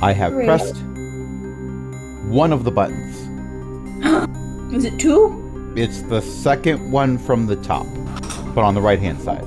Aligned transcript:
I 0.00 0.12
have 0.12 0.32
Great. 0.32 0.46
pressed 0.46 0.76
one 2.30 2.52
of 2.52 2.62
the 2.62 2.70
buttons. 2.70 3.16
Is 4.72 4.84
it 4.84 4.96
two? 5.00 5.72
It's 5.76 6.02
the 6.02 6.20
second 6.22 6.92
one 6.92 7.18
from 7.18 7.46
the 7.46 7.56
top, 7.56 7.86
but 8.54 8.62
on 8.62 8.74
the 8.74 8.80
right 8.80 9.00
hand 9.00 9.20
side. 9.20 9.44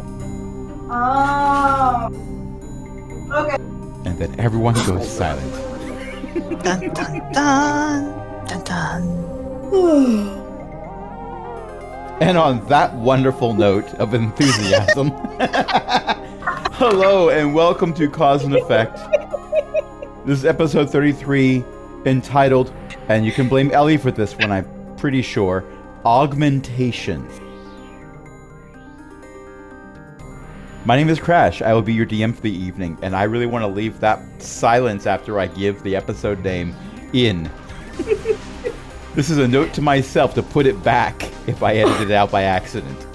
Oh. 0.90 2.10
Okay. 3.32 3.56
And 4.04 4.20
then 4.20 4.38
everyone 4.38 4.74
goes 4.86 5.10
silent. 5.10 5.54
Dun 6.64 6.90
dun 6.90 7.32
dun 7.32 8.46
dun 8.46 8.64
dun. 8.64 10.38
And 12.22 12.38
on 12.38 12.64
that 12.68 12.94
wonderful 12.94 13.54
note 13.56 13.88
of 13.96 14.14
enthusiasm, 14.14 15.10
hello 16.74 17.30
and 17.30 17.56
welcome 17.56 17.96
to 17.96 18.08
Cause 18.08 18.44
and 18.44 18.56
Effect. 18.56 19.00
This 20.24 20.38
is 20.38 20.46
episode 20.46 20.92
33 20.92 21.64
entitled, 22.06 22.72
and 23.10 23.26
you 23.26 23.32
can 23.32 23.50
blame 23.50 23.72
Ellie 23.72 23.98
for 23.98 24.12
this 24.12 24.36
one, 24.38 24.52
I'm 24.52 24.96
pretty 24.96 25.24
sure, 25.24 25.64
Oghmentation. 26.06 27.28
My 30.86 30.96
name 30.96 31.10
is 31.10 31.20
Crash. 31.20 31.64
I 31.64 31.74
will 31.74 31.82
be 31.82 31.94
your 31.94 32.06
DM 32.06 32.36
for 32.36 32.42
the 32.42 32.52
evening, 32.52 33.00
and 33.02 33.16
I 33.16 33.24
really 33.24 33.48
want 33.48 33.64
to 33.64 33.68
leave 33.68 34.00
that 34.02 34.22
silence 34.40 35.08
after 35.08 35.40
I 35.40 35.48
give 35.48 35.82
the 35.82 35.96
episode 35.96 36.44
name 36.44 36.76
in. 37.14 37.50
This 39.14 39.30
is 39.30 39.40
a 39.40 39.48
note 39.48 39.74
to 39.74 39.82
myself 39.82 40.34
to 40.36 40.42
put 40.42 40.66
it 40.66 40.82
back 40.86 41.22
if 41.46 41.64
I 41.64 41.76
edit 41.76 42.00
it 42.00 42.12
out 42.12 42.32
by 42.32 42.44
accident. 42.44 43.11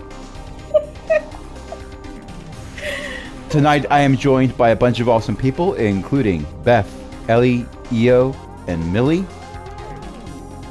Tonight 3.56 3.86
I 3.90 4.00
am 4.00 4.18
joined 4.18 4.54
by 4.58 4.68
a 4.68 4.76
bunch 4.76 5.00
of 5.00 5.08
awesome 5.08 5.34
people, 5.34 5.72
including 5.76 6.44
Beth, 6.62 6.86
Ellie, 7.30 7.64
Io, 7.90 8.36
and 8.66 8.92
Millie. 8.92 9.22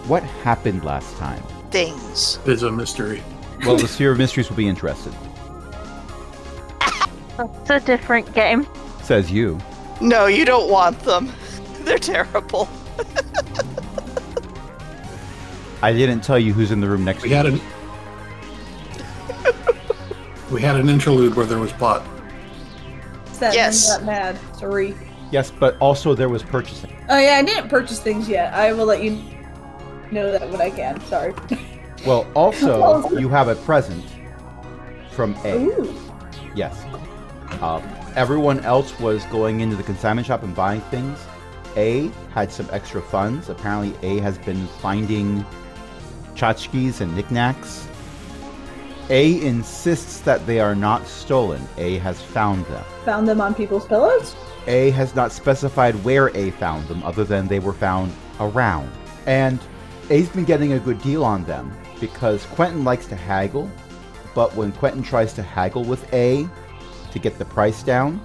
What 0.06 0.22
happened 0.22 0.86
last 0.86 1.18
time? 1.18 1.42
Things. 1.72 2.38
It's 2.46 2.62
a 2.62 2.72
mystery. 2.72 3.24
Well, 3.66 3.76
the 3.76 3.88
Sphere 3.88 4.12
of 4.12 4.20
Mysteries 4.20 4.50
will 4.52 4.56
be 4.56 4.68
interested, 4.68 5.12
It's 7.40 7.70
a 7.72 7.80
different 7.80 8.32
game. 8.36 8.68
says 9.02 9.32
you. 9.32 9.58
No, 10.00 10.28
you 10.28 10.46
don't 10.46 10.70
want 10.70 11.00
them. 11.00 11.32
They're 11.86 11.98
terrible. 11.98 12.70
I 15.82 15.92
didn't 15.92 16.22
tell 16.22 16.38
you 16.38 16.54
who's 16.54 16.70
in 16.70 16.82
the 16.82 16.88
room 16.88 17.04
next 17.04 17.24
We 17.24 17.30
to 17.30 17.36
had 17.36 17.46
you. 17.48 17.54
an 17.54 17.62
we 20.52 20.62
had 20.62 20.76
an 20.76 20.88
interlude 20.88 21.34
where 21.34 21.48
there 21.48 21.58
was 21.58 21.72
plot. 21.74 22.06
That 23.46 23.54
Yes. 23.56 23.90
man 23.90 23.98
got 24.00 24.06
mad. 24.06 24.40
Sorry. 24.58 24.96
Yes, 25.32 25.52
but 25.52 25.78
also 25.80 26.14
there 26.16 26.30
was 26.30 26.42
purchasing. 26.44 26.92
Oh 27.10 27.18
yeah, 27.20 27.36
I 27.36 27.44
didn't 27.44 27.70
purchase 27.70 28.00
things 28.00 28.28
yet. 28.28 28.54
I 28.54 28.74
will 28.74 28.86
let 28.86 29.04
you 29.04 29.22
know 30.12 30.32
that 30.32 30.50
when 30.50 30.62
I 30.62 30.70
can. 30.70 31.00
Sorry. 31.02 31.34
Well, 32.06 32.28
also 32.36 33.10
you 33.18 33.30
have 33.30 33.48
a 33.48 33.56
present 33.56 34.04
from 35.12 35.34
A. 35.44 35.56
Ooh. 35.56 35.96
Yes. 36.54 36.86
Um, 37.62 37.82
everyone 38.16 38.60
else 38.60 39.00
was 39.00 39.24
going 39.26 39.62
into 39.62 39.76
the 39.76 39.82
consignment 39.82 40.28
shop 40.28 40.44
and 40.44 40.54
buying 40.56 40.82
things. 40.82 41.18
A 41.78 42.12
had 42.32 42.52
some 42.52 42.70
extra 42.72 43.02
funds. 43.02 43.50
Apparently, 43.50 43.96
A 44.08 44.20
has 44.20 44.38
been 44.38 44.68
finding 44.84 45.44
tchotchkes 46.36 47.02
and 47.02 47.16
knickknacks. 47.16 47.88
A 49.10 49.40
insists 49.46 50.20
that 50.22 50.46
they 50.48 50.60
are 50.60 50.74
not 50.74 51.06
stolen. 51.06 51.62
A 51.78 52.00
has 52.00 52.22
found 52.22 52.66
them. 52.66 52.84
Found 53.06 53.28
them 53.28 53.40
on 53.40 53.54
people's 53.54 53.86
pillows. 53.86 54.36
A 54.68 54.90
has 54.92 55.14
not 55.14 55.32
specified 55.32 55.94
where 56.04 56.36
A 56.36 56.50
found 56.52 56.88
them, 56.88 57.04
other 57.04 57.24
than 57.24 57.48
they 57.48 57.60
were 57.60 57.74
found 57.74 58.12
around. 58.40 58.90
And 59.28 59.60
A's 60.10 60.30
been 60.30 60.44
getting 60.44 60.74
a 60.74 60.80
good 60.80 61.02
deal 61.02 61.24
on 61.24 61.44
them 61.46 61.72
because 62.00 62.46
Quentin 62.48 62.84
likes 62.84 63.06
to 63.08 63.16
haggle, 63.16 63.70
but 64.34 64.56
when 64.56 64.72
Quentin 64.72 65.04
tries 65.04 65.34
to 65.34 65.44
haggle 65.44 65.84
with 65.84 66.12
A 66.14 66.48
to 67.12 67.20
get 67.20 67.38
the 67.38 67.46
price 67.46 67.84
down, 67.84 68.20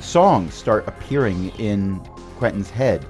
songs 0.00 0.54
start 0.54 0.86
appearing 0.86 1.50
in 1.58 1.98
Quentin's 2.36 2.70
head. 2.70 3.04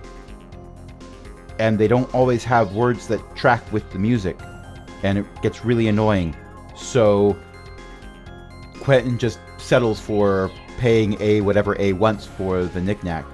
And 1.59 1.79
they 1.79 1.89
don't 1.89 2.13
always 2.15 2.43
have 2.45 2.75
words 2.75 3.07
that 3.09 3.37
track 3.37 3.71
with 3.73 3.91
the 3.93 3.99
music, 3.99 4.39
and 5.03 5.19
it 5.19 5.27
gets 5.43 5.65
really 5.65 5.89
annoying. 5.89 6.35
So 6.79 7.37
Quentin 8.81 9.19
just 9.19 9.39
settles 9.59 10.01
for 10.01 10.51
paying 10.79 11.21
A 11.21 11.41
whatever 11.43 11.77
A 11.81 11.93
wants 11.93 12.25
for 12.25 12.65
the 12.65 12.81
knickknack. 12.81 13.25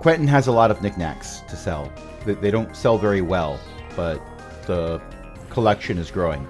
Quentin 0.00 0.28
has 0.28 0.46
a 0.46 0.52
lot 0.52 0.70
of 0.70 0.82
knickknacks 0.82 1.40
to 1.48 1.56
sell. 1.56 1.90
They, 2.26 2.50
don't 2.50 2.76
sell 2.76 2.98
very 2.98 3.22
well, 3.22 3.58
but 3.94 4.20
the 4.66 5.00
collection 5.48 5.96
is 5.96 6.10
growing. 6.10 6.46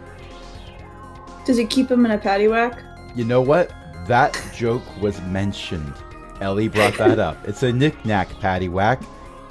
Does 1.44 1.58
it 1.58 1.68
keep 1.70 1.90
him 1.90 2.04
in 2.06 2.12
a 2.12 2.18
paddywhack? 2.18 2.82
You 3.14 3.24
know 3.24 3.40
what? 3.42 3.70
That 4.06 4.42
joke 4.54 4.82
was 5.00 5.20
mentioned. 5.22 5.92
Ellie 6.40 6.68
brought 6.68 6.96
that 6.98 7.18
up. 7.18 7.36
It's 7.46 7.62
a 7.62 7.72
knickknack, 7.72 8.28
paddywhack. 8.40 9.06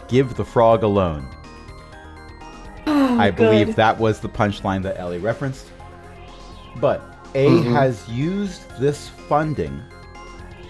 Give 0.07 0.35
the 0.35 0.45
frog 0.45 0.83
alone. 0.83 1.27
Oh, 2.87 3.17
I 3.19 3.31
believe 3.31 3.67
Oh, 3.67 3.71
Good. 3.71 3.75
that 3.77 3.97
was 3.97 4.19
the 4.19 4.27
punchline 4.29 4.83
that 4.83 4.99
Ellie 4.99 5.19
referenced. 5.19 5.67
But 6.79 7.01
A 7.35 7.47
Mhm. 7.49 7.71
has 7.73 8.07
used 8.09 8.61
this 8.79 9.09
funding 9.09 9.81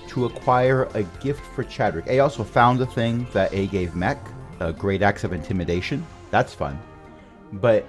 to 0.08 0.26
acquire 0.26 0.88
a 0.94 1.04
gift 1.22 1.42
for 1.54 1.64
Chadwick. 1.64 2.06
A 2.08 2.20
also 2.20 2.44
found 2.44 2.80
the 2.80 2.86
thing 2.86 3.28
that 3.34 3.54
A 3.54 3.68
gave 3.68 3.96
Mech, 3.96 4.18
a 4.60 4.72
great 4.72 5.02
acts 5.02 5.24
of 5.24 5.34
intimidation. 5.34 6.06
That's 6.32 6.54
fun. 6.54 6.80
But 7.54 7.86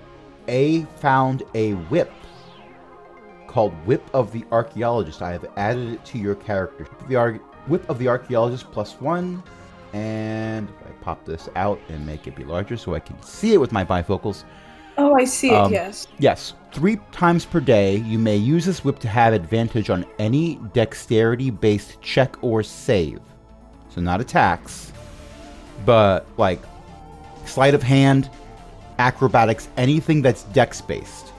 A 0.48 0.82
found 0.96 1.42
a 1.54 1.72
whip 1.74 2.12
called 3.46 3.72
Whip 3.86 4.02
of 4.12 4.32
the 4.32 4.44
Archaeologist. 4.52 5.22
I 5.22 5.32
have 5.32 5.46
added 5.56 5.88
it 5.94 6.04
to 6.06 6.18
your 6.18 6.34
character. 6.34 6.86
The 7.08 7.16
Ar- 7.16 7.40
Whip 7.68 7.88
of 7.88 7.98
the 7.98 8.08
Archaeologist 8.08 8.70
plus 8.72 9.00
one. 9.00 9.42
And 9.92 10.68
if 10.68 10.86
I 10.88 10.90
pop 11.02 11.24
this 11.24 11.48
out 11.56 11.78
and 11.88 12.04
make 12.04 12.26
it 12.26 12.36
be 12.36 12.44
larger 12.44 12.76
so 12.76 12.94
I 12.94 13.00
can 13.00 13.20
see 13.22 13.54
it 13.54 13.60
with 13.60 13.72
my 13.72 13.84
bifocals. 13.84 14.44
Oh, 14.98 15.14
I 15.14 15.24
see 15.24 15.50
it. 15.50 15.54
Um, 15.54 15.72
yes. 15.72 16.06
Yes, 16.18 16.54
three 16.72 16.98
times 17.12 17.44
per 17.44 17.60
day, 17.60 17.96
you 17.98 18.18
may 18.18 18.36
use 18.36 18.64
this 18.64 18.84
whip 18.84 18.98
to 19.00 19.08
have 19.08 19.32
advantage 19.34 19.90
on 19.90 20.06
any 20.18 20.56
dexterity 20.72 21.50
based 21.50 22.00
check 22.00 22.36
or 22.42 22.62
save. 22.62 23.20
So, 23.90 24.00
not 24.00 24.20
attacks, 24.20 24.92
but 25.84 26.26
like 26.36 26.60
sleight 27.44 27.74
of 27.74 27.82
hand, 27.82 28.30
acrobatics, 28.98 29.68
anything 29.76 30.22
that's 30.22 30.44
dex 30.44 30.80
based. 30.80 31.32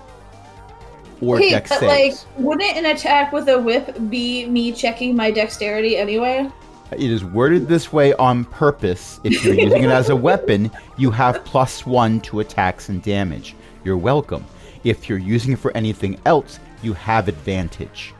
Or 1.19 1.37
Okay, 1.37 1.49
dex 1.49 1.69
but 1.69 1.79
saves. 1.79 2.25
like, 2.25 2.37
wouldn't 2.45 2.77
an 2.77 2.85
attack 2.85 3.33
with 3.33 3.49
a 3.49 3.57
whip 3.59 3.95
be 4.09 4.45
me 4.45 4.71
checking 4.71 5.15
my 5.15 5.31
dexterity 5.31 5.97
anyway? 5.97 6.49
It 6.91 7.11
is 7.11 7.23
worded 7.25 7.67
this 7.67 7.91
way 7.91 8.13
on 8.13 8.45
purpose. 8.45 9.19
If 9.23 9.43
you're 9.43 9.53
using 9.59 9.83
it 9.83 9.89
as 9.89 10.09
a 10.09 10.15
weapon, 10.15 10.71
you 10.97 11.11
have 11.11 11.43
plus 11.43 11.85
one 11.85 12.21
to 12.21 12.39
attacks 12.39 12.89
and 12.89 13.01
damage. 13.03 13.55
You're 13.83 13.97
welcome. 13.97 14.45
If 14.83 15.09
you're 15.09 15.17
using 15.17 15.53
it 15.53 15.59
for 15.59 15.75
anything 15.75 16.19
else, 16.25 16.59
you 16.81 16.93
have 16.93 17.27
advantage. 17.27 18.13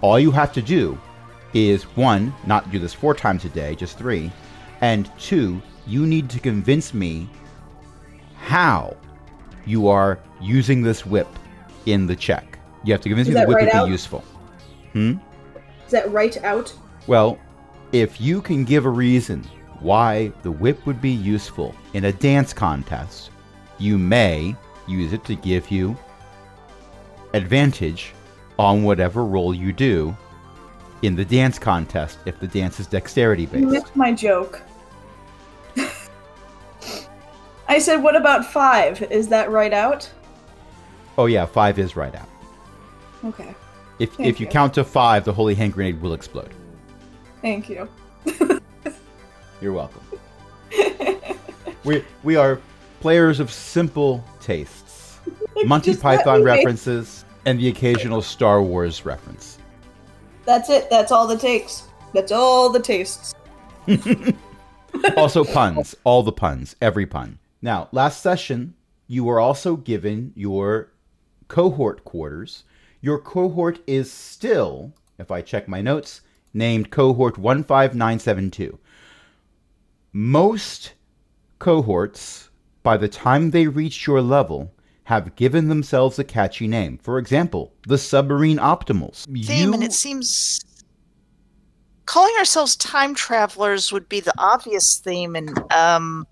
All 0.00 0.18
you 0.18 0.30
have 0.30 0.52
to 0.54 0.62
do 0.62 0.98
is 1.52 1.84
one, 1.96 2.34
not 2.46 2.70
do 2.70 2.78
this 2.78 2.94
four 2.94 3.14
times 3.14 3.44
a 3.44 3.48
day, 3.50 3.74
just 3.74 3.98
three, 3.98 4.30
and 4.80 5.10
two, 5.18 5.60
you 5.86 6.06
need 6.06 6.30
to 6.30 6.40
convince 6.40 6.94
me 6.94 7.28
how 8.36 8.96
you 9.66 9.88
are 9.88 10.18
using 10.40 10.82
this 10.82 11.04
whip 11.06 11.28
in 11.86 12.06
the 12.06 12.16
check. 12.16 12.58
You 12.84 12.92
have 12.92 13.02
to 13.02 13.08
convince 13.08 13.28
Is 13.28 13.34
me 13.34 13.40
the 13.40 13.46
whip 13.46 13.56
right 13.56 13.66
would 13.66 13.74
out? 13.74 13.86
be 13.86 13.92
useful. 13.92 14.24
Hmm? 14.92 15.14
Is 15.86 15.92
that 15.92 16.10
right 16.10 16.42
out? 16.44 16.72
Well, 17.06 17.38
if 17.94 18.20
you 18.20 18.42
can 18.42 18.64
give 18.64 18.86
a 18.86 18.90
reason 18.90 19.40
why 19.78 20.32
the 20.42 20.50
whip 20.50 20.84
would 20.84 21.00
be 21.00 21.12
useful 21.12 21.72
in 21.92 22.06
a 22.06 22.12
dance 22.12 22.52
contest, 22.52 23.30
you 23.78 23.96
may 23.96 24.56
use 24.88 25.12
it 25.12 25.24
to 25.24 25.36
give 25.36 25.70
you 25.70 25.96
advantage 27.34 28.12
on 28.58 28.82
whatever 28.82 29.24
roll 29.24 29.54
you 29.54 29.72
do 29.72 30.14
in 31.02 31.14
the 31.14 31.24
dance 31.24 31.56
contest 31.56 32.18
if 32.26 32.40
the 32.40 32.48
dance 32.48 32.80
is 32.80 32.88
dexterity 32.88 33.42
You 33.42 33.48
based. 33.48 33.66
missed 33.66 33.96
my 33.96 34.12
joke. 34.12 34.60
I 37.68 37.78
said, 37.78 38.02
what 38.02 38.16
about 38.16 38.44
five? 38.44 39.02
Is 39.02 39.28
that 39.28 39.52
right 39.52 39.72
out? 39.72 40.10
Oh 41.16 41.26
yeah, 41.26 41.46
five 41.46 41.78
is 41.78 41.94
right 41.94 42.14
out. 42.14 42.28
Okay. 43.24 43.54
If 44.00 44.14
Thank 44.14 44.28
if 44.28 44.40
you 44.40 44.46
you. 44.46 44.50
count 44.52 44.74
to 44.74 44.82
five, 44.82 45.24
the 45.24 45.32
holy 45.32 45.54
hand 45.54 45.72
grenade 45.74 46.00
will 46.02 46.12
explode. 46.12 46.52
Thank 47.44 47.68
you. 47.68 47.90
You're 49.60 49.74
welcome. 49.74 50.00
we 51.84 52.02
we 52.22 52.36
are 52.36 52.58
players 53.00 53.38
of 53.38 53.52
simple 53.52 54.24
tastes. 54.40 55.18
Monty 55.66 55.94
Python 55.94 56.38
make- 56.38 56.46
references 56.46 57.26
and 57.44 57.60
the 57.60 57.68
occasional 57.68 58.22
Star 58.22 58.62
Wars 58.62 59.04
reference. 59.04 59.58
That's 60.46 60.70
it. 60.70 60.88
That's 60.88 61.12
all 61.12 61.26
the 61.26 61.36
takes. 61.36 61.86
That's 62.14 62.32
all 62.32 62.70
the 62.70 62.80
tastes. 62.80 63.34
also 65.18 65.44
puns, 65.44 65.94
all 66.02 66.22
the 66.22 66.32
puns, 66.32 66.76
every 66.80 67.04
pun. 67.04 67.38
Now, 67.60 67.88
last 67.92 68.22
session, 68.22 68.72
you 69.06 69.22
were 69.22 69.38
also 69.38 69.76
given 69.76 70.32
your 70.34 70.92
cohort 71.48 72.04
quarters. 72.04 72.64
Your 73.02 73.18
cohort 73.18 73.80
is 73.86 74.10
still, 74.10 74.94
if 75.18 75.30
I 75.30 75.42
check 75.42 75.68
my 75.68 75.82
notes, 75.82 76.22
named 76.54 76.90
cohort 76.90 77.34
15972. 77.36 78.78
Most 80.12 80.94
cohorts, 81.58 82.50
by 82.82 82.96
the 82.96 83.08
time 83.08 83.50
they 83.50 83.66
reach 83.66 84.06
your 84.06 84.22
level, 84.22 84.72
have 85.04 85.34
given 85.36 85.68
themselves 85.68 86.18
a 86.18 86.24
catchy 86.24 86.66
name. 86.66 86.98
For 86.98 87.18
example, 87.18 87.74
the 87.86 87.98
Submarine 87.98 88.58
Optimals. 88.58 89.26
Theme, 89.44 89.74
and 89.74 89.84
it 89.84 89.92
seems 89.92 90.64
calling 92.06 92.34
ourselves 92.38 92.76
time 92.76 93.14
travelers 93.14 93.92
would 93.92 94.08
be 94.08 94.20
the 94.20 94.34
obvious 94.38 94.98
theme, 94.98 95.36
and 95.36 95.72
um, 95.72 96.26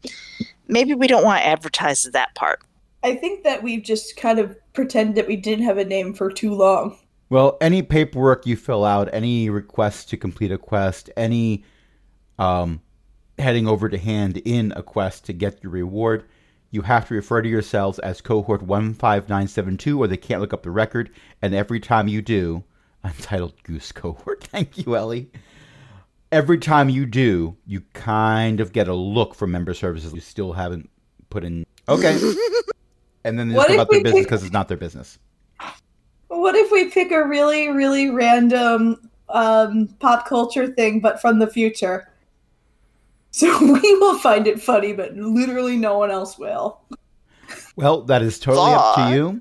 maybe 0.68 0.94
we 0.94 1.06
don't 1.06 1.24
want 1.24 1.40
to 1.40 1.46
advertise 1.46 2.04
that 2.04 2.34
part. 2.34 2.60
I 3.02 3.14
think 3.14 3.42
that 3.44 3.62
we've 3.62 3.82
just 3.82 4.16
kind 4.16 4.38
of 4.38 4.56
pretended 4.74 5.16
that 5.16 5.26
we 5.26 5.36
didn't 5.36 5.64
have 5.64 5.78
a 5.78 5.84
name 5.84 6.14
for 6.14 6.30
too 6.30 6.54
long. 6.54 6.98
Well, 7.32 7.56
any 7.62 7.80
paperwork 7.80 8.44
you 8.44 8.58
fill 8.58 8.84
out, 8.84 9.08
any 9.10 9.48
request 9.48 10.10
to 10.10 10.18
complete 10.18 10.52
a 10.52 10.58
quest, 10.58 11.08
any 11.16 11.64
um, 12.38 12.82
heading 13.38 13.66
over 13.66 13.88
to 13.88 13.96
hand 13.96 14.36
in 14.44 14.70
a 14.76 14.82
quest 14.82 15.24
to 15.24 15.32
get 15.32 15.62
your 15.62 15.72
reward, 15.72 16.24
you 16.70 16.82
have 16.82 17.08
to 17.08 17.14
refer 17.14 17.40
to 17.40 17.48
yourselves 17.48 17.98
as 18.00 18.20
cohort 18.20 18.60
15972 18.60 19.98
or 19.98 20.06
they 20.06 20.18
can't 20.18 20.42
look 20.42 20.52
up 20.52 20.62
the 20.62 20.70
record. 20.70 21.08
And 21.40 21.54
every 21.54 21.80
time 21.80 22.06
you 22.06 22.20
do, 22.20 22.64
Untitled 23.02 23.54
Goose 23.62 23.92
cohort. 23.92 24.44
Thank 24.52 24.76
you, 24.76 24.94
Ellie. 24.94 25.30
Every 26.30 26.58
time 26.58 26.90
you 26.90 27.06
do, 27.06 27.56
you 27.64 27.80
kind 27.94 28.60
of 28.60 28.74
get 28.74 28.88
a 28.88 28.94
look 28.94 29.34
from 29.34 29.52
member 29.52 29.72
services 29.72 30.12
you 30.12 30.20
still 30.20 30.52
haven't 30.52 30.90
put 31.30 31.44
in. 31.44 31.64
Okay. 31.88 32.12
and 33.24 33.38
then 33.38 33.48
they 33.48 33.54
What 33.54 33.68
just 33.68 33.68
go 33.68 33.74
about 33.76 33.90
their 33.90 34.00
we 34.00 34.02
business 34.02 34.20
pick- 34.20 34.26
because 34.28 34.42
it's 34.42 34.52
not 34.52 34.68
their 34.68 34.76
business. 34.76 35.18
What 36.42 36.56
if 36.56 36.72
we 36.72 36.86
pick 36.86 37.12
a 37.12 37.24
really, 37.24 37.68
really 37.68 38.10
random 38.10 39.08
um, 39.28 39.86
pop 40.00 40.26
culture 40.26 40.66
thing, 40.66 40.98
but 40.98 41.20
from 41.20 41.38
the 41.38 41.46
future? 41.46 42.08
So 43.34 43.46
we 43.64 43.94
will 43.94 44.18
find 44.18 44.46
it 44.46 44.60
funny, 44.60 44.92
but 44.92 45.16
literally 45.16 45.78
no 45.78 45.96
one 45.96 46.10
else 46.10 46.36
will. 46.36 46.82
Well, 47.76 48.02
that 48.02 48.20
is 48.20 48.38
totally 48.38 48.72
up 48.72 48.96
to 48.96 49.14
you 49.14 49.40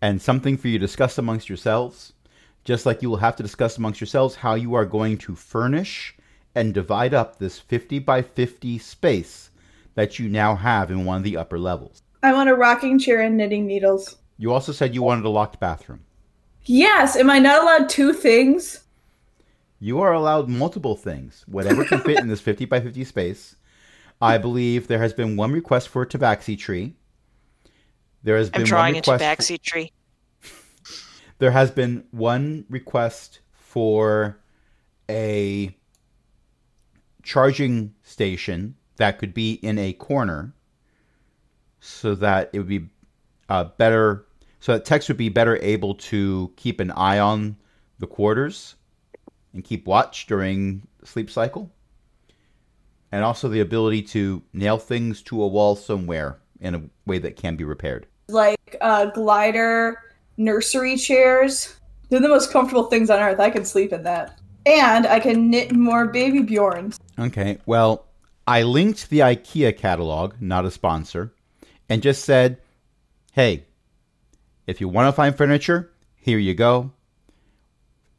and 0.00 0.22
something 0.22 0.56
for 0.56 0.68
you 0.68 0.78
to 0.78 0.86
discuss 0.86 1.18
amongst 1.18 1.48
yourselves. 1.48 2.12
Just 2.62 2.86
like 2.86 3.02
you 3.02 3.10
will 3.10 3.16
have 3.16 3.34
to 3.34 3.42
discuss 3.42 3.76
amongst 3.76 4.00
yourselves 4.00 4.36
how 4.36 4.54
you 4.54 4.74
are 4.74 4.86
going 4.86 5.18
to 5.18 5.34
furnish 5.34 6.14
and 6.54 6.72
divide 6.72 7.12
up 7.12 7.40
this 7.40 7.58
50 7.58 7.98
by 7.98 8.22
50 8.22 8.78
space 8.78 9.50
that 9.96 10.20
you 10.20 10.28
now 10.28 10.54
have 10.54 10.92
in 10.92 11.04
one 11.04 11.16
of 11.16 11.24
the 11.24 11.36
upper 11.36 11.58
levels. 11.58 12.02
I 12.22 12.32
want 12.34 12.50
a 12.50 12.54
rocking 12.54 13.00
chair 13.00 13.20
and 13.20 13.36
knitting 13.36 13.66
needles. 13.66 14.18
You 14.38 14.52
also 14.52 14.70
said 14.70 14.94
you 14.94 15.02
wanted 15.02 15.24
a 15.24 15.30
locked 15.30 15.58
bathroom. 15.58 16.04
Yes, 16.66 17.16
am 17.16 17.30
I 17.30 17.38
not 17.38 17.62
allowed 17.62 17.88
two 17.88 18.12
things? 18.12 18.84
You 19.80 20.00
are 20.00 20.12
allowed 20.12 20.48
multiple 20.48 20.96
things, 20.96 21.44
whatever 21.46 21.84
can 21.84 22.00
fit 22.00 22.18
in 22.18 22.28
this 22.28 22.40
50 22.42 22.64
by 22.64 22.80
50 22.80 23.04
space. 23.04 23.56
I 24.20 24.38
believe 24.38 24.86
there 24.88 25.00
has 25.00 25.12
been 25.12 25.36
one 25.36 25.52
request 25.52 25.88
for 25.88 26.02
a 26.02 26.06
tabaxi 26.06 26.58
tree. 26.58 26.94
There 28.22 28.38
has 28.38 28.48
been 28.48 28.62
I'm 28.62 28.66
drawing 28.66 28.94
one 28.94 28.94
a 28.94 29.12
request 29.12 29.24
tabaxi 29.24 29.60
tree. 29.60 29.92
there 31.38 31.50
has 31.50 31.70
been 31.70 32.04
one 32.10 32.64
request 32.70 33.40
for 33.52 34.38
a 35.10 35.76
charging 37.22 37.94
station 38.02 38.76
that 38.96 39.18
could 39.18 39.34
be 39.34 39.54
in 39.54 39.78
a 39.78 39.92
corner 39.92 40.54
so 41.80 42.14
that 42.14 42.50
it 42.52 42.58
would 42.58 42.68
be 42.68 42.86
uh, 43.48 43.64
better 43.64 44.24
so 44.64 44.72
that 44.72 44.86
Tex 44.86 45.08
would 45.08 45.18
be 45.18 45.28
better 45.28 45.58
able 45.58 45.94
to 45.94 46.50
keep 46.56 46.80
an 46.80 46.90
eye 46.92 47.18
on 47.18 47.54
the 47.98 48.06
quarters 48.06 48.76
and 49.52 49.62
keep 49.62 49.86
watch 49.86 50.26
during 50.26 50.86
sleep 51.04 51.28
cycle 51.28 51.70
and 53.12 53.22
also 53.22 53.46
the 53.50 53.60
ability 53.60 54.00
to 54.00 54.42
nail 54.54 54.78
things 54.78 55.20
to 55.20 55.42
a 55.42 55.46
wall 55.46 55.76
somewhere 55.76 56.38
in 56.60 56.74
a 56.74 56.82
way 57.04 57.18
that 57.18 57.36
can 57.36 57.56
be 57.56 57.64
repaired 57.64 58.06
Like 58.28 58.76
uh, 58.80 59.04
glider 59.10 60.00
nursery 60.38 60.96
chairs. 60.96 61.76
They're 62.08 62.20
the 62.20 62.28
most 62.28 62.50
comfortable 62.50 62.84
things 62.84 63.10
on 63.10 63.20
earth. 63.20 63.40
I 63.40 63.50
can 63.50 63.66
sleep 63.66 63.92
in 63.92 64.02
that. 64.04 64.40
And 64.64 65.06
I 65.06 65.20
can 65.20 65.50
knit 65.50 65.72
more 65.72 66.06
baby 66.06 66.40
Bjorns. 66.40 66.98
Okay, 67.18 67.58
well, 67.66 68.06
I 68.46 68.62
linked 68.62 69.10
the 69.10 69.18
IKEA 69.18 69.76
catalog, 69.76 70.36
not 70.40 70.64
a 70.64 70.70
sponsor, 70.70 71.34
and 71.90 72.00
just 72.00 72.24
said, 72.24 72.62
hey, 73.32 73.66
if 74.66 74.80
you 74.80 74.88
want 74.88 75.08
to 75.08 75.12
find 75.12 75.36
furniture, 75.36 75.92
here 76.16 76.38
you 76.38 76.54
go. 76.54 76.92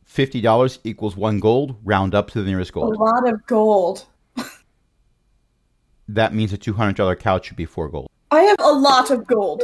$50 0.09 0.79
equals 0.83 1.15
one 1.15 1.39
gold, 1.39 1.75
round 1.83 2.13
up 2.13 2.29
to 2.31 2.41
the 2.41 2.49
nearest 2.49 2.73
gold. 2.73 2.95
A 2.95 2.99
lot 2.99 3.27
of 3.27 3.45
gold. 3.45 4.05
That 6.07 6.35
means 6.35 6.53
a 6.53 6.57
$200 6.59 7.19
couch 7.19 7.47
should 7.47 7.57
be 7.57 7.65
four 7.65 7.89
gold. 7.89 8.07
I 8.29 8.41
have 8.41 8.59
a 8.59 8.71
lot 8.71 9.09
of 9.09 9.25
gold. 9.25 9.63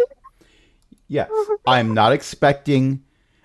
Yes, 1.08 1.30
I'm 1.68 1.94
not 1.94 2.14
expecting, 2.14 3.04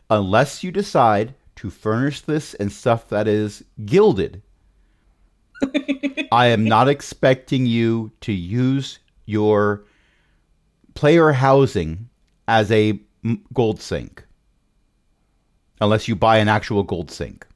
unless 0.08 0.64
you 0.64 0.72
decide 0.72 1.34
to 1.56 1.68
furnish 1.68 2.22
this 2.22 2.54
and 2.54 2.72
stuff 2.72 3.08
that 3.08 3.28
is 3.28 3.62
gilded, 3.84 4.40
I 6.32 6.46
am 6.46 6.64
not 6.64 6.88
expecting 6.88 7.66
you 7.66 8.12
to 8.22 8.32
use 8.32 8.98
your 9.26 9.84
player 10.94 11.32
housing 11.32 12.08
as 12.48 12.70
a 12.70 13.00
gold 13.52 13.80
sink. 13.80 14.24
Unless 15.80 16.08
you 16.08 16.16
buy 16.16 16.38
an 16.38 16.48
actual 16.48 16.82
gold 16.82 17.10
sink. 17.10 17.46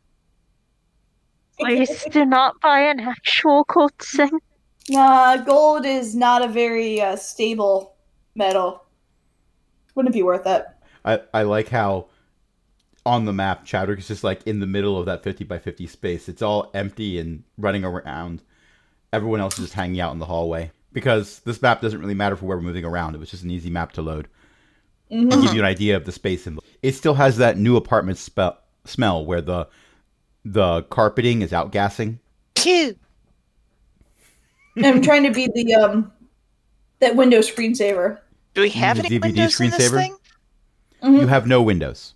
Please 1.58 2.04
do 2.10 2.24
not 2.24 2.60
buy 2.60 2.80
an 2.80 3.00
actual 3.00 3.64
gold 3.64 3.92
sink. 4.00 4.42
Nah, 4.88 5.36
gold 5.36 5.86
is 5.86 6.14
not 6.14 6.42
a 6.42 6.48
very 6.48 7.00
uh, 7.00 7.16
stable 7.16 7.94
metal. 8.34 8.84
Wouldn't 9.94 10.14
be 10.14 10.22
worth 10.22 10.46
it. 10.46 10.64
I, 11.04 11.20
I 11.32 11.42
like 11.42 11.68
how 11.68 12.06
on 13.06 13.24
the 13.24 13.32
map 13.32 13.64
Chowder 13.64 13.94
is 13.94 14.08
just 14.08 14.24
like 14.24 14.42
in 14.46 14.60
the 14.60 14.66
middle 14.66 14.98
of 14.98 15.06
that 15.06 15.22
50 15.22 15.44
by 15.44 15.58
50 15.58 15.86
space. 15.86 16.28
It's 16.28 16.42
all 16.42 16.70
empty 16.74 17.18
and 17.18 17.44
running 17.56 17.84
around. 17.84 18.42
Everyone 19.12 19.40
else 19.40 19.54
is 19.54 19.66
just 19.66 19.74
hanging 19.74 20.00
out 20.00 20.12
in 20.12 20.18
the 20.18 20.26
hallway. 20.26 20.72
Because 20.92 21.38
this 21.40 21.62
map 21.62 21.80
doesn't 21.80 22.00
really 22.00 22.14
matter 22.14 22.36
for 22.36 22.46
where 22.46 22.56
we're 22.56 22.64
moving 22.64 22.84
around. 22.84 23.14
It 23.14 23.18
was 23.18 23.30
just 23.30 23.44
an 23.44 23.50
easy 23.50 23.70
map 23.70 23.92
to 23.92 24.02
load. 24.02 24.28
Mhm. 25.10 25.32
and 25.32 25.42
give 25.42 25.54
you 25.54 25.60
an 25.60 25.66
idea 25.66 25.96
of 25.96 26.04
the 26.04 26.12
space 26.12 26.46
in 26.46 26.58
it 26.82 26.92
still 26.94 27.14
has 27.14 27.36
that 27.38 27.58
new 27.58 27.76
apartment 27.76 28.16
spe- 28.18 28.56
smell 28.84 29.24
where 29.24 29.40
the 29.40 29.66
the 30.44 30.82
carpeting 30.84 31.42
is 31.42 31.50
outgassing 31.52 32.18
Phew. 32.56 32.94
I'm 34.82 35.02
trying 35.08 35.24
to 35.24 35.30
be 35.32 35.48
the 35.54 35.74
um 35.74 36.12
that 37.00 37.16
Windows 37.16 37.50
screensaver. 37.50 38.18
Do 38.54 38.60
we 38.60 38.70
have 38.70 38.98
Use 38.98 39.06
any 39.06 39.18
DVD 39.18 39.22
windows 39.22 39.60
in 39.60 39.70
this 39.70 39.78
screensaver? 39.90 39.96
thing? 39.96 40.16
Mhm. 41.02 41.20
you 41.22 41.26
have 41.28 41.46
no 41.46 41.62
windows 41.62 42.14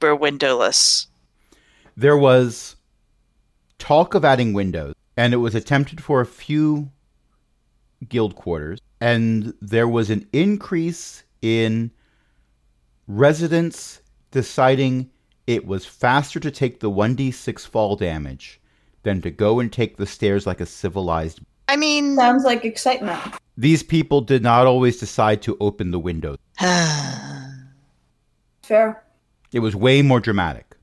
We're 0.00 0.14
windowless. 0.14 1.06
there 1.96 2.16
was 2.16 2.76
talk 3.78 4.14
of 4.14 4.24
adding 4.24 4.52
windows 4.52 4.94
and 5.16 5.32
it 5.34 5.38
was 5.38 5.54
attempted 5.54 6.00
for 6.02 6.20
a 6.20 6.26
few 6.26 6.90
guild 8.08 8.34
quarters 8.36 8.78
and 9.00 9.54
there 9.60 9.88
was 9.88 10.10
an 10.10 10.26
increase 10.32 11.24
in 11.42 11.90
residents 13.06 14.00
deciding 14.30 15.10
it 15.46 15.66
was 15.66 15.84
faster 15.84 16.40
to 16.40 16.50
take 16.50 16.80
the 16.80 16.90
1d6 16.90 17.66
fall 17.66 17.96
damage 17.96 18.60
than 19.02 19.20
to 19.20 19.30
go 19.30 19.60
and 19.60 19.72
take 19.72 19.96
the 19.96 20.06
stairs 20.06 20.46
like 20.46 20.60
a 20.60 20.66
civilized 20.66 21.40
I 21.68 21.76
mean, 21.76 22.16
Sounds 22.16 22.44
like 22.44 22.64
excitement. 22.66 23.18
These 23.56 23.82
people 23.82 24.20
did 24.20 24.42
not 24.42 24.66
always 24.66 24.98
decide 24.98 25.40
to 25.42 25.56
open 25.58 25.90
the 25.90 25.98
windows. 25.98 26.36
Fair. 28.62 29.02
It 29.52 29.60
was 29.60 29.74
way 29.74 30.02
more 30.02 30.20
dramatic, 30.20 30.76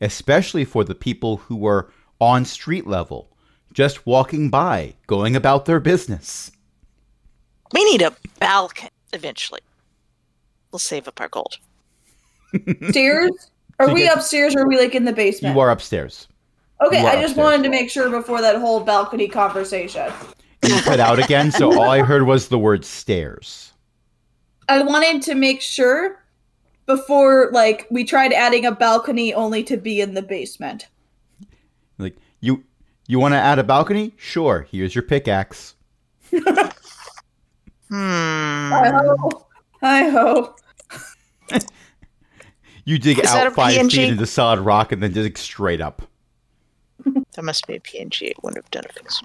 especially 0.00 0.64
for 0.64 0.84
the 0.84 0.94
people 0.94 1.38
who 1.38 1.56
were 1.56 1.90
on 2.20 2.44
street 2.44 2.86
level, 2.86 3.30
just 3.72 4.06
walking 4.06 4.50
by, 4.50 4.94
going 5.06 5.34
about 5.36 5.64
their 5.64 5.80
business. 5.80 6.50
we 7.72 7.84
need 7.84 8.02
a 8.02 8.14
balcony 8.38 8.90
eventually. 9.12 9.60
We'll 10.74 10.80
save 10.80 11.06
up 11.06 11.20
our 11.20 11.28
gold. 11.28 11.58
Stairs? 12.90 13.30
Are 13.78 13.86
To 13.86 13.92
we 13.94 14.00
get- 14.00 14.16
upstairs 14.16 14.56
or 14.56 14.62
are 14.62 14.66
we 14.68 14.76
like 14.76 14.96
in 14.96 15.04
the 15.04 15.12
basement? 15.12 15.54
You 15.54 15.60
are 15.60 15.70
upstairs. 15.70 16.26
okay, 16.84 16.98
are 17.04 17.10
I 17.10 17.12
just 17.14 17.26
upstairs. 17.26 17.36
wanted 17.36 17.62
to 17.62 17.68
make 17.68 17.90
sure 17.90 18.10
before 18.10 18.40
that 18.40 18.56
whole 18.60 18.80
balcony 18.80 19.28
conversation. 19.28 20.12
You 20.66 20.74
cut 20.82 20.98
out 20.98 21.20
again, 21.20 21.52
so 21.52 21.72
all 21.72 21.88
I 21.90 22.00
heard 22.02 22.24
was 22.24 22.48
the 22.48 22.58
word 22.58 22.84
stairs. 22.84 23.72
I 24.68 24.82
wanted 24.82 25.22
to 25.22 25.36
make 25.36 25.60
sure 25.62 26.24
before 26.86 27.50
like 27.52 27.86
we 27.90 28.02
tried 28.02 28.32
adding 28.32 28.66
a 28.66 28.72
balcony 28.72 29.32
only 29.32 29.62
to 29.64 29.76
be 29.76 30.00
in 30.00 30.14
the 30.14 30.22
basement. 30.22 30.88
Like 31.98 32.16
you 32.40 32.64
You 33.06 33.20
want 33.20 33.34
to 33.34 33.38
add 33.38 33.60
a 33.60 33.64
balcony? 33.64 34.12
Sure. 34.16 34.66
Here's 34.72 34.92
your 34.94 35.02
pickaxe. 35.02 35.76
Hmm. 37.90 38.70
Hi 38.72 38.90
ho. 38.90 39.46
Hi 39.82 40.08
ho. 40.08 40.56
You 42.86 42.98
dig 42.98 43.18
Is 43.18 43.30
out 43.30 43.54
five 43.54 43.72
PNG? 43.74 43.92
feet 43.92 44.10
into 44.10 44.26
solid 44.26 44.60
rock 44.60 44.92
and 44.92 45.02
then 45.02 45.12
dig 45.12 45.38
straight 45.38 45.80
up. 45.80 46.02
That 47.32 47.42
must 47.42 47.66
be 47.66 47.74
a 47.74 47.80
PNG. 47.80 48.30
It 48.30 48.42
wouldn't 48.42 48.62
have 48.62 48.70
done 48.70 48.84
fix. 48.92 49.22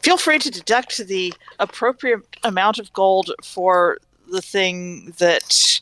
Feel 0.00 0.16
free 0.16 0.38
to 0.38 0.50
deduct 0.50 0.98
the 0.98 1.34
appropriate 1.58 2.20
amount 2.44 2.78
of 2.78 2.92
gold 2.92 3.32
for 3.42 3.98
the 4.30 4.40
thing 4.40 5.12
that 5.18 5.80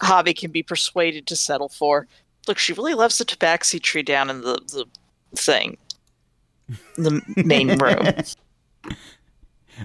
Hobby 0.00 0.32
can 0.32 0.50
be 0.50 0.62
persuaded 0.62 1.26
to 1.26 1.36
settle 1.36 1.68
for. 1.68 2.06
Look, 2.48 2.58
she 2.58 2.72
really 2.72 2.94
loves 2.94 3.18
the 3.18 3.24
tabaxi 3.24 3.80
tree 3.80 4.02
down 4.02 4.30
in 4.30 4.40
the, 4.40 4.54
the 4.72 4.86
thing. 5.38 5.76
The 6.96 7.20
main 7.36 7.68
room. 7.78 8.14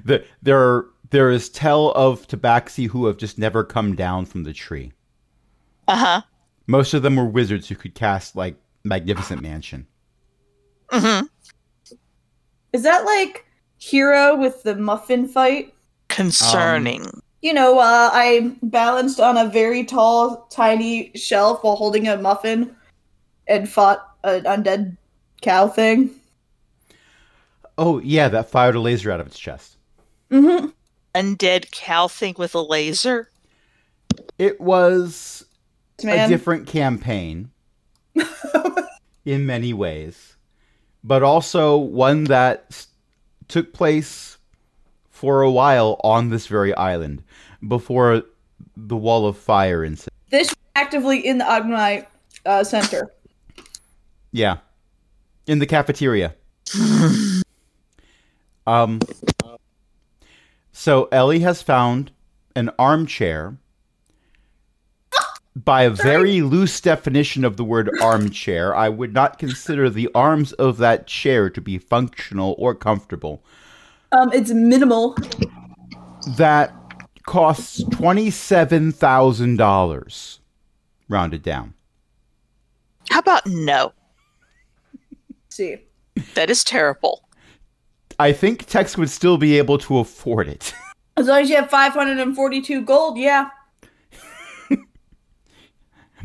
The, 0.06 0.24
there, 0.42 0.86
there 1.10 1.30
is 1.32 1.50
tell 1.50 1.92
of 1.92 2.28
tabaxi 2.28 2.88
who 2.88 3.08
have 3.08 3.18
just 3.18 3.38
never 3.38 3.64
come 3.64 3.96
down 3.96 4.26
from 4.26 4.44
the 4.44 4.54
tree. 4.54 4.94
Uh 5.92 5.98
huh. 5.98 6.22
Most 6.68 6.94
of 6.94 7.02
them 7.04 7.18
were 7.18 7.26
wizards 7.26 7.68
who 7.68 7.76
could 7.76 7.96
cast 7.96 8.34
like 8.34 8.56
magnificent 8.86 9.42
mansion. 9.42 9.88
hmm 10.90 11.26
Is 12.72 12.84
that 12.84 13.04
like 13.04 13.46
Hero 13.78 14.38
with 14.38 14.64
the 14.64 14.78
muffin 14.78 15.28
fight? 15.28 15.74
Concerning. 16.08 17.06
You 17.42 17.54
know, 17.54 17.80
uh, 17.80 18.10
I 18.14 18.56
balanced 18.64 19.20
on 19.20 19.36
a 19.36 19.50
very 19.50 19.84
tall, 19.84 20.48
tiny 20.50 21.12
shelf 21.14 21.62
while 21.62 21.76
holding 21.76 22.08
a 22.08 22.16
muffin 22.16 22.74
and 23.48 23.68
fought 23.68 24.08
an 24.24 24.44
undead 24.44 24.96
cow 25.42 25.68
thing. 25.68 26.12
Oh 27.78 28.00
yeah, 28.00 28.30
that 28.30 28.50
fired 28.50 28.76
a 28.76 28.80
laser 28.80 29.12
out 29.12 29.20
of 29.20 29.28
its 29.28 29.40
chest. 29.40 29.76
Mm-hmm. 30.30 30.68
Undead 31.16 31.70
cow 31.72 32.08
thing 32.08 32.36
with 32.38 32.56
a 32.56 32.62
laser. 32.62 33.30
It 34.38 34.62
was 34.62 35.44
a 36.04 36.28
different 36.28 36.68
campaign 36.68 37.52
in 39.26 39.46
many 39.46 39.74
ways, 39.74 40.36
but 41.04 41.24
also 41.24 41.78
one 41.78 42.26
that 42.26 42.86
took 43.48 43.74
place 43.74 44.38
for 45.10 45.42
a 45.42 45.52
while 45.52 46.00
on 46.04 46.30
this 46.30 46.48
very 46.48 46.74
island 46.76 47.24
before 47.68 48.24
the 48.76 48.96
wall 48.96 49.28
of 49.28 49.38
fire 49.38 49.84
incident. 49.84 50.14
this 50.30 50.56
actively 50.76 51.20
in 51.20 51.38
the 51.38 51.50
Agni 51.50 52.08
uh, 52.46 52.64
center. 52.64 53.12
Yeah, 54.32 54.58
in 55.48 55.60
the 55.60 55.66
cafeteria. 55.66 56.36
um. 58.68 59.00
So 60.72 61.10
Ellie 61.12 61.40
has 61.40 61.62
found 61.62 62.12
an 62.56 62.72
armchair. 62.80 63.58
By 65.56 65.84
a 65.84 65.90
very 65.90 66.42
loose 66.42 66.80
definition 66.80 67.44
of 67.44 67.58
the 67.58 67.64
word 67.66 67.90
armchair, 68.02 68.74
I 68.74 68.88
would 68.88 69.14
not 69.14 69.38
consider 69.38 69.90
the 69.90 70.10
arms 70.16 70.54
of 70.54 70.78
that 70.78 71.08
chair 71.08 71.50
to 71.50 71.60
be 71.60 71.78
functional 71.78 72.56
or 72.58 72.74
comfortable. 72.74 73.44
Um, 74.14 74.32
it's 74.32 74.52
minimal. 74.52 75.18
That 76.38 76.74
costs 77.26 77.84
twenty-seven 77.92 78.94
thousand 78.94 79.58
dollars, 79.58 80.40
rounded 81.10 81.44
down. 81.44 81.74
How 83.10 83.20
about 83.20 83.46
no? 83.46 83.92
see, 85.50 85.78
That 86.36 86.50
is 86.50 86.64
terrible. 86.64 87.26
I 88.20 88.32
think 88.32 88.68
Tex 88.68 88.98
would 88.98 89.10
still 89.10 89.38
be 89.38 89.58
able 89.58 89.78
to 89.80 89.98
afford 90.00 90.48
it. 90.48 90.74
as 91.18 91.28
long 91.28 91.42
as 91.42 91.50
you 91.50 91.56
have 91.58 91.70
542 91.70 92.82
gold, 92.84 93.18
yeah. 93.18 93.50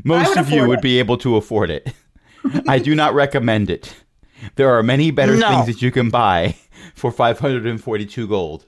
Most 0.07 0.37
of 0.37 0.51
you 0.51 0.67
would 0.69 0.79
it. 0.79 0.83
be 0.83 0.99
able 0.99 1.19
to 1.19 1.37
afford 1.37 1.71
it. 1.71 1.93
I 2.69 2.79
do 2.79 2.95
not 2.95 3.13
recommend 3.15 3.71
it. 3.71 3.95
There 4.55 4.71
are 4.71 4.83
many 4.83 5.11
better 5.11 5.37
No. 5.37 5.49
things 5.49 5.67
that 5.67 5.83
you 5.83 5.91
can 5.91 6.11
buy 6.11 6.57
for 6.95 7.11
542 7.11 8.29
gold, 8.29 8.67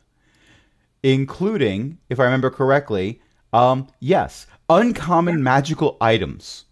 including, 1.02 1.98
if 2.08 2.18
I 2.20 2.24
remember 2.24 2.50
correctly, 2.50 3.20
um, 3.52 3.86
yes, 4.00 4.46
uncommon 4.68 5.42
magical 5.42 5.96
items 6.00 6.64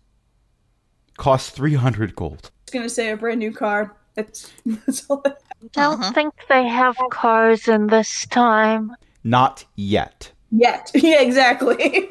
cost 1.16 1.54
300 1.54 2.14
gold. 2.16 2.50
Just 2.66 2.72
gonna 2.74 2.88
say 2.88 3.10
a 3.10 3.16
brand 3.16 3.38
new 3.38 3.52
car. 3.52 3.96
That's, 4.14 4.50
that's 4.66 5.08
all. 5.08 5.22
I- 5.24 5.32
Don't 5.72 6.02
Mhm. 6.02 6.14
think 6.14 6.34
they 6.48 6.66
have 6.66 6.96
cars 7.10 7.68
in 7.68 7.86
this 7.86 8.26
time. 8.26 8.92
Not 9.24 9.64
yet. 9.76 10.32
Yet, 10.50 10.90
yeah, 10.94 11.20
exactly. 11.22 12.10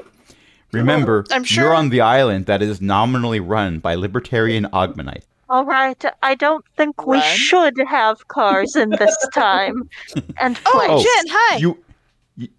Remember, 0.80 1.26
I'm 1.32 1.44
sure- 1.44 1.66
you're 1.66 1.74
on 1.74 1.90
the 1.90 2.02
island 2.02 2.46
that 2.48 2.62
is 2.62 2.82
nominally 2.82 3.40
run 3.40 3.80
by 3.80 3.96
libertarian 3.96 4.66
Oghmanite. 4.74 5.24
All 5.48 5.64
right, 5.66 6.04
I 6.24 6.34
don't 6.36 6.66
think 6.76 7.06
we 7.06 7.22
should 7.22 7.78
have 7.88 8.28
cars 8.30 8.76
in 8.76 8.90
this 8.90 9.16
time 9.34 9.88
and 10.40 10.60
Oh, 10.66 10.72
place. 10.88 11.04
Jen, 11.04 11.26
hi. 11.30 11.58
You 11.58 11.78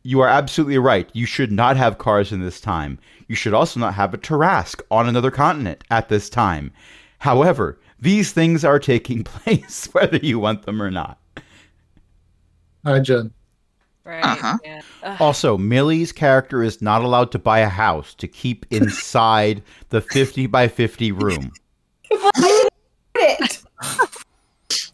you 0.02 0.20
are 0.20 0.28
absolutely 0.28 0.78
right. 0.78 1.10
You 1.12 1.26
should 1.26 1.52
not 1.52 1.76
have 1.76 1.98
cars 1.98 2.32
in 2.32 2.40
this 2.40 2.60
time. 2.60 2.98
You 3.28 3.34
should 3.34 3.52
also 3.54 3.78
not 3.80 3.94
have 3.94 4.14
a 4.14 4.18
Tarrasque 4.18 4.80
on 4.90 5.08
another 5.08 5.30
continent 5.30 5.84
at 5.90 6.08
this 6.08 6.30
time. 6.30 6.72
However, 7.18 7.78
these 8.00 8.32
things 8.32 8.64
are 8.64 8.78
taking 8.78 9.24
place 9.24 9.86
whether 9.92 10.16
you 10.18 10.38
want 10.38 10.64
them 10.64 10.80
or 10.80 10.90
not. 10.90 11.18
Hi, 12.84 13.00
Jen. 13.00 13.32
Right. 14.06 14.24
Uh-huh. 14.24 14.56
Yeah. 14.64 15.16
Also, 15.18 15.58
Millie's 15.58 16.12
character 16.12 16.62
is 16.62 16.80
not 16.80 17.02
allowed 17.02 17.32
to 17.32 17.40
buy 17.40 17.58
a 17.58 17.68
house 17.68 18.14
to 18.14 18.28
keep 18.28 18.64
inside 18.70 19.62
the 19.90 20.00
50 20.00 20.46
by 20.46 20.68
50 20.68 21.10
room. 21.12 21.50
it. 23.14 23.62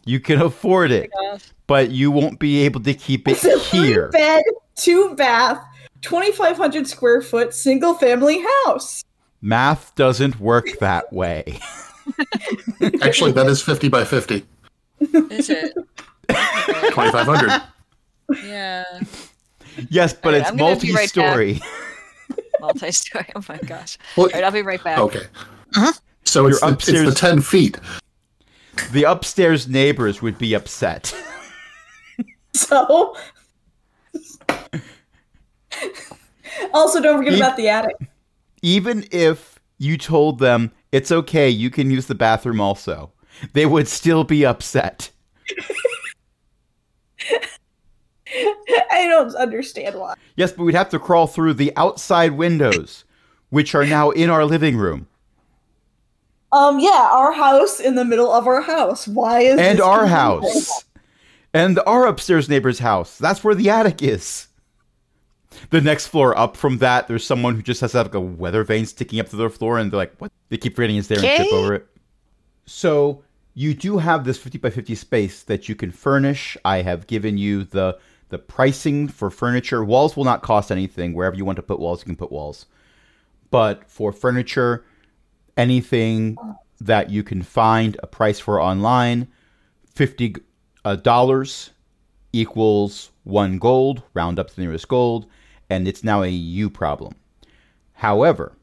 You 0.05 0.19
can 0.19 0.41
afford 0.41 0.91
it, 0.91 1.09
gosh. 1.13 1.43
but 1.65 1.89
you 1.91 2.11
won't 2.11 2.37
be 2.37 2.63
able 2.65 2.81
to 2.81 2.93
keep 2.93 3.25
it 3.25 3.31
It's 3.41 3.45
a 3.45 3.57
here. 3.59 4.09
three 4.11 4.19
bed, 4.19 4.43
two 4.75 5.15
bath, 5.15 5.63
2,500 6.01 6.85
square 6.89 7.21
foot, 7.21 7.53
single 7.53 7.93
family 7.93 8.43
house. 8.65 9.05
Math 9.41 9.95
doesn't 9.95 10.41
work 10.41 10.67
that 10.81 11.13
way. 11.13 11.57
Actually, 13.01 13.31
that 13.31 13.45
is 13.47 13.61
50 13.61 13.87
by 13.87 14.03
50. 14.03 14.45
Is 14.99 15.49
it? 15.49 15.73
2,500. 16.27 17.61
Yeah. 18.43 18.83
Yes, 19.89 20.13
but 20.13 20.25
Alright, 20.35 20.41
it's 20.41 20.49
I'm 20.51 20.57
right 20.57 20.61
multi-story. 20.61 21.59
Multi-story. 22.61 23.25
Oh 23.35 23.43
my 23.49 23.57
gosh. 23.57 23.97
Well, 24.15 24.27
All 24.27 24.31
right, 24.33 24.43
I'll 24.43 24.51
be 24.51 24.61
right 24.61 24.83
back. 24.83 24.99
okay. 24.99 25.25
Uh-huh. 25.75 25.91
So 26.23 26.45
it's 26.47 26.61
You're 26.61 26.69
the, 26.69 26.75
it's 26.75 26.87
upstairs. 26.87 27.13
the 27.13 27.19
10 27.19 27.41
feet. 27.41 27.77
the 28.91 29.03
upstairs 29.03 29.67
neighbors 29.67 30.21
would 30.21 30.37
be 30.37 30.53
upset. 30.53 31.13
So. 32.55 33.15
also, 36.71 37.01
don't 37.01 37.17
forget 37.17 37.33
He- 37.33 37.39
about 37.39 37.57
the 37.57 37.67
attic. 37.67 37.95
Even 38.61 39.05
if 39.11 39.59
you 39.79 39.97
told 39.97 40.37
them 40.37 40.71
it's 40.91 41.11
okay, 41.11 41.49
you 41.49 41.71
can 41.71 41.89
use 41.89 42.05
the 42.05 42.13
bathroom 42.15 42.61
also, 42.61 43.11
they 43.53 43.65
would 43.65 43.87
still 43.87 44.23
be 44.23 44.45
upset. 44.45 45.09
I 48.91 49.07
don't 49.09 49.35
understand 49.35 49.95
why. 49.99 50.15
Yes, 50.35 50.51
but 50.51 50.63
we'd 50.63 50.75
have 50.75 50.89
to 50.89 50.99
crawl 50.99 51.27
through 51.27 51.53
the 51.55 51.71
outside 51.75 52.33
windows, 52.33 53.03
which 53.49 53.75
are 53.75 53.85
now 53.85 54.09
in 54.11 54.29
our 54.29 54.45
living 54.45 54.77
room, 54.77 55.07
Um, 56.51 56.79
yeah, 56.79 57.09
our 57.11 57.31
house 57.31 57.79
in 57.79 57.95
the 57.95 58.05
middle 58.05 58.31
of 58.31 58.47
our 58.47 58.61
house. 58.61 59.07
Why 59.07 59.41
is 59.41 59.59
and 59.59 59.77
this 59.79 59.85
our 59.85 59.99
confusing? 60.07 60.61
house, 60.61 60.85
and 61.53 61.79
our 61.85 62.07
upstairs 62.07 62.49
neighbor's 62.49 62.79
house. 62.79 63.17
That's 63.17 63.43
where 63.43 63.55
the 63.55 63.69
attic 63.69 64.01
is. 64.01 64.47
The 65.69 65.81
next 65.81 66.07
floor 66.07 66.37
up 66.37 66.57
from 66.57 66.79
that, 66.79 67.07
there's 67.07 67.25
someone 67.25 67.55
who 67.55 67.61
just 67.61 67.81
has 67.81 67.93
like 67.93 68.15
a 68.15 68.19
weather 68.19 68.63
vane 68.63 68.85
sticking 68.87 69.19
up 69.19 69.29
to 69.29 69.35
their 69.35 69.49
floor, 69.51 69.77
and 69.77 69.91
they're 69.91 69.97
like, 69.99 70.15
"What?" 70.17 70.31
They 70.49 70.57
keep 70.57 70.75
forgetting 70.75 70.97
it's 70.97 71.07
there 71.07 71.19
and 71.19 71.27
trip 71.37 71.53
over 71.53 71.73
it. 71.75 71.87
So 72.65 73.23
you 73.53 73.73
do 73.75 73.99
have 73.99 74.23
this 74.25 74.37
50 74.39 74.57
by 74.57 74.71
50 74.71 74.95
space 74.95 75.43
that 75.43 75.69
you 75.69 75.75
can 75.75 75.91
furnish. 75.91 76.57
I 76.65 76.81
have 76.81 77.05
given 77.05 77.37
you 77.37 77.65
the 77.65 77.97
the 78.29 78.39
pricing 78.39 79.07
for 79.07 79.29
furniture. 79.29 79.83
Walls 79.83 80.15
will 80.15 80.23
not 80.23 80.41
cost 80.41 80.71
anything. 80.71 81.13
Wherever 81.13 81.35
you 81.35 81.45
want 81.45 81.57
to 81.57 81.63
put 81.63 81.79
walls, 81.79 82.01
you 82.01 82.05
can 82.05 82.15
put 82.15 82.31
walls. 82.31 82.65
But 83.51 83.89
for 83.89 84.11
furniture, 84.11 84.85
anything 85.57 86.37
that 86.81 87.09
you 87.09 87.23
can 87.23 87.41
find 87.43 87.97
a 88.01 88.07
price 88.07 88.39
for 88.39 88.61
online, 88.61 89.27
fifty 89.93 90.35
uh, 90.83 90.95
dollars 90.95 91.69
equals 92.31 93.11
one 93.23 93.59
gold. 93.59 94.03
Round 94.13 94.39
up 94.39 94.49
to 94.49 94.55
the 94.55 94.63
nearest 94.63 94.87
gold, 94.87 95.27
and 95.69 95.87
it's 95.87 96.03
now 96.03 96.23
a 96.23 96.29
you 96.29 96.69
problem. 96.69 97.13
However, 97.93 98.57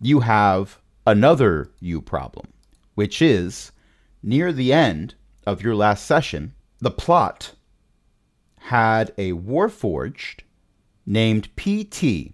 you 0.00 0.20
have 0.20 0.78
another 1.06 1.70
you 1.80 2.00
problem, 2.00 2.46
which 2.94 3.20
is 3.20 3.72
near 4.22 4.52
the 4.52 4.72
end 4.72 5.14
of 5.46 5.62
your 5.62 5.74
last 5.74 6.06
session, 6.06 6.54
the 6.80 6.90
plot 6.90 7.52
had 8.68 9.12
a 9.16 9.32
warforged 9.32 10.40
named 11.06 11.48
PT, 11.56 12.32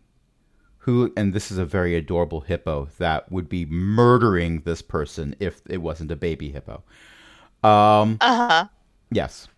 who, 0.79 1.13
and 1.17 1.33
this 1.33 1.51
is 1.53 1.59
a 1.59 1.65
very 1.65 1.95
adorable 1.95 2.41
hippo 2.41 2.89
that 2.99 3.31
would 3.31 3.49
be 3.49 3.65
murdering 3.67 4.61
this 4.63 4.83
person 4.83 5.35
if 5.39 5.63
it 5.69 5.79
wasn't 5.79 6.11
a 6.11 6.17
baby 6.17 6.51
hippo. 6.51 6.83
Um, 7.63 8.19
Uh 8.21 8.49
huh. 8.49 8.67
yes. 9.11 9.49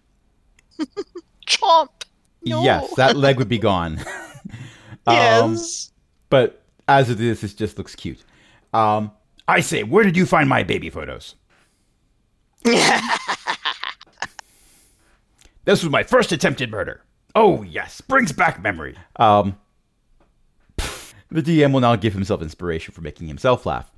Chomp. 1.47 1.89
No. 2.45 2.63
Yes, 2.63 2.95
that 2.97 3.17
leg 3.17 3.39
would 3.39 3.49
be 3.49 3.59
gone. 3.59 3.99
Um, 5.09 5.15
Yes. 5.15 5.93
but 6.31 6.63
as 6.89 7.11
it 7.11 7.21
is, 7.21 7.45
it 7.45 7.57
just 7.57 7.79
looks 7.79 7.95
cute. 7.95 8.25
Um, 8.75 9.13
I 9.47 9.61
say, 9.61 9.85
where 9.85 10.03
did 10.03 10.17
you 10.17 10.27
find 10.27 10.49
my 10.49 10.65
baby 10.65 10.91
photos? 10.91 11.37
This 15.67 15.83
was 15.83 15.91
my 15.91 16.03
first 16.03 16.33
attempted 16.33 16.71
murder. 16.71 17.03
Oh 17.35 17.63
yes, 17.63 18.01
brings 18.01 18.33
back 18.33 18.63
memory. 18.63 18.97
Um, 19.17 19.59
the 21.31 21.43
DM 21.43 21.73
will 21.73 21.81
now 21.81 21.97
give 21.97 22.15
himself 22.15 22.41
inspiration 22.41 22.95
for 22.95 23.03
making 23.03 23.29
himself 23.29 23.67
laugh. 23.67 23.91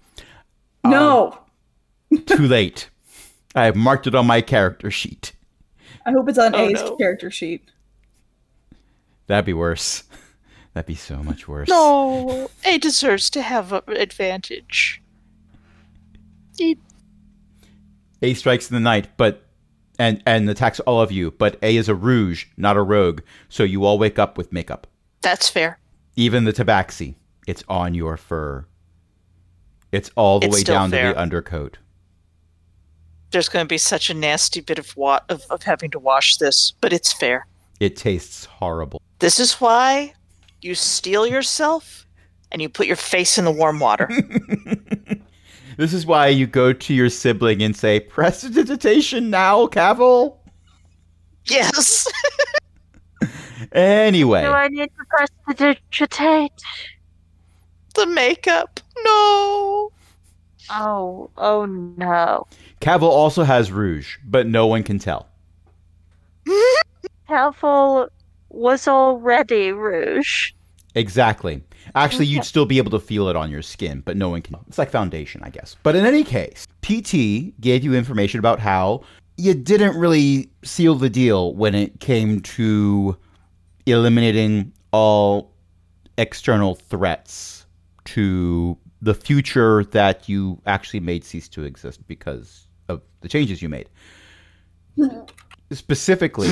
No. 0.84 1.38
Too 2.26 2.48
late. 2.48 2.90
I 3.54 3.66
have 3.66 3.76
marked 3.76 4.06
it 4.06 4.14
on 4.14 4.26
my 4.26 4.40
character 4.40 4.90
sheet. 4.90 5.32
I 6.06 6.10
hope 6.12 6.28
it's 6.28 6.38
on 6.38 6.54
Oh, 6.54 6.58
A's 6.58 6.74
no. 6.82 6.96
character 6.96 7.30
sheet. 7.30 7.70
That'd 9.26 9.44
be 9.44 9.52
worse. 9.52 10.04
That'd 10.72 10.86
be 10.86 10.94
so 10.94 11.22
much 11.22 11.46
worse. 11.46 11.68
no. 11.68 12.50
A 12.64 12.78
deserves 12.78 13.28
to 13.30 13.42
have 13.42 13.72
an 13.72 13.82
advantage. 13.88 15.02
He- 16.56 16.78
A 18.22 18.32
strikes 18.34 18.70
in 18.70 18.74
the 18.74 18.80
night, 18.80 19.08
but 19.18 19.42
and 19.98 20.22
and 20.26 20.48
attacks 20.48 20.80
all 20.80 21.00
of 21.00 21.10
you. 21.12 21.30
But 21.32 21.58
A 21.62 21.76
is 21.76 21.88
a 21.88 21.94
rouge, 21.94 22.46
not 22.56 22.76
a 22.76 22.82
rogue. 22.82 23.20
So 23.48 23.62
you 23.64 23.84
all 23.84 23.98
wake 23.98 24.18
up 24.18 24.38
with 24.38 24.52
makeup. 24.52 24.86
That's 25.22 25.48
fair. 25.48 25.78
Even 26.16 26.44
the 26.44 26.52
tabaxi, 26.52 27.14
it's 27.46 27.64
on 27.68 27.94
your 27.94 28.16
fur. 28.16 28.66
It's 29.92 30.10
all 30.16 30.40
the 30.40 30.46
It's 30.46 30.56
way 30.56 30.62
down 30.62 30.90
to 30.90 30.96
fair. 30.96 31.12
the 31.12 31.18
undercoat. 31.18 31.78
There's 33.30 33.48
going 33.48 33.64
to 33.64 33.68
be 33.68 33.78
such 33.78 34.08
a 34.10 34.14
nasty 34.14 34.60
bit 34.60 34.78
of, 34.78 34.96
wa- 34.96 35.20
of 35.28 35.42
of 35.50 35.62
having 35.62 35.90
to 35.90 35.98
wash 35.98 36.36
this, 36.38 36.72
but 36.80 36.92
it's 36.92 37.12
fair. 37.12 37.46
It 37.80 37.96
tastes 37.96 38.44
horrible. 38.46 39.00
This 39.18 39.38
is 39.38 39.54
why 39.60 40.14
you 40.62 40.74
steel 40.74 41.26
yourself 41.26 42.06
and 42.50 42.60
you 42.62 42.68
put 42.68 42.86
your 42.86 42.96
face 42.96 43.36
in 43.38 43.44
the 43.44 43.50
warm 43.52 43.78
water. 43.80 44.08
This 45.78 45.94
is 45.94 46.04
why 46.04 46.26
you 46.26 46.48
go 46.48 46.72
to 46.72 46.92
your 46.92 47.08
sibling 47.08 47.62
and 47.62 47.74
say, 47.74 48.00
"Prestidigitation 48.00 49.30
now, 49.30 49.66
Cavill." 49.66 50.36
yes. 51.46 52.06
Anyway, 53.72 54.42
Do 54.42 54.52
I 54.52 54.68
need 54.68 54.86
to 54.86 55.04
press 55.10 55.28
the 55.46 55.54
digitate? 55.54 56.52
the 57.94 58.06
makeup. 58.06 58.80
No. 59.04 59.90
Oh, 60.70 61.30
oh 61.36 61.66
no. 61.66 62.46
Cavill 62.80 63.02
also 63.02 63.42
has 63.42 63.70
rouge, 63.72 64.16
but 64.24 64.46
no 64.46 64.66
one 64.66 64.82
can 64.84 64.98
tell. 64.98 65.28
Cavill 67.28 68.08
was 68.48 68.88
already 68.88 69.72
rouge. 69.72 70.52
Exactly. 70.94 71.62
Actually, 71.94 72.26
you'd 72.26 72.44
still 72.44 72.66
be 72.66 72.78
able 72.78 72.90
to 72.90 73.00
feel 73.00 73.28
it 73.28 73.36
on 73.36 73.50
your 73.50 73.62
skin, 73.62 74.02
but 74.04 74.16
no 74.16 74.28
one 74.28 74.42
can. 74.42 74.56
It's 74.66 74.78
like 74.78 74.90
foundation, 74.90 75.42
I 75.42 75.50
guess. 75.50 75.76
But 75.82 75.96
in 75.96 76.06
any 76.06 76.24
case, 76.24 76.66
PT 76.82 77.58
gave 77.60 77.84
you 77.84 77.94
information 77.94 78.38
about 78.38 78.58
how 78.60 79.02
you 79.36 79.54
didn't 79.54 79.96
really 79.96 80.50
seal 80.64 80.94
the 80.96 81.08
deal 81.08 81.54
when 81.54 81.74
it 81.74 82.00
came 82.00 82.40
to 82.40 83.16
eliminating 83.86 84.72
all 84.92 85.52
external 86.18 86.74
threats 86.74 87.66
to 88.04 88.76
the 89.00 89.14
future 89.14 89.84
that 89.84 90.28
you 90.28 90.60
actually 90.66 91.00
made 91.00 91.24
cease 91.24 91.48
to 91.48 91.62
exist 91.62 92.04
because 92.08 92.66
of 92.88 93.00
the 93.20 93.28
changes 93.28 93.62
you 93.62 93.68
made. 93.68 93.88
Mm-hmm. 94.96 95.20
Specifically, 95.72 96.48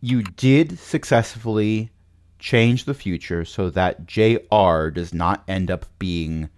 you 0.00 0.22
did 0.22 0.78
successfully 0.78 1.90
change 2.40 2.84
the 2.84 2.94
future 2.94 3.44
so 3.44 3.70
that 3.70 4.06
JR 4.06 4.88
does 4.88 5.14
not 5.14 5.44
end 5.46 5.70
up 5.70 5.86
being 5.98 6.48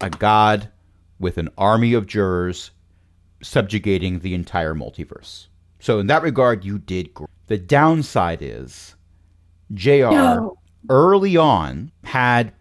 a 0.00 0.08
god 0.08 0.70
with 1.18 1.38
an 1.38 1.48
army 1.58 1.92
of 1.92 2.06
jurors 2.06 2.70
subjugating 3.42 4.20
the 4.20 4.34
entire 4.34 4.74
multiverse. 4.74 5.48
So 5.80 5.98
in 5.98 6.06
that 6.06 6.22
regard, 6.22 6.64
you 6.64 6.78
did 6.78 7.12
great. 7.14 7.28
The 7.46 7.58
downside 7.58 8.42
is 8.42 8.94
JR 9.74 10.10
No. 10.10 10.58
early 10.88 11.36
on 11.36 11.92
had 12.04 12.52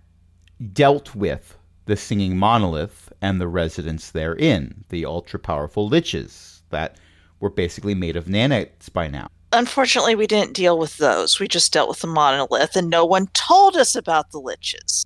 dealt 0.74 1.16
with 1.16 1.58
the 1.86 1.96
singing 1.96 2.38
monolith 2.38 3.12
and 3.22 3.40
the 3.40 3.48
residents 3.48 4.12
therein, 4.12 4.84
the 4.90 5.06
ultra 5.06 5.40
powerful 5.40 5.90
liches 5.90 6.62
that 6.70 6.98
were 7.40 7.50
basically 7.50 7.94
made 7.94 8.16
of 8.16 8.26
nanites 8.26 8.92
by 8.92 9.08
now. 9.08 9.28
Unfortunately, 9.52 10.16
we 10.16 10.28
didn't 10.28 10.54
deal 10.54 10.78
with 10.78 10.98
those. 10.98 11.40
We 11.40 11.48
just 11.48 11.72
dealt 11.72 11.90
with 11.90 12.00
the 12.00 12.08
monolith, 12.08 12.76
and 12.76 12.90
no 12.90 13.06
one 13.06 13.28
told 13.28 13.76
us 13.78 13.96
about 13.96 14.32
the 14.32 14.42
liches. 14.42 15.06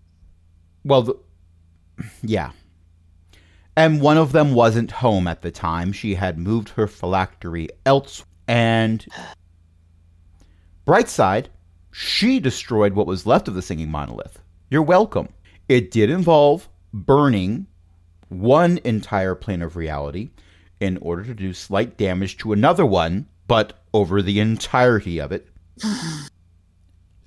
Well, 0.83 1.01
the, 1.03 1.15
yeah. 2.21 2.51
And 3.75 4.01
one 4.01 4.17
of 4.17 4.31
them 4.31 4.53
wasn't 4.53 4.91
home 4.91 5.27
at 5.27 5.41
the 5.41 5.51
time. 5.51 5.91
She 5.91 6.15
had 6.15 6.37
moved 6.37 6.69
her 6.69 6.87
phylactery 6.87 7.69
elsewhere. 7.85 8.25
And 8.47 9.05
bright 10.85 11.09
side, 11.09 11.49
she 11.91 12.39
destroyed 12.39 12.93
what 12.93 13.07
was 13.07 13.25
left 13.25 13.47
of 13.47 13.53
the 13.53 13.61
singing 13.61 13.91
monolith. 13.91 14.39
You're 14.69 14.81
welcome. 14.81 15.29
It 15.67 15.91
did 15.91 16.09
involve 16.09 16.67
burning 16.93 17.67
one 18.29 18.79
entire 18.83 19.35
plane 19.35 19.61
of 19.61 19.75
reality 19.75 20.29
in 20.79 20.97
order 20.97 21.23
to 21.23 21.33
do 21.33 21.53
slight 21.53 21.97
damage 21.97 22.37
to 22.37 22.53
another 22.53 22.85
one, 22.85 23.27
but 23.49 23.73
over 23.93 24.21
the 24.21 24.39
entirety 24.39 25.19
of 25.19 25.33
it. 25.33 25.47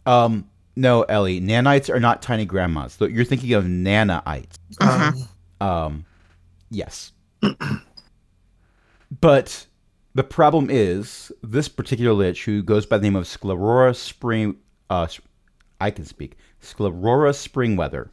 um, 0.06 0.48
no, 0.76 1.02
Ellie, 1.02 1.40
nanites 1.40 1.92
are 1.94 2.00
not 2.00 2.22
tiny 2.22 2.46
grandmas. 2.46 2.96
Though 2.96 3.06
You're 3.06 3.24
thinking 3.26 3.52
of 3.52 3.64
nanaites. 3.64 4.54
Um, 4.80 5.28
Um, 5.60 6.04
yes. 6.70 7.12
but 9.20 9.66
the 10.14 10.24
problem 10.24 10.68
is 10.70 11.30
this 11.42 11.68
particular 11.68 12.12
lich 12.12 12.44
who 12.44 12.62
goes 12.62 12.86
by 12.86 12.98
the 12.98 13.02
name 13.04 13.16
of 13.16 13.24
Sclerora 13.24 13.94
Spring. 13.94 14.56
Uh, 14.90 15.02
s- 15.04 15.20
I 15.80 15.90
can 15.90 16.04
speak. 16.04 16.36
Sclerora 16.62 17.32
Springweather. 17.32 18.08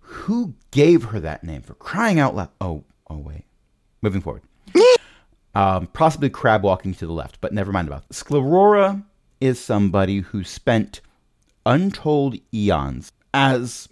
Who 0.00 0.54
gave 0.70 1.04
her 1.04 1.20
that 1.20 1.44
name 1.44 1.62
for 1.62 1.74
crying 1.74 2.18
out 2.18 2.34
loud? 2.34 2.48
Oh, 2.60 2.84
oh 3.10 3.18
wait. 3.18 3.44
Moving 4.00 4.20
forward. 4.20 4.42
Um, 5.58 5.88
possibly 5.88 6.30
crab 6.30 6.62
walking 6.62 6.94
to 6.94 7.04
the 7.06 7.12
left, 7.12 7.40
but 7.40 7.52
never 7.52 7.72
mind 7.72 7.88
about 7.88 8.06
that. 8.06 8.14
Sclerora 8.14 9.02
is 9.40 9.58
somebody 9.58 10.20
who 10.20 10.44
spent 10.44 11.00
untold 11.66 12.36
eons 12.54 13.10
as 13.34 13.88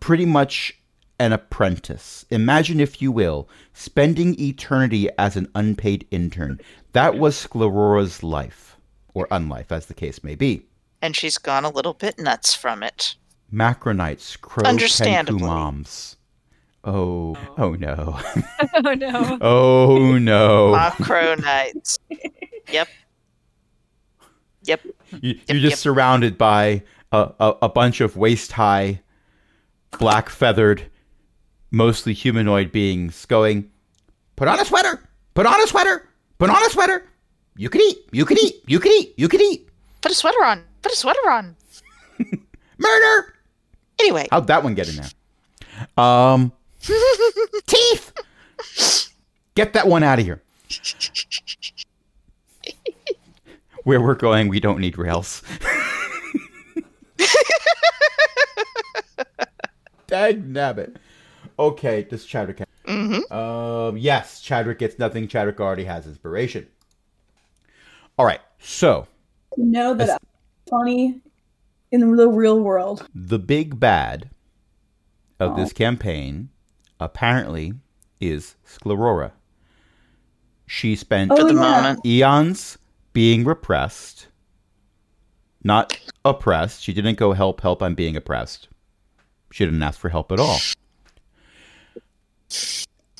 pretty 0.00 0.24
much 0.24 0.80
an 1.18 1.34
apprentice. 1.34 2.24
Imagine, 2.30 2.80
if 2.80 3.02
you 3.02 3.12
will, 3.12 3.50
spending 3.74 4.40
eternity 4.40 5.10
as 5.18 5.36
an 5.36 5.46
unpaid 5.54 6.06
intern. 6.10 6.58
That 6.92 7.18
was 7.18 7.36
Sclerora's 7.36 8.22
life, 8.22 8.78
or 9.12 9.28
unlife, 9.28 9.70
as 9.70 9.86
the 9.86 9.94
case 9.94 10.24
may 10.24 10.34
be. 10.34 10.64
And 11.02 11.14
she's 11.14 11.36
gone 11.36 11.66
a 11.66 11.70
little 11.70 11.92
bit 11.92 12.18
nuts 12.18 12.54
from 12.54 12.82
it. 12.82 13.14
Macronites, 13.52 14.40
crow 14.40 14.64
Understandably. 14.64 15.42
moms. 15.42 16.16
Oh, 16.86 17.36
oh 17.56 17.72
no. 17.72 18.18
oh 18.74 18.94
no. 18.94 19.38
Oh 19.40 20.18
no. 20.18 20.72
Macro 20.72 21.34
Knights. 21.36 21.98
Yep. 22.70 22.88
Yep. 24.64 24.80
You, 25.20 25.40
you're 25.48 25.60
just 25.60 25.70
yep. 25.70 25.78
surrounded 25.78 26.36
by 26.36 26.82
a, 27.12 27.32
a, 27.40 27.54
a 27.62 27.68
bunch 27.68 28.00
of 28.00 28.16
waist 28.16 28.52
high, 28.52 29.00
black 29.98 30.28
feathered, 30.28 30.90
mostly 31.70 32.12
humanoid 32.12 32.72
beings 32.72 33.24
going, 33.26 33.70
Put 34.36 34.48
on 34.48 34.58
a 34.58 34.64
sweater! 34.64 35.00
Put 35.34 35.46
on 35.46 35.60
a 35.60 35.66
sweater! 35.66 36.08
Put 36.38 36.50
on 36.50 36.62
a 36.64 36.70
sweater! 36.70 37.06
You 37.56 37.68
can 37.68 37.80
eat! 37.80 37.98
You 38.10 38.24
can 38.24 38.38
eat! 38.38 38.62
You 38.66 38.80
can 38.80 38.92
eat! 38.92 39.14
You 39.16 39.28
can 39.28 39.40
eat! 39.40 39.68
Put 40.00 40.10
a 40.10 40.14
sweater 40.14 40.42
on. 40.44 40.64
Put 40.82 40.92
a 40.92 40.96
sweater 40.96 41.30
on. 41.30 41.56
Murder! 42.78 43.34
Anyway, 44.00 44.26
How'd 44.30 44.48
that 44.48 44.64
one 44.64 44.74
get 44.74 44.88
in 44.88 44.96
there? 44.96 46.04
Um, 46.04 46.52
teeth! 47.66 48.12
Get 49.54 49.72
that 49.74 49.86
one 49.86 50.02
out 50.02 50.18
of 50.18 50.24
here. 50.24 50.42
Where 53.84 54.00
we're 54.00 54.14
going, 54.14 54.48
we 54.48 54.60
don't 54.60 54.80
need 54.80 54.96
rails. 54.98 55.42
Dag 60.06 60.46
nabbit. 60.52 60.96
Okay, 61.58 62.06
this 62.10 62.24
chapter. 62.24 62.52
Can- 62.52 62.66
Mm-hmm. 62.86 63.32
Um, 63.34 63.96
yes, 63.96 64.42
Chadwick 64.42 64.78
gets 64.78 64.98
nothing. 64.98 65.26
Chadwick 65.26 65.58
already 65.58 65.84
has 65.84 66.06
inspiration. 66.06 66.66
All 68.18 68.26
right, 68.26 68.42
so 68.58 69.06
To 69.54 69.64
know 69.64 69.94
that 69.94 69.98
That's- 70.06 70.18
I'm 70.20 70.70
funny 70.70 71.20
in 71.90 72.14
the 72.14 72.28
real 72.28 72.60
world. 72.60 73.08
the 73.14 73.38
big 73.38 73.80
bad 73.80 74.28
of 75.40 75.52
Oh. 75.52 75.56
this 75.56 75.72
campaign 75.72 76.50
apparently 77.04 77.74
is 78.20 78.56
Sclerora. 78.66 79.32
She 80.66 80.96
spent 80.96 81.30
Oh, 81.30 81.36
For 81.36 81.44
the 81.44 81.54
yeah. 81.54 81.60
moment. 81.60 82.06
eons 82.06 82.78
being 83.12 83.44
repressed, 83.44 84.28
not 85.62 85.98
oppressed. 86.24 86.82
She 86.82 86.92
didn't 86.92 87.18
go 87.18 87.32
help, 87.32 87.60
help, 87.60 87.82
I'm 87.82 87.94
being 87.94 88.16
oppressed. 88.16 88.68
She 89.52 89.64
didn't 89.64 89.82
ask 89.82 90.00
for 90.00 90.08
help 90.08 90.32
at 90.32 90.40
all. 90.40 90.58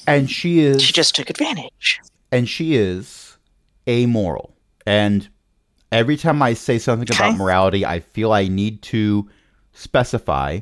And 0.06 0.30
she 0.30 0.60
is 0.60 0.82
She 0.82 0.92
just 0.92 1.14
took 1.14 1.30
advantage. 1.30 2.00
and 2.32 2.48
she 2.48 2.74
is 2.74 3.38
amoral. 3.88 4.54
And 4.86 5.28
every 5.92 6.16
time 6.16 6.42
I 6.42 6.54
say 6.54 6.78
something 6.78 7.08
about 7.14 7.36
morality, 7.36 7.86
I 7.86 8.00
feel 8.00 8.32
I 8.32 8.48
need 8.48 8.82
to 8.82 9.28
specify 9.72 10.60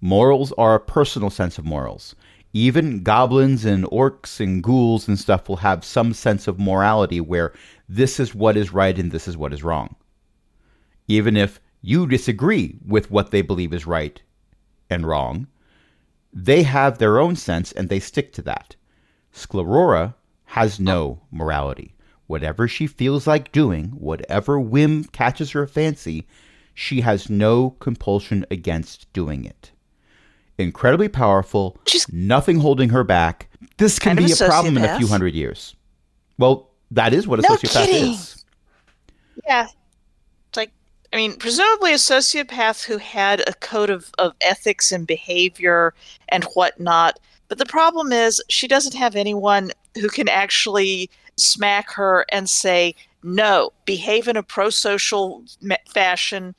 morals 0.00 0.52
are 0.52 0.74
a 0.74 0.80
personal 0.80 1.30
sense 1.30 1.56
of 1.58 1.64
morals. 1.64 2.14
Even 2.56 3.02
goblins 3.02 3.64
and 3.64 3.84
orcs 3.86 4.38
and 4.38 4.62
ghouls 4.62 5.08
and 5.08 5.18
stuff 5.18 5.48
will 5.48 5.56
have 5.56 5.84
some 5.84 6.14
sense 6.14 6.46
of 6.46 6.56
morality 6.56 7.20
where 7.20 7.52
this 7.88 8.20
is 8.20 8.32
what 8.32 8.56
is 8.56 8.72
right 8.72 8.96
and 8.96 9.10
this 9.10 9.26
is 9.26 9.36
what 9.36 9.52
is 9.52 9.64
wrong. 9.64 9.96
Even 11.08 11.36
if 11.36 11.58
you 11.82 12.06
disagree 12.06 12.78
with 12.86 13.10
what 13.10 13.32
they 13.32 13.42
believe 13.42 13.74
is 13.74 13.88
right 13.88 14.22
and 14.88 15.04
wrong, 15.04 15.48
they 16.32 16.62
have 16.62 16.98
their 16.98 17.18
own 17.18 17.34
sense 17.34 17.72
and 17.72 17.88
they 17.88 17.98
stick 17.98 18.32
to 18.32 18.42
that. 18.42 18.76
Sclerora 19.32 20.14
has 20.44 20.78
no 20.78 21.22
morality. 21.32 21.96
Whatever 22.28 22.68
she 22.68 22.86
feels 22.86 23.26
like 23.26 23.50
doing, 23.50 23.86
whatever 23.98 24.60
whim 24.60 25.02
catches 25.02 25.50
her 25.50 25.66
fancy, 25.66 26.24
she 26.72 27.00
has 27.00 27.28
no 27.28 27.70
compulsion 27.80 28.46
against 28.48 29.12
doing 29.12 29.44
it. 29.44 29.72
Incredibly 30.58 31.08
powerful, 31.08 31.76
She's- 31.86 32.06
nothing 32.12 32.60
holding 32.60 32.90
her 32.90 33.02
back. 33.04 33.48
This 33.78 33.98
can 33.98 34.16
be 34.16 34.30
a 34.30 34.34
a 34.34 34.48
problem 34.48 34.76
in 34.76 34.84
a 34.84 34.96
few 34.98 35.06
hundred 35.08 35.34
years. 35.34 35.74
Well, 36.38 36.70
that 36.90 37.12
is 37.12 37.26
what 37.26 37.40
a 37.40 37.42
No 37.42 37.48
sociopath 37.56 37.86
kidding. 37.86 38.12
is. 38.12 38.44
Yeah. 39.46 39.66
It's 40.48 40.56
like, 40.56 40.70
I 41.12 41.16
mean, 41.16 41.36
presumably 41.36 41.92
a 41.92 41.96
sociopath 41.96 42.84
who 42.84 42.98
had 42.98 43.40
a 43.48 43.54
code 43.54 43.90
of, 43.90 44.10
of 44.18 44.32
ethics 44.40 44.92
and 44.92 45.06
behavior 45.06 45.92
and 46.28 46.44
whatnot. 46.54 47.18
But 47.48 47.58
the 47.58 47.66
problem 47.66 48.12
is, 48.12 48.40
she 48.48 48.68
doesn't 48.68 48.94
have 48.94 49.16
anyone 49.16 49.72
who 50.00 50.08
can 50.08 50.28
actually 50.28 51.10
smack 51.36 51.90
her 51.90 52.24
and 52.30 52.48
say, 52.48 52.94
no, 53.24 53.72
behave 53.86 54.28
in 54.28 54.36
a 54.36 54.42
pro 54.42 54.70
social 54.70 55.42
fashion, 55.88 56.54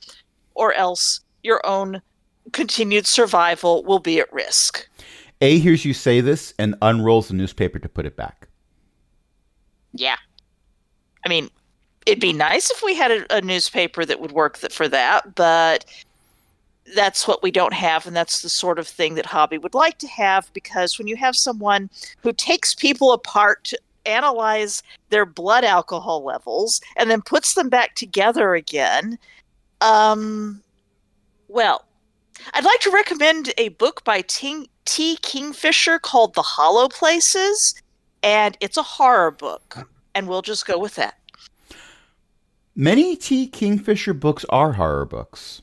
or 0.54 0.74
else 0.74 1.20
your 1.42 1.64
own 1.66 2.02
continued 2.52 3.06
survival 3.06 3.82
will 3.84 3.98
be 3.98 4.20
at 4.20 4.32
risk. 4.32 4.88
A 5.40 5.58
hears 5.58 5.84
you 5.84 5.92
say 5.92 6.20
this 6.20 6.54
and 6.58 6.74
unrolls 6.82 7.28
the 7.28 7.34
newspaper 7.34 7.78
to 7.78 7.88
put 7.88 8.06
it 8.06 8.16
back. 8.16 8.48
Yeah. 9.92 10.16
I 11.24 11.28
mean, 11.28 11.50
it'd 12.06 12.20
be 12.20 12.32
nice 12.32 12.70
if 12.70 12.82
we 12.82 12.94
had 12.94 13.10
a, 13.10 13.36
a 13.36 13.40
newspaper 13.40 14.04
that 14.04 14.20
would 14.20 14.32
work 14.32 14.58
th- 14.58 14.72
for 14.72 14.88
that, 14.88 15.34
but 15.34 15.84
that's 16.94 17.26
what 17.26 17.42
we 17.42 17.50
don't 17.50 17.72
have. 17.72 18.06
And 18.06 18.14
that's 18.14 18.42
the 18.42 18.48
sort 18.48 18.78
of 18.78 18.86
thing 18.86 19.16
that 19.16 19.26
Hobby 19.26 19.58
would 19.58 19.74
like 19.74 19.98
to 19.98 20.08
have 20.08 20.50
because 20.52 20.98
when 20.98 21.08
you 21.08 21.16
have 21.16 21.36
someone 21.36 21.90
who 22.22 22.32
takes 22.32 22.74
people 22.74 23.12
apart 23.12 23.64
to 23.64 23.78
analyze 24.04 24.82
their 25.10 25.26
blood 25.26 25.64
alcohol 25.64 26.22
levels 26.22 26.80
and 26.96 27.10
then 27.10 27.20
puts 27.20 27.54
them 27.54 27.68
back 27.68 27.96
together 27.96 28.54
again, 28.54 29.18
um, 29.80 30.62
well, 31.48 31.84
I'd 32.54 32.64
like 32.64 32.80
to 32.80 32.90
recommend 32.90 33.52
a 33.58 33.70
book 33.70 34.04
by 34.04 34.22
Ting- 34.22 34.68
T. 34.84 35.16
Kingfisher 35.22 35.98
called 35.98 36.34
The 36.34 36.42
Hollow 36.42 36.88
Places 36.88 37.74
and 38.26 38.56
it's 38.60 38.76
a 38.76 38.82
horror 38.82 39.30
book, 39.30 39.88
and 40.14 40.28
we'll 40.28 40.42
just 40.42 40.66
go 40.66 40.78
with 40.78 40.96
that. 40.96 41.16
Many 42.74 43.14
T. 43.14 43.46
Kingfisher 43.46 44.14
books 44.14 44.44
are 44.50 44.72
horror 44.72 45.04
books. 45.04 45.62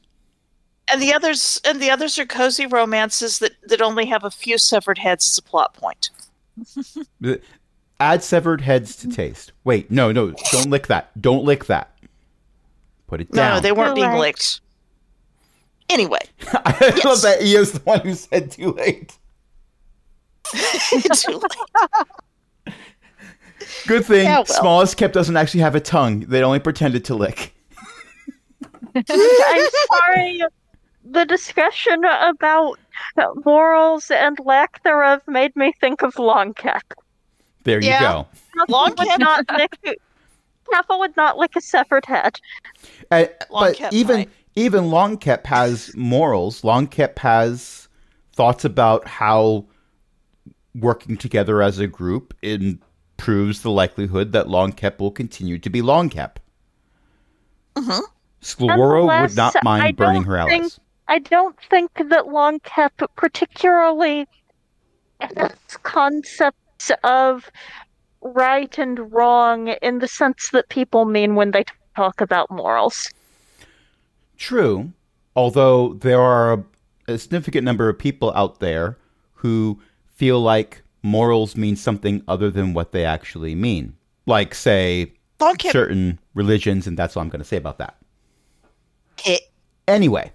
And 0.89 1.01
the 1.01 1.13
others, 1.13 1.59
and 1.65 1.81
the 1.81 1.89
others 1.91 2.17
are 2.17 2.25
cozy 2.25 2.65
romances 2.65 3.39
that 3.39 3.53
that 3.67 3.81
only 3.81 4.05
have 4.05 4.23
a 4.23 4.31
few 4.31 4.57
severed 4.57 4.97
heads 4.97 5.27
as 5.27 5.37
a 5.37 5.41
plot 5.41 5.73
point. 5.73 6.09
Add 7.99 8.23
severed 8.23 8.61
heads 8.61 8.95
to 8.97 9.07
mm-hmm. 9.07 9.15
taste. 9.15 9.51
Wait, 9.65 9.91
no, 9.91 10.11
no, 10.13 10.31
don't 10.51 10.69
lick 10.69 10.87
that. 10.87 11.09
Don't 11.21 11.43
lick 11.43 11.65
that. 11.65 11.91
Put 13.07 13.21
it 13.21 13.33
No, 13.33 13.41
down. 13.41 13.55
no, 13.55 13.59
they 13.59 13.71
weren't 13.73 13.95
Too 13.95 14.01
being 14.01 14.11
late. 14.13 14.19
licked. 14.19 14.61
Anyway, 15.93 16.19
I 16.53 17.01
love 17.05 17.21
that 17.21 17.37
Io's 17.41 17.71
the 17.73 17.79
one 17.81 17.99
who 18.01 18.15
said 18.15 18.49
too 18.51 18.71
late. 18.73 19.15
too 21.13 21.39
late. 21.39 22.75
Good 23.87 24.05
thing 24.05 24.25
Yeah, 24.25 24.37
well. 24.37 24.45
smallest 24.45 24.97
kept 24.97 25.13
doesn't 25.13 25.37
actually 25.37 25.59
have 25.61 25.75
a 25.75 25.79
tongue. 25.79 26.21
They 26.21 26.41
only 26.43 26.59
pretended 26.59 27.05
to 27.05 27.15
lick. 27.15 27.53
I'm 28.95 29.03
sorry. 29.05 30.41
The 31.05 31.25
discussion 31.25 32.03
about 32.05 32.79
morals 33.45 34.09
and 34.11 34.37
lack 34.43 34.81
thereof 34.83 35.21
made 35.27 35.55
me 35.55 35.73
think 35.79 36.01
of 36.01 36.13
Longcap. 36.15 36.81
There 37.63 37.79
you 37.81 37.89
Yeah. 37.89 37.99
go. 38.01 38.27
Longcap- 38.67 39.07
would 39.09 39.19
not 39.19 39.45
lick. 39.57 39.99
Kappa 40.71 40.97
would 40.97 41.15
not 41.15 41.37
lick 41.37 41.55
a 41.55 41.61
severed 41.61 42.05
head. 42.05 42.39
Uh, 43.11 43.25
but 43.51 43.79
even 43.93 44.17
might. 44.17 44.29
Even 44.55 44.85
Longcap 44.85 45.45
has 45.45 45.95
morals. 45.95 46.61
Longcap 46.61 47.17
has 47.19 47.87
thoughts 48.33 48.65
about 48.65 49.07
how 49.07 49.65
working 50.75 51.17
together 51.17 51.61
as 51.61 51.79
a 51.79 51.87
group 51.87 52.33
improves 52.41 53.61
the 53.61 53.71
likelihood 53.71 54.31
that 54.31 54.47
Longcap 54.47 54.99
will 54.99 55.11
continue 55.11 55.57
to 55.59 55.69
be 55.69 55.81
Longcap. 55.81 56.35
Mhm. 57.75 58.01
Sclerora 58.41 59.21
would 59.21 59.35
not 59.35 59.55
mind 59.63 59.83
I 59.83 59.91
burning 59.91 60.23
her 60.23 60.37
think- 60.47 60.63
allies. 60.63 60.79
I 61.07 61.19
don't 61.19 61.57
think 61.69 61.91
that 61.95 62.25
Longcap 62.25 62.91
particularly 63.15 64.27
has 65.19 65.51
concepts 65.83 66.91
of 67.03 67.51
right 68.21 68.77
and 68.77 69.11
wrong 69.11 69.69
in 69.69 69.99
the 69.99 70.07
sense 70.07 70.49
that 70.51 70.69
people 70.69 71.05
mean 71.05 71.35
when 71.35 71.51
they 71.51 71.65
talk 71.95 72.21
about 72.21 72.49
morals. 72.49 73.09
True, 74.37 74.91
although 75.35 75.93
there 75.93 76.21
are 76.21 76.53
a, 76.53 76.63
a 77.07 77.17
significant 77.17 77.65
number 77.65 77.89
of 77.89 77.97
people 77.97 78.31
out 78.35 78.59
there 78.59 78.97
who 79.33 79.79
feel 80.07 80.39
like 80.41 80.81
morals 81.01 81.55
mean 81.55 81.75
something 81.75 82.23
other 82.27 82.49
than 82.49 82.73
what 82.73 82.91
they 82.91 83.05
actually 83.05 83.55
mean. 83.55 83.95
Like, 84.25 84.55
say, 84.55 85.13
certain 85.59 86.19
religions, 86.33 86.87
and 86.87 86.97
that's 86.97 87.17
all 87.17 87.21
I'm 87.21 87.29
going 87.29 87.41
to 87.41 87.47
say 87.47 87.57
about 87.57 87.77
that. 87.79 87.97
it, 89.25 89.41
Anyway, 89.87 90.31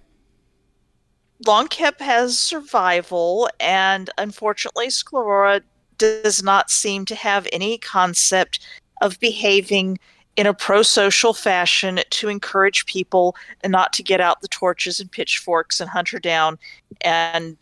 Longcap 1.46 2.00
has 2.00 2.38
survival, 2.38 3.48
and 3.60 4.10
unfortunately, 4.18 4.88
Sclerora 4.88 5.62
does 5.96 6.42
not 6.42 6.70
seem 6.70 7.04
to 7.06 7.14
have 7.14 7.48
any 7.52 7.78
concept 7.78 8.60
of 9.00 9.18
behaving 9.20 9.98
in 10.38 10.46
a 10.46 10.54
pro-social 10.54 11.34
fashion 11.34 11.98
to 12.10 12.28
encourage 12.28 12.86
people 12.86 13.34
not 13.66 13.92
to 13.92 14.04
get 14.04 14.20
out 14.20 14.40
the 14.40 14.46
torches 14.48 15.00
and 15.00 15.10
pitchforks 15.10 15.80
and 15.80 15.90
hunt 15.90 16.08
her 16.08 16.20
down 16.20 16.56
and 17.00 17.56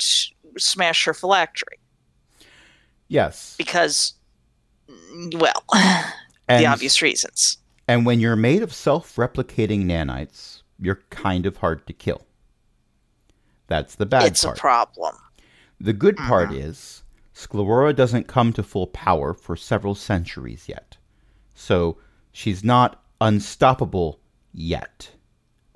smash 0.58 1.04
her 1.06 1.14
phylactery 1.14 1.78
yes. 3.08 3.54
because, 3.56 4.12
well, 5.32 5.64
And, 6.48 6.62
the 6.62 6.66
obvious 6.66 7.02
reasons. 7.02 7.58
and 7.88 8.06
when 8.06 8.20
you're 8.20 8.36
made 8.36 8.62
of 8.62 8.72
self 8.72 9.16
replicating 9.16 9.86
nanites, 9.86 10.62
you're 10.78 11.00
kind 11.10 11.44
of 11.46 11.56
hard 11.56 11.84
to 11.88 11.92
kill. 11.92 12.24
That's 13.66 13.96
the 13.96 14.06
bad 14.06 14.26
it's 14.26 14.44
part. 14.44 14.52
It's 14.52 14.58
a 14.58 14.60
problem. 14.60 15.16
The 15.80 15.92
good 15.92 16.16
part 16.16 16.50
Mm-hmm. 16.50 16.60
is, 16.60 17.02
Sclerora 17.34 17.96
doesn't 17.96 18.28
come 18.28 18.52
to 18.52 18.62
full 18.62 18.86
power 18.86 19.34
for 19.34 19.56
several 19.56 19.94
centuries 19.94 20.68
yet. 20.68 20.98
So 21.54 21.98
she's 22.36 22.62
not 22.62 23.02
unstoppable 23.22 24.20
yet. 24.52 25.10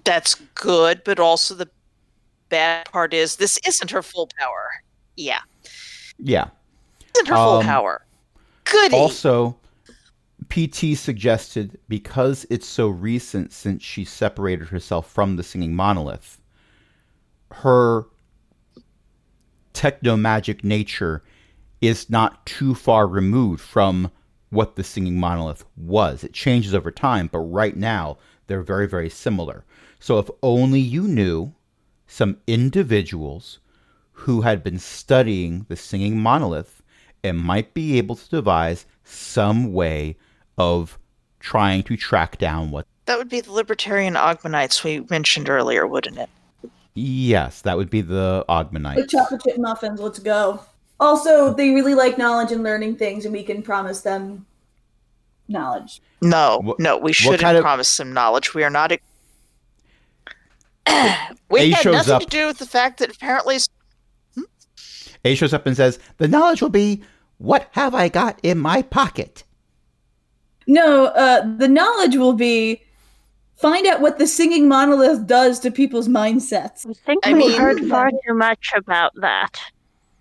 That's 0.05 0.35
good, 0.55 1.03
but 1.05 1.19
also 1.19 1.55
the 1.55 1.71
bad 2.51 2.91
part 2.93 3.15
is 3.15 3.37
this 3.37 3.59
isn't 3.67 3.91
her 3.91 4.03
full 4.03 4.29
power. 4.39 4.69
Yeah, 5.17 5.41
Yeah. 6.19 6.51
isn't 7.15 7.29
her 7.29 7.35
full 7.35 7.59
Um, 7.61 7.65
power. 7.65 8.05
Goody. 8.65 8.95
Also, 8.95 9.57
PT 10.51 10.95
suggested 10.95 11.79
because 11.89 12.45
it's 12.51 12.67
so 12.67 12.89
recent 12.89 13.53
since 13.55 13.83
she 13.83 14.05
separated 14.05 14.69
herself 14.69 15.11
from 15.11 15.37
the 15.37 15.43
singing 15.43 15.75
monolith, 15.75 16.41
her 17.53 18.05
techno 19.73 20.15
magic 20.17 20.63
nature 20.63 21.23
is 21.81 22.11
not 22.11 22.45
too 22.45 22.75
far 22.75 23.07
removed 23.07 23.63
from 23.63 24.11
what 24.51 24.77
the 24.77 24.85
singing 24.85 25.19
monolith 25.19 25.65
was. 25.77 26.23
It 26.23 26.33
changes 26.33 26.75
over 26.75 26.91
time, 26.91 27.29
but 27.33 27.39
right 27.39 27.77
now 27.77 28.19
they're 28.47 28.63
very, 28.63 28.89
very 28.89 29.09
similar. 29.09 29.65
So 29.99 30.19
if 30.19 30.29
only 30.43 30.81
you 30.81 31.09
knew 31.09 31.55
some 32.07 32.39
individuals 32.47 33.61
who 34.13 34.43
had 34.43 34.63
been 34.63 34.79
studying 34.79 35.65
the 35.69 35.77
singing 35.77 36.19
monolith 36.19 36.83
and 37.23 37.39
might 37.39 37.75
be 37.75 37.97
able 37.99 38.17
to 38.17 38.29
devise 38.29 38.87
some 39.05 39.73
way 39.73 40.17
of 40.59 40.99
trying 41.39 41.83
to 41.85 41.97
track 41.97 42.39
down 42.39 42.71
what. 42.71 42.87
That 43.07 43.19
would 43.19 43.29
be 43.29 43.41
the 43.41 43.53
libertarian 43.53 44.15
Oghmanites 44.15 44.85
we 44.85 45.01
mentioned 45.11 45.49
earlier, 45.49 45.87
wouldn't 45.87 46.19
it? 46.19 46.29
Yes, 46.95 47.63
that 47.63 47.77
would 47.77 47.91
be 47.91 48.01
the 48.01 48.45
Oghmanites. 48.49 48.97
The 48.97 49.07
chocolate 49.07 49.43
chip 49.43 49.59
muffins, 49.59 50.01
let's 50.01 50.19
go. 50.19 50.61
Also, 51.01 51.53
they 51.55 51.71
really 51.71 51.95
like 51.95 52.19
knowledge 52.19 52.53
and 52.53 52.63
learning 52.63 52.95
things, 52.97 53.25
and 53.25 53.33
we 53.33 53.43
can 53.43 53.63
promise 53.63 54.03
them 54.03 54.47
knowledge. 55.49 56.01
No, 56.23 56.61
What- 56.63 56.79
no, 56.79 56.99
we 56.99 57.13
shouldn't 57.13 57.41
kind 57.41 57.57
of- 57.57 57.63
promise 57.63 57.97
them 57.97 58.13
knowledge. 58.13 58.55
We 58.55 58.63
are 58.63 58.71
not. 58.71 58.93
e- 58.93 59.01
we 61.51 61.61
A 61.61 61.71
had 61.71 61.83
shows 61.83 61.95
nothing 61.95 62.15
up. 62.15 62.21
to 62.23 62.27
do 62.29 62.47
with 62.47 62.59
the 62.59 62.67
fact 62.67 62.99
that 62.99 63.15
apparently 63.15 63.59
A 65.25 65.35
shows 65.35 65.53
up 65.55 65.67
and 65.67 65.77
says, 65.77 65.99
The 66.19 66.29
knowledge 66.29 66.63
will 66.63 66.69
be, 66.69 67.03
What 67.39 67.69
have 67.73 67.95
I 67.95 68.09
got 68.09 68.39
in 68.43 68.59
my 68.59 68.83
pocket? 68.83 69.45
No, 70.67 71.07
uh, 71.07 71.57
the 71.57 71.69
knowledge 71.69 72.17
will 72.17 72.35
be 72.35 72.83
find 73.57 73.87
out 73.87 74.01
what 74.01 74.19
the 74.19 74.27
singing 74.27 74.69
monolith 74.69 75.27
does 75.27 75.59
to 75.61 75.71
people's 75.71 76.09
mindsets. 76.09 76.87
I 76.89 76.93
think 77.07 77.27
I 77.27 77.33
we 77.33 77.39
mean- 77.41 77.59
heard 77.59 77.81
far 77.89 78.11
too 78.11 78.35
much 78.35 78.71
about 78.77 79.13
that. 79.17 79.59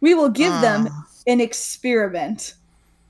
We 0.02 0.14
will 0.14 0.30
give 0.30 0.52
them 0.62 0.88
Ah. 0.92 1.08
an 1.28 1.42
experiment. 1.42 2.54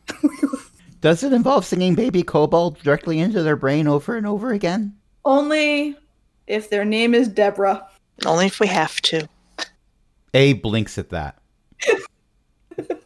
Does 1.01 1.23
it 1.23 1.31
involve 1.33 1.65
singing 1.65 1.95
Baby 1.95 2.23
Kobold 2.23 2.79
directly 2.79 3.19
into 3.19 3.41
their 3.43 3.55
brain 3.55 3.87
over 3.87 4.17
and 4.17 4.25
over 4.27 4.51
again? 4.51 4.95
Only 5.23 5.95
if 6.47 6.69
their 6.69 6.83
name 6.85 7.13
is 7.13 7.27
Deborah. 7.27 7.87
only 8.25 8.47
if 8.47 8.59
we 8.59 8.67
have 8.67 8.99
to. 9.03 9.27
A 10.33 10.53
blinks 10.53 10.97
at 10.97 11.09
that. 11.09 11.37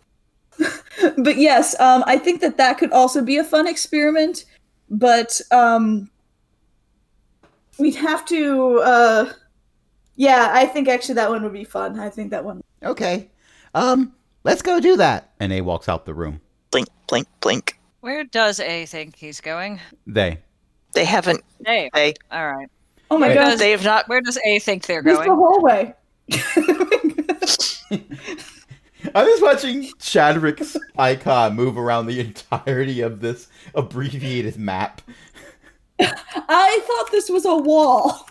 But 1.17 1.37
yes, 1.37 1.77
um, 1.81 2.03
I 2.07 2.17
think 2.17 2.39
that 2.41 2.55
that 2.57 2.77
could 2.77 2.91
also 2.91 3.21
be 3.21 3.37
a 3.37 3.43
fun 3.43 3.67
experiment. 3.67 4.45
But 4.89 5.41
um, 5.51 6.09
we'd 7.77 7.95
have 7.95 8.25
to. 8.27 8.79
Uh, 8.79 9.33
yeah, 10.15 10.49
I 10.53 10.65
think 10.65 10.87
actually 10.87 11.15
that 11.15 11.29
one 11.29 11.43
would 11.43 11.51
be 11.53 11.63
fun. 11.65 11.99
I 11.99 12.09
think 12.09 12.31
that 12.31 12.43
one. 12.45 12.63
Okay. 12.83 13.29
Um, 13.73 14.13
let's 14.43 14.61
go 14.61 14.79
do 14.79 14.97
that. 14.97 15.31
And 15.39 15.51
A 15.53 15.61
walks 15.61 15.89
out 15.89 16.05
the 16.05 16.13
room. 16.13 16.41
Blink, 16.71 16.87
blink, 17.07 17.27
blink. 17.39 17.79
Where 18.01 18.23
does 18.23 18.59
A 18.59 18.85
think 18.85 19.15
he's 19.15 19.41
going? 19.41 19.79
They. 20.05 20.39
They 20.93 21.05
haven't. 21.05 21.43
Hey. 21.65 21.89
They. 21.93 22.13
All 22.31 22.51
right. 22.51 22.69
Oh 23.09 23.17
my 23.17 23.33
god, 23.33 23.59
They 23.59 23.71
have 23.71 23.83
not. 23.83 24.07
Where 24.07 24.21
does 24.21 24.37
A 24.45 24.59
think 24.59 24.85
they're 24.85 25.03
just 25.03 25.23
the 25.23 25.35
hallway. 25.35 25.93
I 29.13 29.23
was 29.23 29.41
watching 29.41 29.91
Chadwick's 29.99 30.77
icon 30.97 31.55
move 31.55 31.77
around 31.77 32.07
the 32.07 32.19
entirety 32.19 33.01
of 33.01 33.19
this 33.19 33.47
abbreviated 33.75 34.57
map. 34.57 35.01
I 35.99 36.79
thought 36.87 37.11
this 37.11 37.29
was 37.29 37.45
a 37.45 37.55
wall. 37.55 38.27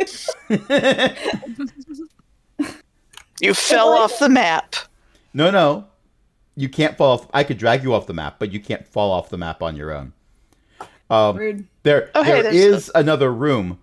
You 3.40 3.54
fell 3.54 3.90
like- 3.90 4.00
off 4.00 4.18
the 4.18 4.28
map. 4.28 4.74
no, 5.34 5.50
no. 5.50 5.86
You 6.56 6.68
can't 6.68 6.96
fall 6.96 7.12
off. 7.20 7.28
I 7.32 7.44
could 7.44 7.56
drag 7.56 7.84
you 7.84 7.94
off 7.94 8.08
the 8.08 8.14
map, 8.14 8.36
but 8.40 8.52
you 8.52 8.58
can't 8.58 8.84
fall 8.86 9.12
off 9.12 9.28
the 9.30 9.38
map 9.38 9.62
on 9.62 9.76
your 9.76 9.92
own. 9.92 10.12
Um, 11.08 11.36
Rude. 11.36 11.66
There, 11.84 12.10
Oh, 12.16 12.24
there 12.24 12.42
there's 12.42 12.54
is 12.56 12.90
another 12.96 13.32
room, 13.32 13.78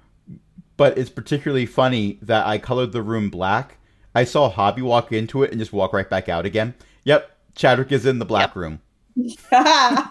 but 0.76 0.98
it's 0.98 1.10
particularly 1.10 1.66
funny 1.66 2.20
that 2.22 2.46
I 2.46 2.58
colored 2.58 2.92
the 2.92 3.02
room 3.02 3.30
black. 3.30 3.78
I 4.14 4.26
saw 4.26 4.50
Hobby 4.50 4.82
walk 4.82 5.14
into 5.14 5.42
it 5.44 5.52
and 5.52 5.60
just 5.60 5.72
walk 5.72 5.94
right 5.94 6.10
back 6.10 6.28
out 6.28 6.46
again. 6.46 6.74
Yep, 7.06 7.32
Chadwick 7.56 7.92
is 7.94 8.06
in 8.06 8.20
the 8.20 8.26
black 8.26 8.50
Yep. 8.50 8.56
room. 8.58 8.82
I 9.54 10.10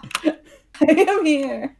am 0.81 1.23
here. 1.25 1.77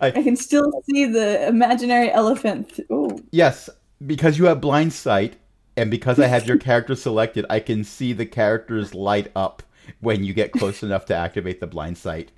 I- 0.00 0.06
I, 0.08 0.22
can 0.22 0.36
still 0.36 0.70
see 0.90 1.04
the 1.06 1.46
imaginary 1.48 2.10
elephant. 2.10 2.80
Oh, 2.90 3.18
Yes, 3.30 3.68
because 4.06 4.38
you 4.38 4.46
have 4.46 4.60
blind 4.60 4.92
sight, 4.92 5.36
and 5.78 5.90
because 5.90 6.18
I 6.18 6.26
have 6.26 6.46
your 6.46 6.58
character 6.58 6.94
selected, 6.94 7.46
I 7.48 7.60
can 7.60 7.84
see 7.84 8.12
the 8.12 8.26
characters 8.26 8.94
light 8.94 9.30
up 9.36 9.62
when 10.00 10.24
you 10.24 10.34
get 10.34 10.52
close 10.52 10.82
enough 10.82 11.06
to 11.06 11.14
activate 11.14 11.60
the 11.60 11.66
blind 11.66 11.96
sight. 11.96 12.32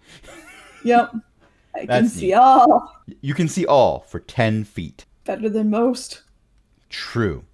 yep. 0.85 1.13
I 1.75 1.79
can 1.81 1.87
That's 1.89 2.13
see 2.13 2.27
neat. 2.29 2.35
all 2.35 2.93
You 3.21 3.35
can 3.35 3.49
see 3.49 3.65
all 3.67 4.01
for 4.01 4.21
10 4.21 4.65
feet. 4.65 5.05
better 5.25 5.49
than 5.49 5.71
most. 5.71 6.23
True. 6.89 7.45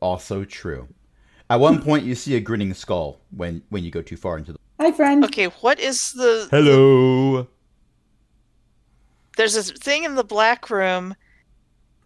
Also 0.00 0.44
true. 0.44 0.88
At 1.50 1.60
one 1.60 1.82
point, 1.82 2.04
you 2.04 2.14
see 2.14 2.34
a 2.34 2.40
grinning 2.40 2.72
skull 2.72 3.20
when, 3.30 3.62
when 3.68 3.84
you 3.84 3.90
go 3.90 4.00
too 4.02 4.16
far 4.16 4.38
into 4.38 4.52
the. 4.52 4.58
Hi, 4.80 4.90
friend. 4.90 5.24
Okay, 5.24 5.46
what 5.46 5.78
is 5.78 6.12
the? 6.12 6.48
Hello! 6.50 7.46
There's 9.36 9.54
this 9.54 9.70
thing 9.70 10.04
in 10.04 10.14
the 10.14 10.24
black 10.24 10.70
room. 10.70 11.14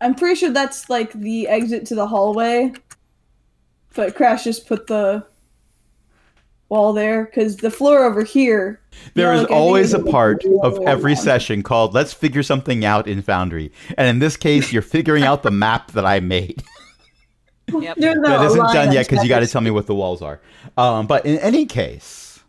I'm 0.01 0.15
pretty 0.15 0.35
sure 0.37 0.51
that's 0.51 0.89
like 0.91 1.13
the 1.13 1.49
exit 1.49 1.87
to 1.87 1.95
the 1.95 2.07
hallway. 2.07 2.73
But 3.95 4.15
Crash 4.15 4.45
just 4.45 4.67
put 4.67 4.87
the 4.87 5.25
wall 6.69 6.93
there 6.93 7.25
because 7.27 7.57
the 7.57 7.71
floor 7.71 8.05
over 8.05 8.23
here. 8.25 8.81
There 9.15 9.33
Yeah, 9.33 9.37
is 9.37 9.43
like, 9.43 9.51
always 9.53 9.95
a 9.95 10.03
part 10.03 10.45
of 10.63 10.79
every 10.87 11.13
around. 11.13 11.23
session 11.23 11.63
called 11.63 11.95
Let's 11.95 12.13
Figure 12.13 12.43
Something 12.43 12.85
Out 12.85 13.07
in 13.09 13.23
Foundry. 13.23 13.73
And 13.97 14.09
in 14.09 14.19
this 14.19 14.37
case, 14.37 14.73
you're 14.73 14.83
figuring 14.83 15.25
out 15.25 15.43
the 15.43 15.51
map 15.51 15.93
that 15.93 16.05
I 16.05 16.21
made. 16.21 16.63
Yep. 17.73 17.97
There's 17.99 18.17
no 18.17 18.29
that 18.29 18.45
isn't 18.47 18.73
done 18.73 18.93
yet 18.93 19.09
because 19.09 19.23
you 19.23 19.29
got 19.29 19.41
to 19.41 19.47
tell 19.47 19.61
me 19.63 19.71
what 19.71 19.87
the 19.87 19.95
walls 19.95 20.23
are. 20.23 20.41
Um, 20.77 21.07
but 21.07 21.25
in 21.25 21.39
any 21.39 21.67
case, 21.67 22.41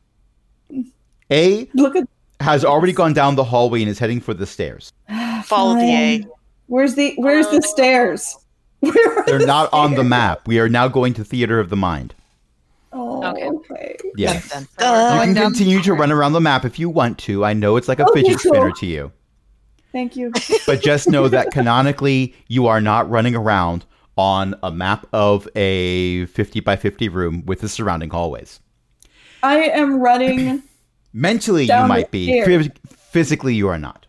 A 1.31 1.69
Look 1.73 1.95
at 1.95 2.07
has 2.39 2.63
already 2.65 2.93
gone 2.93 3.13
down 3.13 3.35
the 3.35 3.43
hallway 3.43 3.81
and 3.81 3.89
is 3.89 3.97
heading 3.99 4.19
for 4.19 4.33
the 4.33 4.45
stairs. 4.45 4.91
Follow 5.45 5.75
the 5.75 5.81
A. 5.91 6.25
Fine. 6.67 6.73
Where's 6.75 6.95
the 6.95 7.13
Where's 7.17 7.47
the 7.49 7.61
stairs? 7.61 8.37
Where 8.79 9.19
are 9.19 9.25
They're 9.25 9.39
the 9.39 9.45
not 9.45 9.71
on 9.73 9.95
the 9.95 10.03
map. 10.03 10.47
We 10.47 10.59
are 10.59 10.69
now 10.69 10.87
going 10.87 11.13
to 11.15 11.23
Theater 11.23 11.59
of 11.59 11.69
the 11.69 11.75
Mind. 11.75 12.13
Oh, 12.93 13.23
Okay. 13.23 13.47
okay. 13.47 13.97
Yes. 14.15 14.49
Dun, 14.49 14.63
So 14.63 14.69
dun, 14.79 15.27
You 15.29 15.33
can 15.35 15.43
continue 15.43 15.81
to 15.81 15.93
run 15.93 16.11
around 16.11 16.33
the 16.33 16.41
map 16.41 16.63
if 16.65 16.79
you 16.79 16.89
want 16.89 17.17
to. 17.19 17.43
I 17.43 17.53
know 17.53 17.75
it's 17.75 17.87
like 17.87 17.99
a 17.99 18.07
Okay, 18.07 18.21
fidget 18.21 18.39
cool. 18.41 18.53
spinner 18.53 18.71
to 18.71 18.85
you. 18.85 19.11
Thank 19.91 20.15
you. 20.15 20.31
But 20.65 20.81
just 20.81 21.09
know 21.09 21.27
that 21.27 21.51
canonically, 21.51 22.35
you 22.47 22.67
are 22.67 22.79
not 22.81 23.09
running 23.09 23.35
around 23.35 23.85
on 24.17 24.55
a 24.63 24.71
map 24.71 25.05
of 25.13 25.47
a 25.55 26.25
50 26.27 26.59
by 26.61 26.75
50 26.75 27.09
room 27.09 27.43
with 27.45 27.61
the 27.61 27.69
surrounding 27.69 28.09
hallways. 28.09 28.59
I 29.43 29.57
am 29.63 29.99
running. 29.99 30.63
Mentally, 31.13 31.63
you 31.63 31.67
Down 31.67 31.83
the 31.83 31.87
might 31.89 32.11
be. 32.11 32.41
stairs. 32.41 32.69
Physically, 32.87 33.53
you 33.55 33.67
are 33.69 33.77
not. 33.79 34.06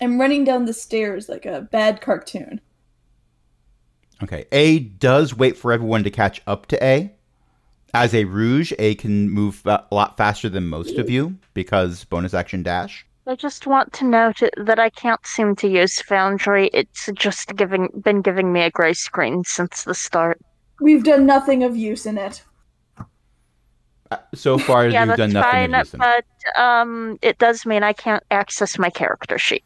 I'm 0.00 0.20
running 0.20 0.44
down 0.44 0.64
the 0.66 0.72
stairs 0.72 1.28
like 1.28 1.46
a 1.46 1.62
bad 1.62 2.00
cartoon. 2.00 2.60
Okay. 4.22 4.46
A 4.52 4.78
does 4.78 5.34
wait 5.34 5.56
for 5.56 5.72
everyone 5.72 6.04
to 6.04 6.10
catch 6.10 6.40
up 6.46 6.66
to 6.66 6.82
A. 6.84 7.12
As 7.94 8.14
a 8.14 8.24
rouge, 8.24 8.72
A 8.78 8.94
can 8.96 9.30
move 9.30 9.62
a 9.64 9.84
lot 9.90 10.16
faster 10.16 10.48
than 10.48 10.66
most 10.66 10.98
of 10.98 11.08
you 11.08 11.36
because 11.54 12.04
bonus 12.04 12.34
action 12.34 12.62
dash. 12.62 13.06
I 13.26 13.34
just 13.34 13.66
want 13.66 13.92
to 13.94 14.04
note 14.04 14.40
that 14.56 14.78
I 14.78 14.90
can't 14.90 15.24
seem 15.26 15.56
to 15.56 15.68
use 15.68 16.00
Foundry. 16.02 16.70
It's 16.72 17.08
just 17.14 17.56
giving 17.56 17.88
been 18.04 18.22
giving 18.22 18.52
me 18.52 18.60
a 18.62 18.70
gray 18.70 18.92
screen 18.92 19.44
since 19.44 19.84
the 19.84 19.94
start. 19.94 20.40
We've 20.80 21.02
done 21.02 21.26
nothing 21.26 21.64
of 21.64 21.76
use 21.76 22.06
in 22.06 22.18
it. 22.18 22.42
Uh, 24.10 24.18
So 24.34 24.58
far, 24.58 24.86
yeah, 24.88 25.00
you've 25.00 25.08
that's 25.08 25.18
done 25.18 25.32
nothing 25.32 25.50
fine, 25.50 25.74
of 25.74 25.86
use 25.86 25.94
in 25.94 26.00
it. 26.02 26.24
but 26.54 26.60
um, 26.62 27.18
it 27.22 27.38
does 27.38 27.66
mean 27.66 27.82
I 27.82 27.92
can't 27.94 28.22
access 28.30 28.78
my 28.78 28.90
character 28.90 29.38
sheet. 29.38 29.64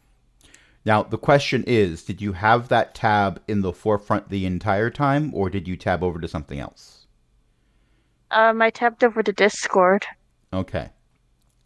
Now, 0.85 1.03
the 1.03 1.17
question 1.17 1.63
is 1.67 2.03
did 2.03 2.21
you 2.21 2.33
have 2.33 2.69
that 2.69 2.95
tab 2.95 3.41
in 3.47 3.61
the 3.61 3.73
forefront 3.73 4.29
the 4.29 4.45
entire 4.45 4.89
time, 4.89 5.33
or 5.33 5.49
did 5.49 5.67
you 5.67 5.77
tab 5.77 6.03
over 6.03 6.19
to 6.19 6.27
something 6.27 6.59
else? 6.59 7.05
Um, 8.31 8.61
I 8.61 8.69
tabbed 8.69 9.03
over 9.03 9.21
to 9.21 9.31
Discord. 9.33 10.05
Okay. 10.53 10.89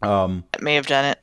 Um, 0.02 0.44
That 0.52 0.62
may 0.62 0.74
have 0.74 0.86
done 0.86 1.04
it. 1.04 1.18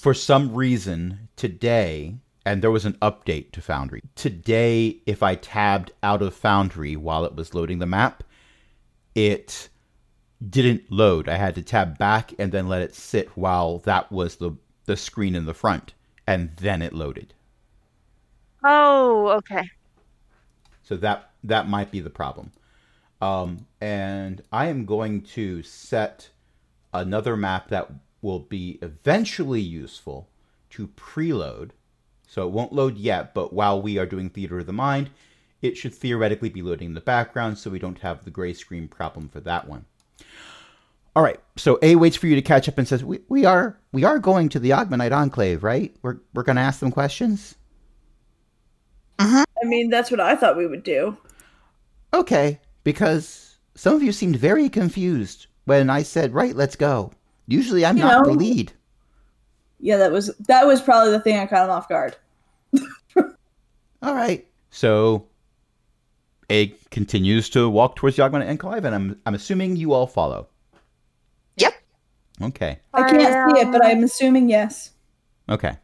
for 0.00 0.14
some 0.14 0.54
reason, 0.54 1.28
today, 1.36 2.16
and 2.46 2.62
there 2.62 2.70
was 2.70 2.86
an 2.86 2.94
update 3.02 3.52
to 3.52 3.60
Foundry. 3.62 4.02
Today, 4.16 5.00
if 5.06 5.22
I 5.22 5.34
tabbed 5.34 5.92
out 6.02 6.22
of 6.22 6.34
Foundry 6.34 6.96
while 6.96 7.24
it 7.24 7.34
was 7.36 7.54
loading 7.54 7.78
the 7.78 7.86
map, 7.86 8.24
it 9.14 9.68
didn't 10.48 10.90
load. 10.90 11.28
I 11.28 11.36
had 11.36 11.54
to 11.56 11.62
tab 11.62 11.98
back 11.98 12.32
and 12.38 12.50
then 12.50 12.66
let 12.68 12.82
it 12.82 12.94
sit 12.94 13.36
while 13.36 13.78
that 13.80 14.10
was 14.10 14.36
the, 14.36 14.52
the 14.86 14.96
screen 14.96 15.34
in 15.34 15.44
the 15.44 15.54
front, 15.54 15.92
and 16.30 16.50
then 16.58 16.80
it 16.80 16.92
loaded. 16.92 17.34
Oh, 18.62 19.30
okay. 19.38 19.68
So 20.84 20.96
that 20.98 21.32
that 21.42 21.68
might 21.68 21.90
be 21.90 21.98
the 21.98 22.08
problem. 22.08 22.52
Um, 23.20 23.66
and 23.80 24.40
I 24.52 24.66
am 24.66 24.84
going 24.84 25.22
to 25.22 25.64
set 25.64 26.30
another 26.94 27.36
map 27.36 27.68
that 27.70 27.90
will 28.22 28.38
be 28.38 28.78
eventually 28.80 29.60
useful 29.60 30.28
to 30.70 30.86
preload. 30.88 31.70
So 32.28 32.46
it 32.46 32.52
won't 32.52 32.72
load 32.72 32.96
yet, 32.96 33.34
but 33.34 33.52
while 33.52 33.82
we 33.82 33.98
are 33.98 34.06
doing 34.06 34.30
Theater 34.30 34.60
of 34.60 34.66
the 34.66 34.72
Mind, 34.72 35.10
it 35.60 35.76
should 35.76 35.94
theoretically 35.94 36.48
be 36.48 36.62
loading 36.62 36.90
in 36.90 36.94
the 36.94 37.00
background 37.00 37.58
so 37.58 37.70
we 37.70 37.80
don't 37.80 37.98
have 37.98 38.24
the 38.24 38.30
gray 38.30 38.52
screen 38.52 38.86
problem 38.86 39.28
for 39.28 39.40
that 39.40 39.66
one. 39.66 39.84
All 41.16 41.22
right, 41.22 41.40
so 41.56 41.78
A 41.82 41.96
waits 41.96 42.16
for 42.16 42.28
you 42.28 42.36
to 42.36 42.42
catch 42.42 42.68
up 42.68 42.78
and 42.78 42.86
says, 42.86 43.04
"We, 43.04 43.20
we 43.28 43.44
are 43.44 43.78
we 43.92 44.04
are 44.04 44.18
going 44.18 44.48
to 44.50 44.60
the 44.60 44.70
Oghmanite 44.70 45.12
Enclave, 45.12 45.64
right? 45.64 45.94
We're 46.02 46.18
we're 46.34 46.44
going 46.44 46.56
to 46.56 46.62
ask 46.62 46.78
them 46.80 46.92
questions." 46.92 47.56
Uh-huh. 49.18 49.44
I 49.62 49.66
mean, 49.66 49.90
that's 49.90 50.10
what 50.10 50.20
I 50.20 50.36
thought 50.36 50.56
we 50.56 50.66
would 50.66 50.84
do. 50.84 51.16
Okay, 52.14 52.60
because 52.84 53.58
some 53.74 53.94
of 53.94 54.02
you 54.02 54.12
seemed 54.12 54.36
very 54.36 54.68
confused 54.68 55.48
when 55.64 55.90
I 55.90 56.02
said, 56.02 56.32
"Right, 56.32 56.54
let's 56.54 56.76
go." 56.76 57.12
Usually, 57.48 57.84
I'm 57.84 57.96
You 57.96 58.04
not 58.04 58.24
the 58.24 58.32
lead. 58.32 58.72
Yeah, 59.80 59.96
that 59.96 60.12
was 60.12 60.34
that 60.46 60.66
was 60.66 60.80
probably 60.80 61.10
the 61.10 61.20
thing 61.20 61.38
I 61.38 61.46
caught 61.46 61.64
him 61.64 61.70
off 61.70 61.88
guard. 61.88 62.16
All 63.16 64.14
right, 64.14 64.46
so 64.70 65.26
A 66.50 66.68
continues 66.90 67.50
to 67.50 67.68
walk 67.68 67.96
towards 67.96 68.16
the 68.16 68.22
Oghmanite 68.22 68.48
Enclave, 68.48 68.84
and 68.84 68.94
I'm 68.94 69.20
I'm 69.26 69.34
assuming 69.34 69.74
you 69.74 69.92
all 69.92 70.06
follow. 70.06 70.46
Yep. 72.40 72.48
Okay. 72.48 72.78
I 72.94 73.02
can't 73.10 73.54
see 73.54 73.60
it, 73.60 73.70
but 73.72 73.84
I'm 73.84 74.02
assuming 74.02 74.48
yes. 74.48 74.92
Okay. 75.48 75.76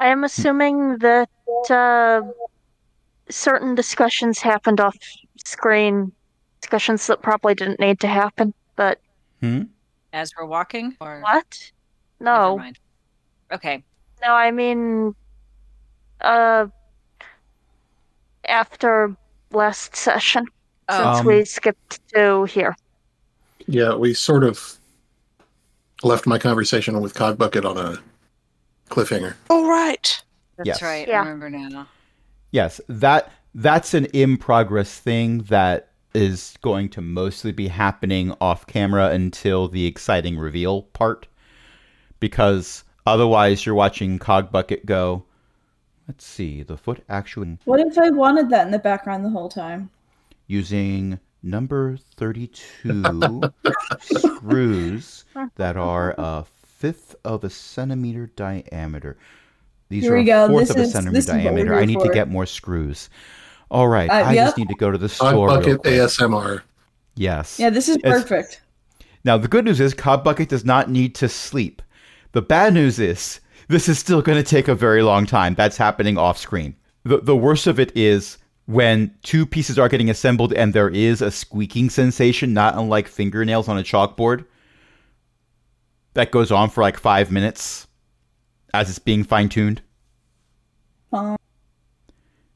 I 0.00 0.08
am 0.08 0.24
assuming 0.24 0.98
that 0.98 1.28
uh, 1.70 2.22
certain 3.30 3.74
discussions 3.74 4.40
happened 4.40 4.80
off 4.80 4.96
screen, 5.44 6.12
discussions 6.60 7.06
that 7.06 7.22
probably 7.22 7.54
didn't 7.54 7.80
need 7.80 8.00
to 8.00 8.06
happen. 8.08 8.52
But 8.76 9.00
Hmm. 9.40 9.62
As 10.12 10.32
we're 10.36 10.46
walking? 10.46 10.96
Or 11.00 11.20
what? 11.20 11.70
Never 12.20 12.38
No, 12.38 12.58
mind. 12.58 12.78
Okay. 13.52 13.82
no. 14.22 14.32
I 14.34 14.50
mean, 14.50 15.14
uh, 16.22 16.66
after 18.48 19.14
last 19.52 19.94
session, 19.96 20.46
Oh, 20.88 21.02
since 21.14 21.20
Um, 21.20 21.26
we 21.26 21.44
skipped 21.44 22.00
to 22.14 22.44
here. 22.44 22.76
Yeah, 23.66 23.94
we 23.96 24.14
sort 24.14 24.44
of 24.44 24.76
left 26.06 26.26
my 26.26 26.38
conversation 26.38 27.00
with 27.00 27.14
Cogbucket 27.14 27.68
on 27.68 27.76
a 27.76 27.98
cliffhanger. 28.88 29.34
Oh, 29.50 29.68
right. 29.68 30.22
that's 30.56 30.66
yes. 30.66 30.82
right. 30.82 31.06
Yeah. 31.06 31.22
I 31.22 31.28
remember 31.28 31.50
now. 31.50 31.88
Yes, 32.52 32.80
that 32.88 33.32
that's 33.54 33.94
an 33.94 34.06
in 34.06 34.36
progress 34.36 34.98
thing 34.98 35.38
that 35.44 35.90
is 36.14 36.56
going 36.62 36.88
to 36.90 37.00
mostly 37.02 37.52
be 37.52 37.68
happening 37.68 38.34
off 38.40 38.66
camera 38.66 39.10
until 39.10 39.68
the 39.68 39.86
exciting 39.86 40.38
reveal 40.38 40.82
part. 40.82 41.26
Because 42.20 42.84
otherwise 43.06 43.66
you're 43.66 43.74
watching 43.74 44.18
Cogbucket 44.18 44.86
go, 44.86 45.24
let's 46.08 46.24
see, 46.24 46.62
the 46.62 46.78
foot 46.78 47.04
actually 47.08 47.58
What 47.64 47.80
if 47.80 47.98
I 47.98 48.10
wanted 48.10 48.48
that 48.50 48.64
in 48.64 48.72
the 48.72 48.78
background 48.78 49.24
the 49.24 49.30
whole 49.30 49.50
time? 49.50 49.90
using 50.46 51.18
number 51.46 51.96
32 52.16 53.40
screws 54.00 55.24
that 55.56 55.76
are 55.76 56.14
a 56.18 56.44
fifth 56.64 57.14
of 57.24 57.44
a 57.44 57.50
centimeter 57.50 58.26
diameter. 58.36 59.16
These 59.88 60.02
Here 60.04 60.12
are 60.14 60.16
we 60.16 60.22
a 60.22 60.26
go. 60.26 60.48
fourth 60.48 60.68
This 60.68 60.70
of 60.70 60.76
a 60.76 60.80
is- 60.82 60.92
centimeter 60.92 61.14
this 61.14 61.24
is 61.26 61.30
what 61.30 61.36
we're 61.38 61.64
diameter. 61.64 61.74
I 61.76 61.84
need 61.84 62.00
to 62.00 62.10
get 62.12 62.28
more 62.28 62.46
screws. 62.46 63.08
All 63.70 63.88
right, 63.88 64.10
Uh, 64.10 64.14
I 64.14 64.32
yep. 64.32 64.46
just 64.46 64.58
need 64.58 64.68
to 64.68 64.74
go 64.74 64.90
to 64.90 64.98
the 64.98 65.08
store. 65.08 65.48
real 65.48 65.58
Cogbucket 65.60 65.82
quick. 65.82 65.94
ASMR. 65.94 66.62
Yes. 67.16 67.58
Yeah, 67.58 67.70
this 67.70 67.88
is 67.88 67.96
It's- 67.96 68.12
perfect. 68.22 68.60
Now, 69.24 69.36
the 69.38 69.48
good 69.48 69.64
news 69.64 69.80
is 69.80 69.92
Cogbucket 69.94 70.48
does 70.48 70.64
not 70.64 70.88
need 70.90 71.14
to 71.16 71.28
sleep. 71.28 71.82
The 72.32 72.42
bad 72.42 72.74
news 72.74 72.98
is 73.00 73.40
this 73.68 73.88
is 73.88 73.98
still 73.98 74.22
going 74.22 74.36
to 74.38 74.44
take 74.48 74.68
a 74.68 74.74
very 74.74 75.02
long 75.02 75.26
time. 75.26 75.54
That's 75.56 75.76
happening 75.76 76.16
off 76.16 76.38
screen. 76.38 76.76
The, 77.04 77.18
the 77.18 77.34
worst 77.36 77.66
of 77.66 77.80
it 77.80 77.90
is 77.96 78.38
when 78.66 79.14
two 79.22 79.46
pieces 79.46 79.78
are 79.78 79.88
getting 79.88 80.10
assembled 80.10 80.52
and 80.52 80.72
there 80.72 80.88
is 80.88 81.22
a 81.22 81.30
squeaking 81.30 81.88
sensation, 81.88 82.52
not 82.52 82.76
unlike 82.76 83.08
fingernails 83.08 83.68
on 83.68 83.78
a 83.78 83.82
chalkboard, 83.82 84.44
that 86.14 86.30
goes 86.30 86.50
on 86.50 86.68
for 86.70 86.80
like 86.80 86.98
five 86.98 87.30
minutes 87.30 87.86
as 88.74 88.90
it's 88.90 88.98
being 88.98 89.22
fine 89.22 89.48
tuned. 89.48 89.82
Um, 91.12 91.36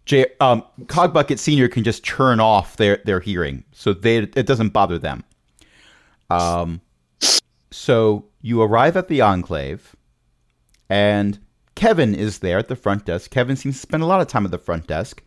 J, 0.05 0.27
um, 0.41 0.65
Cogbucket 0.83 1.39
Senior 1.39 1.69
can 1.69 1.85
just 1.85 2.05
turn 2.05 2.41
off 2.41 2.77
their, 2.77 3.01
their 3.05 3.21
hearing, 3.21 3.65
so 3.73 3.93
they 3.93 4.19
it 4.19 4.47
doesn't 4.47 4.71
bother 4.71 4.99
them. 4.99 5.23
Um, 6.31 6.81
so 7.71 8.27
you 8.43 8.61
arrive 8.63 8.97
at 8.97 9.09
the 9.09 9.21
enclave, 9.21 9.95
and 10.89 11.39
Kevin 11.77 12.15
is 12.15 12.41
there 12.41 12.59
at 12.59 12.69
the 12.69 12.77
front 12.77 13.05
desk. 13.05 13.31
Kevin 13.31 13.55
seems 13.55 13.77
to 13.77 13.81
spend 13.81 14.03
a 14.03 14.07
lot 14.07 14.21
of 14.21 14.27
time 14.27 14.45
at 14.45 14.51
the 14.51 14.59
front 14.59 14.89
desk. 14.89 15.23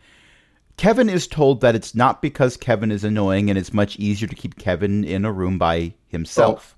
Kevin 0.77 1.09
is 1.09 1.27
told 1.27 1.61
that 1.61 1.75
it's 1.75 1.93
not 1.95 2.21
because 2.21 2.57
Kevin 2.57 2.91
is 2.91 3.03
annoying, 3.03 3.49
and 3.49 3.57
it's 3.57 3.73
much 3.73 3.97
easier 3.99 4.27
to 4.27 4.35
keep 4.35 4.57
Kevin 4.57 5.03
in 5.03 5.23
a 5.25 5.31
room 5.31 5.57
by 5.57 5.93
himself. 6.07 6.75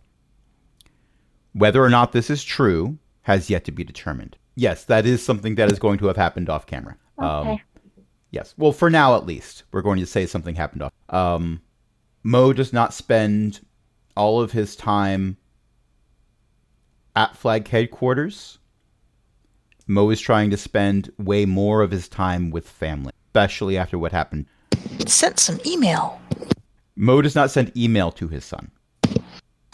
Whether 1.53 1.83
or 1.83 1.89
not 1.89 2.11
this 2.11 2.29
is 2.29 2.43
true 2.43 2.97
has 3.21 3.49
yet 3.49 3.63
to 3.65 3.71
be 3.71 3.83
determined. 3.83 4.37
Yes, 4.55 4.83
that 4.85 5.05
is 5.05 5.23
something 5.23 5.55
that 5.55 5.71
is 5.71 5.79
going 5.79 5.97
to 5.99 6.07
have 6.07 6.17
happened 6.17 6.49
off 6.49 6.65
camera. 6.65 6.97
Um, 7.17 7.47
Okay. 7.47 7.63
Yes. 8.31 8.53
Well, 8.57 8.73
for 8.73 8.89
now 8.89 9.15
at 9.15 9.25
least, 9.25 9.63
we're 9.71 9.81
going 9.81 9.99
to 9.99 10.05
say 10.05 10.25
something 10.25 10.55
happened 10.55 10.81
off. 10.83 10.91
Um, 11.09 11.61
Mo 12.23 12.51
does 12.51 12.73
not 12.73 12.93
spend 12.93 13.65
all 14.17 14.41
of 14.41 14.51
his 14.51 14.75
time 14.75 15.37
at 17.15 17.37
Flag 17.37 17.65
headquarters. 17.67 18.59
Mo 19.87 20.09
is 20.09 20.19
trying 20.19 20.49
to 20.49 20.57
spend 20.57 21.11
way 21.17 21.45
more 21.45 21.81
of 21.81 21.91
his 21.91 22.09
time 22.09 22.49
with 22.51 22.67
family, 22.67 23.13
especially 23.35 23.77
after 23.77 23.99
what 23.99 24.13
happened. 24.13 24.45
Sent 25.07 25.39
some 25.39 25.59
email. 25.65 26.21
Mo 26.95 27.21
does 27.21 27.35
not 27.35 27.51
send 27.51 27.75
email 27.75 28.09
to 28.13 28.29
his 28.29 28.45
son. 28.45 28.71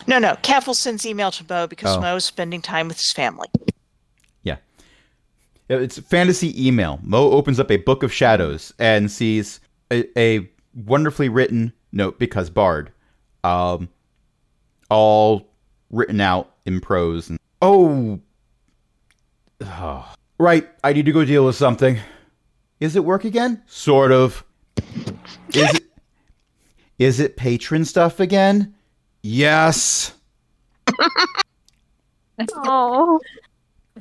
No, 0.07 0.17
no. 0.17 0.33
Cavill 0.41 0.73
sends 0.75 1.05
email 1.05 1.29
to 1.29 1.45
Mo 1.47 1.67
because 1.67 1.95
Oh. 1.95 2.01
Mo's 2.01 2.25
spending 2.25 2.59
time 2.63 2.87
with 2.87 2.97
his 2.97 3.11
family. 3.11 3.47
Yeah. 4.41 4.57
It's 5.69 5.99
fantasy 5.99 6.67
email. 6.67 6.99
Mo 7.03 7.29
opens 7.31 7.59
up 7.59 7.69
a 7.69 7.77
book 7.77 8.01
of 8.01 8.11
shadows 8.11 8.73
and 8.79 9.11
sees 9.11 9.59
a, 9.91 10.05
a 10.19 10.49
wonderfully 10.73 11.29
written 11.29 11.71
note 11.91 12.17
because 12.17 12.49
Bard, 12.49 12.91
um, 13.43 13.89
all 14.89 15.47
written 15.91 16.19
out 16.19 16.55
in 16.65 16.81
prose. 16.81 17.29
And, 17.29 17.37
oh, 17.61 18.19
Ah. 19.63 20.15
right. 20.39 20.67
I 20.83 20.93
need 20.93 21.05
to 21.05 21.11
go 21.11 21.23
deal 21.25 21.45
with 21.45 21.55
something. 21.55 21.99
Is 22.81 22.95
it 22.97 23.05
work 23.05 23.23
again? 23.23 23.61
Sort 23.67 24.11
of. 24.11 24.43
Is 25.53 25.75
it? 25.75 25.83
Is 26.99 27.19
it 27.21 27.37
patron 27.37 27.85
stuff 27.85 28.19
again? 28.19 28.75
Yes. 29.23 30.13
Oh, 32.55 33.19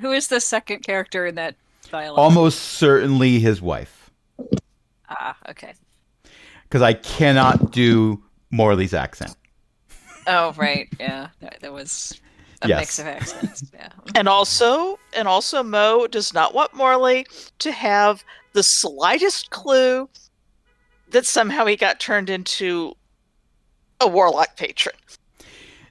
Who 0.00 0.12
is 0.12 0.28
the 0.28 0.40
second 0.40 0.80
character 0.82 1.26
in 1.26 1.34
that 1.34 1.56
dialogue? 1.90 2.18
Almost 2.18 2.58
certainly 2.60 3.38
his 3.38 3.60
wife. 3.60 4.10
Ah, 5.08 5.36
okay. 5.48 5.74
because 6.64 6.80
I 6.82 6.92
cannot 6.94 7.72
do 7.72 8.22
Morley's 8.50 8.94
accent. 8.94 9.34
Oh, 10.26 10.52
right. 10.56 10.88
Yeah. 11.00 11.28
That, 11.40 11.60
that 11.60 11.72
was 11.72 12.18
a 12.62 12.68
Yes. 12.68 12.78
mix 12.80 12.98
of 13.00 13.06
accents. 13.08 13.64
Yeah. 13.74 13.88
And 14.14 14.28
also, 14.28 14.98
and 15.16 15.26
also, 15.26 15.62
Mo 15.62 16.06
does 16.06 16.32
not 16.32 16.54
want 16.54 16.72
Morley 16.74 17.26
to 17.58 17.72
have 17.72 18.24
the 18.52 18.62
slightest 18.62 19.50
clue 19.50 20.08
that 21.10 21.26
somehow 21.26 21.66
he 21.66 21.76
got 21.76 22.00
turned 22.00 22.30
into 22.30 22.94
a 24.00 24.06
warlock 24.08 24.56
patron. 24.56 24.94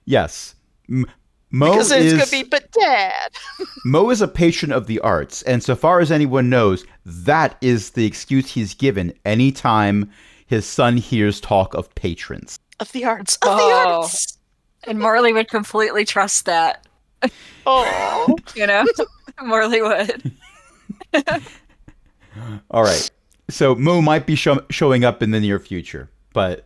Yes, 0.06 0.56
M- 0.90 1.06
Mo 1.52 1.72
because 1.72 1.92
it's 1.92 2.06
is 2.06 2.14
gonna 2.14 2.44
be, 2.44 2.48
but 2.48 2.72
Dad. 2.72 3.32
Mo 3.86 4.10
is 4.10 4.22
a 4.22 4.28
patron 4.28 4.72
of 4.72 4.88
the 4.88 5.00
arts, 5.00 5.42
and 5.44 5.64
so 5.64 5.76
far 5.76 6.00
as 6.00 6.12
anyone 6.12 6.50
knows, 6.50 6.86
that 7.06 7.58
is 7.62 7.92
the 7.92 8.06
excuse 8.06 8.52
he's 8.52 8.74
given 8.74 9.14
anytime 9.26 10.10
his 10.48 10.66
son 10.66 10.98
hears 10.98 11.40
talk 11.42 11.74
of 11.74 11.94
patrons. 11.96 12.58
Of 12.80 12.92
the 12.92 13.06
arts. 13.06 13.36
Of 13.38 13.42
the 13.58 13.64
Oh. 13.64 14.02
arts. 14.02 14.38
And 14.86 14.98
Morley 15.00 15.34
would 15.34 15.50
completely 15.50 16.06
trust 16.06 16.46
that. 16.46 16.88
Oh. 17.66 18.36
You 18.56 18.66
know, 18.68 18.86
Morley 19.44 19.82
would. 19.82 20.32
All 22.72 22.84
right, 22.84 23.10
so 23.50 23.76
Mo 23.76 24.02
might 24.02 24.26
be 24.26 24.36
show- 24.36 24.66
showing 24.70 25.04
up 25.04 25.22
in 25.24 25.32
the 25.32 25.40
near 25.40 25.60
future, 25.60 26.10
but 26.34 26.66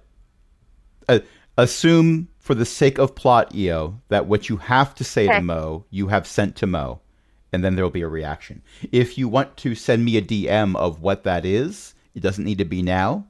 uh, 1.09 1.19
assume 1.57 2.27
for 2.39 2.55
the 2.55 2.65
sake 2.65 2.97
of 2.97 3.15
plot, 3.15 3.53
EO, 3.55 3.99
that 4.09 4.25
what 4.25 4.49
you 4.49 4.57
have 4.57 4.93
to 4.95 5.03
say 5.03 5.25
Okay. 5.27 5.37
to 5.37 5.41
Mo, 5.41 5.85
you 5.91 6.07
have 6.07 6.27
sent 6.27 6.55
to 6.57 6.67
Mo, 6.67 6.99
and 7.53 7.63
then 7.63 7.75
there 7.75 7.85
will 7.85 7.89
be 7.91 8.01
a 8.01 8.07
reaction. 8.07 8.61
If 8.91 9.17
you 9.17 9.27
want 9.29 9.55
to 9.57 9.75
send 9.75 10.03
me 10.03 10.17
a 10.17 10.21
DM 10.21 10.75
of 10.75 11.01
what 11.01 11.23
that 11.23 11.45
is, 11.45 11.93
it 12.15 12.21
doesn't 12.21 12.43
need 12.43 12.57
to 12.57 12.65
be 12.65 12.81
now, 12.81 13.25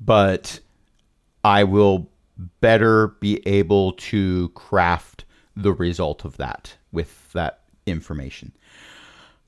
but 0.00 0.60
I 1.44 1.64
will 1.64 2.08
better 2.62 3.08
be 3.20 3.46
able 3.46 3.92
to 3.92 4.48
craft 4.50 5.24
the 5.56 5.72
result 5.72 6.24
of 6.24 6.38
that 6.38 6.74
with 6.92 7.30
that 7.34 7.60
information. 7.86 8.52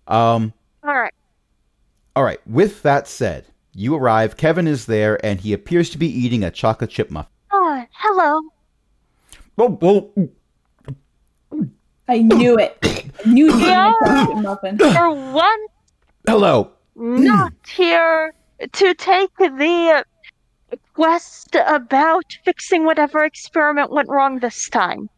Um, 0.09 0.53
All 0.85 0.95
right. 0.95 1.12
All 2.16 2.24
right, 2.24 2.40
with 2.46 2.82
that 2.82 3.08
said, 3.08 3.46
you 3.74 3.94
arrive, 3.94 4.36
Kevin 4.36 4.66
is 4.68 4.86
there, 4.86 5.24
and 5.24 5.40
he 5.40 5.52
appears 5.52 5.90
to 5.90 5.98
be 5.98 6.06
eating 6.08 6.44
a 6.44 6.50
chocolate 6.50 6.90
chip 6.90 7.10
muffin. 7.10 7.30
Oh, 7.52 7.84
hello. 7.92 8.40
Oh, 9.58 9.78
well, 9.80 10.28
I 12.08 12.18
knew 12.18 12.58
it. 12.58 12.76
I 12.82 13.10
knew 13.26 13.46
you 13.52 13.66
Yeah. 13.66 13.92
were 14.00 14.06
chocolate 14.06 14.42
muffin. 14.42 14.78
For 14.78 15.10
one, 15.32 15.58
hello. 16.26 16.70
not 16.94 17.52
here 17.66 18.34
to 18.72 18.94
take 18.94 19.34
the 19.38 20.04
quest 20.94 21.56
about 21.66 22.24
fixing 22.44 22.84
whatever 22.84 23.24
experiment 23.24 23.90
went 23.90 24.08
wrong 24.08 24.38
this 24.38 24.68
time. 24.68 25.08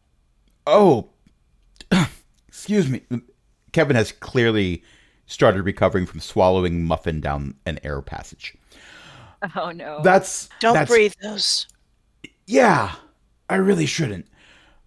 Oh, 0.67 1.09
excuse 2.47 2.87
me. 2.89 3.01
Kevin 3.71 3.95
has 3.95 4.11
clearly 4.13 4.83
started 5.27 5.63
recovering 5.63 6.05
from 6.05 6.19
swallowing 6.19 6.83
muffin 6.83 7.21
down 7.21 7.55
an 7.65 7.79
air 7.83 8.01
passage. 8.01 8.55
Oh 9.55 9.71
no. 9.71 10.01
That's 10.03 10.49
Don't 10.59 10.73
that's, 10.73 10.89
breathe 10.89 11.13
those. 11.21 11.67
Yeah, 12.47 12.95
I 13.49 13.55
really 13.55 13.85
shouldn't. 13.85 14.27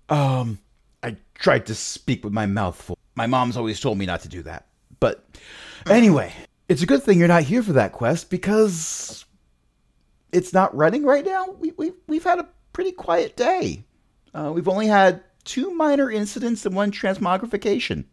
Um, 0.09 0.59
I 1.03 1.17
tried 1.35 1.67
to 1.67 1.75
speak 1.75 2.25
with 2.25 2.33
my 2.33 2.47
mouth 2.47 2.81
full. 2.81 2.99
My 3.15 3.27
mom's 3.27 3.57
always 3.57 3.81
told 3.81 3.99
me 3.99 4.07
not 4.07 4.21
to 4.23 4.29
do 4.29 4.43
that. 4.43 4.67
But 5.01 5.25
anyway, 5.89 6.33
it's 6.69 6.83
a 6.83 6.87
good 6.87 7.03
thing 7.03 7.19
you're 7.19 7.29
not 7.29 7.43
here 7.45 7.63
for 7.63 7.73
that 7.75 7.93
quest 7.93 8.31
because 8.31 9.25
it's 10.33 10.53
not 10.53 10.75
running 10.75 11.05
right 11.05 11.25
now. 11.25 11.51
We, 11.59 11.73
we, 11.77 11.93
we've 12.07 12.25
had 12.25 12.39
a 12.39 12.49
pretty 12.73 12.93
quiet 12.93 13.37
day. 13.37 13.85
Uh, 14.35 14.53
we've 14.55 14.69
only 14.69 14.87
had 14.87 15.23
two 15.45 15.71
minor 15.71 16.11
incidents 16.11 16.67
and 16.67 16.75
one 16.75 16.91
transmogrification. 16.91 18.05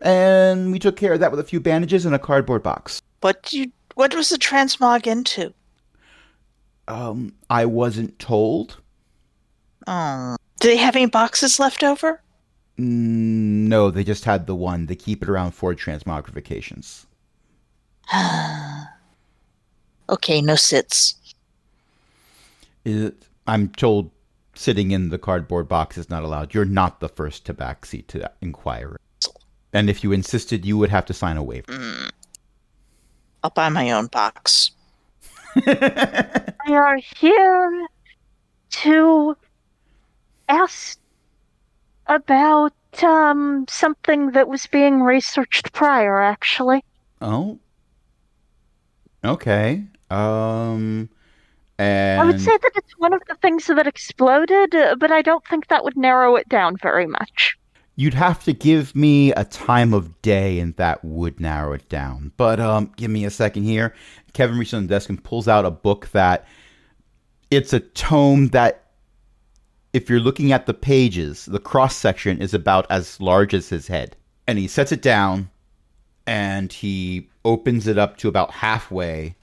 And 0.00 0.70
we 0.70 0.78
took 0.78 0.96
care 0.96 1.12
of 1.12 1.20
that 1.20 1.30
with 1.30 1.40
a 1.40 1.44
few 1.44 1.60
bandages 1.60 2.06
and 2.06 2.14
a 2.14 2.18
cardboard 2.18 2.62
box. 2.62 3.02
What 3.20 3.52
you? 3.52 3.72
What 3.94 4.14
was 4.14 4.28
the 4.28 4.38
transmog 4.38 5.06
into? 5.08 5.52
Um, 6.86 7.34
I 7.50 7.66
wasn't 7.66 8.18
told. 8.18 8.76
Oh, 9.86 10.36
do 10.60 10.68
they 10.68 10.76
have 10.76 10.94
any 10.94 11.06
boxes 11.06 11.58
left 11.58 11.82
over? 11.82 12.22
Mm, 12.78 13.66
No, 13.68 13.90
they 13.90 14.04
just 14.04 14.24
had 14.24 14.46
the 14.46 14.54
one. 14.54 14.86
They 14.86 14.94
keep 14.94 15.22
it 15.22 15.28
around 15.28 15.52
for 15.52 15.74
transmogrifications. 15.74 17.06
okay, 20.08 20.40
no 20.40 20.54
sits. 20.54 21.16
It, 22.84 23.16
I'm 23.46 23.68
told 23.70 24.10
sitting 24.54 24.92
in 24.92 25.10
the 25.10 25.18
cardboard 25.18 25.68
box 25.68 25.98
is 25.98 26.08
not 26.08 26.22
allowed. 26.22 26.54
You're 26.54 26.64
not 26.64 27.00
the 27.00 27.08
first 27.08 27.44
tabaxi 27.44 28.06
to 28.08 28.30
inquire. 28.40 28.96
And 29.72 29.90
if 29.90 30.02
you 30.02 30.12
insisted, 30.12 30.64
you 30.64 30.78
would 30.78 30.90
have 30.90 31.04
to 31.06 31.14
sign 31.14 31.36
a 31.36 31.42
waiver. 31.42 31.72
Mm. 31.72 32.10
I'll 33.44 33.50
buy 33.50 33.68
my 33.68 33.90
own 33.92 34.06
box. 34.06 34.70
We 36.66 36.74
are 36.74 36.98
here 37.16 37.86
to 38.70 39.36
ask 40.48 40.98
about 42.06 42.74
um 43.02 43.64
something 43.68 44.32
that 44.32 44.48
was 44.48 44.66
being 44.66 45.02
researched 45.02 45.72
prior, 45.72 46.20
actually. 46.20 46.84
oh. 47.22 47.58
Okay. 49.24 49.82
Um. 50.10 51.08
And 51.78 52.20
I 52.20 52.24
would 52.24 52.40
say 52.40 52.56
that 52.56 52.72
it's 52.74 52.98
one 52.98 53.12
of 53.12 53.22
the 53.28 53.34
things 53.36 53.66
that 53.66 53.86
exploded, 53.86 54.74
uh, 54.74 54.96
but 54.96 55.10
I 55.12 55.22
don't 55.22 55.44
think 55.46 55.68
that 55.68 55.84
would 55.84 55.96
narrow 55.96 56.36
it 56.36 56.48
down 56.48 56.76
very 56.76 57.06
much. 57.06 57.56
You'd 58.00 58.14
have 58.14 58.44
to 58.44 58.52
give 58.52 58.94
me 58.94 59.32
a 59.32 59.44
time 59.44 59.92
of 59.92 60.22
day, 60.22 60.60
and 60.60 60.76
that 60.76 61.04
would 61.04 61.40
narrow 61.40 61.72
it 61.72 61.88
down. 61.88 62.30
But 62.36 62.60
um, 62.60 62.92
give 62.96 63.10
me 63.10 63.24
a 63.24 63.30
second 63.30 63.64
here. 63.64 63.92
Kevin 64.34 64.56
reaches 64.56 64.74
on 64.74 64.82
the 64.82 64.88
desk 64.88 65.08
and 65.08 65.24
pulls 65.24 65.48
out 65.48 65.64
a 65.64 65.72
book 65.72 66.08
that 66.12 66.46
it's 67.50 67.72
a 67.72 67.80
tome 67.80 68.50
that, 68.50 68.84
if 69.92 70.08
you're 70.08 70.20
looking 70.20 70.52
at 70.52 70.66
the 70.66 70.74
pages, 70.74 71.46
the 71.46 71.58
cross 71.58 71.96
section 71.96 72.40
is 72.40 72.54
about 72.54 72.86
as 72.88 73.20
large 73.20 73.52
as 73.52 73.68
his 73.68 73.88
head. 73.88 74.16
And 74.46 74.60
he 74.60 74.68
sets 74.68 74.92
it 74.92 75.02
down, 75.02 75.50
and 76.24 76.72
he 76.72 77.28
opens 77.44 77.88
it 77.88 77.98
up 77.98 78.16
to 78.18 78.28
about 78.28 78.52
halfway, 78.52 79.34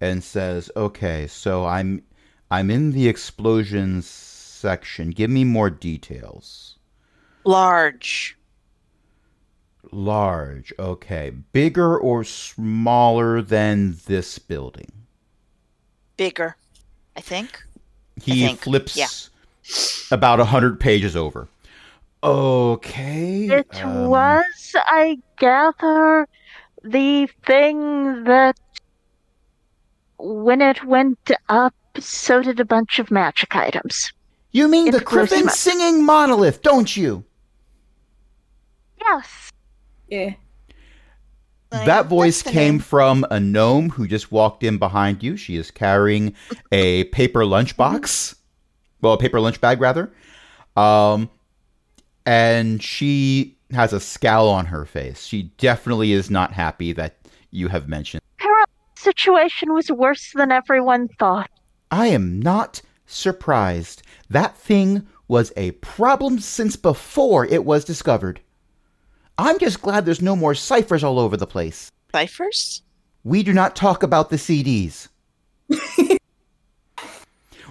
and 0.00 0.22
says, 0.22 0.70
"Okay, 0.76 1.26
so 1.26 1.66
I'm 1.66 2.04
I'm 2.48 2.70
in 2.70 2.92
the 2.92 3.08
explosions 3.08 4.06
section. 4.06 5.10
Give 5.10 5.30
me 5.30 5.42
more 5.42 5.68
details." 5.68 6.76
Large. 7.48 8.36
Large. 9.90 10.74
Okay. 10.78 11.30
Bigger 11.30 11.98
or 11.98 12.22
smaller 12.22 13.40
than 13.40 13.96
this 14.04 14.38
building? 14.38 14.92
Bigger. 16.18 16.56
I 17.16 17.22
think. 17.22 17.64
He 18.20 18.44
think, 18.44 18.60
flips 18.60 18.98
yeah. 18.98 19.08
about 20.14 20.40
a 20.40 20.44
hundred 20.44 20.78
pages 20.78 21.16
over. 21.16 21.48
Okay. 22.22 23.46
It 23.46 23.82
um, 23.82 24.08
was, 24.08 24.74
I 24.74 25.18
gather, 25.38 26.28
the 26.84 27.30
thing 27.46 28.24
that 28.24 28.58
when 30.18 30.60
it 30.60 30.84
went 30.84 31.30
up, 31.48 31.74
so 31.98 32.42
did 32.42 32.60
a 32.60 32.66
bunch 32.66 32.98
of 32.98 33.10
magic 33.10 33.56
items. 33.56 34.12
You 34.52 34.68
mean 34.68 34.90
the 34.90 34.98
It's 34.98 35.04
gross 35.06 35.30
Griffin 35.30 35.46
ma- 35.46 35.52
singing 35.52 36.04
monolith, 36.04 36.60
don't 36.60 36.94
you? 36.94 37.24
Yes. 39.00 39.50
Yeah. 40.08 40.34
Like, 41.70 41.86
that 41.86 42.06
voice 42.06 42.42
came 42.42 42.74
name. 42.74 42.78
from 42.78 43.26
a 43.30 43.38
gnome 43.38 43.90
who 43.90 44.06
just 44.08 44.32
walked 44.32 44.64
in 44.64 44.78
behind 44.78 45.22
you. 45.22 45.36
She 45.36 45.56
is 45.56 45.70
carrying 45.70 46.34
a 46.72 47.04
paper 47.04 47.40
lunchbox. 47.40 48.36
Well, 49.02 49.12
a 49.12 49.18
paper 49.18 49.38
lunch 49.38 49.60
bag, 49.60 49.80
rather. 49.80 50.10
Um, 50.76 51.28
and 52.24 52.82
she 52.82 53.58
has 53.72 53.92
a 53.92 54.00
scowl 54.00 54.48
on 54.48 54.66
her 54.66 54.86
face. 54.86 55.26
She 55.26 55.44
definitely 55.58 56.12
is 56.12 56.30
not 56.30 56.52
happy 56.52 56.92
that 56.94 57.16
you 57.50 57.68
have 57.68 57.86
mentioned. 57.86 58.22
Apparently, 58.38 58.74
the 58.94 59.02
situation 59.02 59.74
was 59.74 59.90
worse 59.90 60.32
than 60.34 60.50
everyone 60.50 61.08
thought. 61.18 61.50
I 61.90 62.06
am 62.08 62.40
not 62.40 62.80
surprised. 63.06 64.02
That 64.30 64.56
thing 64.56 65.06
was 65.28 65.52
a 65.56 65.72
problem 65.72 66.38
since 66.38 66.76
before 66.76 67.44
it 67.44 67.64
was 67.64 67.84
discovered. 67.84 68.40
I'm 69.38 69.58
just 69.58 69.80
glad 69.80 70.04
there's 70.04 70.20
no 70.22 70.34
more 70.36 70.54
ciphers 70.54 71.04
all 71.04 71.18
over 71.18 71.36
the 71.36 71.46
place. 71.46 71.90
Ciphers? 72.12 72.82
We 73.24 73.42
do 73.42 73.52
not 73.52 73.76
talk 73.76 74.02
about 74.02 74.30
the 74.30 74.36
CDs. 74.36 75.08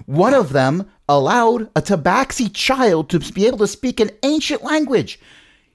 One 0.06 0.34
of 0.34 0.54
them 0.54 0.90
allowed 1.10 1.64
a 1.76 1.82
tabaxi 1.82 2.50
child 2.54 3.10
to 3.10 3.20
be 3.20 3.48
able 3.48 3.58
to 3.60 3.68
speak 3.68 4.00
an 4.00 4.12
ancient 4.24 4.64
language. 4.64 5.20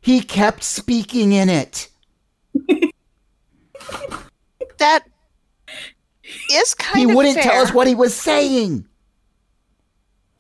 He 0.01 0.21
kept 0.23 0.63
speaking 0.63 1.33
in 1.33 1.49
it. 1.51 1.89
That 4.79 5.05
is 6.51 6.75
kind 6.75 6.99
He 6.99 7.05
of 7.05 7.11
He 7.11 7.17
wouldn't 7.17 7.35
fair. 7.35 7.45
tell 7.45 7.63
us 7.63 7.73
what 7.73 7.87
he 7.87 7.95
was 7.95 8.17
saying. 8.17 8.85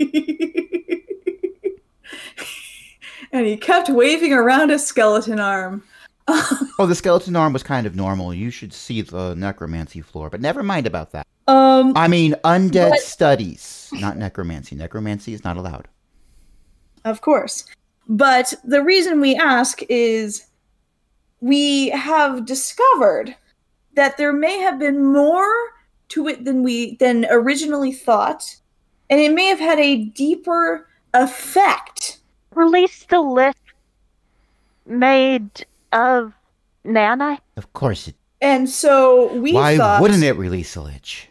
and 3.33 3.47
he 3.47 3.57
kept 3.57 3.89
waving 3.89 4.33
around 4.33 4.70
a 4.70 4.78
skeleton 4.78 5.41
arm. 5.41 5.83
Oh, 6.78 6.87
the 6.87 6.95
skeleton 6.95 7.37
arm 7.37 7.53
was 7.53 7.62
kind 7.62 7.87
of 7.87 7.95
normal. 7.97 8.33
You 8.33 8.51
should 8.51 8.72
see 8.72 9.03
the 9.03 9.35
necromancy 9.35 10.01
floor, 10.01 10.30
but 10.30 10.41
never 10.41 10.62
mind 10.62 10.87
about 10.87 11.11
that. 11.12 11.26
Um, 11.49 11.93
I 11.97 12.09
mean, 12.09 12.35
undead 12.45 12.91
But- 12.91 13.01
studies, 13.01 13.91
not 13.93 14.16
necromancy. 14.16 14.74
Necromancy 14.76 15.33
is 15.35 15.45
not 15.45 15.57
allowed. 15.57 15.89
Of 17.05 17.20
course. 17.20 17.66
But 18.09 18.55
the 18.64 18.83
reason 18.83 19.20
we 19.20 19.35
ask 19.37 19.80
is 19.89 20.47
we 21.41 21.91
have 21.91 22.47
discovered 22.47 23.35
that 23.95 24.16
there 24.16 24.33
may 24.33 24.59
have 24.59 24.78
been 24.78 25.05
more 25.05 25.53
to 26.11 26.28
it 26.28 26.45
than 26.45 26.62
we 26.62 26.97
than 26.97 27.26
originally 27.30 27.93
thought, 27.93 28.57
and 29.11 29.20
it 29.20 29.33
may 29.35 29.47
have 29.47 29.61
had 29.61 29.78
a 29.80 30.05
deeper 30.05 30.89
effect. 31.14 32.18
Release 32.55 33.05
the 33.05 33.20
list 33.20 33.59
made 34.86 35.66
of 35.92 36.32
Nana. 36.84 37.38
Of 37.57 37.72
course 37.72 38.09
it. 38.09 38.14
And 38.40 38.68
so 38.68 39.32
we 39.34 39.53
Why 39.53 39.76
thought 39.76 40.03
wouldn't 40.03 40.24
it 40.24 40.32
release 40.32 40.74
a 40.76 40.82
lich? 40.82 41.28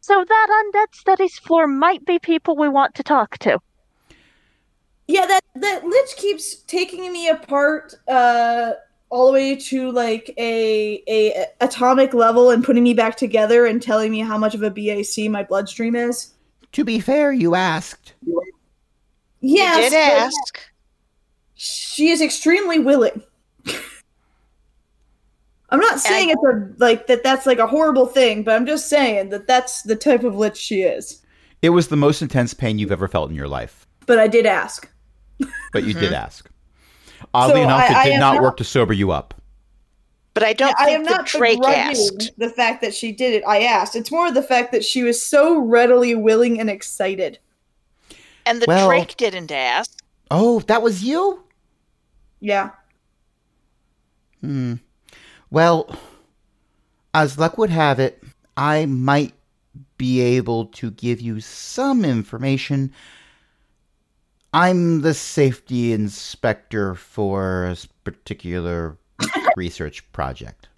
So 0.00 0.24
that 0.26 0.72
undead 0.74 0.94
studies 0.94 1.38
floor 1.38 1.66
might 1.66 2.04
be 2.04 2.18
people 2.18 2.56
we 2.56 2.68
want 2.68 2.94
to 2.96 3.02
talk 3.02 3.38
to. 3.38 3.60
Yeah, 5.06 5.26
that 5.26 5.40
that 5.56 5.84
lich 5.84 6.16
keeps 6.16 6.54
taking 6.62 7.12
me 7.12 7.28
apart 7.28 7.94
uh 8.08 8.72
all 9.10 9.26
the 9.26 9.32
way 9.32 9.56
to 9.56 9.90
like 9.92 10.32
a 10.38 11.02
a 11.06 11.46
atomic 11.60 12.14
level 12.14 12.50
and 12.50 12.64
putting 12.64 12.82
me 12.82 12.94
back 12.94 13.16
together 13.16 13.66
and 13.66 13.82
telling 13.82 14.10
me 14.10 14.20
how 14.20 14.38
much 14.38 14.54
of 14.54 14.62
a 14.62 14.70
BAC 14.70 15.30
my 15.30 15.42
bloodstream 15.42 15.94
is. 15.94 16.32
to 16.72 16.84
be 16.84 17.00
fair, 17.00 17.32
you 17.32 17.54
asked. 17.54 18.14
Yes, 19.40 19.76
you 19.84 19.90
did 19.90 19.94
ask. 19.96 20.60
she 21.54 22.08
is 22.10 22.20
extremely 22.20 22.78
willing. 22.78 23.22
I'm 25.70 25.80
not 25.80 26.00
saying 26.00 26.30
it's 26.30 26.42
a 26.42 26.68
like 26.78 27.06
that. 27.06 27.22
That's 27.22 27.46
like 27.46 27.58
a 27.58 27.66
horrible 27.66 28.06
thing, 28.06 28.42
but 28.42 28.54
I'm 28.54 28.66
just 28.66 28.88
saying 28.88 29.28
that 29.30 29.46
that's 29.46 29.82
the 29.82 29.96
type 29.96 30.24
of 30.24 30.36
lich 30.36 30.56
she 30.56 30.82
is. 30.82 31.22
It 31.62 31.70
was 31.70 31.88
the 31.88 31.96
most 31.96 32.22
intense 32.22 32.54
pain 32.54 32.78
you've 32.78 32.90
ever 32.92 33.06
felt 33.08 33.30
in 33.30 33.36
your 33.36 33.48
life, 33.48 33.86
But 34.06 34.18
I 34.18 34.26
did 34.28 34.46
ask. 34.46 34.88
but 35.72 35.84
you 35.84 35.92
did 35.94 36.04
mm-hmm. 36.04 36.14
ask. 36.14 36.50
Oddly 37.34 37.56
So 37.56 37.62
enough, 37.64 37.90
I- 37.90 38.02
it 38.02 38.10
did 38.12 38.18
not 38.18 38.34
not- 38.34 38.42
work 38.42 38.56
to 38.58 38.64
sober 38.64 38.92
you 38.92 39.10
up. 39.10 39.34
But 40.32 40.44
I 40.44 40.52
don't 40.52 40.74
I 40.78 40.90
am 40.90 41.04
think 41.04 41.16
not 41.16 41.26
Drake 41.26 41.58
asked. 41.66 42.30
the 42.38 42.48
fact 42.48 42.80
that 42.82 42.94
she 42.94 43.10
did 43.10 43.34
it. 43.34 43.42
I 43.46 43.62
asked. 43.62 43.96
It's 43.96 44.12
more 44.12 44.30
the 44.30 44.42
fact 44.42 44.70
that 44.72 44.84
she 44.84 45.02
was 45.02 45.20
so 45.20 45.58
readily 45.58 46.14
willing 46.14 46.60
and 46.60 46.70
excited. 46.70 47.38
And 48.46 48.60
the 48.60 48.66
Well- 48.66 48.88
Drake 48.88 49.16
didn't 49.16 49.50
ask. 49.52 49.98
Oh, 50.30 50.60
that 50.60 50.82
was 50.82 51.02
you? 51.02 51.42
Yeah. 52.40 52.70
Hmm. 54.40 54.74
Well, 55.50 55.94
as 57.12 57.38
luck 57.38 57.58
would 57.58 57.70
have 57.70 57.98
it, 57.98 58.22
I 58.56 58.86
might 58.86 59.34
be 59.98 60.20
able 60.20 60.66
to 60.66 60.90
give 60.92 61.20
you 61.20 61.40
some 61.40 62.04
information. 62.04 62.92
I'm 64.52 65.02
the 65.02 65.14
safety 65.14 65.92
inspector 65.92 66.94
for 66.94 67.64
a 67.66 67.76
particular 68.04 68.96
research 69.56 70.10
project. 70.12 70.68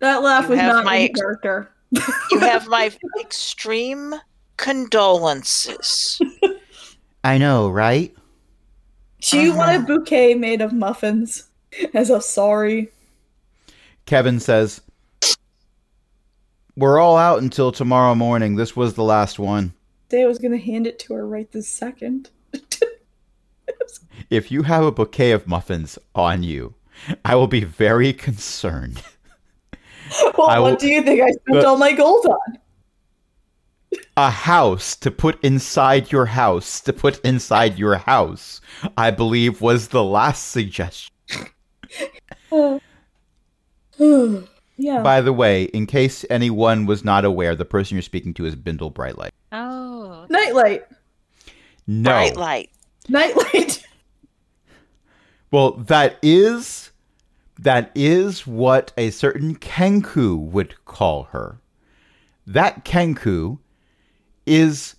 That 0.00 0.22
laugh 0.22 0.44
You 0.44 0.50
was 0.50 0.58
not 0.58 0.84
my 0.84 0.96
in 0.96 1.10
ex- 1.10 1.20
character. 1.20 1.70
You 1.92 2.38
have 2.40 2.66
my 2.68 2.92
extreme 3.20 4.14
condolences. 4.58 6.20
I 7.24 7.38
know, 7.38 7.68
right? 7.70 8.14
Do 9.22 9.40
you 9.40 9.54
want 9.56 9.70
a 9.70 9.74
Uh-huh. 9.76 9.86
bouquet 9.86 10.34
made 10.34 10.60
of 10.60 10.72
muffins 10.72 11.48
as 11.94 12.10
a 12.10 12.20
sorry? 12.20 12.90
Kevin 14.06 14.38
says, 14.40 14.80
We're 16.76 17.00
all 17.00 17.16
out 17.16 17.42
until 17.42 17.72
tomorrow 17.72 18.14
morning. 18.14 18.54
This 18.54 18.76
was 18.76 18.94
the 18.94 19.02
last 19.02 19.38
one. 19.38 19.72
Day 20.10 20.24
was 20.26 20.38
gonna 20.38 20.58
hand 20.58 20.86
it 20.86 20.98
to 21.00 21.14
her 21.14 21.26
right 21.26 21.50
this 21.50 21.68
second. 21.68 22.30
If 24.30 24.50
you 24.52 24.62
have 24.62 24.84
a 24.84 24.92
bouquet 24.92 25.32
of 25.32 25.46
muffins 25.46 25.98
on 26.14 26.42
you, 26.42 26.74
I 27.24 27.34
will 27.34 27.46
be 27.46 27.64
very 27.64 28.12
concerned. 28.12 29.02
well, 30.36 30.48
I 30.48 30.58
will- 30.58 30.70
what 30.70 30.78
do 30.78 30.86
you 30.88 31.02
think 31.02 31.20
I 31.20 31.30
spent 31.30 31.42
but- 31.48 31.64
all 31.64 31.76
my 31.78 31.92
gold 31.92 32.26
on? 32.26 32.58
A 34.18 34.30
house 34.30 34.96
to 34.96 35.12
put 35.12 35.42
inside 35.44 36.10
your 36.10 36.26
house 36.26 36.80
to 36.80 36.92
put 36.92 37.20
inside 37.24 37.78
your 37.78 37.94
house 37.94 38.60
i 38.96 39.12
believe 39.12 39.60
was 39.60 39.88
the 39.88 40.02
last 40.02 40.48
suggestion 40.48 41.14
yeah. 44.76 45.02
by 45.02 45.20
the 45.20 45.32
way 45.32 45.62
in 45.66 45.86
case 45.86 46.24
anyone 46.30 46.84
was 46.84 47.04
not 47.04 47.24
aware 47.24 47.54
the 47.54 47.64
person 47.64 47.94
you're 47.94 48.02
speaking 48.02 48.34
to 48.34 48.44
is 48.44 48.56
bindle 48.56 48.90
brightlight 48.90 49.32
Oh. 49.52 50.26
Nightlight. 50.28 50.84
no 51.86 52.10
Bright 52.10 52.36
light. 52.36 52.70
Nightlight. 53.08 53.86
well 55.52 55.70
that 55.72 56.18
is 56.22 56.90
that 57.56 57.92
is 57.94 58.46
what 58.46 58.92
a 58.96 59.10
certain 59.10 59.54
kenku 59.56 60.36
would 60.36 60.74
call 60.84 61.24
her 61.24 61.60
that 62.46 62.84
kenku 62.84 63.58
is 64.48 64.94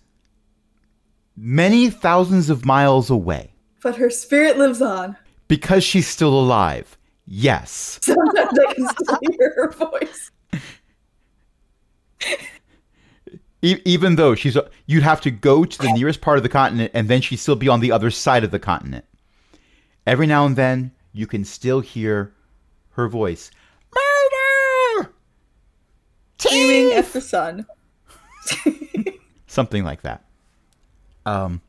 many 1.36 1.90
thousands 1.90 2.50
of 2.50 2.66
miles 2.66 3.10
away 3.10 3.52
but 3.82 3.96
her 3.96 4.10
spirit 4.10 4.58
lives 4.58 4.82
on. 4.82 5.16
because 5.48 5.84
she's 5.84 6.08
still 6.08 6.34
alive 6.38 6.98
yes 7.26 8.00
Sometimes 8.04 8.60
I 8.68 8.74
can 8.74 8.88
still 8.88 9.20
hear 9.38 9.54
her 9.56 9.72
voice. 9.72 10.32
E- 13.62 13.82
even 13.86 14.16
though 14.16 14.36
she's, 14.36 14.58
you'd 14.86 15.04
have 15.04 15.22
to 15.22 15.32
go 15.32 15.66
to 15.66 15.78
the 15.78 15.92
nearest 15.94 16.22
part 16.22 16.38
of 16.38 16.44
the 16.44 16.50
continent, 16.50 16.92
and 16.94 17.08
then 17.10 17.22
she'd 17.22 17.38
still 17.38 17.56
be 17.58 17.68
on 17.68 17.82
the 17.82 17.92
other 17.92 18.10
side 18.10 18.44
of 18.44 18.52
the 18.52 18.60
continent. 18.60 19.06
Every 20.08 20.26
now 20.28 20.46
and 20.46 20.56
then, 20.56 20.92
you 21.14 21.28
can 21.28 21.44
still 21.44 21.82
hear 21.82 22.34
her 22.92 23.08
voice. 23.10 23.52
Murder! 23.94 25.12
Aiming 26.52 26.94
at 26.94 27.12
the 27.12 27.20
sun. 27.22 27.66
Something 29.60 29.84
like 29.84 30.04
that. 30.04 30.24
Um. 31.26 31.60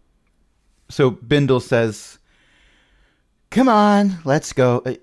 So 0.90 1.10
Bindle 1.10 1.58
says, 1.58 2.20
"Come 3.50 3.68
on, 3.68 4.20
let's 4.24 4.52
go. 4.52 4.80
Uh, 4.86 4.94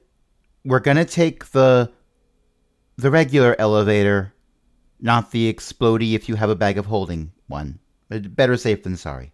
We're 0.64 0.80
gonna 0.80 1.04
take 1.04 1.52
the 1.52 1.92
the 2.96 3.12
regular 3.12 3.58
elevator, 3.60 4.34
not 5.02 5.32
the 5.32 5.54
explody 5.54 6.14
If 6.14 6.30
you 6.30 6.36
have 6.36 6.50
a 6.50 6.56
bag 6.56 6.78
of 6.78 6.86
holding 6.86 7.34
one, 7.48 7.80
better 8.10 8.56
safe 8.56 8.84
than 8.84 8.96
sorry." 8.96 9.34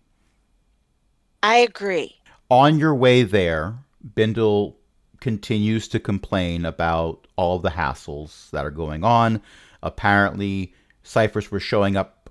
I 1.43 1.58
agree. 1.58 2.16
On 2.49 2.80
your 2.80 2.95
way 2.95 3.22
there, 3.22 3.78
Bindle 4.16 4.78
continues 5.20 5.88
to 5.89 5.99
complain 5.99 6.66
about 6.66 7.28
all 7.36 7.60
the 7.60 7.70
hassles 7.70 8.49
that 8.49 8.66
are 8.66 8.72
going 8.72 9.04
on. 9.04 9.43
Apparently, 9.84 10.74
ciphers 11.04 11.51
were 11.51 11.60
showing 11.60 11.95
up 11.95 12.23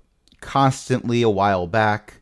constantly 0.43 1.21
a 1.21 1.29
while 1.29 1.65
back 1.65 2.21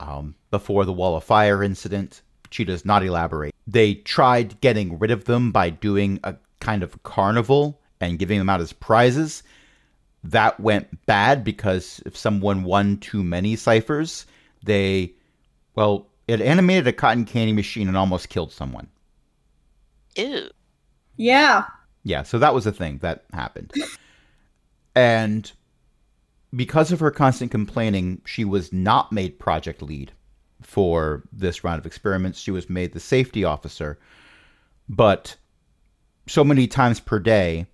um, 0.00 0.34
before 0.50 0.84
the 0.84 0.92
Wall 0.92 1.16
of 1.16 1.22
Fire 1.22 1.62
incident. 1.62 2.22
She 2.50 2.64
does 2.64 2.84
not 2.84 3.04
elaborate. 3.04 3.54
They 3.66 3.94
tried 3.94 4.60
getting 4.60 4.98
rid 4.98 5.10
of 5.10 5.24
them 5.24 5.52
by 5.52 5.70
doing 5.70 6.18
a 6.24 6.36
kind 6.60 6.82
of 6.82 7.02
carnival 7.02 7.80
and 8.00 8.18
giving 8.18 8.38
them 8.38 8.48
out 8.48 8.60
as 8.60 8.72
prizes. 8.72 9.42
That 10.24 10.58
went 10.58 11.06
bad 11.06 11.44
because 11.44 12.00
if 12.06 12.16
someone 12.16 12.64
won 12.64 12.98
too 12.98 13.22
many 13.22 13.54
ciphers, 13.54 14.26
they 14.64 15.12
well, 15.74 16.08
it 16.26 16.40
animated 16.40 16.86
a 16.86 16.92
cotton 16.92 17.26
candy 17.26 17.52
machine 17.52 17.86
and 17.86 17.96
almost 17.96 18.30
killed 18.30 18.52
someone. 18.52 18.88
Ew. 20.16 20.48
Yeah. 21.16 21.64
Yeah, 22.02 22.22
so 22.22 22.38
that 22.38 22.54
was 22.54 22.66
a 22.66 22.72
thing 22.72 22.98
that 22.98 23.24
happened. 23.32 23.72
And 24.94 25.52
because 26.54 26.92
of 26.92 27.00
her 27.00 27.10
constant 27.10 27.50
complaining, 27.50 28.22
she 28.24 28.44
was 28.44 28.72
not 28.72 29.12
made 29.12 29.38
project 29.38 29.82
lead 29.82 30.12
for 30.62 31.22
this 31.32 31.64
round 31.64 31.78
of 31.78 31.86
experiments. 31.86 32.40
She 32.40 32.50
was 32.50 32.70
made 32.70 32.92
the 32.92 33.00
safety 33.00 33.44
officer. 33.44 33.98
But 34.88 35.36
so 36.26 36.44
many 36.44 36.66
times 36.66 37.00
per 37.00 37.18
day, 37.18 37.66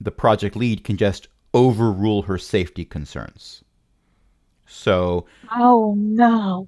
the 0.00 0.10
project 0.10 0.56
lead 0.56 0.84
can 0.84 0.96
just 0.96 1.28
overrule 1.52 2.22
her 2.22 2.38
safety 2.38 2.84
concerns. 2.84 3.62
So, 4.66 5.26
Oh 5.52 5.94
no. 5.96 6.66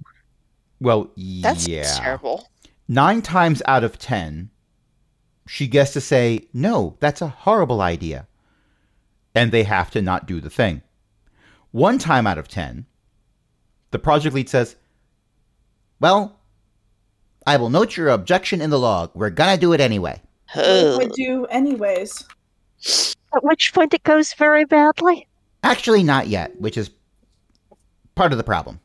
well, 0.81 1.11
That's 1.17 1.67
yeah. 1.67 1.83
terrible. 1.99 2.49
nine 2.87 3.23
times 3.23 3.63
out 3.67 3.83
of 3.85 3.99
ten, 3.99 4.51
she 5.47 5.67
gets 5.67 5.93
to 5.95 6.01
say, 6.01 6.47
No, 6.53 6.97
that's 7.01 7.23
a 7.23 7.29
horrible 7.29 7.81
idea. 7.81 8.29
And 9.35 9.51
they 9.51 9.65
have 9.65 9.91
to 9.93 10.03
not 10.03 10.27
do 10.27 10.41
the 10.41 10.51
thing. 10.51 10.83
One 11.77 11.99
time 11.99 12.27
out 12.27 12.39
of 12.39 12.49
ten, 12.49 12.87
the 13.91 13.99
project 13.99 14.35
lead 14.35 14.49
says, 14.49 14.77
Well, 16.01 16.41
I 17.47 17.59
will 17.59 17.68
note 17.68 17.99
your 17.99 18.09
objection 18.09 18.62
in 18.62 18.70
the 18.70 18.79
log. 18.79 19.11
We're 19.12 19.29
gonna 19.29 19.59
do 19.59 19.74
it 19.74 19.81
anyway. 19.83 20.22
Oh. 20.55 20.97
What 20.97 21.12
do 21.12 21.22
do 21.22 21.45
anyways? 21.51 22.24
At 23.35 23.45
which 23.45 23.74
point 23.74 23.93
it 23.93 24.03
goes 24.05 24.33
very 24.33 24.64
badly. 24.64 25.29
Actually, 25.64 26.03
not 26.03 26.29
yet, 26.29 26.59
which 26.59 26.79
is 26.79 26.91
part 28.14 28.33
of 28.33 28.39
the 28.39 28.45
problem. 28.45 28.81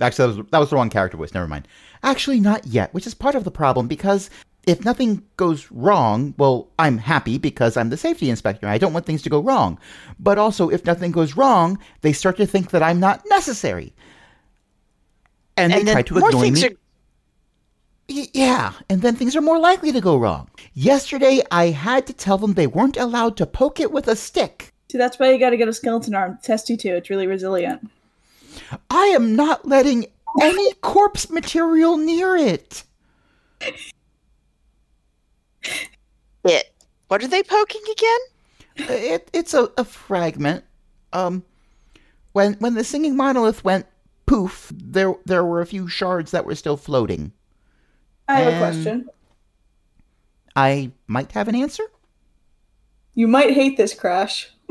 Actually, 0.00 0.32
that 0.32 0.38
was, 0.38 0.46
that 0.50 0.58
was 0.58 0.70
the 0.70 0.74
wrong 0.74 0.90
character 0.90 1.16
voice. 1.16 1.32
Never 1.32 1.46
mind. 1.46 1.68
Actually, 2.02 2.40
not 2.40 2.66
yet, 2.66 2.92
which 2.92 3.06
is 3.06 3.14
part 3.14 3.36
of 3.36 3.44
the 3.44 3.52
problem 3.52 3.86
because 3.86 4.28
if 4.66 4.84
nothing 4.84 5.24
goes 5.36 5.70
wrong, 5.70 6.34
well, 6.38 6.68
I'm 6.78 6.98
happy 6.98 7.38
because 7.38 7.76
I'm 7.76 7.90
the 7.90 7.96
safety 7.96 8.30
inspector. 8.30 8.68
I 8.68 8.78
don't 8.78 8.92
want 8.92 9.06
things 9.06 9.22
to 9.22 9.30
go 9.30 9.40
wrong. 9.40 9.78
But 10.18 10.38
also, 10.38 10.68
if 10.68 10.84
nothing 10.84 11.10
goes 11.10 11.36
wrong, 11.36 11.78
they 12.02 12.12
start 12.12 12.36
to 12.36 12.46
think 12.46 12.70
that 12.70 12.82
I'm 12.82 13.00
not 13.00 13.22
necessary. 13.28 13.92
And, 15.56 15.72
And 15.72 15.86
they 15.86 15.92
try 15.92 16.02
to 16.02 16.14
more 16.14 16.28
annoy 16.30 16.50
me. 16.50 16.64
are 16.64 16.70
Yeah, 18.08 18.72
and 18.88 19.02
then 19.02 19.16
things 19.16 19.34
are 19.34 19.40
more 19.40 19.58
likely 19.58 19.92
to 19.92 20.00
go 20.00 20.16
wrong. 20.16 20.48
Yesterday, 20.74 21.42
I 21.50 21.66
had 21.66 22.06
to 22.06 22.12
tell 22.12 22.38
them 22.38 22.54
they 22.54 22.66
weren't 22.66 22.96
allowed 22.96 23.36
to 23.38 23.46
poke 23.46 23.80
it 23.80 23.92
with 23.92 24.08
a 24.08 24.16
stick. 24.16 24.72
See, 24.90 24.98
that's 24.98 25.18
why 25.18 25.32
you 25.32 25.38
gotta 25.38 25.56
get 25.56 25.68
a 25.68 25.72
skeleton 25.72 26.14
arm. 26.14 26.38
Test 26.42 26.68
you 26.70 26.76
too. 26.76 26.94
It's 26.94 27.10
really 27.10 27.26
resilient. 27.26 27.90
I 28.90 29.06
am 29.06 29.34
not 29.34 29.66
letting 29.66 30.06
any 30.40 30.72
corpse 30.74 31.30
material 31.30 31.96
near 31.96 32.36
it. 32.36 32.84
it. 36.44 36.70
What 37.12 37.22
are 37.22 37.28
they 37.28 37.42
poking 37.42 37.82
again? 37.92 38.88
It, 38.88 39.30
it's 39.34 39.52
a, 39.52 39.70
a 39.76 39.84
fragment. 39.84 40.64
Um, 41.12 41.44
when 42.32 42.54
when 42.54 42.72
the 42.72 42.84
singing 42.84 43.16
monolith 43.16 43.62
went 43.62 43.84
poof, 44.24 44.72
there 44.74 45.14
there 45.26 45.44
were 45.44 45.60
a 45.60 45.66
few 45.66 45.88
shards 45.88 46.30
that 46.30 46.46
were 46.46 46.54
still 46.54 46.78
floating. 46.78 47.32
I 48.28 48.40
have 48.40 48.52
a 48.54 48.56
Um, 48.56 48.58
question. 48.60 49.08
I 50.56 50.90
might 51.06 51.32
have 51.32 51.48
an 51.48 51.54
answer. 51.54 51.84
You 53.14 53.28
might 53.28 53.52
hate 53.52 53.76
this, 53.76 53.92
Crash. 53.92 54.50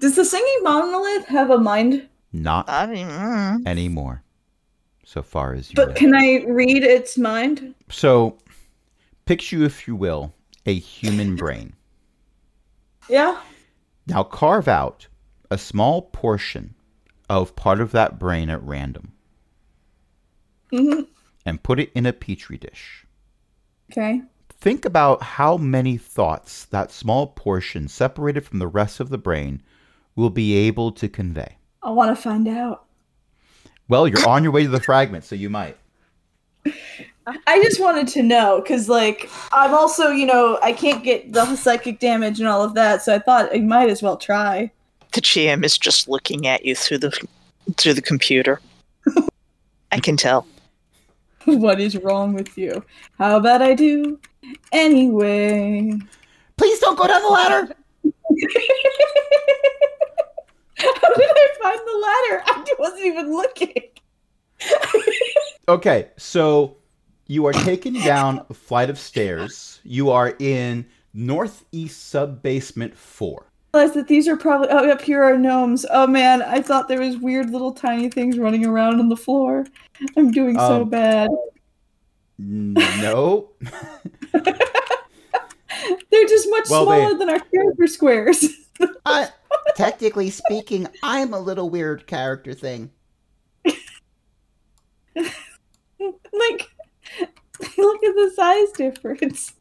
Does 0.00 0.16
the 0.16 0.24
singing 0.24 0.60
monolith 0.62 1.26
have 1.26 1.50
a 1.50 1.58
mind? 1.58 2.08
Not 2.32 2.70
I 2.70 2.86
mean, 2.86 3.06
mm. 3.06 3.66
anymore. 3.66 4.22
So 5.04 5.20
far 5.20 5.52
as 5.52 5.68
you 5.68 5.74
But 5.76 5.88
know. 5.88 5.94
can 5.94 6.14
I 6.14 6.42
read 6.48 6.84
its 6.84 7.18
mind? 7.18 7.74
So, 7.90 8.38
picture, 9.26 9.62
if 9.62 9.86
you 9.86 9.94
will, 9.94 10.32
a 10.66 10.74
human 10.78 11.36
brain. 11.36 11.74
Yeah. 13.08 13.40
Now 14.06 14.22
carve 14.24 14.68
out 14.68 15.06
a 15.50 15.58
small 15.58 16.02
portion 16.02 16.74
of 17.28 17.56
part 17.56 17.80
of 17.80 17.92
that 17.92 18.18
brain 18.18 18.50
at 18.50 18.62
random 18.62 19.12
Mm-hmm. 20.72 21.02
and 21.46 21.62
put 21.62 21.78
it 21.78 21.92
in 21.94 22.04
a 22.04 22.12
petri 22.12 22.58
dish. 22.58 23.06
Okay. 23.92 24.22
Think 24.48 24.84
about 24.84 25.22
how 25.22 25.56
many 25.56 25.96
thoughts 25.96 26.64
that 26.66 26.90
small 26.90 27.28
portion 27.28 27.86
separated 27.86 28.44
from 28.44 28.58
the 28.58 28.66
rest 28.66 28.98
of 28.98 29.08
the 29.10 29.18
brain 29.18 29.62
will 30.16 30.30
be 30.30 30.54
able 30.54 30.90
to 30.92 31.08
convey. 31.08 31.58
I 31.82 31.90
want 31.90 32.16
to 32.16 32.20
find 32.20 32.48
out. 32.48 32.86
Well, 33.88 34.08
you're 34.08 34.26
on 34.28 34.42
your 34.42 34.52
way 34.52 34.64
to 34.64 34.68
the 34.68 34.80
fragment, 34.80 35.24
so 35.24 35.34
you 35.36 35.50
might. 35.50 35.76
I 37.26 37.62
just 37.62 37.80
wanted 37.80 38.08
to 38.08 38.22
know 38.22 38.60
because, 38.60 38.88
like, 38.88 39.30
I'm 39.52 39.72
also, 39.72 40.10
you 40.10 40.26
know, 40.26 40.58
I 40.62 40.72
can't 40.72 41.02
get 41.02 41.32
the 41.32 41.56
psychic 41.56 41.98
damage 41.98 42.38
and 42.38 42.48
all 42.48 42.62
of 42.62 42.74
that, 42.74 43.02
so 43.02 43.14
I 43.14 43.18
thought 43.18 43.54
I 43.54 43.60
might 43.60 43.88
as 43.88 44.02
well 44.02 44.16
try. 44.16 44.70
the 45.12 45.20
GM 45.20 45.64
is 45.64 45.78
just 45.78 46.08
looking 46.08 46.46
at 46.46 46.64
you 46.64 46.74
through 46.74 46.98
the 46.98 47.26
through 47.76 47.94
the 47.94 48.02
computer. 48.02 48.60
I 49.92 50.00
can 50.00 50.16
tell. 50.16 50.46
what 51.44 51.80
is 51.80 51.96
wrong 51.96 52.34
with 52.34 52.56
you? 52.58 52.84
How 53.18 53.36
about 53.38 53.62
I 53.62 53.74
do 53.74 54.18
anyway? 54.72 55.92
Please 56.56 56.78
don't 56.80 56.98
go 56.98 57.06
down 57.06 57.22
the 57.22 57.28
ladder. 57.28 57.74
How 60.76 61.14
did 61.14 61.30
I 61.30 61.48
find 61.62 61.80
the 61.80 61.98
ladder? 62.02 62.42
I 62.46 62.64
wasn't 62.78 63.04
even 63.04 63.32
looking. 63.32 63.82
Okay, 65.66 66.10
so 66.18 66.76
you 67.26 67.46
are 67.46 67.52
taken 67.52 67.94
down 67.94 68.44
a 68.50 68.54
flight 68.54 68.90
of 68.90 68.98
stairs. 68.98 69.80
You 69.84 70.10
are 70.10 70.34
in 70.38 70.86
northeast 71.14 72.08
sub 72.08 72.42
basement 72.42 72.96
four. 72.96 73.46
realize 73.72 73.94
that 73.94 74.08
these 74.08 74.26
are 74.28 74.36
probably 74.36 74.68
oh 74.70 74.90
up 74.90 75.00
here 75.00 75.22
are 75.22 75.38
gnomes. 75.38 75.86
Oh 75.90 76.06
man, 76.06 76.42
I 76.42 76.60
thought 76.60 76.88
there 76.88 77.00
was 77.00 77.16
weird 77.18 77.50
little 77.50 77.72
tiny 77.72 78.10
things 78.10 78.38
running 78.38 78.66
around 78.66 79.00
on 79.00 79.08
the 79.08 79.16
floor. 79.16 79.66
I'm 80.16 80.30
doing 80.32 80.56
so 80.56 80.82
Um, 80.82 80.90
bad. 80.90 81.30
No. 82.38 83.50
They're 86.10 86.26
just 86.26 86.48
much 86.50 86.68
well, 86.70 86.86
they- 86.86 86.98
smaller 86.98 87.18
than 87.18 87.28
our 87.30 87.38
character 87.40 87.86
squares. 87.86 88.46
Uh, 89.06 89.26
technically 89.76 90.30
speaking, 90.30 90.88
I'm 91.02 91.32
a 91.32 91.38
little 91.38 91.70
weird 91.70 92.06
character 92.08 92.54
thing. 92.54 92.90
like, 95.14 96.68
look 97.78 98.04
at 98.04 98.14
the 98.14 98.32
size 98.34 98.70
difference. 98.72 99.54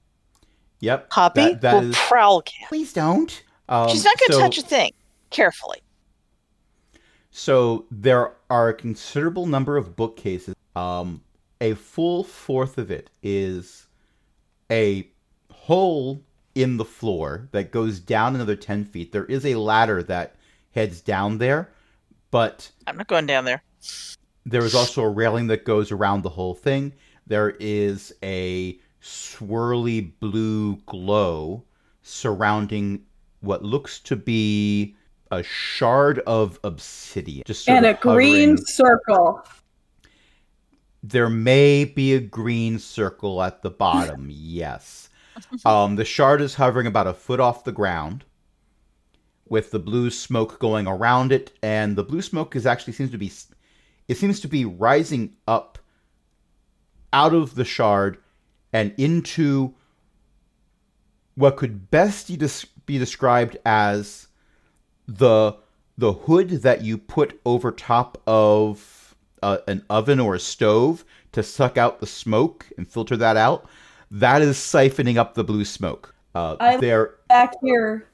Yep. 0.80 1.08
Hobby 1.12 1.42
that- 1.42 1.62
that 1.62 1.74
will 1.82 1.90
is- 1.92 1.98
prowl 2.08 2.42
cat. 2.42 2.70
Please 2.70 2.94
don't. 2.94 3.44
Um, 3.70 3.90
She's 3.90 4.04
not 4.04 4.18
going 4.20 4.28
to 4.30 4.34
so- 4.34 4.40
touch 4.40 4.58
a 4.58 4.62
thing. 4.64 4.92
Carefully. 5.30 5.80
So 7.32 7.86
there 7.90 8.34
are 8.50 8.70
a 8.70 8.74
considerable 8.74 9.48
number 9.48 9.78
of 9.78 9.96
bookcases. 9.96 10.56
Um, 10.76 11.22
a 11.62 11.74
full 11.74 12.24
fourth 12.24 12.78
of 12.78 12.92
it 12.92 13.10
is 13.24 13.88
a 14.72 15.08
hole 15.52 16.22
in 16.56 16.78
the 16.78 16.86
floor 16.86 17.48
that 17.52 17.72
goes 17.72 18.00
down 18.00 18.36
another 18.36 18.56
10 18.56 18.86
feet. 18.86 19.12
There 19.12 19.26
is 19.26 19.46
a 19.46 19.56
ladder 19.56 20.04
that 20.04 20.36
heads 20.72 21.02
down 21.02 21.40
there, 21.40 21.72
but 22.30 22.70
I'm 22.86 22.98
not 22.98 23.08
going 23.08 23.26
down 23.26 23.46
there. 23.46 23.64
there 24.46 24.64
is 24.64 24.76
also 24.76 25.02
a 25.02 25.10
railing 25.10 25.48
that 25.48 25.64
goes 25.66 25.92
around 25.92 26.22
the 26.22 26.30
whole 26.30 26.54
thing. 26.54 26.94
There 27.28 27.52
is 27.60 28.14
a 28.24 28.78
swirly 29.02 30.12
blue 30.20 30.78
glow 30.86 31.64
surrounding 32.02 33.06
what 33.42 33.64
looks 33.64 34.00
to 34.00 34.16
be 34.16 34.96
a 35.32 35.44
shard 35.44 36.20
of 36.20 36.60
obsidian. 36.64 37.44
Just 37.46 37.68
and 37.68 37.86
a 37.86 37.94
green 37.94 38.58
circle. 38.58 39.44
There 41.02 41.30
may 41.30 41.86
be 41.86 42.14
a 42.14 42.20
green 42.20 42.80
circle 42.80 43.42
at 43.42 43.62
the 43.62 43.72
bottom. 43.72 44.28
yes. 44.32 45.10
Um, 45.66 45.96
the 45.96 46.06
shard 46.06 46.42
is 46.42 46.56
hovering 46.56 46.88
about 46.88 47.08
a 47.08 47.14
foot 47.14 47.40
off 47.40 47.64
the 47.64 47.72
ground, 47.72 48.24
with 49.50 49.72
the 49.72 49.80
blue 49.80 50.12
smoke 50.12 50.60
going 50.60 50.88
around 50.88 51.32
it, 51.32 51.52
and 51.64 51.96
the 51.96 52.04
blue 52.04 52.22
smoke 52.22 52.56
is 52.56 52.66
actually 52.66 52.94
seems 52.94 53.12
to 53.12 53.18
be, 53.18 53.32
it 54.08 54.18
seems 54.18 54.40
to 54.42 54.48
be 54.48 54.64
rising 54.64 55.34
up 55.48 55.80
out 57.14 57.34
of 57.34 57.56
the 57.56 57.64
shard 57.64 58.18
and 58.74 58.94
into 58.98 59.74
what 61.36 61.56
could 61.56 61.90
best 61.90 62.28
be 62.86 62.98
described 62.98 63.58
as 63.66 64.28
the 65.08 65.56
the 65.98 66.14
hood 66.14 66.50
that 66.50 66.84
you 66.84 66.98
put 66.98 67.40
over 67.46 67.72
top 67.72 68.20
of 68.26 69.16
uh, 69.44 69.60
an 69.68 69.86
oven 69.90 70.20
or 70.20 70.36
a 70.36 70.40
stove 70.40 71.06
to 71.32 71.44
suck 71.44 71.78
out 71.78 72.00
the 72.00 72.08
smoke 72.08 72.68
and 72.78 72.88
filter 72.88 73.16
that 73.18 73.38
out. 73.38 73.70
That 74.10 74.42
is 74.42 74.58
siphoning 74.58 75.18
up 75.18 75.36
the 75.36 75.44
blue 75.44 75.66
smoke. 75.66 76.16
Uh, 76.34 76.56
I- 76.60 76.78
there, 76.78 77.16
Back 77.30 77.54
here, 77.62 78.08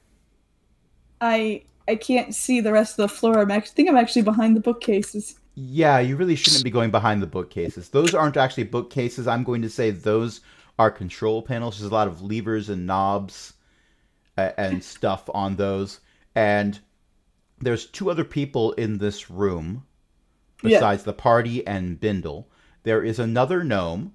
I 1.22 1.64
I 1.88 1.95
can't 1.95 2.36
see 2.36 2.62
the 2.62 2.72
rest 2.72 3.00
of 3.00 3.10
the 3.10 3.16
floor. 3.16 3.39
I'm 3.39 3.52
actually 3.52 3.76
think 3.76 3.89
I'm 3.89 3.97
actually 3.97 4.22
behind 4.24 4.56
the 4.56 4.62
bookcases. 4.62 5.39
Yeah, 5.62 5.99
you 5.99 6.16
really 6.16 6.38
shouldn't 6.38 6.64
be 6.64 6.72
going 6.72 6.89
behind 6.89 7.22
the 7.22 7.28
bookcases. 7.28 7.89
Those 7.89 8.14
aren't 8.16 8.38
actually 8.38 8.64
bookcases. 8.64 9.28
I'm 9.28 9.43
going 9.43 9.62
to 9.62 9.70
say 9.70 9.91
those 9.91 10.39
are 10.78 10.89
control 10.89 11.41
panels. 11.41 11.78
There's 11.80 11.91
a 11.91 11.93
lot 11.93 12.07
of 12.07 12.22
levers 12.22 12.70
and 12.70 12.88
knobs 12.88 13.53
uh, 14.38 14.51
and 14.57 14.82
stuff 14.95 15.30
on 15.34 15.57
those. 15.57 15.99
And 16.34 16.80
there's 17.60 17.86
two 17.88 18.10
other 18.10 18.24
people 18.24 18.72
in 18.74 18.99
this 18.99 19.30
room 19.30 19.86
Yeah. 20.64 20.78
besides 20.78 21.03
the 21.03 21.14
party 21.14 21.68
and 21.68 21.99
Bindle. 21.99 22.47
There 22.84 23.03
is 23.03 23.20
another 23.20 23.62
gnome 23.66 24.14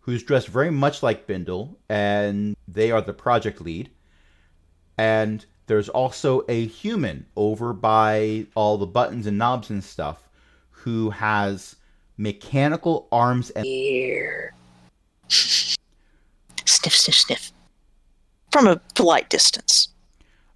who's 0.00 0.24
dressed 0.24 0.48
very 0.48 0.70
much 0.72 1.00
like 1.00 1.28
Bindle, 1.28 1.78
and 1.88 2.56
they 2.66 2.90
are 2.90 3.00
the 3.00 3.12
project 3.12 3.60
lead. 3.60 3.88
And 4.98 5.46
there's 5.68 5.88
also 5.88 6.44
a 6.48 6.66
human 6.66 7.26
over 7.36 7.72
by 7.72 8.46
all 8.56 8.78
the 8.78 8.86
buttons 8.86 9.28
and 9.28 9.38
knobs 9.38 9.70
and 9.70 9.84
stuff 9.84 10.28
who 10.82 11.10
has 11.10 11.76
mechanical 12.16 13.08
arms 13.12 13.50
and 13.50 13.64
Here. 13.64 14.54
Sniff, 15.28 16.96
sniff, 16.96 17.14
sniff. 17.16 17.52
From 18.50 18.66
a 18.66 18.76
polite 18.94 19.30
distance. 19.30 19.88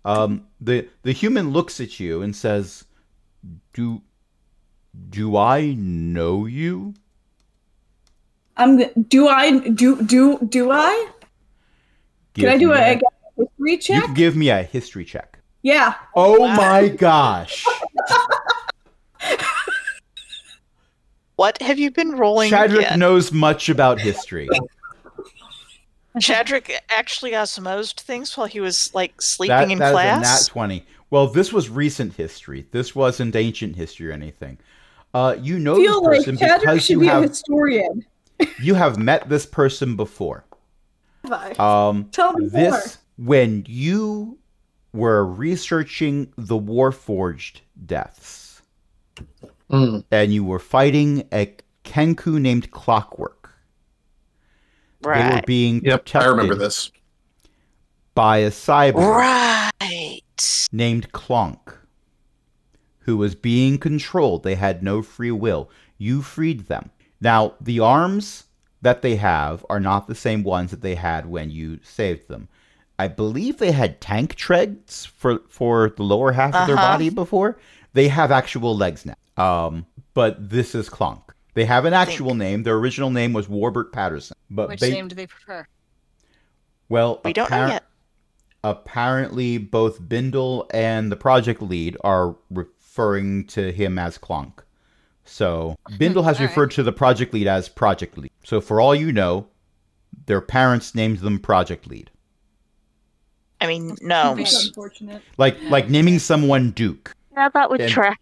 um 0.05 0.47
the 0.61 0.87
the 1.03 1.13
human 1.13 1.51
looks 1.51 1.81
at 1.81 1.99
you 2.01 2.23
and 2.23 2.35
says 2.37 2.85
do 3.73 4.03
do 5.11 5.37
I 5.37 5.75
know 5.77 6.47
you? 6.47 6.95
I'm 8.57 8.79
do 9.15 9.29
I 9.29 9.59
do 9.83 10.03
do 10.03 10.39
do 10.49 10.71
I? 10.71 11.09
Can 12.35 12.49
I 12.49 12.59
do 12.59 12.73
a, 12.73 12.77
a 12.77 13.01
history 13.37 13.73
You 13.73 13.79
check? 13.79 14.05
can 14.05 14.15
give 14.15 14.37
me 14.37 14.49
a 14.51 14.63
history 14.63 15.05
check. 15.05 15.39
yeah. 15.63 15.95
Oh 16.15 16.41
Wow. 16.41 16.57
my 16.57 16.89
gosh. 16.89 17.65
What 21.37 21.61
have 21.63 21.79
you 21.79 21.91
been 21.91 22.13
rolling? 22.13 22.51
Chadwick 22.51 22.81
yet? 22.83 22.99
knows 22.99 23.33
much 23.33 23.69
about 23.69 24.01
history. 24.01 24.49
Chadwick 26.21 26.73
actually 26.89 27.33
osmosed 27.33 28.01
things 28.01 28.37
while 28.37 28.47
he 28.47 28.59
was 28.59 28.93
like 28.95 29.21
sleeping 29.21 29.55
That, 29.57 29.71
in 29.71 29.79
that 29.79 29.85
is 29.87 29.91
a 29.91 29.93
class. 29.93 30.49
nat 30.49 30.51
20. 30.51 30.87
Well, 31.11 31.27
this 31.27 31.53
was 31.53 31.69
recent 31.69 32.15
history. 32.15 32.67
This 32.71 32.95
wasn't 32.95 33.37
ancient 33.37 33.77
history 33.77 34.09
or 34.09 34.13
anything. 34.13 34.59
Uh, 35.13 35.37
you 35.41 35.59
know 35.59 35.77
feel 35.77 36.01
this 36.01 36.19
person 36.25 36.37
Chadwick 36.39 36.61
because 36.61 36.85
should 36.85 36.93
you 36.95 37.01
be 37.01 37.09
a 37.09 37.13
have 37.13 37.23
historian. 37.23 38.05
you 38.61 38.75
have 38.75 38.99
met 38.99 39.29
this 39.29 39.45
person 39.47 39.95
before. 39.97 40.45
Bye. 41.23 41.53
Um, 41.59 42.07
Tell 42.13 42.33
me 42.33 42.49
this 42.49 42.99
when 43.19 43.65
you 43.69 44.39
were 44.93 45.25
researching 45.25 46.33
the 46.37 46.59
Warforged 46.59 47.61
deaths, 47.85 48.63
Hmm. 49.71 49.99
and 50.13 50.33
you 50.33 50.45
were 50.45 50.59
fighting 50.61 51.27
a 51.33 51.55
Kenku 51.85 52.41
named 52.41 52.71
Clockwork. 52.71 53.51
They 55.03 55.11
were 55.35 55.43
being 55.47 55.83
Yep, 55.85 56.15
I 56.15 56.25
remember 56.27 56.55
this. 56.55 56.91
by 58.15 58.39
a 58.39 58.51
cyborg 58.51 58.95
Right. 59.81 60.67
named 60.73 61.13
Clonk, 61.13 61.75
who 63.01 63.17
was 63.17 63.35
being 63.35 63.79
controlled. 63.79 64.43
They 64.43 64.55
had 64.55 64.83
no 64.83 65.03
free 65.03 65.31
will. 65.33 65.71
You 65.99 66.23
freed 66.23 66.67
them. 66.67 66.91
Now, 67.21 67.55
the 67.61 67.81
arms 67.81 68.45
that 68.83 69.03
they 69.03 69.17
have 69.17 69.65
are 69.71 69.81
not 69.81 70.07
the 70.07 70.15
same 70.15 70.43
ones 70.43 70.71
that 70.71 70.81
they 70.83 70.95
had 70.95 71.27
when 71.27 71.51
you 71.51 71.81
saved 71.83 72.29
them. 72.29 72.49
I 72.99 73.09
believe 73.09 73.59
they 73.59 73.73
had 73.73 74.01
tank 74.01 74.35
treads 74.37 75.05
for 75.07 75.41
for 75.49 75.91
the 75.97 76.03
lower 76.03 76.33
half 76.33 76.55
of 76.55 76.67
their 76.67 76.77
Uh-huh. 76.77 76.93
body 76.93 77.11
before. 77.11 77.59
They 77.93 78.09
have 78.09 78.31
actual 78.31 78.77
legs 78.77 79.05
now. 79.05 79.15
Um, 79.37 79.87
but 80.15 80.49
this 80.51 80.75
is 80.75 80.89
Clonk. 80.89 81.23
They 81.55 81.65
have 81.65 81.85
an 81.85 81.95
actual 81.95 82.35
name. 82.35 82.63
Their 82.63 82.77
original 82.77 83.11
name 83.11 83.33
was 83.33 83.47
Warbert 83.47 83.93
Patterson. 83.93 84.37
But 84.51 84.69
Which 84.69 84.81
they, 84.81 84.91
name 84.91 85.09
do 85.09 85.15
they 85.15 85.27
prefer? 85.27 85.67
well, 86.89 87.21
We 87.25 87.33
don't 87.33 87.51
know 87.51 87.67
yet. 87.67 87.85
apparently 88.63 89.59
both 89.59 90.07
Bindle 90.09 90.69
and 90.73 91.11
the 91.11 91.17
project 91.17 91.63
lead 91.63 91.97
are 92.05 92.37
referring 92.51 93.47
to 93.49 93.73
him 93.73 93.99
as 93.99 94.19
Clonk. 94.19 94.59
So 95.25 95.77
Bindle 95.99 96.23
has 96.23 96.37
All 96.37 96.47
right. 96.47 96.51
referred 96.51 96.71
to 96.73 96.83
the 96.83 96.93
project 96.93 97.35
lead 97.35 97.47
as 97.49 97.69
Project 97.69 98.17
Lead. 98.17 98.31
So 98.45 98.61
for 98.61 98.81
all 98.81 98.95
you 98.95 99.11
know, 99.13 99.49
their 100.27 100.41
parents 100.41 100.95
named 100.95 101.19
them 101.19 101.39
Project 101.41 101.87
Lead. 101.89 102.11
I 103.61 103.67
mean, 103.67 103.97
no. 104.03 104.37
unfortunate. 104.39 105.23
Like 105.37 105.61
like 105.63 105.89
naming 105.91 106.19
someone 106.21 106.71
Duke. 106.71 107.13
Yeah, 107.33 107.49
that 107.49 107.71
would 107.71 107.81
And- 107.81 107.91
track. 107.91 108.21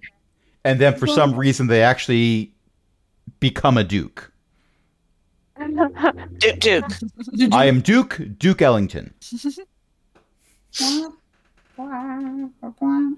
And 0.64 0.80
then 0.80 0.96
for 0.96 1.06
some 1.06 1.34
reason 1.34 1.66
they 1.66 1.82
actually 1.82 2.52
become 3.40 3.76
a 3.76 3.84
Duke. 3.84 4.32
Duke, 6.38 6.60
Duke. 6.60 6.84
I 7.52 7.66
am 7.66 7.80
Duke, 7.80 8.20
Duke 8.38 8.62
Ellington. 8.62 9.14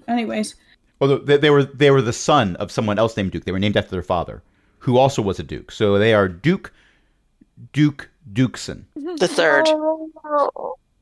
Anyways, 0.07 0.55
Although 0.99 1.19
they, 1.19 1.37
they 1.37 1.49
were 1.49 1.63
they 1.63 1.91
were 1.91 2.01
the 2.01 2.13
son 2.13 2.55
of 2.57 2.71
someone 2.71 2.97
else 2.97 3.15
named 3.15 3.31
Duke. 3.31 3.45
They 3.45 3.51
were 3.51 3.59
named 3.59 3.77
after 3.77 3.91
their 3.91 4.01
father, 4.01 4.41
who 4.79 4.97
also 4.97 5.21
was 5.21 5.39
a 5.39 5.43
Duke. 5.43 5.71
So 5.71 5.97
they 5.97 6.13
are 6.13 6.27
Duke, 6.27 6.73
Duke 7.73 8.09
Dukeson. 8.31 8.85
The 8.95 9.27
third. 9.27 9.67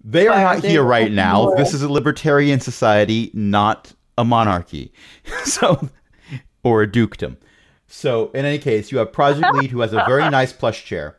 They 0.07 0.27
are 0.27 0.39
not 0.39 0.63
here 0.63 0.83
right 0.83 1.11
now. 1.11 1.55
This 1.55 1.73
is 1.73 1.81
a 1.81 1.91
libertarian 1.91 2.59
society, 2.59 3.31
not 3.33 3.91
a 4.19 4.23
monarchy. 4.23 4.93
So, 5.45 5.89
or 6.65 6.81
a 6.81 6.91
dukedom. 6.91 7.37
So, 7.87 8.31
in 8.31 8.43
any 8.43 8.57
case, 8.57 8.91
you 8.91 8.97
have 8.97 9.13
Project 9.13 9.53
Lead, 9.53 9.69
who 9.69 9.81
has 9.81 9.93
a 9.93 10.03
very 10.07 10.27
nice 10.31 10.51
plush 10.51 10.83
chair, 10.83 11.15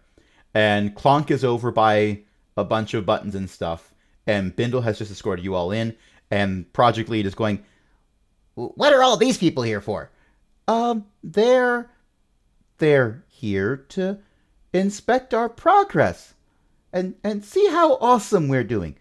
and 0.53 0.95
Clonk 0.95 1.31
is 1.31 1.45
over 1.45 1.71
by 1.71 2.23
a 2.57 2.65
bunch 2.65 2.93
of 2.93 3.07
buttons 3.07 3.37
and 3.37 3.49
stuff, 3.49 3.95
and 4.27 4.55
Bindle 4.57 4.81
has 4.81 4.99
just 4.99 5.13
escorted 5.13 5.45
you 5.45 5.55
all 5.55 5.71
in, 5.71 5.95
and 6.33 6.71
Project 6.73 7.09
Lead 7.09 7.25
is 7.25 7.37
going, 7.37 7.65
"What 8.57 8.93
are 8.93 9.05
all 9.05 9.17
these 9.17 9.39
people 9.39 9.63
here 9.63 9.81
for?" 9.81 10.11
Um, 10.67 11.07
they're 11.23 11.91
they're 12.79 13.23
here 13.29 13.77
to 13.91 14.19
inspect 14.73 15.33
our 15.33 15.49
progress 15.49 16.35
and 16.93 17.15
and 17.23 17.45
see 17.45 17.69
how 17.69 17.99
awesome 18.01 18.49
we're 18.49 18.65
doing. 18.65 18.97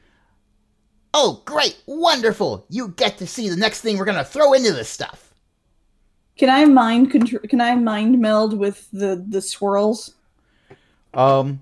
Oh, 1.12 1.42
great, 1.46 1.82
wonderful! 1.88 2.68
You 2.70 2.90
get 2.90 3.18
to 3.18 3.26
see 3.26 3.50
the 3.50 3.56
next 3.56 3.82
thing 3.82 3.98
we're 3.98 4.06
gonna 4.06 4.24
throw 4.24 4.54
into 4.54 4.74
this 4.74 4.90
stuff. 4.90 5.25
Can 6.38 6.50
I 6.50 6.66
mind 6.66 7.12
control? 7.12 7.42
Can 7.48 7.62
I 7.62 7.76
mind 7.76 8.20
meld 8.20 8.58
with 8.58 8.88
the 8.92 9.24
the 9.28 9.42
swirls? 9.42 10.14
Um, 11.14 11.62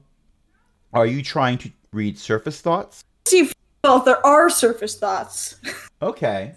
are 0.93 1.05
you 1.05 1.21
trying 1.21 1.57
to 1.59 1.71
read 1.91 2.17
surface 2.17 2.59
thoughts? 2.61 3.03
See 3.25 3.51
well, 3.83 3.99
there 3.99 4.25
are 4.25 4.49
surface 4.49 4.97
thoughts. 4.97 5.55
Okay. 6.01 6.53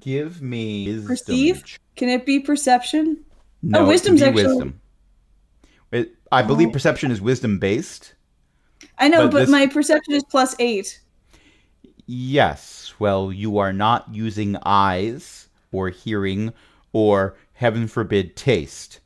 Give 0.00 0.42
me 0.42 0.86
wisdom. 0.86 1.06
Perceive? 1.06 1.64
Can 1.94 2.08
it 2.08 2.26
be 2.26 2.40
perception? 2.40 3.24
No, 3.62 3.80
Oh, 3.80 3.86
wisdom's 3.88 4.22
actually- 4.22 4.46
wisdom. 4.46 4.80
It, 5.92 6.16
I 6.32 6.42
believe 6.42 6.70
Oh. 6.70 6.72
perception 6.72 7.12
is 7.12 7.20
wisdom 7.20 7.60
based. 7.60 8.14
I 8.98 9.06
know, 9.06 9.26
But 9.26 9.30
but, 9.30 9.38
this- 9.42 9.50
my 9.50 9.68
perception 9.68 10.14
is 10.14 10.24
plus 10.24 10.56
eight. 10.58 11.00
Yes. 12.06 12.92
Well, 12.98 13.32
you 13.32 13.58
are 13.58 13.72
not 13.72 14.12
using 14.12 14.56
eyes 14.64 15.48
or 15.70 15.90
hearing 15.90 16.52
or 16.94 17.36
heaven 17.52 17.86
forbid 17.86 18.34
taste 18.36 19.00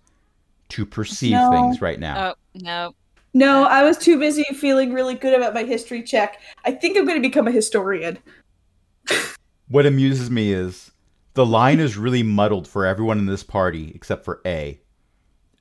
to 0.69 0.87
perceive 0.87 1.33
No. 1.33 1.51
things 1.51 1.81
right 1.83 1.99
now. 1.99 2.31
Oh 2.31 2.35
no. 2.55 2.95
No, 3.35 3.65
I 3.65 3.83
was 3.83 3.99
too 3.99 4.19
busy 4.19 4.45
feeling 4.55 4.93
really 4.93 5.15
good 5.15 5.35
about 5.35 5.55
my 5.55 5.65
history 5.65 6.03
check. 6.03 6.41
I 6.65 6.73
think 6.73 6.97
I'm 6.97 7.05
going 7.05 7.21
to 7.21 7.29
become 7.29 7.49
a 7.49 7.53
historian. 7.53 8.19
What 9.71 9.85
amuses 9.85 10.31
me 10.31 10.51
is 10.55 10.93
the 11.35 11.45
line 11.45 11.79
is 11.79 11.99
really 11.99 12.23
muddled 12.23 12.67
for 12.67 12.87
everyone 12.87 13.19
in 13.19 13.27
this 13.27 13.43
party 13.43 13.93
except 13.95 14.25
for 14.25 14.41
A 14.47 14.81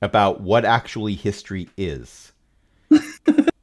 about 0.00 0.40
what 0.40 0.64
actually 0.64 1.12
history 1.14 1.68
is. 1.76 2.32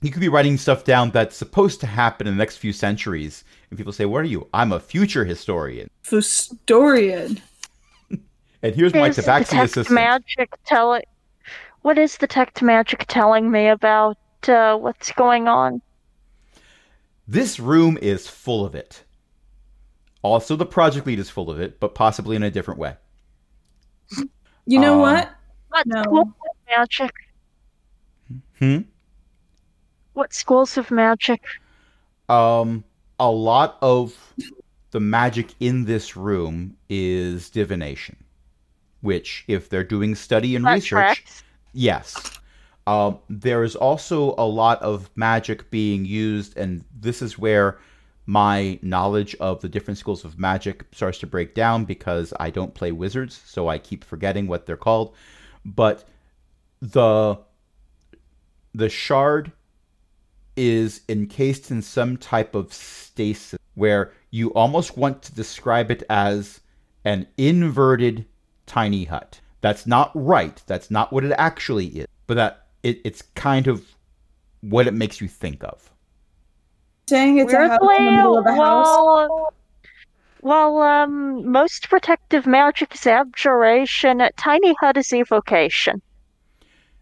you 0.00 0.10
could 0.10 0.20
be 0.20 0.28
writing 0.28 0.56
stuff 0.56 0.84
down 0.84 1.10
that's 1.10 1.36
supposed 1.36 1.80
to 1.80 1.86
happen 1.86 2.26
in 2.26 2.34
the 2.34 2.38
next 2.38 2.58
few 2.58 2.72
centuries, 2.72 3.44
and 3.70 3.76
people 3.78 3.92
say, 3.92 4.04
What 4.06 4.18
are 4.22 4.24
you? 4.24 4.48
I'm 4.54 4.72
a 4.72 4.80
future 4.80 5.24
historian. 5.24 5.90
Historian. 6.08 7.40
And 8.60 8.74
here's 8.74 8.92
my 8.92 9.06
is 9.08 9.14
the 9.14 9.22
tabaxi 9.22 9.50
text 9.50 9.76
assistant. 9.76 9.94
magic 9.94 10.50
telling? 10.66 11.02
What 11.82 11.96
is 11.96 12.16
the 12.16 12.26
text 12.26 12.60
magic 12.60 13.04
telling 13.06 13.48
me 13.52 13.68
about 13.68 14.18
uh, 14.48 14.76
what's 14.76 15.12
going 15.12 15.46
on? 15.46 15.80
This 17.28 17.60
room 17.60 17.96
is 18.02 18.26
full 18.26 18.64
of 18.64 18.74
it. 18.74 19.04
Also, 20.22 20.56
the 20.56 20.66
project 20.66 21.06
lead 21.06 21.20
is 21.20 21.30
full 21.30 21.50
of 21.50 21.60
it, 21.60 21.78
but 21.78 21.94
possibly 21.94 22.34
in 22.34 22.42
a 22.42 22.50
different 22.50 22.80
way. 22.80 22.96
You 24.66 24.80
know 24.80 24.94
Um, 24.94 25.00
what? 25.02 25.30
What 25.68 25.86
No. 25.86 26.02
schools 26.02 26.26
of 26.28 26.56
magic? 26.76 27.12
Hmm? 28.58 28.78
What 30.18 30.34
schools 30.34 30.76
of 30.76 30.90
magic? 30.90 31.44
Um, 32.28 32.82
a 33.20 33.30
lot 33.30 33.78
of 33.80 34.34
the 34.90 34.98
magic 34.98 35.54
in 35.60 35.84
this 35.84 36.16
room 36.16 36.76
is 36.88 37.48
divination, 37.50 38.16
which, 39.00 39.44
if 39.46 39.68
they're 39.68 39.84
doing 39.84 40.16
study 40.16 40.56
and 40.56 40.64
That 40.64 40.72
research, 40.72 40.88
tracks. 40.88 41.44
yes. 41.72 42.40
Um, 42.88 43.20
there 43.30 43.62
is 43.62 43.76
also 43.76 44.34
a 44.38 44.44
lot 44.44 44.82
of 44.82 45.08
magic 45.14 45.70
being 45.70 46.04
used, 46.04 46.58
and 46.58 46.84
this 47.00 47.22
is 47.22 47.38
where 47.38 47.78
my 48.26 48.76
knowledge 48.82 49.36
of 49.36 49.60
the 49.60 49.68
different 49.68 49.98
schools 49.98 50.24
of 50.24 50.36
magic 50.36 50.84
starts 50.90 51.18
to 51.20 51.28
break 51.28 51.54
down 51.54 51.84
because 51.84 52.32
I 52.40 52.50
don't 52.50 52.74
play 52.74 52.90
wizards, 52.90 53.40
so 53.46 53.68
I 53.68 53.78
keep 53.78 54.02
forgetting 54.02 54.48
what 54.48 54.66
they're 54.66 54.76
called. 54.76 55.14
But 55.64 56.08
the 56.80 57.38
the 58.74 58.88
shard 58.88 59.52
is 60.58 61.02
encased 61.08 61.70
in 61.70 61.80
some 61.80 62.16
type 62.16 62.54
of 62.54 62.72
stasis 62.72 63.58
where 63.74 64.12
you 64.30 64.52
almost 64.54 64.98
want 64.98 65.22
to 65.22 65.34
describe 65.34 65.90
it 65.90 66.02
as 66.10 66.60
an 67.04 67.26
inverted 67.38 68.26
tiny 68.66 69.04
hut. 69.04 69.40
That's 69.60 69.86
not 69.86 70.10
right. 70.14 70.60
That's 70.66 70.90
not 70.90 71.12
what 71.12 71.24
it 71.24 71.32
actually 71.38 71.86
is. 71.86 72.06
But 72.26 72.34
that 72.34 72.66
it, 72.82 73.00
it's 73.04 73.22
kind 73.22 73.68
of 73.68 73.84
what 74.60 74.86
it 74.86 74.94
makes 74.94 75.20
you 75.20 75.28
think 75.28 75.62
of. 75.62 75.90
Saying 77.08 77.38
it's 77.38 77.52
a 77.52 77.68
house 77.68 77.78
in 77.80 78.04
the 78.04 78.10
middle 78.10 78.38
of 78.38 78.46
a 78.46 78.54
house. 78.54 78.86
well, 78.86 79.54
well, 80.42 80.82
um, 80.82 81.50
most 81.50 81.88
protective 81.88 82.46
magic 82.46 82.94
is 82.94 83.06
abjuration. 83.06 84.22
Tiny 84.36 84.74
hut 84.80 84.96
is 84.96 85.12
evocation. 85.12 86.02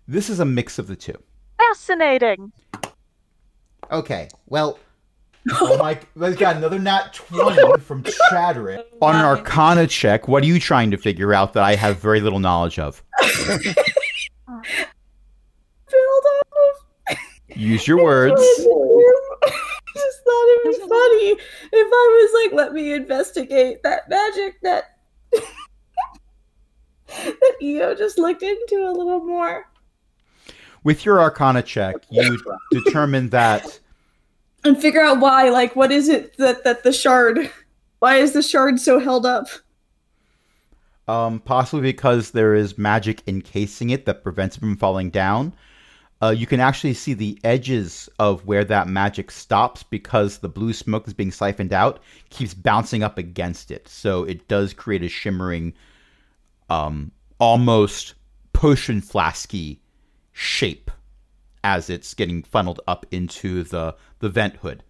This 0.06 0.30
is 0.30 0.40
a 0.40 0.44
mix 0.44 0.78
of 0.78 0.86
the 0.86 0.96
two. 0.96 1.20
Fascinating. 1.58 2.52
Okay, 3.90 4.28
well, 4.46 4.78
Oh 5.60 5.78
my! 5.78 5.98
We've 6.16 6.36
got 6.36 6.56
another 6.56 6.78
nat 6.78 7.14
twenty 7.14 7.80
from 7.80 8.02
Chadwick 8.30 8.84
on 9.00 9.14
an 9.14 9.24
Arcana 9.24 9.86
check. 9.86 10.26
What 10.26 10.42
are 10.42 10.46
you 10.46 10.58
trying 10.58 10.90
to 10.90 10.96
figure 10.96 11.32
out 11.32 11.52
that 11.52 11.62
I 11.62 11.76
have 11.76 11.98
very 11.98 12.20
little 12.20 12.40
knowledge 12.40 12.80
of? 12.80 13.00
Build 13.22 13.76
off. 15.88 17.16
Use 17.54 17.86
your 17.86 18.02
words. 18.02 18.40
I 18.40 19.52
just 19.94 20.24
thought 20.24 20.48
it'd 20.50 20.64
be 20.64 20.78
funny 20.80 21.36
if 21.72 21.88
I 21.92 22.30
was 22.32 22.44
like, 22.44 22.52
let 22.52 22.72
me 22.72 22.92
investigate 22.92 23.84
that 23.84 24.08
magic 24.08 24.60
that 24.62 24.98
that 27.06 27.52
EO 27.62 27.94
just 27.94 28.18
looked 28.18 28.42
into 28.42 28.84
a 28.84 28.90
little 28.90 29.20
more. 29.20 29.68
With 30.86 31.04
your 31.04 31.20
Arcana 31.20 31.62
check, 31.62 31.96
you 32.10 32.38
determine 32.70 33.30
that 33.30 33.80
And 34.62 34.80
figure 34.80 35.02
out 35.02 35.18
why, 35.18 35.50
like 35.50 35.74
what 35.74 35.90
is 35.90 36.08
it 36.08 36.36
that 36.36 36.62
that 36.62 36.84
the 36.84 36.92
shard 36.92 37.50
why 37.98 38.16
is 38.18 38.32
the 38.32 38.42
shard 38.42 38.78
so 38.78 39.00
held 39.00 39.26
up? 39.26 39.48
um, 41.08 41.40
possibly 41.40 41.82
because 41.82 42.30
there 42.30 42.54
is 42.54 42.78
magic 42.78 43.22
encasing 43.26 43.90
it 43.90 44.06
that 44.06 44.22
prevents 44.22 44.56
it 44.56 44.60
from 44.60 44.76
falling 44.76 45.10
down. 45.10 45.52
uh, 46.22 46.30
you 46.30 46.46
can 46.46 46.60
actually 46.60 46.94
see 46.94 47.14
the 47.14 47.38
edges 47.42 48.08
of 48.18 48.46
where 48.46 48.64
that 48.64 48.86
magic 48.88 49.30
stops 49.32 49.82
because 49.82 50.38
the 50.38 50.48
blue 50.48 50.72
smoke 50.72 51.06
is 51.08 51.14
being 51.14 51.32
siphoned 51.32 51.72
out 51.72 52.00
keeps 52.30 52.54
bouncing 52.54 53.02
up 53.02 53.18
against 53.18 53.70
it. 53.72 53.88
So 53.88 54.22
it 54.22 54.46
does 54.48 54.72
create 54.72 55.02
a 55.02 55.08
shimmering, 55.08 55.74
um, 56.70 57.10
almost 57.40 58.14
potion 58.52 59.00
flasky 59.00 59.80
shape 60.36 60.90
as 61.64 61.88
it's 61.88 62.12
getting 62.12 62.42
funneled 62.42 62.80
up 62.86 63.06
into 63.10 63.62
the, 63.62 63.96
the 64.18 64.28
vent 64.28 64.56
hood. 64.56 64.84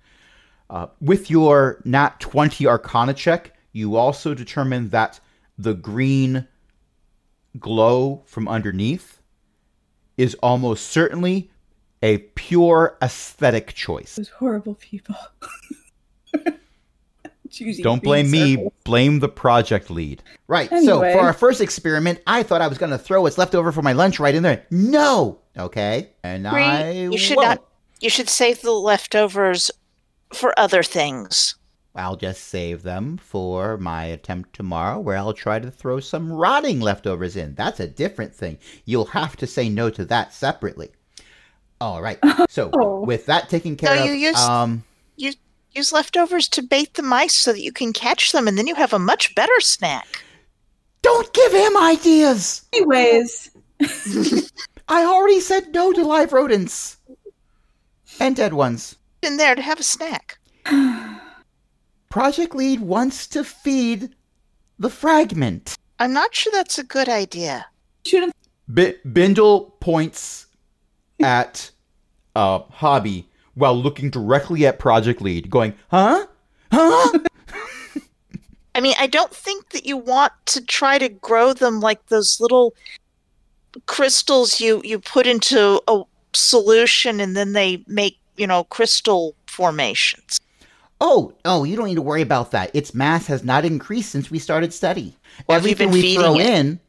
Uh, 0.68 0.88
with 1.00 1.30
your 1.30 1.80
nat 1.84 2.18
20 2.18 2.66
arcana 2.66 3.14
check, 3.14 3.56
you 3.72 3.94
also 3.94 4.34
determine 4.34 4.88
that 4.88 5.20
the 5.56 5.72
green 5.72 6.48
glow 7.60 8.22
from 8.26 8.48
underneath 8.48 9.20
is 10.16 10.34
almost 10.42 10.88
certainly 10.88 11.48
a 12.02 12.18
pure 12.18 12.98
aesthetic 13.00 13.72
choice. 13.72 14.16
Those 14.16 14.30
horrible 14.30 14.74
people. 14.74 15.14
Choosing 17.50 17.82
Don't 17.82 18.02
blame 18.02 18.30
me, 18.30 18.54
circles. 18.56 18.72
blame 18.84 19.18
the 19.20 19.28
project 19.28 19.90
lead. 19.90 20.22
Right. 20.48 20.68
So 20.70 21.00
for 21.00 21.20
our 21.20 21.32
first 21.32 21.60
experiment, 21.60 22.20
I 22.26 22.42
thought 22.42 22.60
I 22.62 22.68
was 22.68 22.78
going 22.78 22.90
to 22.92 22.98
throw 22.98 23.22
what's 23.22 23.38
left 23.38 23.54
over 23.54 23.72
from 23.72 23.84
my 23.84 23.92
lunch 23.92 24.18
right 24.20 24.34
in 24.34 24.42
there. 24.42 24.64
No. 24.70 25.38
Okay. 25.58 26.10
And 26.22 26.44
Bree, 26.44 26.62
I 26.62 26.90
you 26.92 27.18
should 27.18 27.36
won't. 27.36 27.48
not. 27.48 27.64
You 28.00 28.10
should 28.10 28.28
save 28.28 28.60
the 28.62 28.72
leftovers 28.72 29.70
for 30.32 30.58
other 30.58 30.82
things. 30.82 31.54
I'll 31.94 32.16
just 32.16 32.44
save 32.44 32.82
them 32.82 33.16
for 33.16 33.78
my 33.78 34.04
attempt 34.04 34.52
tomorrow, 34.54 34.98
where 35.00 35.16
I'll 35.16 35.32
try 35.32 35.58
to 35.58 35.70
throw 35.70 35.98
some 35.98 36.30
rotting 36.30 36.78
leftovers 36.80 37.36
in. 37.36 37.54
That's 37.54 37.80
a 37.80 37.86
different 37.86 38.34
thing. 38.34 38.58
You'll 38.84 39.06
have 39.06 39.34
to 39.36 39.46
say 39.46 39.70
no 39.70 39.88
to 39.88 40.04
that 40.04 40.34
separately. 40.34 40.90
All 41.80 42.02
right. 42.02 42.18
So 42.50 42.70
Oh. 42.74 43.00
with 43.04 43.24
that 43.26 43.48
taken 43.48 43.76
care 43.76 43.94
No, 43.96 44.02
of, 44.02 44.06
you 44.08 44.12
used- 44.14 44.36
um, 44.38 44.84
Use 45.76 45.92
leftovers 45.92 46.48
to 46.48 46.62
bait 46.62 46.94
the 46.94 47.02
mice 47.02 47.34
so 47.34 47.52
that 47.52 47.60
you 47.60 47.70
can 47.70 47.92
catch 47.92 48.32
them, 48.32 48.48
and 48.48 48.56
then 48.56 48.66
you 48.66 48.74
have 48.74 48.94
a 48.94 48.98
much 48.98 49.34
better 49.34 49.60
snack. 49.60 50.22
don't 51.02 51.30
give 51.34 51.52
him 51.52 51.76
ideas. 51.76 52.62
Anyways, 52.72 53.50
I 54.88 55.04
already 55.04 55.40
said 55.40 55.74
no 55.74 55.92
to 55.92 56.02
live 56.02 56.32
rodents 56.32 56.96
and 58.18 58.34
dead 58.34 58.54
ones. 58.54 58.96
In 59.22 59.36
there 59.36 59.54
to 59.54 59.60
have 59.60 59.78
a 59.78 59.82
snack. 59.82 60.38
Project 62.08 62.54
Lead 62.54 62.80
wants 62.80 63.26
to 63.28 63.44
feed 63.44 64.14
the 64.78 64.88
fragment. 64.90 65.76
I'm 65.98 66.14
not 66.14 66.34
sure 66.34 66.52
that's 66.52 66.78
a 66.78 66.84
good 66.84 67.08
idea. 67.10 67.66
shouldn't 68.06 68.32
B- 68.72 68.94
Bindle 69.12 69.76
points 69.80 70.46
at 71.20 71.70
uh, 72.34 72.60
Hobby 72.70 73.28
while 73.56 73.74
looking 73.74 74.10
directly 74.10 74.64
at 74.66 74.78
Project 74.78 75.20
Lead, 75.20 75.50
going, 75.50 75.74
huh? 75.90 76.26
Huh? 76.70 77.18
I 78.74 78.80
mean, 78.80 78.94
I 78.98 79.06
don't 79.06 79.34
think 79.34 79.70
that 79.70 79.86
you 79.86 79.96
want 79.96 80.32
to 80.46 80.64
try 80.64 80.98
to 80.98 81.08
grow 81.08 81.54
them 81.54 81.80
like 81.80 82.06
those 82.06 82.38
little 82.38 82.74
crystals 83.86 84.60
you 84.60 84.80
you 84.84 84.98
put 84.98 85.26
into 85.26 85.80
a 85.88 86.02
solution 86.34 87.20
and 87.20 87.34
then 87.34 87.52
they 87.54 87.82
make, 87.86 88.18
you 88.36 88.46
know, 88.46 88.64
crystal 88.64 89.34
formations. 89.46 90.38
Oh, 91.00 91.32
oh, 91.44 91.64
you 91.64 91.76
don't 91.76 91.86
need 91.86 91.94
to 91.96 92.02
worry 92.02 92.22
about 92.22 92.50
that. 92.52 92.70
Its 92.74 92.94
mass 92.94 93.26
has 93.26 93.44
not 93.44 93.64
increased 93.64 94.10
since 94.10 94.30
we 94.30 94.38
started 94.38 94.72
study. 94.72 95.16
Have 95.48 95.64
you 95.64 95.72
Everything 95.72 95.88
been 95.90 96.00
we 96.02 96.14
throw 96.14 96.34
it? 96.38 96.46
in. 96.46 96.80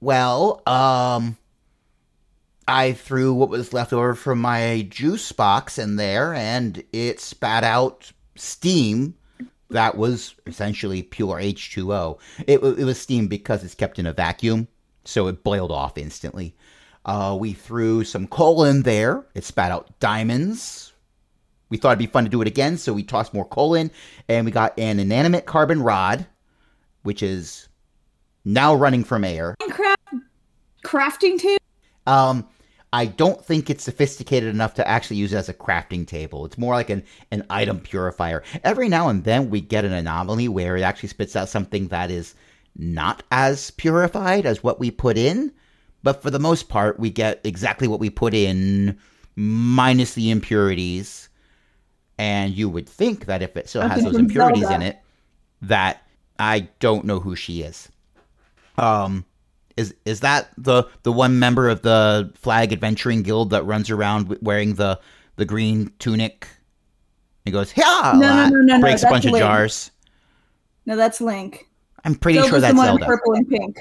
Well, 0.00 0.62
um, 0.66 1.36
I 2.70 2.92
threw 2.92 3.34
what 3.34 3.48
was 3.48 3.72
left 3.72 3.92
over 3.92 4.14
from 4.14 4.40
my 4.40 4.86
juice 4.88 5.32
box 5.32 5.76
in 5.76 5.96
there, 5.96 6.32
and 6.32 6.84
it 6.92 7.18
spat 7.18 7.64
out 7.64 8.12
steam 8.36 9.14
that 9.70 9.96
was 9.96 10.36
essentially 10.46 11.02
pure 11.02 11.38
H2O. 11.38 12.18
It, 12.46 12.62
it 12.62 12.84
was 12.84 13.00
steam 13.00 13.26
because 13.26 13.64
it's 13.64 13.74
kept 13.74 13.98
in 13.98 14.06
a 14.06 14.12
vacuum, 14.12 14.68
so 15.04 15.26
it 15.26 15.42
boiled 15.42 15.72
off 15.72 15.98
instantly. 15.98 16.54
Uh, 17.04 17.36
we 17.38 17.54
threw 17.54 18.04
some 18.04 18.28
coal 18.28 18.62
in 18.64 18.82
there. 18.82 19.26
It 19.34 19.42
spat 19.42 19.72
out 19.72 19.98
diamonds. 19.98 20.92
We 21.70 21.76
thought 21.76 21.90
it'd 21.90 21.98
be 21.98 22.06
fun 22.06 22.24
to 22.24 22.30
do 22.30 22.40
it 22.40 22.48
again, 22.48 22.76
so 22.76 22.92
we 22.92 23.02
tossed 23.02 23.34
more 23.34 23.44
coal 23.44 23.74
in, 23.74 23.90
and 24.28 24.44
we 24.46 24.52
got 24.52 24.78
an 24.78 25.00
inanimate 25.00 25.44
carbon 25.44 25.82
rod, 25.82 26.24
which 27.02 27.20
is 27.20 27.68
now 28.44 28.76
running 28.76 29.02
from 29.02 29.24
air. 29.24 29.56
Minecraft 29.60 30.22
crafting 30.84 31.36
table. 31.36 31.58
Um, 32.06 32.48
I 32.92 33.06
don't 33.06 33.44
think 33.44 33.70
it's 33.70 33.84
sophisticated 33.84 34.48
enough 34.52 34.74
to 34.74 34.88
actually 34.88 35.18
use 35.18 35.32
it 35.32 35.36
as 35.36 35.48
a 35.48 35.54
crafting 35.54 36.06
table. 36.06 36.44
It's 36.44 36.58
more 36.58 36.74
like 36.74 36.90
an, 36.90 37.04
an 37.30 37.46
item 37.48 37.78
purifier. 37.80 38.42
Every 38.64 38.88
now 38.88 39.08
and 39.08 39.22
then 39.22 39.48
we 39.48 39.60
get 39.60 39.84
an 39.84 39.92
anomaly 39.92 40.48
where 40.48 40.76
it 40.76 40.82
actually 40.82 41.10
spits 41.10 41.36
out 41.36 41.48
something 41.48 41.88
that 41.88 42.10
is 42.10 42.34
not 42.76 43.22
as 43.30 43.70
purified 43.72 44.44
as 44.44 44.64
what 44.64 44.80
we 44.80 44.90
put 44.90 45.16
in. 45.16 45.52
But 46.02 46.22
for 46.22 46.30
the 46.30 46.40
most 46.40 46.68
part, 46.68 46.98
we 46.98 47.10
get 47.10 47.40
exactly 47.44 47.86
what 47.86 48.00
we 48.00 48.10
put 48.10 48.34
in, 48.34 48.98
minus 49.36 50.14
the 50.14 50.30
impurities. 50.30 51.28
And 52.18 52.56
you 52.56 52.68
would 52.68 52.88
think 52.88 53.26
that 53.26 53.42
if 53.42 53.56
it 53.56 53.68
still 53.68 53.86
has 53.86 54.02
those 54.02 54.16
impurities 54.16 54.68
in 54.68 54.82
it, 54.82 54.98
that 55.62 56.02
I 56.38 56.68
don't 56.80 57.04
know 57.04 57.20
who 57.20 57.36
she 57.36 57.62
is. 57.62 57.88
Um, 58.78 59.24
is 59.76 59.94
is 60.04 60.20
that 60.20 60.50
the 60.58 60.84
the 61.02 61.12
one 61.12 61.38
member 61.38 61.68
of 61.68 61.82
the 61.82 62.30
Flag 62.34 62.72
Adventuring 62.72 63.22
Guild 63.22 63.50
that 63.50 63.64
runs 63.64 63.90
around 63.90 64.36
wearing 64.42 64.74
the 64.74 64.98
the 65.36 65.44
green 65.44 65.92
tunic? 65.98 66.46
He 67.44 67.50
goes, 67.50 67.72
yeah, 67.76 68.12
No, 68.16 68.20
no, 68.20 68.48
no, 68.48 68.56
no, 68.60 68.76
no, 68.76 68.80
breaks 68.80 69.00
a 69.02 69.04
that's 69.04 69.12
bunch 69.12 69.24
of 69.24 69.32
Link. 69.32 69.42
jars. 69.42 69.90
No, 70.86 70.94
that's 70.96 71.20
Link. 71.20 71.68
I'm 72.04 72.14
pretty 72.14 72.38
Zelda's 72.38 72.50
sure 72.50 72.60
the 72.60 72.66
that's 72.66 72.76
one 72.76 72.86
Zelda. 72.86 73.06
purple 73.06 73.34
and 73.34 73.48
pink. 73.48 73.78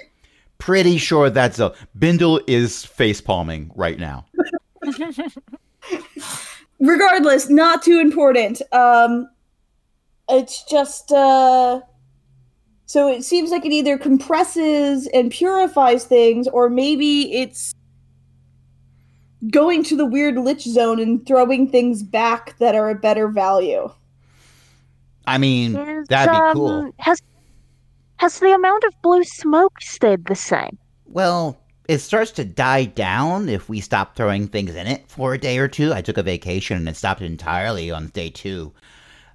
Pretty 0.58 0.98
sure 0.98 1.30
that's 1.30 1.58
Zelda. 1.58 1.76
Bindle 1.98 2.42
is 2.48 2.86
face 2.86 3.20
palming 3.22 3.72
right 3.76 3.98
now. 4.00 4.26
Regardless, 6.80 7.50
not 7.50 7.84
too 7.84 8.00
important. 8.00 8.62
Um, 8.72 9.30
it's 10.30 10.64
just 10.64 11.12
uh, 11.12 11.82
so 12.90 13.08
it 13.08 13.24
seems 13.24 13.52
like 13.52 13.68
it 13.68 13.72
either 13.72 14.00
compresses 14.00 15.06
and 15.14 15.30
purifies 15.30 16.06
things, 16.06 16.48
or 16.48 16.72
maybe 16.72 17.32
it's 17.32 17.76
going 19.52 19.84
to 19.84 19.96
the 19.96 20.08
weird 20.08 20.40
lich 20.40 20.64
zone 20.64 21.00
and 21.00 21.24
throwing 21.28 21.70
things 21.70 22.02
back 22.02 22.58
that 22.58 22.74
are 22.74 22.90
a 22.90 22.96
better 22.96 23.28
value. 23.28 23.94
I 25.28 25.38
mean, 25.38 25.76
Is, 25.76 26.08
that'd 26.08 26.32
be 26.32 26.36
um, 26.36 26.54
cool. 26.54 26.92
Has 26.98 27.22
has 28.18 28.40
the 28.40 28.56
amount 28.56 28.84
of 28.86 29.00
blue 29.04 29.24
smoke 29.24 29.80
stayed 29.82 30.26
the 30.26 30.34
same? 30.34 30.76
Well, 31.06 31.62
it 31.88 32.00
starts 32.00 32.32
to 32.32 32.44
die 32.44 32.86
down 32.86 33.50
if 33.50 33.70
we 33.70 33.82
stop 33.82 34.16
throwing 34.16 34.48
things 34.48 34.74
in 34.74 34.88
it 34.88 35.04
for 35.08 35.36
a 35.36 35.38
day 35.38 35.60
or 35.60 35.68
two. 35.68 35.94
I 35.94 36.02
took 36.02 36.18
a 36.18 36.24
vacation 36.24 36.78
and 36.78 36.90
it 36.90 36.96
stopped 36.96 37.22
entirely 37.22 37.92
on 37.92 38.08
day 38.08 38.32
two. 38.32 38.74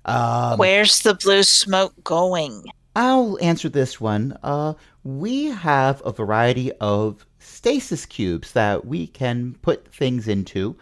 Um, 0.07 0.59
Where's 0.59 1.03
the 1.03 1.15
blue 1.15 1.45
smoke 1.45 1.95
going? 2.03 2.65
I'll 2.97 3.39
answer 3.41 3.69
this 3.69 4.01
one. 4.01 4.39
Uh, 4.43 4.75
we 5.03 5.47
have 5.47 6.01
a 6.05 6.13
variety 6.13 6.73
of 6.81 7.27
stasis 7.39 8.07
cubes 8.07 8.53
that 8.53 8.87
we 8.87 9.07
can 9.07 9.57
put 9.63 9.93
things 9.93 10.29
into. 10.29 10.77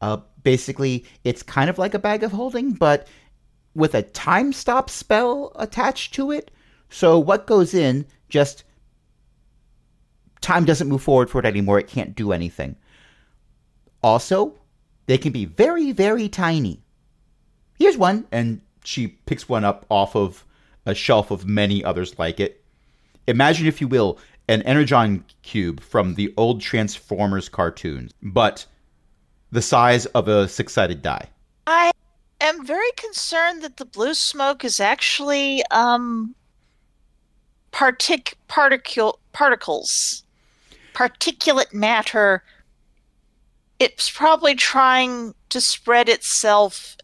Uh, 0.00 0.18
basically, 0.42 1.04
it's 1.24 1.42
kind 1.42 1.68
of 1.68 1.78
like 1.78 1.94
a 1.94 1.98
bag 1.98 2.22
of 2.22 2.32
holding, 2.32 2.72
but 2.72 3.06
with 3.74 3.94
a 3.94 4.02
time 4.02 4.52
stop 4.52 4.88
spell 4.88 5.52
attached 5.56 6.14
to 6.14 6.30
it. 6.30 6.50
So 6.88 7.18
what 7.18 7.46
goes 7.46 7.74
in 7.74 8.06
just 8.28 8.64
time 10.40 10.64
doesn't 10.64 10.88
move 10.88 11.02
forward 11.02 11.28
for 11.28 11.38
it 11.38 11.44
anymore. 11.44 11.78
It 11.78 11.88
can't 11.88 12.14
do 12.14 12.32
anything. 12.32 12.76
Also, 14.02 14.54
they 15.06 15.18
can 15.18 15.32
be 15.32 15.44
very, 15.44 15.92
very 15.92 16.28
tiny. 16.28 16.82
Here's 17.78 17.96
one. 17.96 18.26
And 18.32 18.62
she 18.84 19.08
picks 19.08 19.48
one 19.48 19.64
up 19.64 19.84
off 19.90 20.16
of 20.16 20.44
a 20.88 20.94
shelf 20.94 21.30
of 21.30 21.46
many 21.46 21.84
others 21.84 22.18
like 22.18 22.40
it. 22.40 22.64
Imagine, 23.28 23.66
if 23.66 23.80
you 23.80 23.86
will, 23.86 24.18
an 24.48 24.62
Energon 24.62 25.22
cube 25.42 25.80
from 25.80 26.14
the 26.14 26.32
old 26.38 26.62
Transformers 26.62 27.48
cartoons, 27.48 28.10
but 28.22 28.64
the 29.52 29.62
size 29.62 30.06
of 30.06 30.26
a 30.28 30.48
six 30.48 30.72
sided 30.72 31.02
die. 31.02 31.28
I 31.66 31.90
am 32.40 32.64
very 32.64 32.90
concerned 32.96 33.62
that 33.62 33.76
the 33.76 33.84
blue 33.84 34.14
smoke 34.14 34.64
is 34.64 34.80
actually 34.80 35.62
um 35.70 36.34
partic 37.70 38.34
particles 38.48 40.24
particulate 40.94 41.72
matter 41.74 42.42
it's 43.78 44.10
probably 44.10 44.54
trying 44.54 45.34
to 45.50 45.60
spread 45.60 46.08
itself 46.08 46.96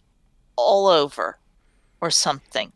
all 0.57 0.89
over 0.89 1.39
or 2.01 2.11
something 2.11 2.73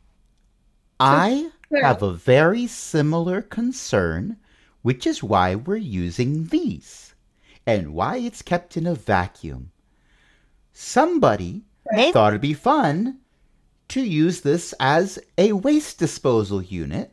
I 1.01 1.51
have 1.83 2.03
a 2.03 2.13
very 2.13 2.67
similar 2.67 3.43
concern, 3.43 4.37
which 4.83 5.07
is 5.07 5.23
why 5.23 5.55
we're 5.55 5.77
using 5.77 6.47
these. 6.47 7.15
and 7.67 7.93
why 7.93 8.17
it's 8.17 8.41
kept 8.41 8.79
in 8.79 8.87
a 8.87 8.95
vacuum. 8.95 9.71
Somebody 10.73 11.65
Maybe 11.93 12.13
thought 12.13 12.33
it'd 12.33 12.41
be 12.41 12.55
fun 12.55 13.19
to 13.89 14.01
use 14.01 14.41
this 14.41 14.73
as 14.81 15.19
a 15.37 15.53
waste 15.53 15.99
disposal 15.99 16.63
unit. 16.63 17.13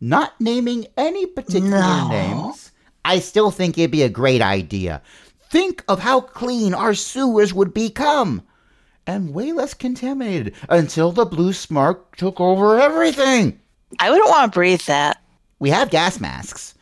Not 0.00 0.40
naming 0.40 0.86
any 0.96 1.26
particular 1.26 1.78
No. 1.78 2.08
names, 2.08 2.72
I 3.04 3.20
still 3.20 3.52
think 3.52 3.78
it'd 3.78 3.92
be 3.92 4.02
a 4.02 4.08
great 4.08 4.42
idea. 4.42 5.02
Think 5.50 5.84
of 5.86 6.00
how 6.00 6.20
clean 6.20 6.74
our 6.74 6.94
sewers 6.94 7.54
would 7.54 7.72
become 7.72 8.42
and 9.06 9.34
way 9.34 9.52
less 9.52 9.74
contaminated 9.74 10.54
until 10.68 11.12
the 11.12 11.24
blue 11.24 11.52
smoke 11.52 12.16
took 12.16 12.40
over 12.40 12.80
everything. 12.80 13.58
I 13.98 14.10
wouldn't 14.10 14.28
want 14.28 14.52
to 14.52 14.56
breathe 14.56 14.82
that. 14.82 15.22
We 15.58 15.70
have 15.70 15.90
gas 15.90 16.20
masks. 16.20 16.74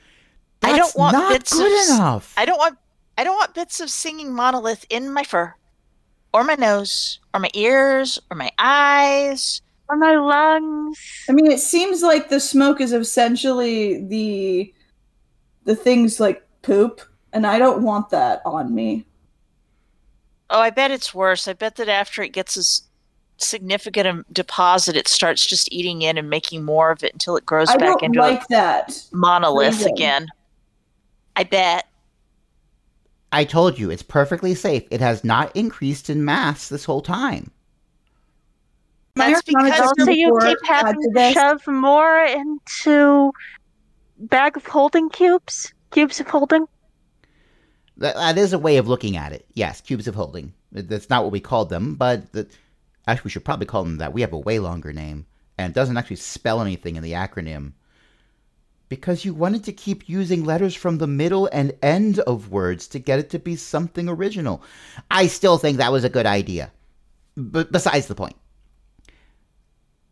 I 0.62 0.70
don't 0.70 0.78
That's 0.78 0.94
want 0.94 1.12
not 1.14 1.32
bits 1.32 1.52
good 1.52 1.90
of 1.90 1.96
enough. 1.96 2.34
I 2.36 2.44
don't 2.44 2.58
want 2.58 2.78
I 3.16 3.24
don't 3.24 3.36
want 3.36 3.54
bits 3.54 3.80
of 3.80 3.90
singing 3.90 4.32
monolith 4.32 4.86
in 4.88 5.12
my 5.12 5.24
fur, 5.24 5.54
or 6.32 6.44
my 6.44 6.54
nose, 6.54 7.18
or 7.34 7.40
my 7.40 7.50
ears, 7.54 8.18
or 8.30 8.36
my 8.36 8.50
eyes. 8.58 9.60
Or 9.88 9.96
my 9.96 10.16
lungs. 10.16 10.98
I 11.28 11.32
mean, 11.32 11.50
it 11.50 11.60
seems 11.60 12.02
like 12.02 12.28
the 12.28 12.40
smoke 12.40 12.80
is 12.80 12.92
essentially 12.92 14.04
the 14.06 14.72
the 15.64 15.76
things 15.76 16.20
like 16.20 16.46
poop, 16.62 17.00
and 17.32 17.46
I 17.46 17.58
don't 17.58 17.82
want 17.82 18.10
that 18.10 18.40
on 18.44 18.74
me. 18.74 19.04
Oh, 20.50 20.60
I 20.60 20.70
bet 20.70 20.90
it's 20.90 21.14
worse. 21.14 21.46
I 21.48 21.52
bet 21.52 21.76
that 21.76 21.88
after 21.88 22.22
it 22.22 22.32
gets 22.32 22.56
a 22.56 22.60
s- 22.60 22.82
significant 23.36 24.32
deposit, 24.34 24.96
it 24.96 25.06
starts 25.08 25.46
just 25.46 25.72
eating 25.72 26.02
in 26.02 26.18
and 26.18 26.28
making 26.28 26.64
more 26.64 26.90
of 26.90 27.04
it 27.04 27.12
until 27.12 27.36
it 27.36 27.46
grows 27.46 27.68
I 27.70 27.76
back 27.76 28.00
don't 28.00 28.02
into 28.02 28.20
like 28.20 28.46
that. 28.48 28.90
a 29.12 29.16
monolith 29.16 29.74
freezing. 29.76 29.92
again. 29.94 30.26
I 31.36 31.44
bet. 31.44 31.86
I 33.32 33.44
told 33.44 33.78
you, 33.78 33.90
it's 33.90 34.02
perfectly 34.02 34.56
safe. 34.56 34.82
It 34.90 35.00
has 35.00 35.22
not 35.22 35.54
increased 35.54 36.10
in 36.10 36.24
mass 36.24 36.68
this 36.68 36.84
whole 36.84 37.00
time. 37.00 37.50
That's 39.14 39.42
because- 39.42 39.70
check 39.70 39.80
Also, 39.80 40.10
you 40.10 40.36
keep 40.42 40.58
having 40.64 40.94
to 40.94 41.00
to 41.08 41.10
this. 41.14 41.34
shove 41.34 41.64
more 41.68 42.24
into 42.24 43.32
bag 44.18 44.56
of 44.56 44.66
holding 44.66 45.08
cubes. 45.10 45.72
Cubes 45.92 46.18
of 46.20 46.26
holding. 46.28 46.66
That, 48.00 48.16
that 48.16 48.38
is 48.38 48.52
a 48.52 48.58
way 48.58 48.78
of 48.78 48.88
looking 48.88 49.16
at 49.16 49.32
it. 49.32 49.46
Yes, 49.54 49.80
cubes 49.80 50.08
of 50.08 50.14
holding. 50.14 50.52
That's 50.72 51.10
not 51.10 51.22
what 51.22 51.32
we 51.32 51.40
called 51.40 51.68
them, 51.68 51.94
but 51.94 52.32
the, 52.32 52.48
actually, 53.06 53.28
we 53.28 53.30
should 53.30 53.44
probably 53.44 53.66
call 53.66 53.84
them 53.84 53.98
that. 53.98 54.12
We 54.12 54.22
have 54.22 54.32
a 54.32 54.38
way 54.38 54.58
longer 54.58 54.92
name, 54.92 55.26
and 55.58 55.70
it 55.70 55.74
doesn't 55.74 55.96
actually 55.96 56.16
spell 56.16 56.60
anything 56.60 56.96
in 56.96 57.02
the 57.02 57.12
acronym. 57.12 57.72
Because 58.88 59.24
you 59.24 59.34
wanted 59.34 59.62
to 59.64 59.72
keep 59.72 60.08
using 60.08 60.44
letters 60.44 60.74
from 60.74 60.98
the 60.98 61.06
middle 61.06 61.48
and 61.52 61.72
end 61.82 62.18
of 62.20 62.50
words 62.50 62.88
to 62.88 62.98
get 62.98 63.20
it 63.20 63.30
to 63.30 63.38
be 63.38 63.54
something 63.54 64.08
original. 64.08 64.62
I 65.10 65.28
still 65.28 65.58
think 65.58 65.76
that 65.76 65.92
was 65.92 66.02
a 66.02 66.08
good 66.08 66.26
idea. 66.26 66.72
But 67.36 67.70
besides 67.70 68.06
the 68.06 68.16
point. 68.16 68.34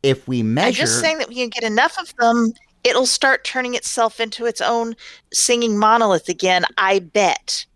If 0.04 0.28
we 0.28 0.44
measure. 0.44 0.82
I'm 0.82 0.86
just 0.86 1.00
saying 1.00 1.18
that 1.18 1.28
we 1.28 1.34
can 1.34 1.48
get 1.48 1.64
enough 1.64 1.98
of 1.98 2.14
them, 2.16 2.52
it'll 2.84 3.06
start 3.06 3.42
turning 3.42 3.74
itself 3.74 4.20
into 4.20 4.46
its 4.46 4.60
own 4.60 4.94
singing 5.32 5.76
monolith 5.76 6.28
again. 6.28 6.64
I 6.76 7.00
bet. 7.00 7.66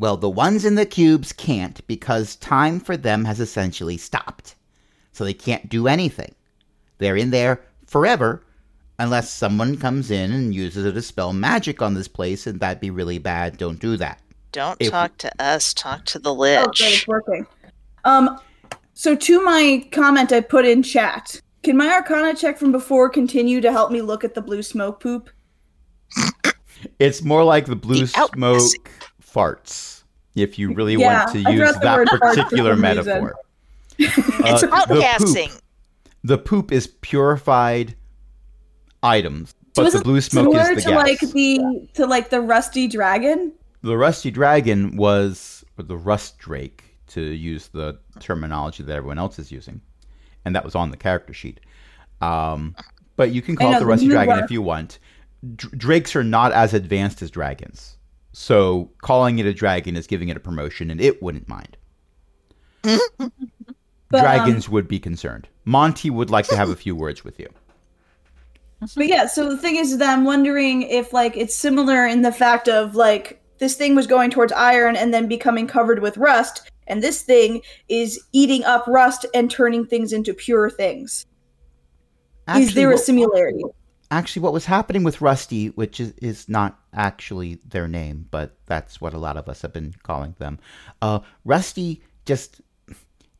Well, 0.00 0.16
the 0.16 0.30
ones 0.30 0.64
in 0.64 0.76
the 0.76 0.86
cubes 0.86 1.30
can't 1.30 1.86
because 1.86 2.34
time 2.36 2.80
for 2.80 2.96
them 2.96 3.26
has 3.26 3.38
essentially 3.38 3.98
stopped. 3.98 4.54
So 5.12 5.24
they 5.24 5.34
can't 5.34 5.68
do 5.68 5.88
anything. 5.88 6.34
They're 6.96 7.18
in 7.18 7.30
there 7.30 7.60
forever 7.86 8.42
unless 8.98 9.28
someone 9.30 9.76
comes 9.76 10.10
in 10.10 10.32
and 10.32 10.54
uses 10.54 10.86
it 10.86 10.92
to 10.92 11.02
spell 11.02 11.34
magic 11.34 11.82
on 11.82 11.92
this 11.92 12.08
place, 12.08 12.46
and 12.46 12.58
that'd 12.60 12.80
be 12.80 12.88
really 12.90 13.18
bad. 13.18 13.58
Don't 13.58 13.78
do 13.78 13.98
that. 13.98 14.20
Don't 14.52 14.78
If- 14.80 14.90
talk 14.90 15.18
to 15.18 15.30
us. 15.38 15.74
Talk 15.74 16.06
to 16.06 16.18
the 16.18 16.32
Oh, 16.32 16.36
great, 16.36 16.94
it's 16.94 17.06
working. 17.06 17.46
Um, 18.06 18.40
so 18.94 19.14
to 19.14 19.44
my 19.44 19.86
comment 19.92 20.32
I 20.32 20.40
put 20.40 20.64
in 20.64 20.82
chat, 20.82 21.42
can 21.62 21.76
my 21.76 21.88
Arcana 21.92 22.34
check 22.34 22.56
from 22.58 22.72
before 22.72 23.10
continue 23.10 23.60
to 23.60 23.70
help 23.70 23.90
me 23.92 24.00
look 24.00 24.24
at 24.24 24.32
the 24.32 24.40
blue 24.40 24.62
smoke 24.62 25.00
poop? 25.00 25.28
It's 26.98 27.22
more 27.22 27.44
like 27.44 27.66
the 27.66 27.76
blue 27.76 28.06
The 28.06 28.18
out- 28.18 28.32
smoke 28.32 28.88
farts, 29.32 30.02
if 30.34 30.58
you 30.58 30.72
really 30.72 30.94
Yeah, 30.94 31.24
want 31.24 31.32
to 31.44 31.48
I 31.48 31.52
use 31.52 31.74
that 31.78 31.96
word 31.96 32.08
fart 32.08 32.08
for 32.08 32.18
particular 32.18 32.76
metaphor. 32.76 33.34
it's 33.98 34.62
Uh, 34.62 34.68
about 34.68 34.88
the 34.88 34.94
poop- 35.18 35.62
The 36.24 36.38
poop 36.38 36.72
is 36.72 36.86
purified 37.00 37.96
items, 39.02 39.54
So 39.74 39.82
but 39.82 39.86
is 39.86 39.92
the 39.94 40.00
blue 40.00 40.20
smoke 40.20 40.52
similar 40.54 40.60
is 40.72 40.76
the 40.76 40.82
to 40.82 40.88
gas. 40.90 40.96
like 41.06 41.20
the 41.32 41.88
to 41.94 42.06
like 42.06 42.30
the 42.30 42.40
rusty 42.40 42.86
dragon. 42.88 43.52
the 43.82 43.96
rusty 43.96 44.30
dragon 44.30 44.96
was 44.96 45.64
or 45.78 45.84
the 45.84 45.96
rust 45.96 46.38
drake 46.38 46.84
to 47.08 47.20
use 47.22 47.68
the 47.68 47.98
terminology 48.20 48.82
that 48.82 48.94
everyone 48.94 49.18
else 49.18 49.38
is 49.38 49.50
using 49.50 49.80
and 50.44 50.54
that 50.54 50.64
was 50.64 50.74
on 50.74 50.90
the 50.90 50.96
character 50.96 51.32
sheet 51.32 51.60
um, 52.20 52.76
but 53.16 53.32
you 53.32 53.40
can 53.42 53.56
call 53.56 53.72
I 53.72 53.76
it 53.76 53.78
the 53.80 53.86
the 53.86 53.86
rusty 53.86 54.06
new 54.06 54.12
dragon 54.12 54.34
one. 54.36 54.44
if 54.44 54.50
you 54.50 54.60
want 54.62 54.98
drakes 55.56 56.14
are 56.14 56.22
not 56.22 56.52
as 56.52 56.74
advanced 56.74 57.22
as 57.22 57.30
dragons 57.30 57.96
so 58.32 58.90
calling 59.02 59.38
it 59.38 59.46
a 59.46 59.52
dragon 59.52 59.96
is 59.96 60.06
giving 60.06 60.28
it 60.28 60.36
a 60.36 60.40
promotion 60.40 60.90
and 60.90 61.00
it 61.00 61.22
wouldn't 61.22 61.48
mind 61.48 61.76
But, 64.12 64.20
um, 64.20 64.24
dragons 64.24 64.68
would 64.68 64.88
be 64.88 64.98
concerned 64.98 65.48
monty 65.64 66.10
would 66.10 66.30
like 66.30 66.46
to 66.48 66.56
have 66.56 66.68
a 66.68 66.76
few 66.76 66.96
words 66.96 67.24
with 67.24 67.38
you 67.38 67.48
But 68.96 69.08
yeah, 69.08 69.26
so 69.26 69.48
the 69.48 69.58
thing 69.58 69.76
is 69.76 69.98
that 69.98 70.08
I'm 70.08 70.24
wondering 70.24 70.82
if 70.82 71.12
like 71.12 71.36
it's 71.36 71.54
similar 71.54 72.06
in 72.06 72.22
the 72.22 72.32
fact 72.32 72.68
of 72.68 72.96
like 72.96 73.40
this 73.58 73.76
thing 73.76 73.94
was 73.94 74.06
going 74.06 74.30
towards 74.30 74.52
iron 74.52 74.96
and 74.96 75.12
then 75.12 75.28
becoming 75.28 75.66
covered 75.66 76.00
with 76.00 76.16
rust, 76.16 76.70
and 76.86 77.02
this 77.02 77.22
thing 77.22 77.60
is 77.88 78.18
eating 78.32 78.64
up 78.64 78.86
rust 78.88 79.26
and 79.34 79.50
turning 79.50 79.84
things 79.84 80.14
into 80.14 80.32
pure 80.32 80.70
things. 80.70 81.26
is 82.56 82.72
there 82.74 82.90
a 82.90 82.98
similarity? 82.98 83.62
actually 84.10 84.42
what 84.42 84.52
was 84.52 84.64
happening 84.64 85.04
with 85.04 85.20
Rusty, 85.20 85.68
which 85.68 86.00
is, 86.00 86.12
is 86.18 86.48
not 86.48 86.79
actually 86.92 87.60
their 87.64 87.88
name, 87.88 88.26
but 88.30 88.56
that's 88.66 89.00
what 89.00 89.14
a 89.14 89.18
lot 89.18 89.36
of 89.36 89.48
us 89.48 89.62
have 89.62 89.72
been 89.72 89.94
calling 90.02 90.34
them. 90.38 90.58
Uh, 91.00 91.20
Rusty 91.44 92.02
just 92.26 92.60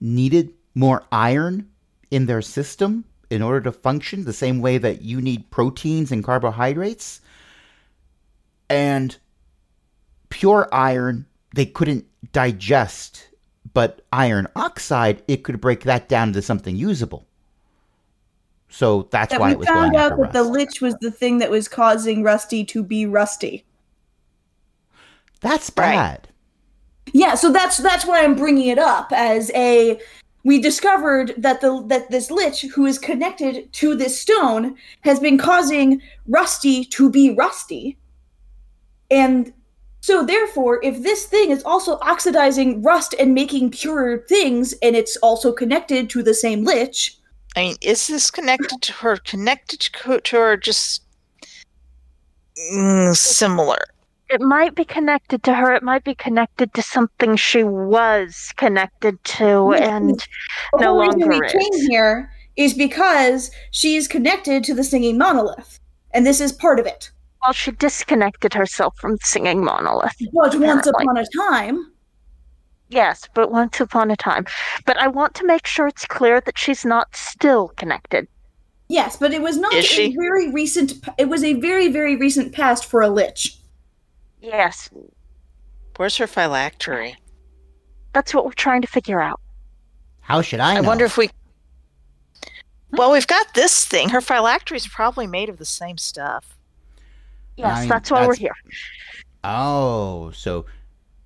needed 0.01 0.53
more 0.74 1.05
iron 1.12 1.68
in 2.11 2.26
their 2.26 2.42
system 2.42 3.05
in 3.30 3.42
order 3.42 3.61
to 3.61 3.72
function 3.72 4.24
the 4.24 4.32
same 4.32 4.61
way 4.61 4.78
that 4.78 5.03
you 5.03 5.20
need 5.20 5.51
proteins 5.51 6.11
and 6.11 6.24
carbohydrates. 6.24 7.20
And 8.68 9.16
pure 10.28 10.68
iron, 10.72 11.26
they 11.55 11.66
couldn't 11.66 12.07
digest, 12.32 13.28
but 13.72 14.05
iron 14.12 14.48
oxide, 14.57 15.22
it 15.28 15.44
could 15.44 15.61
break 15.61 15.82
that 15.82 16.09
down 16.09 16.28
into 16.28 16.42
something 16.42 16.76
usable. 16.76 17.26
So 18.71 19.09
that's 19.11 19.33
That 19.33 19.41
why 19.41 19.49
we 19.49 19.53
it 19.55 19.59
was 19.59 19.68
going 19.68 19.93
found 19.93 19.97
out 19.97 20.18
that 20.18 20.33
the 20.33 20.45
lich 20.45 20.81
was 20.81 20.95
the 21.01 21.11
thing 21.11 21.39
that 21.39 21.51
was 21.51 21.68
causing 21.68 22.23
Rusty 22.23 22.64
to 22.66 22.83
be 22.83 23.05
rusty. 23.05 23.64
That's 25.41 25.71
Right. 25.77 25.93
bad. 25.95 26.29
Yeah, 27.12 27.35
so 27.35 27.51
that's 27.51 27.79
that's 27.79 28.07
why 28.07 28.23
I'm 28.23 28.37
bringing 28.37 28.68
it 28.68 28.79
up 28.79 29.11
as 29.12 29.51
a 29.55 30.01
we 30.45 30.61
discovered 30.61 31.35
that 31.37 31.61
the 31.61 31.83
that 31.89 32.11
this 32.11 32.31
lich 32.31 32.62
who 32.75 32.87
is 32.87 32.99
connected 32.99 33.73
to 33.75 33.97
this 33.97 34.21
stone 34.21 34.77
has 35.01 35.18
been 35.18 35.37
causing 35.37 36.01
Rusty 36.29 36.85
to 36.85 37.11
be 37.11 37.35
rusty. 37.35 37.99
And 39.11 39.53
so 40.01 40.25
therefore, 40.25 40.81
if 40.83 41.03
this 41.03 41.27
thing 41.27 41.51
is 41.51 41.64
also 41.64 41.99
oxidizing 41.99 42.83
rust 42.83 43.14
and 43.18 43.35
making 43.35 43.73
pure 43.73 44.18
things 44.29 44.73
and 44.83 44.95
it's 44.95 45.16
also 45.16 45.53
connected 45.53 46.09
to 46.11 46.23
the 46.23 46.33
same 46.33 46.64
lich, 46.64 47.18
I 47.57 47.61
mean, 47.61 47.76
is 47.82 48.07
this 48.07 48.30
connected 48.30 48.80
to 48.82 48.92
her? 48.94 49.16
Connected 49.16 49.80
to 49.80 50.20
to 50.20 50.36
her? 50.36 50.57
Just 50.57 51.03
mm, 52.72 53.16
similar. 53.16 53.78
It 54.28 54.40
might 54.40 54.76
be 54.76 54.84
connected 54.84 55.42
to 55.44 55.55
her. 55.55 55.74
It 55.74 55.82
might 55.82 56.05
be 56.05 56.14
connected 56.14 56.72
to 56.74 56.82
something 56.82 57.34
she 57.36 57.64
was 57.64 58.53
connected 58.57 59.22
to, 59.24 59.74
Yeah. 59.76 59.96
and 59.96 60.20
the 60.74 60.80
No 60.80 60.92
whole 60.94 61.01
reason 61.03 61.18
we 61.28 61.34
longer 61.34 61.48
came 61.48 61.88
here 61.88 62.30
is 62.57 62.74
because 62.74 63.51
she 63.72 63.96
is 63.96 64.07
connected 64.07 64.62
to 64.64 64.74
the 64.74 64.84
singing 64.84 65.18
monolith. 65.18 65.80
And 66.12 66.24
this 66.26 66.40
is 66.40 66.53
part 66.53 66.78
of 66.78 66.86
it. 66.86 67.11
well, 67.42 67.53
she 67.53 67.70
disconnected 67.72 68.53
herself 68.55 68.96
from 68.98 69.12
the 69.12 69.24
singing 69.24 69.64
monolith. 69.64 70.14
But 70.32 70.55
once 70.57 70.86
upon 70.86 71.16
a 71.16 71.24
time, 71.36 71.90
Yes, 72.91 73.28
but 73.34 73.51
once 73.51 73.80
upon 73.80 74.11
a 74.11 74.16
time. 74.16 74.47
But 74.84 74.97
I 74.99 75.07
want 75.09 75.34
to 75.36 75.47
make 75.47 75.66
sure 75.66 75.86
it's 75.86 76.05
clear 76.05 76.41
that 76.43 76.59
she's 76.59 76.84
not 76.84 77.14
still 77.16 77.68
connected. 77.76 78.26
Yes, 78.88 79.16
but 79.16 79.32
it 79.32 79.41
was 79.41 79.57
not 79.57 79.72
Is 79.72 79.84
a 79.84 79.88
she? 79.88 80.16
very 80.16 80.51
recent. 80.51 80.95
It 81.16 81.28
was 81.28 81.45
a 81.45 81.55
very 81.55 81.88
very 81.88 82.16
recent 82.16 82.53
past 82.53 82.84
for 82.86 83.01
a 83.01 83.09
lich. 83.09 83.57
Yes, 84.43 84.91
Where's 85.97 86.16
her 86.16 86.26
phylactery? 86.26 87.14
that's 88.12 88.34
what 88.34 88.45
we're 88.45 88.53
trying 88.53 88.80
to 88.82 88.88
figure 88.88 89.20
out. 89.20 89.41
How 90.20 90.43
should 90.43 90.59
I 90.61 90.76
I 90.78 90.80
wonder 90.80 91.05
if 91.05 91.16
we. 91.16 91.30
Well, 92.93 93.12
we've 93.12 93.26
got 93.26 93.55
this 93.55 93.84
thing. 93.84 94.09
Her 94.09 94.20
phylactery 94.20 94.76
is 94.78 94.88
probably 94.88 95.28
made 95.28 95.49
of 95.49 95.59
the 95.59 95.64
same 95.64 95.97
stuff. 95.97 96.57
Yes, 97.57 97.76
I 97.76 97.80
mean, 97.80 97.88
that's 97.88 98.11
why 98.11 98.26
we're 98.26 98.34
here. 98.34 98.55
Oh, 99.45 100.32
so 100.32 100.66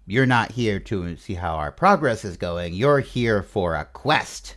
you're 0.07 0.27
not 0.27 0.53
here 0.53 0.79
to 0.81 1.17
see 1.17 1.35
how 1.35 1.55
our 1.55 1.73
progress 1.73 2.25
is 2.25 2.37
going. 2.37 2.75
You're 2.75 3.01
here 3.01 3.43
for 3.43 3.75
a 3.75 3.85
quest. 3.87 4.57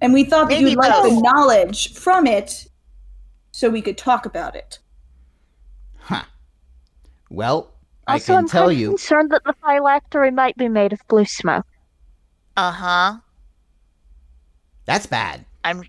And 0.00 0.12
we 0.12 0.24
thought 0.24 0.48
that 0.50 0.58
Maybe 0.58 0.70
you'd 0.70 0.78
like 0.78 1.02
the 1.02 1.20
knowledge 1.20 1.94
from 1.94 2.26
it 2.26 2.66
so 3.52 3.68
we 3.70 3.80
could 3.82 3.96
talk 3.98 4.26
about 4.26 4.54
it. 4.54 4.78
Huh. 5.98 6.22
Well, 7.30 7.72
I 8.06 8.14
Also, 8.14 8.26
can 8.34 8.36
I'm 8.40 8.48
tell 8.48 8.62
kind 8.66 8.72
of 8.72 8.78
you. 8.78 8.88
concerned 8.90 9.30
that 9.30 9.42
the 9.44 9.54
phylactery 9.64 10.30
might 10.30 10.56
be 10.56 10.68
made 10.68 10.92
of 10.92 11.00
blue 11.08 11.24
smoke. 11.24 11.66
Uh 12.56 12.70
huh. 12.70 13.16
That's 14.84 15.06
bad. 15.06 15.44
I'm. 15.64 15.82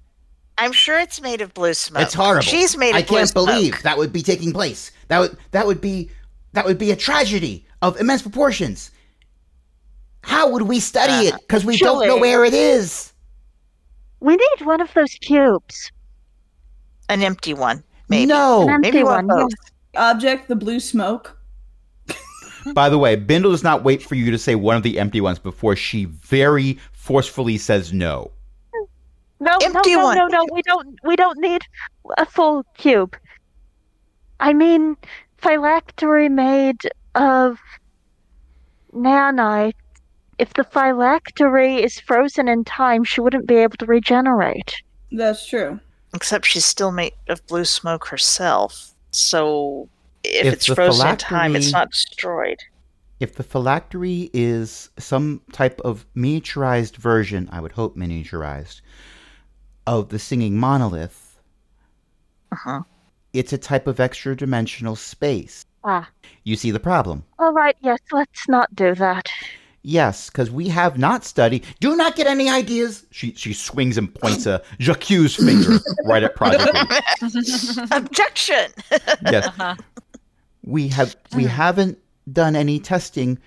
I'm 0.58 0.72
sure 0.72 1.00
it's 1.00 1.22
made 1.22 1.42
of 1.42 1.54
blue 1.54 1.76
smoke. 1.76 2.02
It's 2.02 2.16
horrible. 2.16 2.42
She's 2.42 2.76
made 2.76 2.90
of 2.92 2.96
I 2.96 3.02
blue 3.04 3.18
can't 3.18 3.30
smoke. 3.30 3.46
believe 3.46 3.84
that 3.84 3.98
would 4.00 4.12
be 4.12 4.24
taking 4.24 4.52
place. 4.52 4.92
That 5.10 5.20
would 5.20 5.38
that 5.52 5.68
would 5.68 5.80
be 5.82 6.10
that 6.54 6.66
would 6.66 6.80
be 6.80 6.90
a 6.90 6.96
tragedy 6.96 7.67
of 7.82 8.00
immense 8.00 8.22
proportions. 8.22 8.92
How 10.22 10.50
would 10.50 10.64
we 10.64 10.80
study 10.80 11.28
uh, 11.28 11.36
it? 11.36 11.42
Because 11.42 11.64
we 11.66 11.78
don't 11.78 12.06
know 12.08 12.18
where 12.18 12.44
it 12.44 12.54
is. 12.54 13.14
We 14.20 14.36
need 14.36 14.66
one 14.66 14.82
of 14.82 14.94
those 14.94 15.14
cubes. 15.14 15.92
An 17.10 17.24
empty 17.24 17.54
one, 17.54 17.84
maybe. 18.10 18.26
No. 18.26 18.64
An 18.64 18.70
empty 18.70 18.92
Maybe 18.92 19.04
one 19.04 19.28
one. 19.28 19.44
both. 19.44 19.52
yeah. 19.94 20.12
Object, 20.12 20.48
the 20.50 20.56
blue 20.56 20.80
smoke. 20.80 21.38
By 22.74 22.90
the 22.90 22.98
way, 22.98 23.16
Bindle 23.16 23.52
does 23.52 23.64
not 23.64 23.84
wait 23.84 24.04
for 24.04 24.16
you 24.16 24.30
to 24.32 24.38
say 24.38 24.56
one 24.56 24.76
of 24.76 24.84
the 24.84 25.00
empty 25.00 25.22
ones 25.22 25.40
before 25.40 25.76
she 25.76 26.06
very 26.06 26.78
forcefully 26.92 27.58
says 27.58 27.94
no. 27.94 28.32
No, 29.40 29.56
Empty 29.62 29.94
no, 29.96 30.02
no, 30.02 30.04
one. 30.04 30.18
no, 30.18 30.28
no. 30.28 30.46
We 30.52 30.62
don't. 30.64 31.00
We 31.04 31.16
don't 31.16 31.38
need 31.40 31.62
a 32.18 32.26
full 32.26 32.64
cube. 32.76 33.16
I 34.40 34.52
mean, 34.52 34.98
phylactery 35.38 36.28
made 36.28 36.82
of 37.18 37.58
nanite. 38.94 39.74
If 40.40 40.54
the 40.54 40.64
phylactery 40.64 41.82
is 41.84 42.00
frozen 42.00 42.48
in 42.48 42.64
time, 42.64 43.04
she 43.04 43.22
wouldn't 43.22 43.48
be 43.48 43.56
able 43.56 43.78
to 43.78 43.86
regenerate. 43.86 44.76
That's 45.12 45.48
true. 45.48 45.80
Except 46.14 46.46
she's 46.46 46.66
still 46.66 46.92
made 46.92 47.14
of 47.28 47.46
blue 47.48 47.66
smoke 47.66 48.08
herself. 48.08 48.94
So 49.12 49.90
if, 50.24 50.46
If 50.46 50.54
it's 50.54 50.66
frozen 50.68 51.08
in 51.08 51.18
time, 51.18 51.56
it's 51.56 51.72
not 51.72 51.90
destroyed. 51.92 52.60
If 53.20 53.36
the 53.36 53.44
phylactery 53.44 54.30
is 54.32 54.92
some 55.00 55.42
type 55.52 55.82
of 55.82 56.06
miniaturized 56.16 56.98
version, 56.98 57.50
I 57.52 57.60
would 57.62 57.72
hope 57.72 57.98
miniaturized, 57.98 58.82
of 59.88 60.10
the 60.10 60.20
singing 60.20 60.58
monolith, 60.58 61.40
Uh-huh. 62.52 62.82
it's 63.34 63.54
a 63.54 63.58
type 63.58 63.88
of 63.88 64.00
extra 64.00 64.36
dimensional 64.36 64.96
space. 64.96 65.66
Ah. 65.90 66.10
You 66.44 66.58
see 66.58 66.72
the 66.72 66.80
problem? 66.82 67.24
All 67.40 67.54
right. 67.54 67.76
Yes. 67.82 68.00
Let's 68.12 68.48
not 68.50 68.76
do 68.76 68.94
that. 68.96 69.30
Yes, 69.84 70.30
because 70.30 70.52
we 70.52 70.68
have 70.68 70.98
not 70.98 71.24
studied. 71.24 71.66
Do 71.80 71.96
not 71.96 72.18
get 72.18 72.28
any 72.28 72.50
ideas. 72.50 73.06
She 73.12 73.34
she 73.36 73.54
swings 73.54 73.98
and 73.98 74.14
points 74.14 74.46
a 74.46 74.62
Jacques 74.82 75.04
finger 75.30 75.80
right 76.06 76.24
at 76.24 76.36
Project. 76.36 76.76
Objection! 77.92 78.72
Yes, 79.32 79.48
Uh-huh. 79.60 79.76
we 80.66 80.90
have 80.90 81.16
we 81.36 81.46
haven't 81.46 81.98
done 82.34 82.58
any 82.58 82.80
testing 82.80 83.40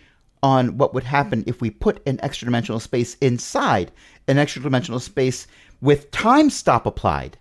on 0.42 0.78
what 0.78 0.94
would 0.94 1.04
happen 1.04 1.44
if 1.46 1.60
we 1.60 1.68
put 1.68 2.00
an 2.08 2.18
extra 2.22 2.46
dimensional 2.46 2.80
space 2.80 3.16
inside 3.20 3.92
an 4.28 4.38
extra 4.38 4.62
dimensional 4.62 5.00
space 5.00 5.46
with 5.82 6.10
time 6.10 6.48
stop 6.48 6.86
applied. 6.86 7.36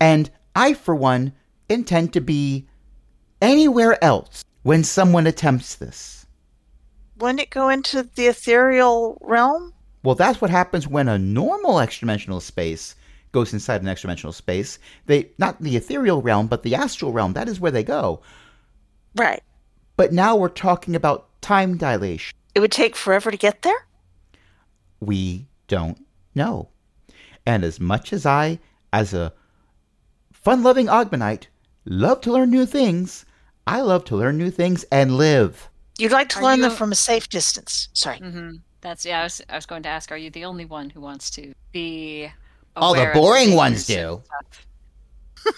And 0.00 0.30
I, 0.56 0.72
for 0.72 0.94
one, 0.94 1.32
intend 1.68 2.14
to 2.14 2.20
be 2.22 2.66
anywhere 3.40 4.02
else 4.02 4.44
when 4.62 4.84
someone 4.84 5.26
attempts 5.26 5.76
this. 5.76 6.26
Wouldn't 7.18 7.40
it 7.40 7.50
go 7.50 7.68
into 7.68 8.02
the 8.14 8.26
ethereal 8.26 9.18
realm? 9.20 9.72
Well, 10.02 10.14
that's 10.14 10.40
what 10.40 10.50
happens 10.50 10.86
when 10.86 11.08
a 11.08 11.18
normal 11.18 11.80
extra 11.80 12.06
dimensional 12.06 12.40
space 12.40 12.94
goes 13.32 13.52
inside 13.52 13.82
an 13.82 13.88
extra 13.88 14.06
dimensional 14.06 14.32
space. 14.32 14.78
They 15.06 15.30
not 15.38 15.60
the 15.60 15.76
ethereal 15.76 16.22
realm, 16.22 16.46
but 16.46 16.62
the 16.62 16.74
astral 16.74 17.12
realm. 17.12 17.32
That 17.32 17.48
is 17.48 17.60
where 17.60 17.72
they 17.72 17.82
go. 17.82 18.22
Right. 19.14 19.42
But 19.96 20.12
now 20.12 20.36
we're 20.36 20.48
talking 20.48 20.94
about 20.94 21.28
time 21.42 21.76
dilation. 21.76 22.36
It 22.54 22.60
would 22.60 22.72
take 22.72 22.96
forever 22.96 23.30
to 23.30 23.36
get 23.36 23.62
there? 23.62 23.86
We 25.00 25.46
don't 25.66 26.04
know. 26.34 26.68
And 27.46 27.64
as 27.64 27.80
much 27.80 28.12
as 28.12 28.24
I, 28.26 28.58
as 28.92 29.12
a 29.14 29.32
fun-loving 30.32 30.86
Oghmanite, 30.86 31.46
love 31.84 32.20
to 32.22 32.32
learn 32.32 32.50
new 32.50 32.66
things, 32.66 33.24
I 33.68 33.80
love 33.82 34.04
to 34.06 34.16
learn 34.16 34.38
new 34.38 34.50
things 34.50 34.84
and 34.90 35.16
live. 35.16 35.68
You'd 35.98 36.12
like 36.12 36.28
to 36.30 36.38
Are 36.38 36.42
learn 36.42 36.60
them 36.60 36.70
from 36.70 36.92
a 36.92 36.94
safe 36.94 37.28
distance. 37.28 37.88
Sorry. 37.92 38.18
hmm 38.18 38.50
That's 38.80 39.04
yeah. 39.04 39.20
I 39.20 39.22
was 39.24 39.42
I 39.48 39.56
was 39.56 39.66
going 39.66 39.82
to 39.82 39.88
ask, 39.88 40.10
are 40.12 40.16
you 40.16 40.30
the 40.30 40.44
only 40.44 40.64
one 40.64 40.90
who 40.90 41.00
wants 41.00 41.30
to 41.32 41.52
be? 41.72 42.30
All 42.76 42.94
the 42.94 43.00
aware 43.00 43.10
of 43.10 43.14
boring 43.14 43.54
ones 43.56 43.86
do. 43.86 44.22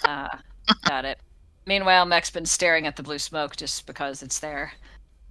Uh, 0.05 0.27
got 0.85 1.05
it. 1.05 1.19
Meanwhile, 1.67 2.05
Mech's 2.05 2.31
been 2.31 2.45
staring 2.45 2.87
at 2.87 2.95
the 2.95 3.03
blue 3.03 3.19
smoke 3.19 3.55
just 3.55 3.85
because 3.85 4.23
it's 4.23 4.39
there. 4.39 4.73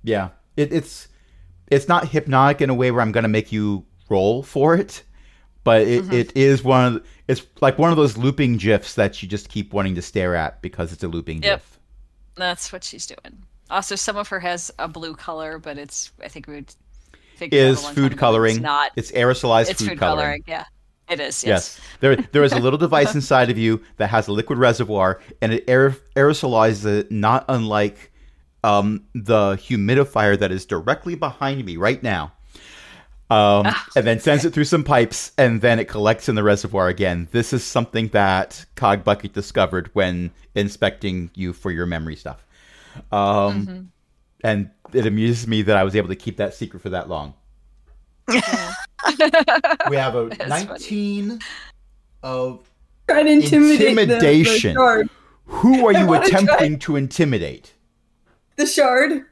Yeah, 0.05 0.28
it, 0.57 0.72
it's 0.72 1.09
it's 1.66 1.89
not 1.89 2.09
hypnotic 2.09 2.61
in 2.61 2.70
a 2.70 2.74
way 2.74 2.91
where 2.93 3.03
I'm 3.03 3.12
gonna 3.12 3.28
make 3.28 3.51
you 3.53 3.85
roll 4.09 4.43
for 4.43 4.76
it, 4.76 5.03
but 5.64 5.83
it, 5.83 6.05
Mhm. 6.05 6.12
it 6.12 6.37
is 6.37 6.62
one 6.62 6.85
of 6.87 6.95
the, 6.95 7.03
it's 7.28 7.43
like 7.61 7.78
one 7.78 7.91
of 7.91 7.97
those 7.97 8.16
looping 8.16 8.57
gifs 8.57 8.95
that 8.95 9.22
you 9.22 9.28
just 9.28 9.49
keep 9.49 9.72
wanting 9.72 9.97
to 9.97 10.03
stare 10.03 10.35
at 10.37 10.62
because 10.62 10.93
it's 10.93 11.03
a 11.03 11.09
looping 11.09 11.43
Yep. 11.43 11.59
gif. 11.61 11.80
That's 12.41 12.72
what 12.72 12.82
she's 12.84 13.07
doing. 13.07 13.45
Also, 13.70 13.95
some 13.95 14.16
of 14.16 14.28
her 14.28 14.41
has 14.41 14.70
a 14.78 14.88
blue 14.88 15.14
color, 15.14 15.59
but 15.59 15.78
it's 15.78 16.11
I 16.22 16.28
think 16.28 16.49
we 16.49 16.55
would 16.57 16.74
figure 17.36 17.59
Is 17.59 17.84
food 17.88 17.99
ago 17.99 18.07
it's 18.07 18.14
coloring? 18.16 18.62
not. 18.62 18.91
It's 18.97 19.12
aerosolized 19.12 19.70
It's 19.70 19.80
food, 19.80 19.91
food 19.91 19.99
coloring. 19.99 20.43
coloring. 20.43 20.45
Yeah, 20.49 20.64
it 21.09 21.20
is. 21.20 21.45
Yes. 21.45 21.78
Yes, 21.78 21.80
there 22.01 22.16
there 22.16 22.43
is 22.43 22.53
a 22.53 22.59
little 22.59 22.78
device 22.78 23.14
inside 23.20 23.51
of 23.51 23.57
you 23.59 23.80
that 23.99 24.09
has 24.09 24.26
a 24.28 24.32
liquid 24.32 24.59
reservoir, 24.59 25.20
and 25.41 25.53
it 25.53 25.64
aer- 25.68 25.97
aerosolizes 26.16 26.84
it, 26.86 27.12
not 27.12 27.45
unlike 27.49 28.11
um, 28.64 29.05
the 29.14 29.53
humidifier 29.57 30.38
that 30.38 30.51
is 30.51 30.66
directly 30.66 31.14
behind 31.14 31.64
me 31.64 31.76
right 31.76 32.03
now. 32.03 32.32
Um, 33.31 33.62
Ah, 33.66 33.87
and 33.95 34.05
then 34.07 34.18
sends 34.18 34.45
it 34.45 34.53
through 34.53 34.64
some 34.64 34.83
pipes, 34.83 35.31
and 35.39 35.61
then 35.61 35.78
it 35.78 35.87
collects 35.87 36.28
in 36.28 36.35
the 36.35 36.43
reservoir 36.43 36.89
again. 36.89 37.28
This 37.31 37.53
is 37.53 37.62
something 37.62 38.09
that 38.09 38.64
Cog 38.74 39.05
Bucket 39.05 39.33
discovered 39.33 39.89
when 39.93 40.32
inspecting 40.57 41.31
you 41.35 41.52
for 41.52 41.70
your 41.70 41.86
memory 41.86 42.16
stuff. 42.16 42.44
Um, 43.12 43.66
Mhm. 43.66 43.86
And 44.43 44.70
it 44.93 45.07
amuses 45.07 45.47
me 45.47 45.62
that 45.62 45.77
I 45.77 45.85
was 45.85 45.94
able 45.94 46.09
to 46.09 46.16
keep 46.16 46.39
that 46.39 46.55
secret 46.55 46.82
for 46.82 46.89
that 46.90 47.09
long. 47.09 47.35
We 48.28 49.97
have 49.97 50.15
a 50.16 50.28
That's 50.39 50.48
funny. 50.48 50.66
19 50.66 51.39
of 52.23 52.69
Try 53.09 53.23
to 53.23 53.28
intimidate 53.31 53.81
Intimidation. 53.98 54.74
The, 54.74 54.81
shard. 54.81 55.11
Who 55.47 55.86
are 55.86 55.93
you 55.98 56.07
wanna 56.07 56.28
try- 56.28 56.40
attempting 56.40 56.78
to 56.81 56.97
intimidate? 56.97 57.74
The 58.57 58.66
shard. 58.66 59.24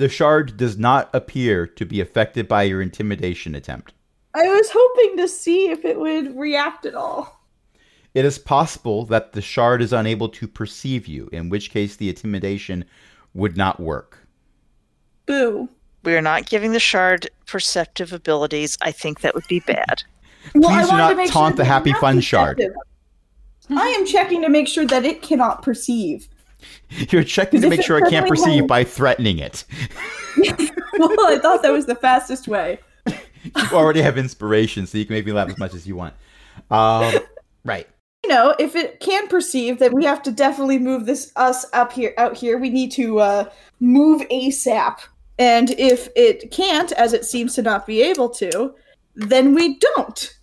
The 0.00 0.08
shard 0.08 0.56
does 0.56 0.78
not 0.78 1.10
appear 1.12 1.66
to 1.66 1.84
be 1.84 2.00
affected 2.00 2.48
by 2.48 2.62
your 2.62 2.80
intimidation 2.80 3.54
attempt. 3.54 3.92
I 4.32 4.48
was 4.48 4.70
hoping 4.72 5.18
to 5.18 5.28
see 5.28 5.68
if 5.68 5.84
it 5.84 6.00
would 6.00 6.38
react 6.38 6.86
at 6.86 6.94
all. 6.94 7.44
It 8.14 8.24
is 8.24 8.38
possible 8.38 9.04
that 9.04 9.32
the 9.32 9.42
shard 9.42 9.82
is 9.82 9.92
unable 9.92 10.30
to 10.30 10.48
perceive 10.48 11.06
you, 11.06 11.28
in 11.34 11.50
which 11.50 11.70
case 11.70 11.96
the 11.96 12.08
intimidation 12.08 12.86
would 13.34 13.58
not 13.58 13.78
work. 13.78 14.26
Boo. 15.26 15.68
We 16.02 16.16
are 16.16 16.22
not 16.22 16.46
giving 16.46 16.72
the 16.72 16.80
shard 16.80 17.28
perceptive 17.46 18.14
abilities. 18.14 18.78
I 18.80 18.92
think 18.92 19.20
that 19.20 19.34
would 19.34 19.48
be 19.48 19.60
bad. 19.60 20.02
Well, 20.54 20.70
Please 20.70 20.88
do 20.88 20.96
not 20.96 21.10
to 21.10 21.16
make 21.16 21.30
taunt 21.30 21.58
the 21.58 21.66
happy 21.66 21.90
it's 21.90 21.96
not 21.96 22.00
fun 22.00 22.20
shard. 22.22 22.64
I 23.68 23.88
am 23.88 24.06
checking 24.06 24.40
to 24.40 24.48
make 24.48 24.66
sure 24.66 24.86
that 24.86 25.04
it 25.04 25.20
cannot 25.20 25.60
perceive. 25.60 26.26
You're 26.90 27.24
checking 27.24 27.60
to 27.62 27.68
make 27.68 27.82
sure 27.82 27.98
it 27.98 28.10
can't 28.10 28.28
perceive 28.28 28.66
by 28.66 28.84
threatening 28.84 29.38
it. 29.38 29.64
well, 30.98 31.26
I 31.26 31.38
thought 31.40 31.62
that 31.62 31.72
was 31.72 31.86
the 31.86 31.96
fastest 31.96 32.48
way. 32.48 32.78
You 33.42 33.68
already 33.72 34.02
have 34.02 34.18
inspiration, 34.18 34.86
so 34.86 34.98
you 34.98 35.06
can 35.06 35.14
make 35.14 35.24
me 35.24 35.32
laugh 35.32 35.48
as 35.48 35.56
much 35.56 35.72
as 35.72 35.86
you 35.86 35.96
want. 35.96 36.12
Um, 36.70 37.20
Right. 37.64 37.86
You 38.24 38.30
know, 38.30 38.54
if 38.58 38.76
it 38.76 39.00
can 39.00 39.28
perceive, 39.28 39.78
then 39.78 39.94
we 39.94 40.04
have 40.04 40.22
to 40.22 40.32
definitely 40.32 40.78
move 40.78 41.06
this 41.06 41.32
us 41.36 41.64
up 41.72 41.92
here 41.92 42.12
out 42.18 42.36
here. 42.36 42.58
We 42.58 42.70
need 42.70 42.92
to 42.92 43.20
uh, 43.20 43.50
move 43.80 44.22
ASAP. 44.30 44.98
And 45.38 45.70
if 45.70 46.08
it 46.16 46.50
can't, 46.50 46.92
as 46.92 47.14
it 47.14 47.24
seems 47.24 47.54
to 47.54 47.62
not 47.62 47.86
be 47.86 48.02
able 48.02 48.28
to, 48.30 48.74
then 49.14 49.54
we 49.54 49.78
don't. 49.78 50.38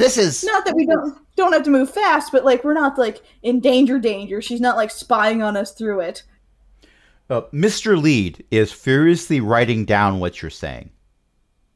This 0.00 0.16
is 0.16 0.42
Not 0.44 0.64
that 0.64 0.74
we 0.74 0.86
don't 0.86 1.18
don't 1.36 1.52
have 1.52 1.62
to 1.64 1.70
move 1.70 1.90
fast, 1.90 2.32
but 2.32 2.44
like 2.44 2.64
we're 2.64 2.72
not 2.72 2.96
like 2.96 3.22
in 3.42 3.60
danger 3.60 3.98
danger. 3.98 4.40
She's 4.40 4.60
not 4.60 4.76
like 4.76 4.90
spying 4.90 5.42
on 5.42 5.58
us 5.58 5.72
through 5.72 6.00
it. 6.00 6.22
uh, 7.28 7.42
Mr. 7.52 8.00
Lead 8.00 8.44
is 8.50 8.72
furiously 8.72 9.40
writing 9.40 9.84
down 9.84 10.18
what 10.18 10.40
you're 10.40 10.50
saying. 10.50 10.90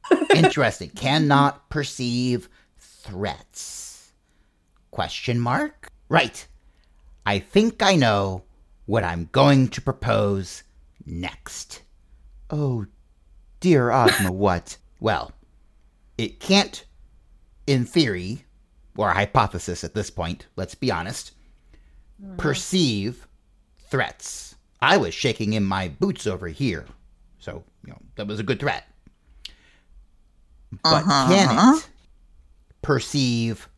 interesting. 0.35 0.89
Cannot 0.89 1.69
perceive 1.69 2.49
threats. 2.79 4.11
Question 4.89 5.39
mark? 5.39 5.89
Right. 6.09 6.47
I 7.27 7.39
think 7.39 7.83
I 7.83 7.95
know 7.95 8.43
what 8.87 9.03
I'm 9.03 9.29
going 9.31 9.67
to 9.69 9.81
propose 9.81 10.63
next. 11.05 11.83
Oh, 12.49 12.85
dear 13.59 13.91
Ozma, 13.91 14.31
what? 14.45 14.77
Well, 14.99 15.31
it 16.17 16.39
can't, 16.39 16.84
in 17.67 17.85
theory, 17.85 18.45
or 18.97 19.09
hypothesis 19.11 19.83
at 19.83 19.93
this 19.93 20.09
point, 20.09 20.45
let's 20.55 20.75
be 20.75 20.91
honest, 20.91 21.31
perceive 22.37 23.27
threats. 23.89 24.55
I 24.81 24.97
was 24.97 25.13
shaking 25.13 25.53
in 25.53 25.63
my 25.63 25.87
boots 25.89 26.27
over 26.27 26.47
here, 26.47 26.85
so, 27.39 27.63
you 27.85 27.91
know, 27.91 27.99
that 28.15 28.27
was 28.27 28.39
a 28.39 28.43
good 28.43 28.59
threat. 28.59 28.87
But 30.83 31.03
Uh-huh. 31.03 31.27
can 31.33 31.77
it 31.77 31.87
perceive 32.81 33.69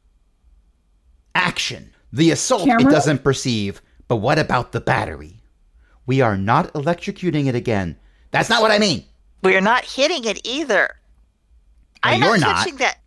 action? 1.36 1.94
The 2.12 2.32
assault 2.32 2.68
it 2.68 2.90
doesn't 2.90 3.24
perceive, 3.24 3.82
but 4.08 4.18
what 4.18 4.40
about 4.40 4.72
the 4.72 4.82
battery? 4.82 5.42
We 6.06 6.22
are 6.22 6.38
not 6.38 6.74
electrocuting 6.74 7.48
it 7.48 7.56
again. 7.56 7.98
That's 8.32 8.50
not 8.50 8.62
what 8.62 8.72
I 8.72 8.80
mean. 8.80 9.06
We're 9.44 9.62
not 9.62 9.84
hitting 9.86 10.24
it 10.26 10.46
either. 10.48 10.96
No, 12.04 12.12
I'm 12.12 12.22
you're 12.22 12.38
not 12.38 12.48
not. 12.48 12.58
touching 12.60 12.78
that. 12.78 12.98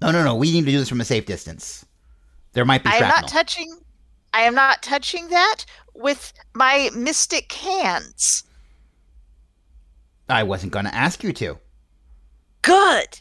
No, 0.00 0.10
no, 0.10 0.24
no. 0.24 0.34
We 0.34 0.52
need 0.52 0.64
to 0.64 0.70
do 0.70 0.78
this 0.78 0.88
from 0.88 1.00
a 1.00 1.04
safe 1.04 1.26
distance. 1.26 1.84
There 2.52 2.64
might 2.64 2.84
be 2.84 2.90
I 2.90 2.96
am 2.96 3.08
not 3.08 3.28
touching. 3.28 3.78
I 4.32 4.42
am 4.42 4.54
not 4.54 4.82
touching 4.82 5.28
that 5.28 5.64
with 5.94 6.32
my 6.54 6.90
mystic 6.94 7.52
hands. 7.52 8.44
I 10.28 10.42
wasn't 10.42 10.72
going 10.72 10.86
to 10.86 10.94
ask 10.94 11.22
you 11.22 11.32
to. 11.34 11.58
Good. 12.62 13.20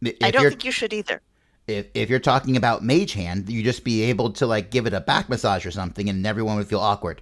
If 0.00 0.16
I 0.22 0.30
don't 0.30 0.48
think 0.48 0.64
you 0.64 0.72
should 0.72 0.92
either. 0.92 1.20
if, 1.66 1.86
if 1.94 2.08
you're 2.08 2.18
talking 2.20 2.56
about 2.56 2.84
mage 2.84 3.12
hand, 3.12 3.48
you 3.48 3.62
just 3.62 3.84
be 3.84 4.02
able 4.02 4.30
to 4.32 4.46
like 4.46 4.70
give 4.70 4.86
it 4.86 4.94
a 4.94 5.00
back 5.00 5.28
massage 5.28 5.66
or 5.66 5.70
something, 5.70 6.08
and 6.08 6.26
everyone 6.26 6.56
would 6.56 6.68
feel 6.68 6.80
awkward, 6.80 7.20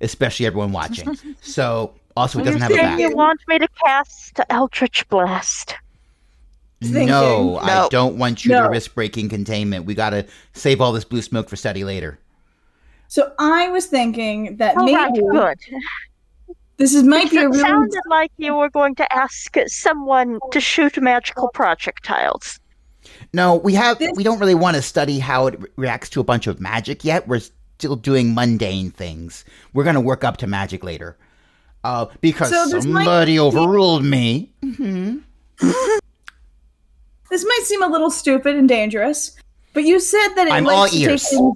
especially 0.00 0.46
everyone 0.46 0.72
watching. 0.72 1.16
so 1.40 1.94
also, 2.16 2.40
it 2.40 2.44
doesn't 2.44 2.60
have 2.60 2.70
a 2.70 2.74
You're 2.74 2.82
back. 2.82 2.98
saying 2.98 3.10
You 3.10 3.16
want 3.16 3.40
me 3.46 3.58
to 3.58 3.68
cast 3.84 4.40
Eldritch 4.50 5.08
Blast? 5.08 5.74
Thinking. 6.82 7.06
No, 7.08 7.58
I 7.58 7.88
don't 7.88 8.16
want 8.18 8.44
you 8.44 8.52
to 8.54 8.68
risk 8.68 8.94
breaking 8.94 9.28
containment. 9.30 9.86
We 9.86 9.94
got 9.94 10.10
to 10.10 10.26
save 10.52 10.80
all 10.80 10.92
this 10.92 11.04
blue 11.04 11.22
smoke 11.22 11.48
for 11.48 11.56
study 11.56 11.84
later. 11.84 12.18
So 13.08 13.32
I 13.38 13.68
was 13.70 13.86
thinking 13.86 14.56
that 14.58 14.76
All 14.76 14.84
right, 14.92 15.10
maybe 15.12 15.26
good. 15.30 15.58
this 16.76 16.92
is 16.94 17.02
might 17.04 17.30
be 17.30 17.38
a 17.38 17.48
really 17.48 17.60
sounded 17.60 18.02
like 18.10 18.30
you 18.36 18.54
were 18.54 18.68
going 18.68 18.94
to 18.96 19.10
ask 19.12 19.54
someone 19.68 20.38
to 20.52 20.60
shoot 20.60 21.00
magical 21.00 21.48
projectiles. 21.54 22.60
No, 23.32 23.54
we 23.56 23.72
have. 23.74 23.98
This- 23.98 24.12
We 24.16 24.24
don't 24.24 24.38
really 24.38 24.54
want 24.56 24.76
to 24.76 24.82
study 24.82 25.18
how 25.18 25.46
it 25.46 25.60
re- 25.60 25.68
reacts 25.76 26.10
to 26.10 26.20
a 26.20 26.24
bunch 26.24 26.46
of 26.46 26.60
magic 26.60 27.04
yet. 27.04 27.26
We're 27.28 27.40
still 27.78 27.96
doing 27.96 28.34
mundane 28.34 28.90
things. 28.90 29.44
We're 29.72 29.84
gonna 29.84 30.00
work 30.00 30.24
up 30.24 30.36
to 30.38 30.46
magic 30.46 30.82
later. 30.84 31.16
Uh, 31.84 32.06
because 32.20 32.50
So 32.50 32.66
this 32.68 32.84
might 32.84 33.04
somebody 33.04 33.38
overruled 33.38 34.04
me. 34.04 34.52
this 37.30 37.44
might 37.44 37.62
seem 37.64 37.82
a 37.82 37.88
little 37.88 38.10
stupid 38.10 38.56
and 38.56 38.68
dangerous, 38.68 39.36
but 39.72 39.84
you 39.84 40.00
said 40.00 40.28
that 40.34 40.46
it 40.46 40.52
I'm 40.52 40.64
likes 40.64 40.76
all 40.76 40.88
to 40.88 40.96
ears. 40.96 41.22
take 41.24 41.38
in- 41.38 41.52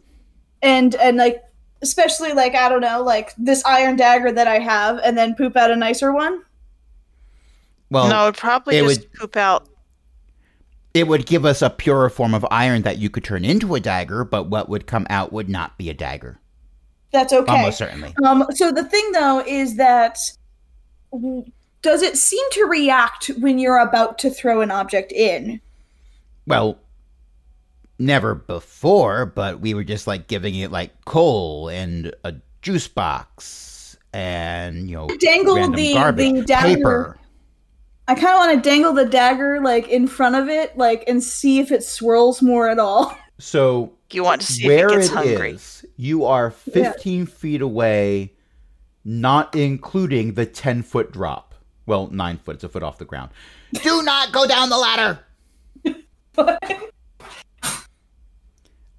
and 0.63 0.95
and 0.97 1.17
like 1.17 1.43
especially 1.83 2.33
like 2.33 2.55
I 2.55 2.69
don't 2.69 2.83
know 2.83 3.03
like 3.03 3.33
this 3.39 3.65
iron 3.65 3.97
dagger 3.97 4.31
that 4.33 4.47
I 4.47 4.59
have 4.59 4.99
and 5.03 5.17
then 5.17 5.35
poop 5.35 5.57
out 5.57 5.71
a 5.71 5.77
nicer 5.77 6.13
one. 6.13 6.43
Well, 7.91 8.09
no, 8.09 8.25
it'd 8.29 8.37
probably 8.37 8.77
it 8.77 8.85
just 8.87 9.01
would- 9.01 9.13
poop 9.15 9.37
out. 9.37 9.69
it 10.95 11.09
would 11.09 11.25
give 11.27 11.45
us 11.45 11.63
a 11.63 11.71
purer 11.71 12.11
form 12.11 12.35
of 12.35 12.47
iron 12.51 12.83
that 12.83 12.99
you 12.99 13.09
could 13.11 13.25
turn 13.25 13.45
into 13.45 13.75
a 13.75 13.81
dagger, 13.81 14.25
but 14.25 14.49
what 14.51 14.69
would 14.69 14.87
come 14.87 15.07
out 15.11 15.33
would 15.33 15.49
not 15.49 15.77
be 15.79 15.89
a 15.91 15.95
dagger. 15.95 16.39
That's 17.13 17.33
okay. 17.33 17.51
Almost 17.53 17.79
certainly. 17.79 18.15
Um, 18.25 18.47
so 18.55 18.71
the 18.71 18.85
thing 18.85 19.11
though 19.13 19.43
is 19.47 19.77
that 19.77 20.19
w- 21.11 21.45
does 21.83 22.03
it 22.03 22.17
seem 22.17 22.45
to 22.53 22.65
react 22.65 23.29
when 23.39 23.59
you're 23.59 23.79
about 23.79 24.19
to 24.21 24.31
throw 24.31 24.61
an 24.61 24.71
object 24.71 25.13
in? 25.13 25.61
Well, 26.47 26.79
never 27.99 28.35
before, 28.35 29.27
but 29.27 29.61
we 29.61 29.75
were 29.75 29.85
just 29.85 30.07
like 30.07 30.27
giving 30.27 30.55
it 30.55 30.71
like 30.71 31.05
coal 31.05 31.69
and 31.69 32.15
a 32.25 32.35
juice 32.63 32.89
box 32.89 33.97
and 34.13 34.89
you 34.91 34.97
know 34.97 35.07
Dangle 35.19 35.57
random 35.57 35.77
the- 35.77 35.95
garbage, 35.95 36.35
the 36.35 36.43
dagger. 36.43 36.75
paper. 36.77 37.17
I 38.09 38.15
kind 38.17 38.29
of 38.35 38.39
want 38.39 38.65
to 38.65 38.69
dangle 38.69 38.93
the 38.93 39.05
dagger 39.07 39.61
like 39.61 39.87
in 39.89 40.09
front 40.09 40.35
of 40.35 40.49
it, 40.49 40.77
like 40.77 41.05
and 41.07 41.23
see 41.23 41.61
if 41.61 41.71
it 41.71 41.85
swirls 41.85 42.43
more 42.43 42.69
at 42.69 42.79
all. 42.79 43.17
So 43.43 43.95
You 44.11 44.23
want 44.23 44.43
to 44.43 44.53
see 44.53 44.67
where 44.69 44.91
if 44.99 45.11
it 45.11 45.17
it 45.27 45.39
gets 45.39 45.83
is, 45.83 45.87
you 45.97 46.27
are 46.27 46.51
15 46.51 47.25
feet 47.25 47.63
away, 47.63 48.35
not 49.03 49.55
including 49.57 50.35
the 50.35 50.45
10 50.45 50.83
foot 50.83 51.11
drop. 51.11 51.50
Well, 51.91 52.07
nine 52.13 52.39
foot. 52.39 52.55
It's 52.55 52.63
a 52.63 52.69
foot 52.69 52.85
off 52.85 52.99
the 52.99 53.05
ground. 53.05 53.31
Do 53.73 54.05
not 54.05 54.31
go 54.31 54.47
down 54.47 54.69
the 54.71 54.79
ladder. 54.79 55.19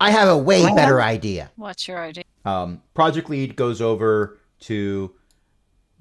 I 0.02 0.12
have 0.12 0.28
a 0.28 0.38
way 0.38 0.66
better 0.76 1.02
idea. 1.02 1.50
What's 1.56 1.88
your 1.88 2.00
idea? 2.00 2.26
Um, 2.44 2.82
Project 2.94 3.30
Lead 3.30 3.56
goes 3.56 3.80
over 3.80 4.40
to 4.62 5.16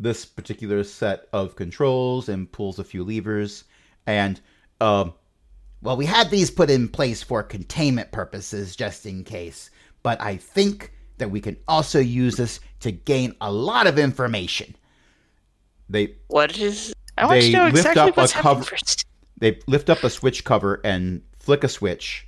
this 0.00 0.24
particular 0.24 0.82
set 0.82 1.28
of 1.32 1.54
controls 1.54 2.28
and 2.28 2.50
pulls 2.50 2.80
a 2.80 2.84
few 2.84 3.04
levers. 3.04 3.62
And 4.08 4.40
um, 4.80 5.14
Well, 5.82 5.96
we 5.96 6.06
had 6.06 6.28
these 6.28 6.50
put 6.50 6.70
in 6.70 6.88
place 6.88 7.22
for 7.22 7.44
containment 7.44 8.10
purposes 8.10 8.74
just 8.74 9.06
in 9.06 9.22
case, 9.22 9.70
but 10.02 10.20
I 10.20 10.38
think 10.38 10.92
that 11.18 11.30
we 11.30 11.40
can 11.40 11.56
also 11.68 12.00
use 12.00 12.34
this 12.34 12.58
to 12.80 12.90
gain 12.90 13.36
a 13.40 13.52
lot 13.52 13.86
of 13.86 13.96
information. 13.96 14.74
They 15.90 16.14
What 16.28 16.56
is? 16.58 16.94
I 17.18 17.26
want 17.26 17.42
to 17.42 17.50
know 17.50 17.64
lift 17.64 17.76
exactly 17.78 18.00
up 18.02 18.16
a 18.16 18.20
what's 18.20 18.32
happening 18.32 18.54
cover- 18.54 18.64
first. 18.64 19.04
they 19.38 19.58
lift 19.66 19.90
up 19.90 20.02
a 20.04 20.10
switch 20.10 20.44
cover 20.44 20.80
and 20.84 21.22
flick 21.38 21.64
a 21.64 21.68
switch, 21.68 22.26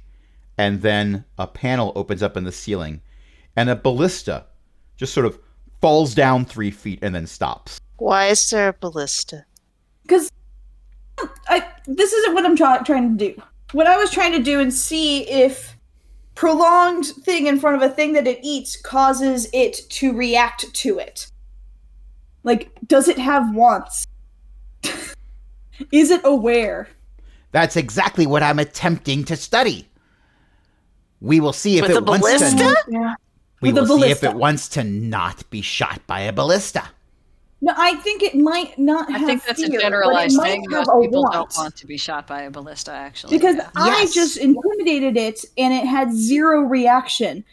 and 0.58 0.82
then 0.82 1.24
a 1.38 1.46
panel 1.46 1.92
opens 1.94 2.22
up 2.22 2.36
in 2.36 2.44
the 2.44 2.52
ceiling, 2.52 3.00
and 3.56 3.70
a 3.70 3.76
ballista 3.76 4.44
just 4.96 5.14
sort 5.14 5.26
of 5.26 5.38
falls 5.80 6.14
down 6.14 6.44
three 6.44 6.70
feet 6.70 6.98
and 7.02 7.14
then 7.14 7.26
stops. 7.26 7.80
Why 7.96 8.26
is 8.26 8.50
there 8.50 8.68
a 8.68 8.72
ballista? 8.72 9.44
Because 10.02 10.30
I 11.48 11.66
this 11.86 12.12
isn't 12.12 12.34
what 12.34 12.44
I'm 12.44 12.56
try- 12.56 12.82
trying 12.82 13.16
to 13.16 13.32
do. 13.32 13.42
What 13.72 13.86
I 13.86 13.96
was 13.96 14.10
trying 14.10 14.32
to 14.32 14.42
do 14.42 14.60
and 14.60 14.72
see 14.74 15.22
if 15.30 15.76
prolonged 16.34 17.06
thing 17.06 17.46
in 17.46 17.58
front 17.58 17.76
of 17.82 17.90
a 17.90 17.94
thing 17.94 18.12
that 18.14 18.26
it 18.26 18.40
eats 18.42 18.76
causes 18.76 19.46
it 19.52 19.88
to 19.90 20.12
react 20.12 20.72
to 20.74 20.98
it. 20.98 21.26
Like, 22.44 22.70
does 22.86 23.08
it 23.08 23.18
have 23.18 23.54
wants? 23.54 24.06
Is 25.92 26.10
it 26.10 26.20
aware? 26.24 26.88
That's 27.52 27.76
exactly 27.76 28.26
what 28.26 28.42
I'm 28.42 28.58
attempting 28.58 29.24
to 29.24 29.36
study. 29.36 29.88
We 31.20 31.40
will 31.40 31.52
see 31.52 31.76
if 31.78 31.82
With 31.82 31.90
it 31.92 31.96
a 31.98 32.00
wants 32.02 32.26
ballista? 32.26 32.56
to. 32.56 32.76
Yeah. 32.88 33.14
We 33.60 33.72
With 33.72 33.78
a 33.78 33.92
will 33.92 34.00
see 34.00 34.10
if 34.10 34.24
it 34.24 34.34
wants 34.34 34.68
to 34.70 34.84
not 34.84 35.48
be 35.50 35.62
shot 35.62 36.00
by 36.06 36.20
a 36.20 36.32
ballista. 36.32 36.82
No, 37.60 37.72
I 37.76 37.94
think 37.96 38.24
it 38.24 38.34
might 38.34 38.76
not 38.76 39.08
I 39.08 39.18
have 39.18 39.28
think 39.28 39.44
that's 39.44 39.60
fear, 39.60 39.68
a 39.68 39.72
but 39.74 39.80
generalized 39.82 40.40
thing. 40.42 40.64
Most 40.68 40.90
people 41.00 41.22
want. 41.22 41.32
don't 41.32 41.54
want 41.56 41.76
to 41.76 41.86
be 41.86 41.96
shot 41.96 42.26
by 42.26 42.42
a 42.42 42.50
ballista, 42.50 42.90
actually. 42.90 43.38
because 43.38 43.54
yeah. 43.56 43.70
I 43.76 44.00
Yes. 44.00 44.14
just 44.14 44.36
intimidated 44.38 45.16
it 45.16 45.44
and 45.56 45.72
it 45.72 45.86
had 45.86 46.12
zero 46.12 46.62
reaction, 46.62 47.44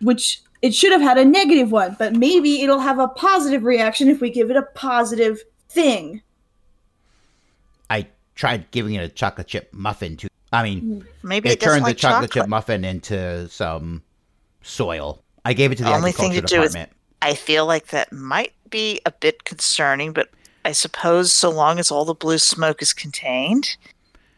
which 0.00 0.40
it 0.62 0.74
should 0.74 0.92
have 0.92 1.00
had 1.00 1.18
a 1.18 1.24
negative 1.24 1.70
one, 1.70 1.96
but 1.98 2.14
maybe 2.14 2.62
it'll 2.62 2.80
have 2.80 2.98
a 2.98 3.08
positive 3.08 3.64
reaction 3.64 4.08
if 4.08 4.20
we 4.20 4.30
give 4.30 4.50
it 4.50 4.56
a 4.56 4.62
positive 4.62 5.42
thing. 5.68 6.22
I 7.90 8.06
tried 8.34 8.70
giving 8.70 8.94
it 8.94 9.04
a 9.04 9.08
chocolate 9.08 9.46
chip 9.46 9.72
muffin 9.72 10.16
too. 10.16 10.28
I 10.52 10.62
mean, 10.62 10.80
hmm. 10.80 11.06
Maybe 11.22 11.48
it, 11.48 11.52
it, 11.52 11.60
doesn't 11.60 11.74
turned 11.74 11.82
like 11.84 11.96
the 11.96 12.00
chocolate, 12.00 12.30
chocolate. 12.30 12.44
chip 12.44 12.48
muffin 12.48 12.84
into 12.84 13.48
some 13.48 14.02
soil. 14.62 15.22
I 15.44 15.52
gave 15.52 15.72
it 15.72 15.76
to 15.76 15.84
the 15.84 15.90
The 15.90 15.96
only 15.96 16.12
thing 16.12 16.32
agriculture 16.32 16.62
to 16.62 16.72
do 16.72 16.80
is- 16.80 16.88
I 17.20 17.34
feel 17.34 17.66
like 17.66 17.88
that 17.88 18.12
might 18.12 18.52
be 18.70 19.00
a 19.04 19.10
bit 19.10 19.44
concerning, 19.44 20.12
but 20.12 20.30
I 20.64 20.72
suppose 20.72 21.32
so 21.32 21.50
long 21.50 21.78
as 21.78 21.90
all 21.90 22.04
the 22.04 22.14
blue 22.14 22.38
smoke 22.38 22.80
is 22.80 22.92
contained. 22.92 23.76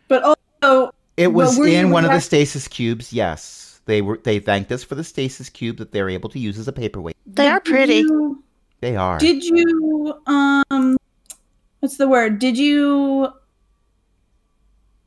But 0.08 0.22
also, 0.22 0.94
It 1.16 1.32
was 1.34 1.58
in 1.58 1.90
one 1.90 2.04
of 2.04 2.10
the 2.10 2.20
stasis 2.20 2.68
cubes. 2.68 3.12
Yes, 3.12 3.59
they 3.90 4.00
were. 4.02 4.18
They 4.22 4.38
thanked 4.38 4.70
us 4.72 4.84
for 4.84 4.94
the 4.94 5.02
stasis 5.04 5.48
cube 5.48 5.78
that 5.78 5.90
they 5.92 6.00
were 6.02 6.08
able 6.10 6.30
to 6.30 6.38
use 6.38 6.58
as 6.58 6.68
a 6.68 6.72
paperweight. 6.72 7.16
They 7.26 7.48
are 7.48 7.60
pretty. 7.60 7.96
you- 7.96 8.42
They 8.80 8.96
are. 8.96 9.18
Did 9.18 9.42
you 9.44 10.14
um 10.26 10.96
what's 11.80 11.96
the 11.96 12.08
word? 12.08 12.38
Did 12.38 12.56
you 12.56 13.28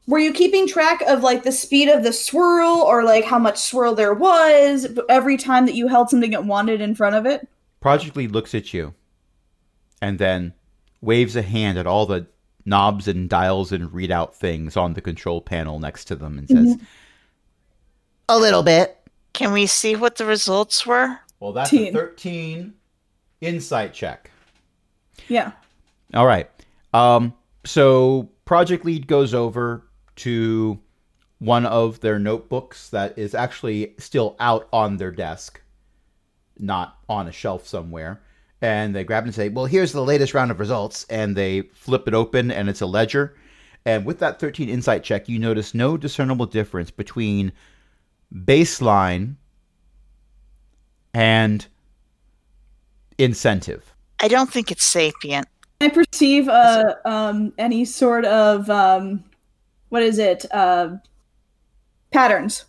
were 0.07 0.19
you 0.19 0.33
keeping 0.33 0.67
track 0.67 1.01
of 1.03 1.23
like 1.23 1.43
the 1.43 1.51
speed 1.51 1.87
of 1.87 2.03
the 2.03 2.11
swirl 2.13 2.81
or 2.81 3.03
like 3.03 3.23
how 3.23 3.39
much 3.39 3.57
swirl 3.57 3.95
there 3.95 4.13
was 4.13 4.85
every 5.07 5.37
time 5.37 5.65
that 5.65 5.75
you 5.75 5.87
held 5.87 6.09
something 6.09 6.33
it 6.33 6.43
wanted 6.43 6.81
in 6.81 6.93
front 6.93 7.15
of 7.15 7.25
it? 7.25 7.47
Project 7.79 8.15
Lead 8.17 8.31
looks 8.31 8.53
at 8.53 8.73
you, 8.73 8.93
and 10.01 10.19
then 10.19 10.53
waves 11.01 11.35
a 11.35 11.41
hand 11.41 11.77
at 11.77 11.87
all 11.87 12.05
the 12.05 12.27
knobs 12.65 13.07
and 13.07 13.29
dials 13.29 13.71
and 13.71 13.89
readout 13.91 14.33
things 14.33 14.75
on 14.77 14.93
the 14.93 15.01
control 15.01 15.41
panel 15.41 15.79
next 15.79 16.05
to 16.05 16.15
them 16.15 16.37
and 16.37 16.47
says, 16.47 16.77
A 18.29 18.37
little 18.37 18.63
bit. 18.63 18.97
Can 19.33 19.51
we 19.51 19.65
see 19.65 19.95
what 19.95 20.15
the 20.15 20.25
results 20.25 20.85
were? 20.85 21.19
"Well, 21.39 21.53
that's 21.53 21.69
Teen. 21.69 21.89
a 21.89 21.91
thirteen, 21.91 22.73
Insight 23.41 23.93
check. 23.93 24.31
Yeah. 25.27 25.51
All 26.13 26.25
right. 26.25 26.49
Um, 26.93 27.33
so 27.65 28.29
Project 28.45 28.85
Lead 28.85 29.07
goes 29.07 29.33
over 29.33 29.83
to 30.17 30.79
one 31.39 31.65
of 31.65 31.99
their 31.99 32.19
notebooks 32.19 32.89
that 32.91 33.17
is 33.17 33.35
actually 33.35 33.93
still 33.97 34.35
out 34.39 34.67
on 34.71 34.95
their 34.95 35.11
desk, 35.11 35.61
not 36.57 36.97
on 37.09 37.27
a 37.27 37.31
shelf 37.33 37.67
somewhere. 37.67 38.21
And 38.61 38.95
they 38.95 39.03
grab 39.03 39.25
it 39.25 39.27
and 39.27 39.35
say, 39.35 39.49
Well, 39.49 39.65
here's 39.65 39.91
the 39.91 40.01
latest 40.03 40.33
round 40.33 40.51
of 40.51 40.59
results. 40.59 41.05
And 41.09 41.35
they 41.35 41.63
flip 41.73 42.07
it 42.07 42.13
open, 42.13 42.49
and 42.51 42.69
it's 42.69 42.79
a 42.81 42.85
ledger. 42.85 43.35
And 43.85 44.05
with 44.05 44.19
that 44.19 44.39
13 44.39 44.69
insight 44.69 45.03
check, 45.03 45.27
you 45.27 45.37
notice 45.37 45.73
no 45.73 45.97
discernible 45.97 46.45
difference 46.45 46.89
between 46.91 47.51
baseline 48.33 49.35
and 51.13 51.65
incentive. 53.17 53.93
I 54.19 54.27
don't 54.27 54.51
think 54.51 54.71
it's 54.71 54.85
sapient. 54.85 55.47
I 55.81 55.89
perceive 55.89 56.47
uh, 56.47 56.95
um, 57.05 57.53
any 57.57 57.85
sort 57.85 58.25
of 58.25 58.69
um, 58.69 59.23
what 59.89 60.01
is 60.01 60.17
it? 60.17 60.45
Uh, 60.51 60.95
patterns. 62.11 62.65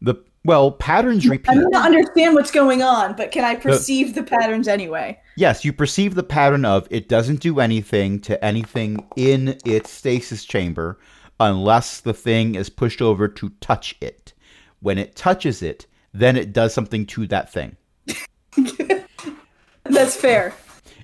The 0.00 0.16
well, 0.44 0.72
patterns 0.72 1.28
repeat. 1.28 1.50
I 1.50 1.54
repeat. 1.54 1.72
don't 1.72 1.84
understand 1.84 2.34
what's 2.34 2.50
going 2.50 2.82
on, 2.82 3.14
but 3.14 3.30
can 3.30 3.44
I 3.44 3.54
perceive 3.54 4.14
the 4.14 4.22
patterns 4.24 4.66
anyway? 4.66 5.20
Yes, 5.36 5.64
you 5.64 5.72
perceive 5.72 6.14
the 6.14 6.24
pattern 6.24 6.64
of 6.64 6.88
it 6.90 7.08
doesn't 7.08 7.40
do 7.40 7.60
anything 7.60 8.18
to 8.22 8.42
anything 8.44 9.06
in 9.16 9.58
its 9.64 9.90
stasis 9.90 10.44
chamber 10.44 10.98
unless 11.40 12.00
the 12.00 12.14
thing 12.14 12.54
is 12.54 12.68
pushed 12.68 13.02
over 13.02 13.28
to 13.28 13.50
touch 13.60 13.96
it. 14.00 14.32
When 14.80 14.98
it 14.98 15.16
touches 15.16 15.62
it, 15.62 15.86
then 16.12 16.36
it 16.36 16.52
does 16.52 16.74
something 16.74 17.06
to 17.06 17.26
that 17.28 17.52
thing. 17.52 17.76
That's 19.84 20.16
fair. 20.16 20.54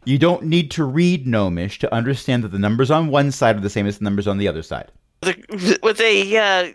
You 0.05 0.19
don't 0.19 0.45
need 0.45 0.71
to 0.73 0.85
read 0.85 1.27
Gnomish 1.27 1.79
to 1.81 1.95
understand 1.95 2.45
that 2.45 2.53
the 2.53 2.59
numbers 2.59 2.91
on 2.91 3.09
one 3.09 3.31
side 3.31 3.57
are 3.57 3.61
the 3.61 3.71
same 3.71 3.87
as 3.87 3.99
the 3.99 4.05
numbers 4.05 4.27
on 4.27 4.39
the 4.39 4.49
other 4.49 4.63
side. 4.63 4.91
The, 5.21 5.79
with 5.83 6.01
a 6.01 6.37
uh, 6.37 6.73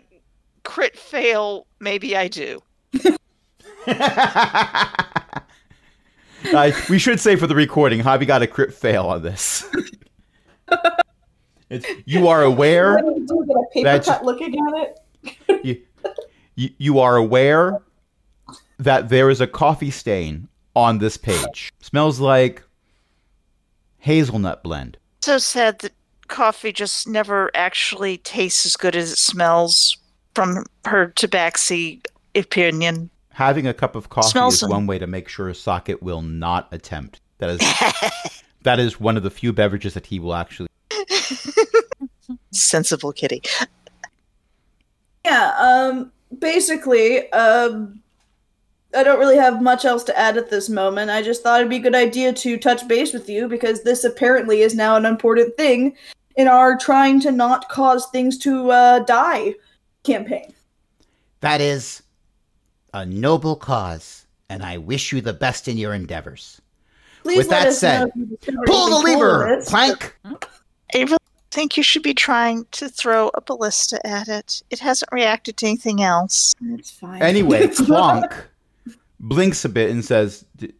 crit 0.62 0.96
fail, 0.96 1.66
maybe 1.80 2.16
I 2.16 2.28
do. 2.28 2.62
Uh, 6.52 6.70
we 6.90 6.98
should 6.98 7.18
say 7.18 7.36
for 7.36 7.46
the 7.46 7.54
recording, 7.54 8.00
Hobby 8.00 8.26
got 8.26 8.42
a 8.42 8.46
crit 8.46 8.74
fail 8.74 9.06
on 9.06 9.22
this. 9.22 9.64
it's, 11.70 11.86
you 12.04 12.28
are 12.28 12.42
aware 12.42 12.98
you 12.98 13.26
do? 13.26 13.44
Get 13.46 13.56
a 13.56 13.64
paper 13.72 13.84
That's- 13.84 14.06
cut 14.06 14.24
looking 14.24 14.54
at 14.54 14.96
it? 15.48 15.64
you, 15.64 15.82
you, 16.54 16.70
you 16.78 16.98
are 17.00 17.16
aware 17.16 17.80
that 18.78 19.08
there 19.08 19.30
is 19.30 19.40
a 19.40 19.46
coffee 19.46 19.90
stain 19.90 20.48
on 20.76 20.98
this 20.98 21.16
page. 21.16 21.72
Smells 21.80 22.20
like 22.20 22.62
hazelnut 23.98 24.62
blend. 24.62 24.96
So 25.22 25.38
sad 25.38 25.78
that 25.80 25.92
coffee 26.28 26.72
just 26.72 27.08
never 27.08 27.50
actually 27.54 28.18
tastes 28.18 28.66
as 28.66 28.76
good 28.76 28.96
as 28.96 29.12
it 29.12 29.18
smells 29.18 29.96
from 30.34 30.64
her 30.84 31.08
tabaxi 31.16 32.04
opinion. 32.34 33.10
Having 33.30 33.66
a 33.66 33.74
cup 33.74 33.96
of 33.96 34.10
coffee 34.10 34.28
Smells 34.28 34.54
is 34.54 34.60
some- 34.60 34.70
one 34.70 34.86
way 34.86 34.98
to 34.98 35.06
make 35.06 35.28
sure 35.28 35.48
a 35.48 35.54
Socket 35.54 36.02
will 36.02 36.22
not 36.22 36.68
attempt. 36.72 37.20
That 37.38 37.50
is 37.50 38.32
that 38.62 38.78
is 38.78 39.00
one 39.00 39.16
of 39.16 39.22
the 39.22 39.30
few 39.30 39.52
beverages 39.52 39.94
that 39.94 40.06
he 40.06 40.18
will 40.18 40.34
actually. 40.34 40.68
Sensible 42.50 43.12
kitty. 43.12 43.42
Yeah, 45.24 45.54
um, 45.58 46.12
basically, 46.38 47.30
um, 47.32 48.02
I 48.94 49.02
don't 49.02 49.18
really 49.18 49.36
have 49.36 49.62
much 49.62 49.84
else 49.84 50.04
to 50.04 50.18
add 50.18 50.36
at 50.36 50.50
this 50.50 50.68
moment. 50.68 51.10
I 51.10 51.22
just 51.22 51.42
thought 51.42 51.60
it'd 51.60 51.70
be 51.70 51.76
a 51.76 51.80
good 51.80 51.94
idea 51.94 52.32
to 52.32 52.58
touch 52.58 52.86
base 52.86 53.12
with 53.12 53.28
you 53.28 53.48
because 53.48 53.82
this 53.82 54.04
apparently 54.04 54.60
is 54.60 54.74
now 54.74 54.96
an 54.96 55.06
important 55.06 55.56
thing 55.56 55.96
in 56.36 56.48
our 56.48 56.76
trying 56.76 57.20
to 57.20 57.30
not 57.30 57.68
cause 57.68 58.06
things 58.06 58.38
to 58.38 58.70
uh, 58.70 58.98
die 59.00 59.54
campaign. 60.02 60.52
That 61.40 61.60
is 61.60 62.02
a 62.92 63.04
noble 63.04 63.56
cause, 63.56 64.26
and 64.48 64.62
I 64.62 64.78
wish 64.78 65.12
you 65.12 65.20
the 65.20 65.32
best 65.32 65.68
in 65.68 65.76
your 65.76 65.94
endeavors. 65.94 66.60
Please 67.22 67.38
With 67.38 67.48
let 67.48 67.62
that 67.62 67.68
us 67.68 67.82
know 67.82 67.88
said, 67.88 68.08
if 68.16 68.48
you 68.48 68.62
Pull 68.66 68.90
the 68.90 68.98
lever, 68.98 69.56
with 69.56 69.66
it. 69.66 69.70
Clank! 69.70 70.16
I 70.92 70.98
really 70.98 71.16
think 71.50 71.76
you 71.76 71.82
should 71.82 72.02
be 72.02 72.14
trying 72.14 72.66
to 72.72 72.88
throw 72.88 73.30
a 73.34 73.40
ballista 73.40 74.04
at 74.06 74.28
it. 74.28 74.62
It 74.70 74.80
hasn't 74.80 75.12
reacted 75.12 75.56
to 75.58 75.66
anything 75.66 76.02
else. 76.02 76.54
It's 76.60 76.90
fine. 76.90 77.22
Anyway, 77.22 77.66
Clonk 77.68 78.34
blinks 79.20 79.64
a 79.64 79.68
bit 79.68 79.90
and 79.90 80.04
says, 80.04 80.44
"D- 80.56 80.74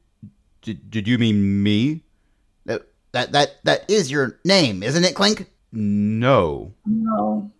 d- 0.62 0.80
"Did 0.88 1.08
you 1.08 1.18
mean 1.18 1.62
me?" 1.62 2.02
That, 2.66 2.86
that 3.12 3.32
that 3.32 3.64
that 3.64 3.90
is 3.90 4.10
your 4.10 4.40
name, 4.44 4.82
isn't 4.82 5.04
it, 5.04 5.14
Clink? 5.14 5.50
No. 5.72 6.72
no. 6.86 7.50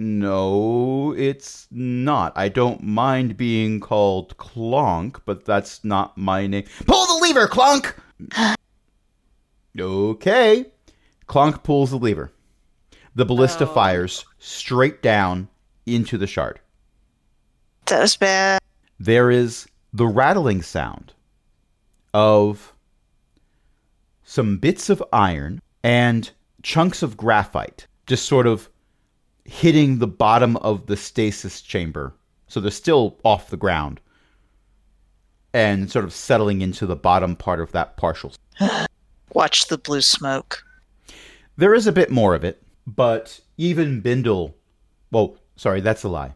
No, 0.00 1.12
it's 1.18 1.66
not. 1.72 2.32
I 2.36 2.48
don't 2.48 2.84
mind 2.84 3.36
being 3.36 3.80
called 3.80 4.36
Clonk, 4.36 5.20
but 5.24 5.44
that's 5.44 5.82
not 5.82 6.16
my 6.16 6.46
name. 6.46 6.64
Pull 6.86 7.06
the 7.06 7.26
lever, 7.26 7.48
Clonk! 7.48 7.94
Okay. 9.78 10.66
Clonk 11.28 11.62
pulls 11.62 11.90
the 11.90 11.98
lever. 11.98 12.32
The 13.14 13.24
ballista 13.24 13.64
Oh. 13.68 13.74
fires 13.74 14.24
straight 14.38 15.02
down 15.02 15.48
into 15.86 16.16
the 16.18 16.26
shard. 16.26 16.60
That 17.86 18.00
was 18.00 18.16
bad. 18.16 18.60
There 18.98 19.30
is 19.30 19.66
the 19.92 20.06
rattling 20.06 20.62
sound 20.62 21.12
of 22.12 22.72
some 24.24 24.58
bits 24.58 24.90
of 24.90 25.02
iron 25.12 25.60
and 25.82 26.30
chunks 26.62 27.02
of 27.02 27.16
graphite 27.16 27.86
just 28.06 28.26
sort 28.26 28.46
of 28.46 28.68
hitting 29.44 29.98
the 29.98 30.06
bottom 30.06 30.56
of 30.58 30.86
the 30.86 30.96
stasis 30.96 31.60
chamber. 31.62 32.14
So 32.48 32.60
they're 32.60 32.70
still 32.70 33.16
off 33.24 33.50
the 33.50 33.56
ground 33.56 34.00
and 35.54 35.90
sort 35.90 36.04
of 36.04 36.12
settling 36.12 36.60
into 36.60 36.86
the 36.86 36.96
bottom 36.96 37.36
part 37.36 37.60
of 37.60 37.72
that 37.72 37.96
partial. 37.96 38.32
Watch 39.34 39.68
the 39.68 39.78
blue 39.78 40.00
smoke. 40.02 40.62
There 41.58 41.74
is 41.74 41.88
a 41.88 41.92
bit 41.92 42.10
more 42.10 42.36
of 42.36 42.44
it, 42.44 42.62
but 42.86 43.40
even 43.56 44.00
Bindle, 44.00 44.54
well, 45.10 45.36
sorry, 45.56 45.80
that's 45.80 46.04
a 46.04 46.08
lie. 46.08 46.34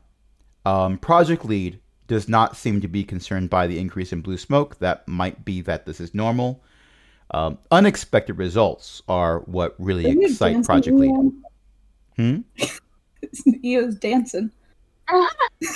Um, 0.66 0.98
Project 0.98 1.44
Lead 1.44 1.78
does 2.08 2.28
not 2.28 2.56
seem 2.56 2.80
to 2.80 2.88
be 2.88 3.04
concerned 3.04 3.48
by 3.48 3.68
the 3.68 3.78
increase 3.78 4.12
in 4.12 4.20
blue 4.20 4.36
smoke. 4.36 4.80
That 4.80 5.06
might 5.06 5.44
be 5.44 5.60
that 5.60 5.86
this 5.86 6.00
is 6.00 6.12
normal. 6.12 6.64
Um, 7.30 7.58
unexpected 7.70 8.36
results 8.36 9.00
are 9.06 9.38
what 9.40 9.76
really 9.78 10.10
you 10.10 10.22
excite 10.22 10.64
Project 10.64 10.96
Lead. 10.96 11.32
Hmm? 12.16 12.40
Eo's 13.64 13.94
dancing. 13.94 14.50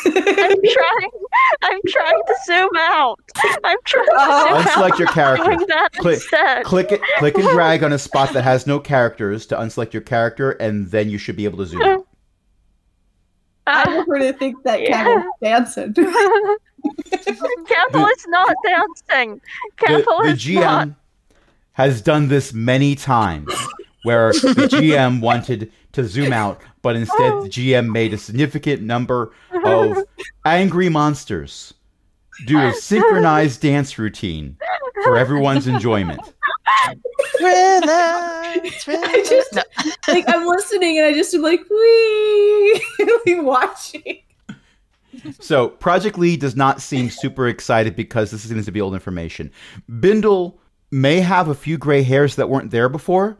I'm 0.06 0.56
trying. 0.62 1.10
I'm 1.62 1.80
trying 1.88 2.20
to 2.26 2.34
zoom 2.46 2.70
out. 2.78 3.18
I'm 3.64 3.76
trying 3.84 4.06
to 4.06 4.12
Oh. 4.16 4.48
zoom 4.48 4.56
out. 4.56 4.66
Unselect 4.66 4.98
your 4.98 5.08
character. 5.08 5.44
Doing 5.44 5.66
that 5.68 5.88
Click, 5.98 6.14
instead. 6.16 6.64
click 6.64 6.92
it, 6.92 7.00
click 7.18 7.34
and 7.36 7.48
drag 7.48 7.82
on 7.84 7.92
a 7.92 7.98
spot 7.98 8.32
that 8.32 8.42
has 8.42 8.66
no 8.66 8.78
characters 8.80 9.46
to 9.46 9.56
unselect 9.56 9.92
your 9.92 10.02
character, 10.02 10.52
and 10.52 10.90
then 10.90 11.08
you 11.10 11.18
should 11.18 11.36
be 11.36 11.44
able 11.44 11.58
to 11.58 11.66
zoom. 11.66 11.82
out. 11.82 12.06
I 13.68 13.82
Uh, 13.82 13.94
prefer 14.04 14.18
to 14.20 14.32
think 14.32 14.62
that 14.64 14.80
Yeah. 14.80 15.02
Campbell's 15.04 15.34
dancing. 15.42 15.94
Campbell 17.68 18.06
is 18.06 18.24
not 18.28 18.54
dancing. 18.64 19.40
the, 19.80 19.86
Campbell 19.86 20.22
the 20.22 20.30
is 20.30 20.38
GM 20.44 20.60
not. 20.60 20.88
has 21.72 22.00
done 22.00 22.28
this 22.28 22.52
many 22.52 22.94
times 22.94 23.52
where 24.04 24.32
the 24.32 24.68
GM 24.70 25.20
wanted 25.20 25.72
to 25.96 26.04
zoom 26.04 26.32
out, 26.32 26.60
but 26.82 26.94
instead 26.94 27.32
oh. 27.32 27.42
the 27.42 27.48
GM 27.48 27.90
made 27.90 28.14
a 28.14 28.18
significant 28.18 28.82
number 28.82 29.32
of 29.64 29.98
angry 30.44 30.88
monsters 30.88 31.74
do 32.46 32.58
a 32.58 32.72
synchronized 32.72 33.62
dance 33.62 33.98
routine 33.98 34.56
for 35.02 35.16
everyone's 35.16 35.66
enjoyment. 35.66 36.20
Thriller, 37.38 37.80
thriller. 38.80 39.04
I 39.06 39.24
just 39.26 39.54
No. 39.54 39.62
like 40.08 40.24
I'm 40.28 40.46
listening 40.46 40.98
and 40.98 41.06
I 41.06 41.14
just 41.14 41.34
am 41.34 41.42
like 41.42 41.60
wee 41.68 42.82
like 43.26 43.42
watching. 43.44 44.18
So 45.40 45.68
Project 45.68 46.18
Lead 46.18 46.40
does 46.40 46.56
not 46.56 46.82
seem 46.82 47.08
super 47.08 47.48
excited 47.48 47.96
because 47.96 48.30
this 48.30 48.46
seems 48.46 48.66
to 48.66 48.72
be 48.72 48.82
old 48.82 48.92
information. 48.92 49.50
Bindle 49.98 50.60
may 50.90 51.20
have 51.20 51.48
a 51.48 51.54
few 51.54 51.78
gray 51.78 52.02
hairs 52.02 52.36
that 52.36 52.50
weren't 52.50 52.70
there 52.70 52.90
before 52.90 53.38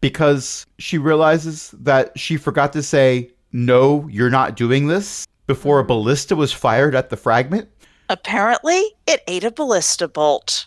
because 0.00 0.66
she 0.78 0.98
realizes 0.98 1.70
that 1.78 2.18
she 2.18 2.36
forgot 2.36 2.72
to 2.72 2.82
say, 2.82 3.30
no, 3.52 4.08
you're 4.08 4.30
not 4.30 4.56
doing 4.56 4.86
this 4.86 5.26
before 5.46 5.80
a 5.80 5.84
ballista 5.84 6.36
was 6.36 6.52
fired 6.52 6.94
at 6.94 7.10
the 7.10 7.16
fragment. 7.16 7.68
Apparently, 8.08 8.82
it 9.06 9.22
ate 9.26 9.44
a 9.44 9.50
ballista 9.50 10.08
bolt. 10.08 10.66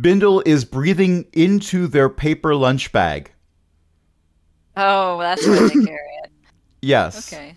Bindle 0.00 0.42
is 0.44 0.64
breathing 0.64 1.26
into 1.32 1.86
their 1.86 2.08
paper 2.08 2.54
lunch 2.54 2.90
bag. 2.92 3.30
Oh, 4.76 5.18
that's 5.18 5.46
why 5.46 5.60
they 5.60 5.84
carry 5.84 6.18
it. 6.24 6.30
Yes. 6.82 7.32
Okay. 7.32 7.56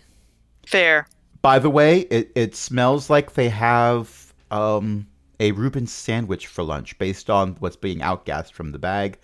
Fair. 0.66 1.06
By 1.42 1.58
the 1.58 1.70
way, 1.70 2.00
it, 2.00 2.30
it 2.34 2.54
smells 2.54 3.10
like 3.10 3.34
they 3.34 3.48
have 3.48 4.32
um, 4.50 5.06
a 5.40 5.52
Reuben 5.52 5.86
sandwich 5.86 6.46
for 6.46 6.62
lunch 6.62 6.96
based 6.98 7.28
on 7.28 7.56
what's 7.60 7.76
being 7.76 8.00
outgassed 8.00 8.52
from 8.52 8.72
the 8.72 8.78
bag, 8.78 9.18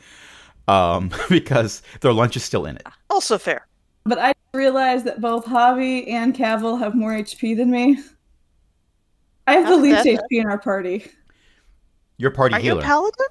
um, 0.68 1.10
because 1.28 1.82
their 2.00 2.12
lunch 2.12 2.36
is 2.36 2.44
still 2.44 2.66
in 2.66 2.76
it. 2.76 2.86
Also 3.10 3.38
fair. 3.38 3.66
But 4.04 4.18
I 4.18 4.34
realized 4.52 5.04
that 5.06 5.20
both 5.20 5.46
Javi 5.46 6.08
and 6.10 6.34
Cavill 6.34 6.78
have 6.78 6.94
more 6.94 7.12
HP 7.12 7.56
than 7.56 7.70
me. 7.70 7.98
I 9.46 9.54
have 9.54 9.64
How 9.64 9.76
the 9.76 9.82
least 9.82 10.04
HP 10.04 10.20
in 10.30 10.46
our 10.46 10.58
party. 10.58 11.06
Your 12.16 12.30
party 12.30 12.54
Are 12.54 12.60
you 12.60 12.72
a 12.72 12.74
healer. 12.74 12.82
paladin? 12.82 13.26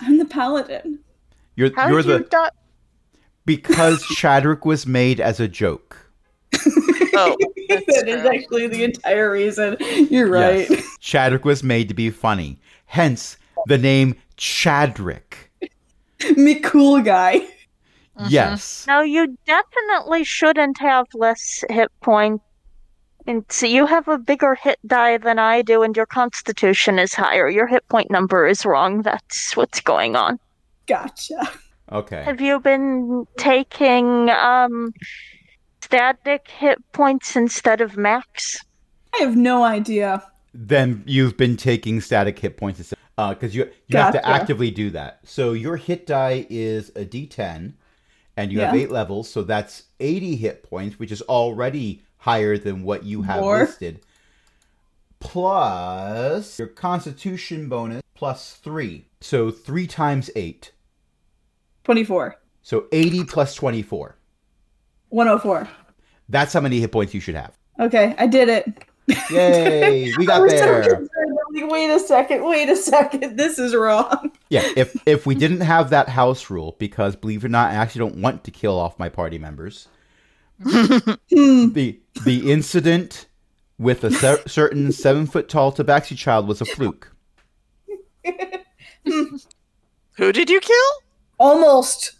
I'm 0.00 0.18
the 0.18 0.24
paladin. 0.24 1.00
you're 1.56 1.70
How 1.74 1.88
you're 1.88 2.02
did 2.02 2.08
you 2.08 2.18
the 2.30 2.52
because 3.44 4.02
Chadwick 4.16 4.64
was 4.64 4.86
made 4.86 5.20
as 5.20 5.40
a 5.40 5.48
joke. 5.48 5.96
Oh, 6.54 7.36
that 7.68 8.04
is 8.06 8.24
actually 8.24 8.68
the 8.68 8.84
entire 8.84 9.30
reason. 9.30 9.76
You're 10.10 10.28
right. 10.28 10.68
Yes. 10.68 10.98
Chadwick 11.00 11.44
was 11.44 11.64
made 11.64 11.88
to 11.88 11.94
be 11.94 12.10
funny. 12.10 12.60
Hence 12.84 13.38
the 13.66 13.78
name 13.78 14.14
Chadrick. 14.36 15.47
Me 16.36 16.56
cool 16.56 17.00
guy. 17.00 17.40
Mhm. 18.18 18.30
Yes. 18.30 18.84
No, 18.88 19.00
you 19.00 19.36
definitely 19.46 20.24
shouldn't 20.24 20.78
have 20.80 21.06
less 21.14 21.64
hit 21.70 21.90
points. 22.00 22.42
And 23.26 23.44
so 23.50 23.66
you 23.66 23.84
have 23.86 24.08
a 24.08 24.16
bigger 24.16 24.54
hit 24.54 24.78
die 24.86 25.18
than 25.18 25.38
I 25.38 25.60
do, 25.62 25.82
and 25.82 25.94
your 25.94 26.06
constitution 26.06 26.98
is 26.98 27.12
higher. 27.12 27.48
Your 27.48 27.66
hit 27.66 27.86
point 27.88 28.10
number 28.10 28.46
is 28.46 28.64
wrong. 28.64 29.02
That's 29.02 29.54
what's 29.54 29.80
going 29.80 30.16
on. 30.16 30.38
Gotcha. 30.86 31.50
Okay. 31.92 32.22
Have 32.22 32.40
you 32.40 32.58
been 32.58 33.26
taking 33.36 34.30
um 34.30 34.92
static 35.82 36.48
hit 36.48 36.78
points 36.92 37.36
instead 37.36 37.80
of 37.80 37.96
max? 37.96 38.58
I 39.14 39.18
have 39.18 39.36
no 39.36 39.62
idea. 39.62 40.22
Then 40.54 41.02
you've 41.06 41.36
been 41.36 41.56
taking 41.56 42.00
static 42.00 42.38
hit 42.38 42.56
points 42.56 42.80
instead. 42.80 42.97
Uh, 43.18 43.34
because 43.34 43.52
you 43.52 43.68
you 43.88 43.98
have 43.98 44.12
to 44.12 44.24
actively 44.26 44.70
do 44.70 44.90
that. 44.90 45.18
So 45.24 45.52
your 45.52 45.76
hit 45.76 46.06
die 46.06 46.46
is 46.48 46.90
a 46.90 47.04
D10, 47.04 47.72
and 48.36 48.52
you 48.52 48.60
have 48.60 48.76
eight 48.76 48.92
levels, 48.92 49.28
so 49.28 49.42
that's 49.42 49.82
80 49.98 50.36
hit 50.36 50.62
points, 50.62 51.00
which 51.00 51.10
is 51.10 51.20
already 51.22 52.02
higher 52.18 52.56
than 52.56 52.84
what 52.84 53.02
you 53.02 53.22
have 53.22 53.40
More. 53.40 53.58
listed. 53.58 54.02
Plus 55.18 56.60
your 56.60 56.68
Constitution 56.68 57.68
bonus 57.68 58.02
plus 58.14 58.54
three, 58.54 59.08
so 59.20 59.50
three 59.50 59.88
times 59.88 60.30
eight, 60.36 60.70
24. 61.82 62.36
so 62.62 62.86
80 62.92 63.24
plus 63.24 63.52
24. 63.56 64.16
104. 65.08 65.68
That's 66.28 66.52
how 66.52 66.60
many 66.60 66.78
hit 66.78 66.92
points 66.92 67.14
you 67.14 67.20
should 67.20 67.34
have. 67.34 67.58
Okay, 67.80 68.14
I 68.16 68.28
did 68.28 68.48
it. 68.48 68.84
Yay, 69.30 70.14
we 70.16 70.26
got 70.26 70.48
there. 70.48 71.08
Concerned. 71.60 71.62
I'm 71.62 71.68
like, 71.70 71.72
wait 71.72 71.90
a 71.90 71.98
second, 72.00 72.44
wait 72.44 72.68
a 72.68 72.76
second. 72.76 73.36
This 73.36 73.58
is 73.58 73.74
wrong. 73.74 74.32
Yeah, 74.50 74.62
if 74.76 75.00
if 75.06 75.26
we 75.26 75.34
didn't 75.34 75.60
have 75.60 75.90
that 75.90 76.08
house 76.08 76.48
rule, 76.50 76.76
because 76.78 77.16
believe 77.16 77.44
it 77.44 77.46
or 77.46 77.50
not, 77.50 77.70
I 77.70 77.74
actually 77.74 78.00
don't 78.10 78.22
want 78.22 78.44
to 78.44 78.50
kill 78.50 78.78
off 78.78 78.98
my 78.98 79.08
party 79.08 79.38
members. 79.38 79.88
The 80.60 81.98
the 82.24 82.50
incident 82.50 83.26
with 83.78 84.02
a 84.04 84.10
cer- 84.10 84.42
certain 84.48 84.90
seven 84.92 85.26
foot 85.26 85.48
tall 85.48 85.72
tabaxi 85.72 86.16
child 86.16 86.48
was 86.48 86.60
a 86.60 86.64
fluke. 86.64 87.12
who 89.04 90.32
did 90.32 90.50
you 90.50 90.60
kill? 90.60 90.90
Almost 91.38 92.12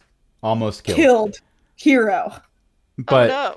Almost 0.43 0.85
killed. 0.85 0.97
killed 0.99 1.41
Hero. 1.77 2.33
But 2.97 3.31
oh 3.31 3.33
no. 3.33 3.57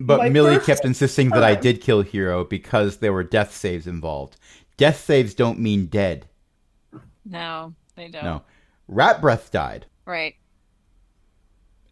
but 0.00 0.18
My 0.18 0.28
Millie 0.28 0.58
kept 0.58 0.84
insisting 0.84 1.30
that 1.30 1.44
I 1.44 1.54
did 1.54 1.80
kill 1.80 2.02
Hero 2.02 2.44
because 2.44 2.96
there 2.98 3.12
were 3.12 3.24
death 3.24 3.54
saves 3.54 3.86
involved. 3.86 4.36
Death 4.76 5.00
saves 5.04 5.34
don't 5.34 5.58
mean 5.58 5.86
dead. 5.86 6.26
No, 7.24 7.74
they 7.96 8.08
don't. 8.08 8.24
No. 8.24 8.42
Rat 8.88 9.20
breath 9.20 9.50
died. 9.52 9.86
Right, 10.04 10.34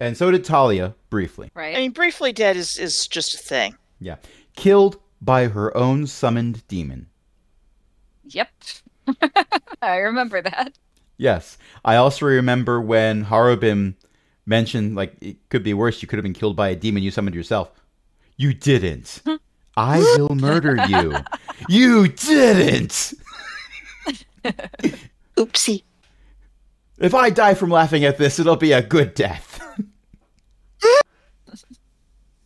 And 0.00 0.16
so 0.16 0.30
did 0.32 0.44
Talia, 0.44 0.94
briefly. 1.10 1.50
right. 1.54 1.76
I 1.76 1.78
mean, 1.78 1.92
briefly 1.92 2.32
dead 2.32 2.56
is 2.56 2.76
is 2.78 3.06
just 3.06 3.34
a 3.34 3.38
thing. 3.38 3.76
Yeah. 4.00 4.16
Killed 4.56 4.98
by 5.20 5.46
her 5.48 5.74
own 5.76 6.06
summoned 6.08 6.66
demon. 6.66 7.06
Yep. 8.24 8.48
I 9.82 9.96
remember 9.98 10.42
that. 10.42 10.76
Yes. 11.18 11.56
I 11.84 11.96
also 11.96 12.26
remember 12.26 12.80
when 12.80 13.24
Harubim 13.26 13.94
mentioned, 14.46 14.96
like, 14.96 15.14
it 15.20 15.36
could 15.50 15.62
be 15.62 15.74
worse. 15.74 16.02
You 16.02 16.08
could 16.08 16.16
have 16.18 16.24
been 16.24 16.32
killed 16.32 16.56
by 16.56 16.70
a 16.70 16.76
demon 16.76 17.02
you 17.02 17.10
summoned 17.10 17.36
yourself. 17.36 17.70
You 18.36 18.54
didn't. 18.54 19.22
I 19.80 19.98
will 20.18 20.34
murder 20.34 20.76
you. 20.88 21.16
You 21.68 22.08
didn't. 22.08 23.14
Oopsie. 25.36 25.84
If 26.98 27.14
I 27.14 27.30
die 27.30 27.54
from 27.54 27.70
laughing 27.70 28.04
at 28.04 28.18
this, 28.18 28.38
it'll 28.38 28.56
be 28.56 28.72
a 28.72 28.82
good 28.82 29.14
death. 29.14 29.58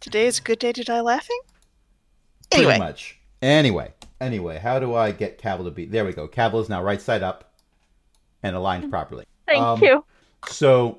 Today 0.00 0.26
is 0.26 0.38
a 0.38 0.42
good 0.42 0.58
day 0.60 0.72
to 0.72 0.84
die 0.84 1.00
laughing. 1.00 1.40
Pretty 2.50 2.66
Anyway, 2.66 2.78
much. 2.78 3.18
Anyway. 3.42 3.92
Anyway, 4.20 4.58
how 4.58 4.78
do 4.78 4.94
I 4.94 5.10
get 5.10 5.40
Cavill 5.40 5.64
to 5.64 5.70
be? 5.72 5.86
There 5.86 6.04
we 6.04 6.12
go. 6.12 6.28
Cavill 6.28 6.60
is 6.62 6.68
now 6.68 6.82
right 6.84 7.00
side 7.02 7.22
up 7.22 7.52
and 8.42 8.54
aligned 8.54 8.90
properly. 8.90 9.24
Thank 9.46 9.60
Um, 9.60 9.82
you. 9.82 10.04
So, 10.48 10.98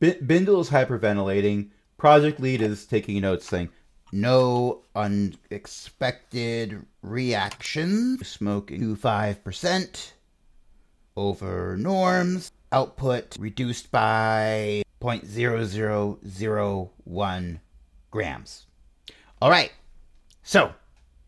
B- 0.00 0.14
Bindle 0.24 0.60
is 0.60 0.70
hyperventilating. 0.70 1.68
Project 1.98 2.40
Lead 2.40 2.62
is 2.62 2.86
taking 2.86 3.20
notes 3.20 3.46
saying, 3.46 3.68
no 4.14 4.80
unexpected 4.94 6.86
reaction. 7.02 8.18
Smoking 8.22 8.80
to 8.80 8.96
5% 8.96 10.12
over 11.16 11.76
norms. 11.76 12.52
Output 12.72 13.36
reduced 13.38 13.90
by 13.90 14.82
0.0001 15.00 17.60
grams. 18.10 18.66
All 19.42 19.50
right. 19.50 19.72
So, 20.42 20.72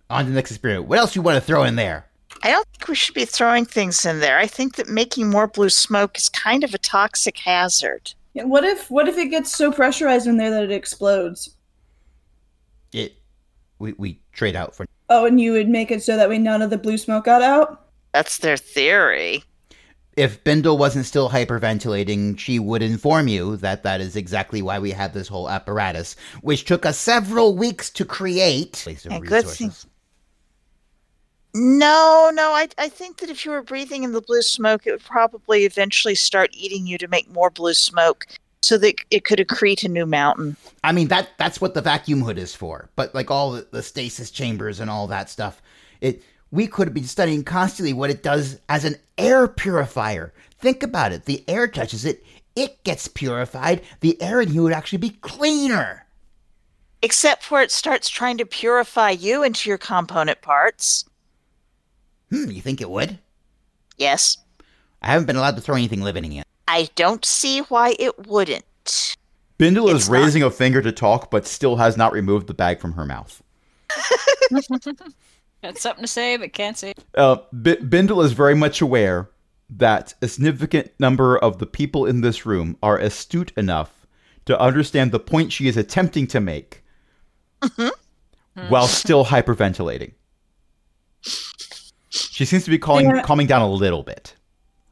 on 0.08 0.24
to 0.24 0.30
the 0.30 0.36
next 0.36 0.52
experiment. 0.52 0.88
What 0.88 0.98
else 0.98 1.14
you 1.16 1.22
want 1.22 1.36
to 1.36 1.40
throw 1.40 1.62
in 1.64 1.76
there? 1.76 2.06
I 2.42 2.50
don't 2.50 2.68
think 2.68 2.88
we 2.88 2.94
should 2.94 3.14
be 3.14 3.24
throwing 3.24 3.64
things 3.64 4.04
in 4.04 4.20
there. 4.20 4.36
I 4.38 4.46
think 4.46 4.76
that 4.76 4.88
making 4.88 5.30
more 5.30 5.48
blue 5.48 5.70
smoke 5.70 6.18
is 6.18 6.28
kind 6.28 6.62
of 6.64 6.74
a 6.74 6.78
toxic 6.78 7.38
hazard. 7.38 8.12
Yeah, 8.34 8.44
what 8.44 8.64
if 8.64 8.90
what 8.90 9.08
if 9.08 9.16
it 9.16 9.28
gets 9.28 9.56
so 9.56 9.72
pressurized 9.72 10.26
in 10.26 10.36
there 10.36 10.50
that 10.50 10.64
it 10.64 10.70
explodes? 10.70 11.55
It 12.96 13.18
we, 13.78 13.92
we 13.92 14.20
trade 14.32 14.56
out 14.56 14.74
for 14.74 14.86
Oh, 15.08 15.26
and 15.26 15.40
you 15.40 15.52
would 15.52 15.68
make 15.68 15.90
it 15.90 16.02
so 16.02 16.16
that 16.16 16.28
way 16.28 16.38
none 16.38 16.62
of 16.62 16.70
the 16.70 16.78
blue 16.78 16.98
smoke 16.98 17.26
got 17.26 17.42
out? 17.42 17.86
That's 18.12 18.38
their 18.38 18.56
theory. 18.56 19.44
If 20.16 20.42
Bindle 20.42 20.78
wasn't 20.78 21.04
still 21.04 21.28
hyperventilating, 21.28 22.38
she 22.38 22.58
would 22.58 22.82
inform 22.82 23.28
you 23.28 23.56
that 23.58 23.82
that 23.82 24.00
is 24.00 24.16
exactly 24.16 24.62
why 24.62 24.78
we 24.78 24.90
have 24.92 25.12
this 25.12 25.28
whole 25.28 25.50
apparatus, 25.50 26.16
which 26.40 26.64
took 26.64 26.86
us 26.86 26.98
several 26.98 27.54
weeks 27.54 27.90
to 27.90 28.04
create. 28.06 28.86
And 28.86 29.22
good 29.22 29.44
resources. 29.44 29.86
No, 31.54 32.30
no, 32.34 32.52
I, 32.52 32.68
I 32.78 32.88
think 32.88 33.18
that 33.18 33.30
if 33.30 33.44
you 33.44 33.50
were 33.50 33.62
breathing 33.62 34.04
in 34.04 34.12
the 34.12 34.22
blue 34.22 34.42
smoke, 34.42 34.86
it 34.86 34.92
would 34.92 35.04
probably 35.04 35.64
eventually 35.64 36.14
start 36.14 36.50
eating 36.52 36.86
you 36.86 36.96
to 36.98 37.08
make 37.08 37.30
more 37.30 37.50
blue 37.50 37.74
smoke 37.74 38.26
so 38.62 38.78
that 38.78 38.96
it 39.10 39.24
could 39.24 39.38
accrete 39.38 39.84
a 39.84 39.88
new 39.88 40.06
mountain. 40.06 40.56
I 40.82 40.92
mean 40.92 41.08
that 41.08 41.30
that's 41.38 41.60
what 41.60 41.74
the 41.74 41.82
vacuum 41.82 42.22
hood 42.22 42.38
is 42.38 42.54
for. 42.54 42.88
But 42.96 43.14
like 43.14 43.30
all 43.30 43.52
the, 43.52 43.66
the 43.70 43.82
stasis 43.82 44.30
chambers 44.30 44.80
and 44.80 44.90
all 44.90 45.06
that 45.08 45.30
stuff, 45.30 45.62
it 46.00 46.22
we 46.50 46.66
could 46.66 46.86
have 46.86 46.94
been 46.94 47.04
studying 47.04 47.44
constantly 47.44 47.92
what 47.92 48.10
it 48.10 48.22
does 48.22 48.60
as 48.68 48.84
an 48.84 48.96
air 49.18 49.48
purifier. 49.48 50.32
Think 50.58 50.82
about 50.82 51.12
it. 51.12 51.24
The 51.24 51.44
air 51.48 51.68
touches 51.68 52.04
it, 52.04 52.24
it 52.54 52.82
gets 52.84 53.08
purified. 53.08 53.82
The 54.00 54.20
air 54.22 54.40
in 54.40 54.52
you 54.52 54.62
would 54.62 54.72
actually 54.72 54.98
be 54.98 55.10
cleaner. 55.10 56.06
Except 57.02 57.42
for 57.42 57.60
it 57.60 57.70
starts 57.70 58.08
trying 58.08 58.38
to 58.38 58.46
purify 58.46 59.10
you 59.10 59.42
into 59.42 59.68
your 59.68 59.78
component 59.78 60.40
parts. 60.40 61.04
Hmm, 62.30 62.50
you 62.50 62.62
think 62.62 62.80
it 62.80 62.90
would? 62.90 63.18
Yes, 63.98 64.38
I 65.02 65.08
haven't 65.08 65.26
been 65.26 65.36
allowed 65.36 65.56
to 65.56 65.62
throw 65.62 65.76
anything 65.76 66.00
living 66.00 66.24
in 66.24 66.32
yet. 66.32 66.46
I 66.68 66.88
don't 66.94 67.24
see 67.24 67.60
why 67.60 67.94
it 67.98 68.26
wouldn't. 68.26 68.64
Bindle 69.58 69.88
It's 69.88 70.04
is 70.04 70.10
not- 70.10 70.18
raising 70.18 70.42
a 70.42 70.50
finger 70.50 70.82
to 70.82 70.92
talk, 70.92 71.30
but 71.30 71.46
still 71.46 71.76
has 71.76 71.96
not 71.96 72.12
removed 72.12 72.46
the 72.46 72.54
bag 72.54 72.80
from 72.80 72.92
her 72.92 73.04
mouth. 73.06 73.42
Got 75.62 75.78
something 75.78 76.02
to 76.04 76.08
say, 76.08 76.36
but 76.36 76.52
can't 76.52 76.76
say. 76.76 76.92
Uh, 77.16 77.36
B- 77.62 77.76
Bindle 77.76 78.20
is 78.22 78.32
very 78.32 78.54
much 78.54 78.80
aware 78.80 79.30
that 79.70 80.14
a 80.22 80.28
significant 80.28 80.90
number 80.98 81.38
of 81.38 81.58
the 81.58 81.66
people 81.66 82.06
in 82.06 82.20
this 82.20 82.44
room 82.46 82.76
are 82.82 82.98
astute 82.98 83.52
enough 83.56 84.06
to 84.44 84.58
understand 84.60 85.10
the 85.10 85.18
point 85.18 85.52
she 85.52 85.66
is 85.66 85.76
attempting 85.76 86.26
to 86.28 86.40
make 86.40 86.84
while 88.68 88.86
still 88.86 89.24
hyperventilating. 89.24 90.12
She 92.10 92.44
seems 92.44 92.64
to 92.64 92.70
be 92.70 92.78
calling, 92.78 93.06
Yeah. 93.06 93.22
calming 93.22 93.46
down 93.46 93.62
a 93.62 93.68
little 93.70 94.02
bit. 94.02 94.34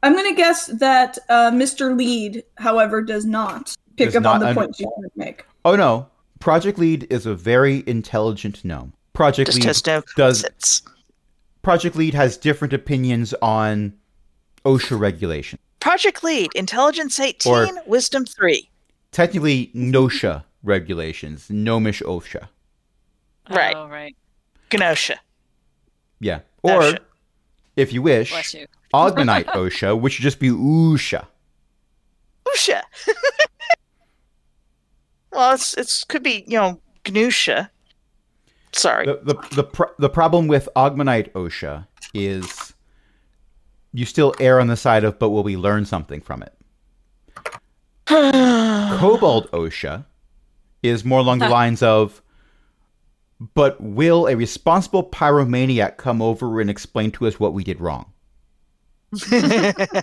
I'm 0.04 0.14
gonna 0.14 0.34
guess 0.34 0.66
that 0.66 1.16
uh, 1.30 1.50
Mr. 1.50 1.96
Lead, 1.96 2.44
however, 2.58 3.00
does 3.00 3.24
not 3.24 3.74
pick 3.96 4.08
Does 4.08 4.16
up 4.16 4.22
not 4.22 4.34
on 4.34 4.40
the 4.40 4.46
under- 4.48 4.60
point 4.60 4.78
you 4.78 4.84
trying 4.86 5.02
to 5.02 5.10
make. 5.16 5.46
Oh 5.64 5.76
no, 5.76 6.08
Project 6.40 6.78
Lead 6.78 7.06
is 7.10 7.24
a 7.24 7.34
very 7.34 7.82
intelligent 7.86 8.62
gnome. 8.64 8.92
Project 9.14 9.46
Just 9.46 9.60
Lead 9.60 9.66
has 9.66 9.86
no 9.86 10.02
does 10.16 10.42
concepts. 10.42 10.82
Project 11.62 11.96
Lead 11.96 12.12
has 12.12 12.36
different 12.36 12.74
opinions 12.74 13.32
on 13.40 13.94
OSHA 14.66 14.98
regulation. 15.00 15.58
Project 15.80 16.22
Lead, 16.22 16.50
Intelligence 16.54 17.18
18, 17.18 17.50
Or- 17.52 17.68
Wisdom 17.86 18.26
3. 18.26 18.68
Technically, 19.10 19.70
NOSHA 19.74 20.44
regulations, 20.62 21.48
Gnomish 21.48 22.02
OSHA. 22.02 22.48
Right. 23.48 23.74
Oh, 23.74 23.88
right. 23.88 24.14
Gnosha. 24.70 25.18
Yeah. 26.20 26.40
Or, 26.62 26.80
OSHA. 26.82 26.98
if 27.76 27.92
you 27.92 28.02
wish, 28.02 28.30
Bless 28.32 28.52
you. 28.52 28.66
Oghmanite 28.94 29.46
OSHA, 29.54 30.00
which 30.00 30.18
would 30.18 30.22
just 30.22 30.38
be 30.38 30.50
OOSHA. 30.50 31.26
Usha. 32.46 32.82
well, 35.32 35.54
it's 35.54 35.74
it's 35.74 36.04
could 36.04 36.22
be 36.22 36.44
you 36.46 36.58
know 36.58 36.80
Gnusha. 37.04 37.70
Sorry. 38.72 39.06
The, 39.06 39.20
the, 39.22 39.34
the, 39.62 39.88
the 39.98 40.08
problem 40.08 40.48
with 40.48 40.68
Oghmanite 40.74 41.30
OSHA 41.32 41.86
is 42.12 42.74
you 43.92 44.04
still 44.04 44.34
err 44.40 44.60
on 44.60 44.66
the 44.66 44.76
side 44.76 45.04
of, 45.04 45.18
but 45.18 45.30
will 45.30 45.44
we 45.44 45.56
learn 45.56 45.84
something 45.84 46.20
from 46.20 46.42
it? 46.42 46.52
Cobalt 48.06 49.50
OSHA 49.52 50.04
is 50.82 51.04
more 51.04 51.20
along 51.20 51.38
the 51.38 51.48
lines 51.60 51.82
of, 51.82 52.20
but 53.54 53.80
will 53.80 54.26
a 54.26 54.34
responsible 54.34 55.04
pyromaniac 55.04 55.96
come 55.96 56.20
over 56.20 56.60
and 56.60 56.68
explain 56.68 57.12
to 57.12 57.26
us 57.28 57.38
what 57.38 57.54
we 57.54 57.62
did 57.62 57.80
wrong? 57.80 58.12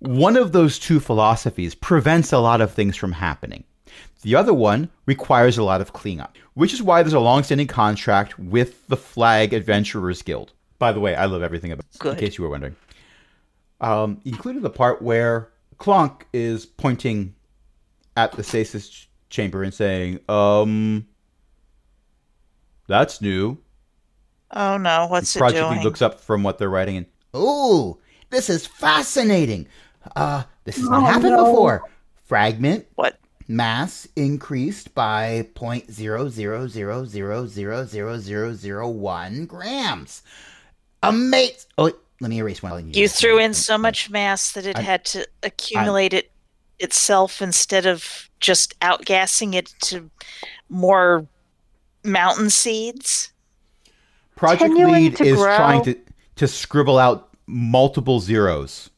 One 0.00 0.36
of 0.36 0.52
those 0.52 0.78
two 0.78 1.00
philosophies 1.00 1.74
prevents 1.74 2.32
a 2.32 2.38
lot 2.38 2.60
of 2.60 2.72
things 2.72 2.96
from 2.96 3.12
happening. 3.12 3.64
The 4.22 4.34
other 4.34 4.54
one 4.54 4.90
requires 5.06 5.58
a 5.58 5.64
lot 5.64 5.80
of 5.80 5.92
cleanup, 5.92 6.36
which 6.54 6.72
is 6.72 6.82
why 6.82 7.02
there's 7.02 7.12
a 7.12 7.20
long-standing 7.20 7.66
contract 7.66 8.38
with 8.38 8.86
the 8.88 8.96
Flag 8.96 9.52
Adventurers 9.52 10.22
Guild. 10.22 10.52
By 10.78 10.92
the 10.92 11.00
way, 11.00 11.14
I 11.14 11.26
love 11.26 11.42
everything 11.42 11.72
about 11.72 11.86
Good. 11.98 12.14
in 12.14 12.18
case 12.20 12.38
you 12.38 12.44
were 12.44 12.50
wondering. 12.50 12.76
Um, 13.80 14.20
including 14.24 14.62
the 14.62 14.70
part 14.70 15.02
where 15.02 15.50
Clonk 15.78 16.22
is 16.32 16.66
pointing 16.66 17.34
at 18.16 18.32
the 18.32 18.42
stasis 18.42 18.88
ch- 18.88 19.08
chamber 19.30 19.62
and 19.62 19.72
saying, 19.72 20.20
um, 20.28 21.06
that's 22.88 23.20
new. 23.20 23.58
Oh 24.50 24.76
no, 24.76 25.06
what's 25.08 25.34
it 25.36 25.38
Project 25.38 25.60
doing? 25.60 25.78
Lead 25.78 25.84
looks 25.84 26.02
up 26.02 26.20
from 26.20 26.42
what 26.42 26.58
they're 26.58 26.70
writing 26.70 26.96
and 26.96 27.06
Ooh, 27.36 27.98
this 28.30 28.48
is 28.48 28.66
fascinating. 28.66 29.66
Uh 30.16 30.44
this 30.64 30.76
has 30.76 30.88
not 30.88 31.02
oh, 31.02 31.06
happened 31.06 31.36
no. 31.36 31.44
before. 31.44 31.82
Fragment. 32.24 32.86
What? 32.94 33.18
Mass 33.46 34.06
increased 34.16 34.94
by 34.94 35.48
point 35.54 35.90
zero 35.90 36.28
zero 36.28 36.68
zero 36.68 37.04
zero 37.06 37.46
zero 37.46 37.86
zero 37.86 38.18
zero 38.18 38.54
zero 38.54 38.88
one 38.88 39.46
grams. 39.46 40.22
Amazing. 41.02 41.56
Oh, 41.78 41.90
let 42.20 42.30
me 42.30 42.38
erase 42.38 42.62
one. 42.62 42.92
You, 42.92 43.02
you 43.02 43.08
threw 43.08 43.38
in 43.38 43.54
so 43.54 43.78
much 43.78 44.10
mass 44.10 44.52
that 44.52 44.66
it 44.66 44.76
I, 44.76 44.82
had 44.82 45.04
to 45.06 45.26
accumulate 45.42 46.12
I, 46.12 46.18
it 46.18 46.32
itself 46.78 47.40
instead 47.40 47.86
of 47.86 48.28
just 48.40 48.78
outgassing 48.80 49.54
it 49.54 49.74
to 49.82 50.10
more 50.68 51.26
mountain 52.04 52.50
seeds. 52.50 53.32
Project 54.38 54.62
Continuing 54.62 54.92
Lead 54.94 55.16
to 55.16 55.24
is 55.24 55.36
grow. 55.36 55.56
trying 55.56 55.82
to, 55.84 55.98
to 56.36 56.46
scribble 56.46 56.96
out 56.96 57.30
multiple 57.46 58.20
zeros. 58.20 58.88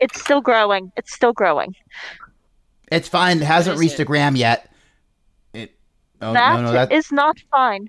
It's 0.00 0.20
still 0.20 0.40
growing. 0.40 0.90
It's 0.96 1.12
still 1.12 1.34
growing. 1.34 1.76
It's 2.90 3.08
fine. 3.08 3.38
It 3.42 3.44
hasn't 3.44 3.78
reached 3.78 4.00
it? 4.00 4.02
a 4.02 4.04
gram 4.06 4.34
yet. 4.34 4.72
It. 5.52 5.74
Oh 6.22 6.32
That 6.32 6.56
no, 6.56 6.62
no, 6.62 6.72
that 6.72 6.90
is 6.92 7.12
not 7.12 7.36
fine. 7.50 7.88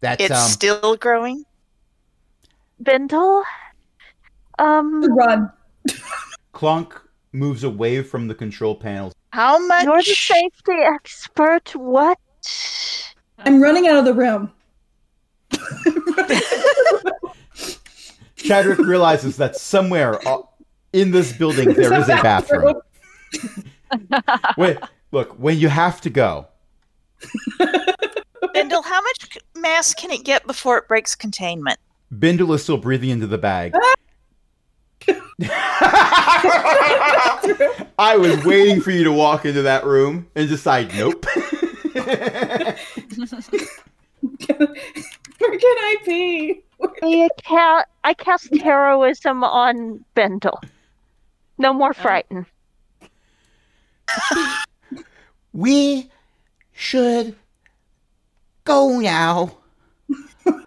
that's 0.00 0.22
It's 0.22 0.34
um. 0.34 0.48
still 0.50 0.96
growing. 0.96 1.44
Bindle? 2.82 3.44
Um, 4.58 5.04
Run. 5.16 5.52
Clonk 6.52 6.94
moves 7.32 7.62
away 7.62 8.02
from 8.02 8.26
the 8.26 8.34
control 8.34 8.74
panels. 8.74 9.14
How 9.30 9.64
much? 9.66 9.84
you're 9.84 9.98
the 9.98 10.02
safety 10.14 10.72
expert. 10.72 11.74
What? 11.76 12.18
I'm 13.38 13.62
running 13.62 13.86
out 13.86 13.96
of 13.96 14.04
the 14.04 14.14
room. 14.14 14.50
Chadwick 18.36 18.78
realizes 18.78 19.36
that 19.36 19.56
somewhere 19.56 20.26
uh, 20.26 20.38
in 20.92 21.10
this 21.10 21.32
building 21.32 21.72
there 21.74 21.92
is 21.94 22.08
a 22.08 22.20
bathroom. 22.22 22.80
Wait, 24.56 24.78
look, 25.10 25.38
when 25.38 25.58
you 25.58 25.68
have 25.68 26.00
to 26.02 26.10
go, 26.10 26.46
Bindle, 28.52 28.82
how 28.82 29.00
much 29.00 29.38
mass 29.56 29.94
can 29.94 30.10
it 30.10 30.24
get 30.24 30.46
before 30.46 30.78
it 30.78 30.88
breaks 30.88 31.14
containment? 31.14 31.78
Bindle 32.18 32.52
is 32.52 32.62
still 32.62 32.76
breathing 32.76 33.10
into 33.10 33.26
the 33.26 33.38
bag. 33.38 33.74
I 37.98 38.16
was 38.16 38.44
waiting 38.44 38.80
for 38.80 38.90
you 38.90 39.04
to 39.04 39.12
walk 39.12 39.44
into 39.44 39.62
that 39.62 39.84
room 39.84 40.28
and 40.34 40.48
decide, 40.48 40.94
nope. 40.94 41.26
Where 45.38 45.50
can 45.50 45.60
I 45.78 45.96
be? 46.04 46.62
I, 47.02 47.28
ca- 47.46 47.84
I 48.04 48.14
cast 48.14 48.54
heroism 48.60 49.44
on 49.44 50.04
Bindle. 50.14 50.60
No 51.58 51.72
more 51.72 51.92
frighten. 51.94 52.46
we 55.52 56.10
should 56.72 57.36
go 58.64 58.98
now. 58.98 59.56
um, 60.46 60.64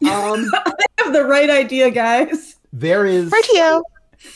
I 0.02 0.74
have 0.98 1.12
the 1.12 1.24
right 1.24 1.50
idea, 1.50 1.90
guys. 1.90 2.56
there 2.72 3.06
is 3.06 3.30
Radio. 3.32 3.82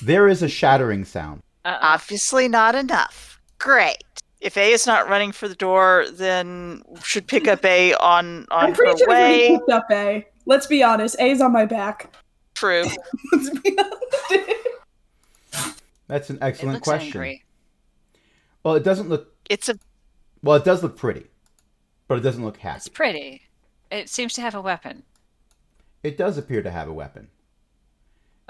there 0.02 0.28
is 0.28 0.42
a 0.42 0.48
shattering 0.48 1.04
sound. 1.04 1.42
Uh-uh. 1.64 1.78
Obviously 1.82 2.48
not 2.48 2.74
enough. 2.74 3.40
Great. 3.58 4.02
If 4.40 4.56
A 4.56 4.73
is 4.73 4.86
not 4.86 5.09
running 5.09 5.32
for 5.32 5.48
the 5.48 5.55
door, 5.56 6.06
then 6.12 6.82
should 7.02 7.27
pick 7.27 7.48
up 7.48 7.65
A 7.65 7.94
on 7.94 8.47
on 8.51 8.66
I'm 8.66 8.73
pretty 8.73 8.93
her 8.93 8.98
sure 8.98 9.09
way. 9.09 9.51
we 9.51 9.59
picked 9.59 9.70
up 9.70 9.86
A. 9.90 10.27
Let's 10.47 10.66
be 10.66 10.82
honest. 10.82 11.16
A's 11.20 11.40
on 11.40 11.52
my 11.52 11.66
back. 11.66 12.12
True. 12.55 12.85
Let's 13.32 13.51
be 13.60 13.78
honest. 13.78 14.59
That's 16.06 16.31
an 16.31 16.36
It 16.36 16.43
excellent 16.43 16.74
looks 16.74 16.89
question. 16.89 17.09
angry. 17.09 17.44
Well, 18.62 18.74
it 18.74 18.85
doesn't 18.85 19.09
look 19.09 19.35
It's 19.51 19.69
a 19.69 19.78
well. 20.43 20.56
It 20.56 20.65
does 20.65 20.82
look 20.82 20.97
pretty, 20.97 21.27
but 22.06 22.19
it 22.19 22.23
doesn't 22.23 22.44
look 22.44 22.59
happy. 22.59 22.77
It's 22.77 22.89
pretty. 22.89 23.43
It 23.90 24.09
seems 24.09 24.35
to 24.35 24.40
have 24.40 24.55
a 24.55 24.60
weapon. 24.60 25.02
It 26.02 26.16
does 26.16 26.39
appear 26.39 26.62
to 26.62 26.70
have 26.70 26.89
a 26.89 26.93
weapon. 26.93 27.28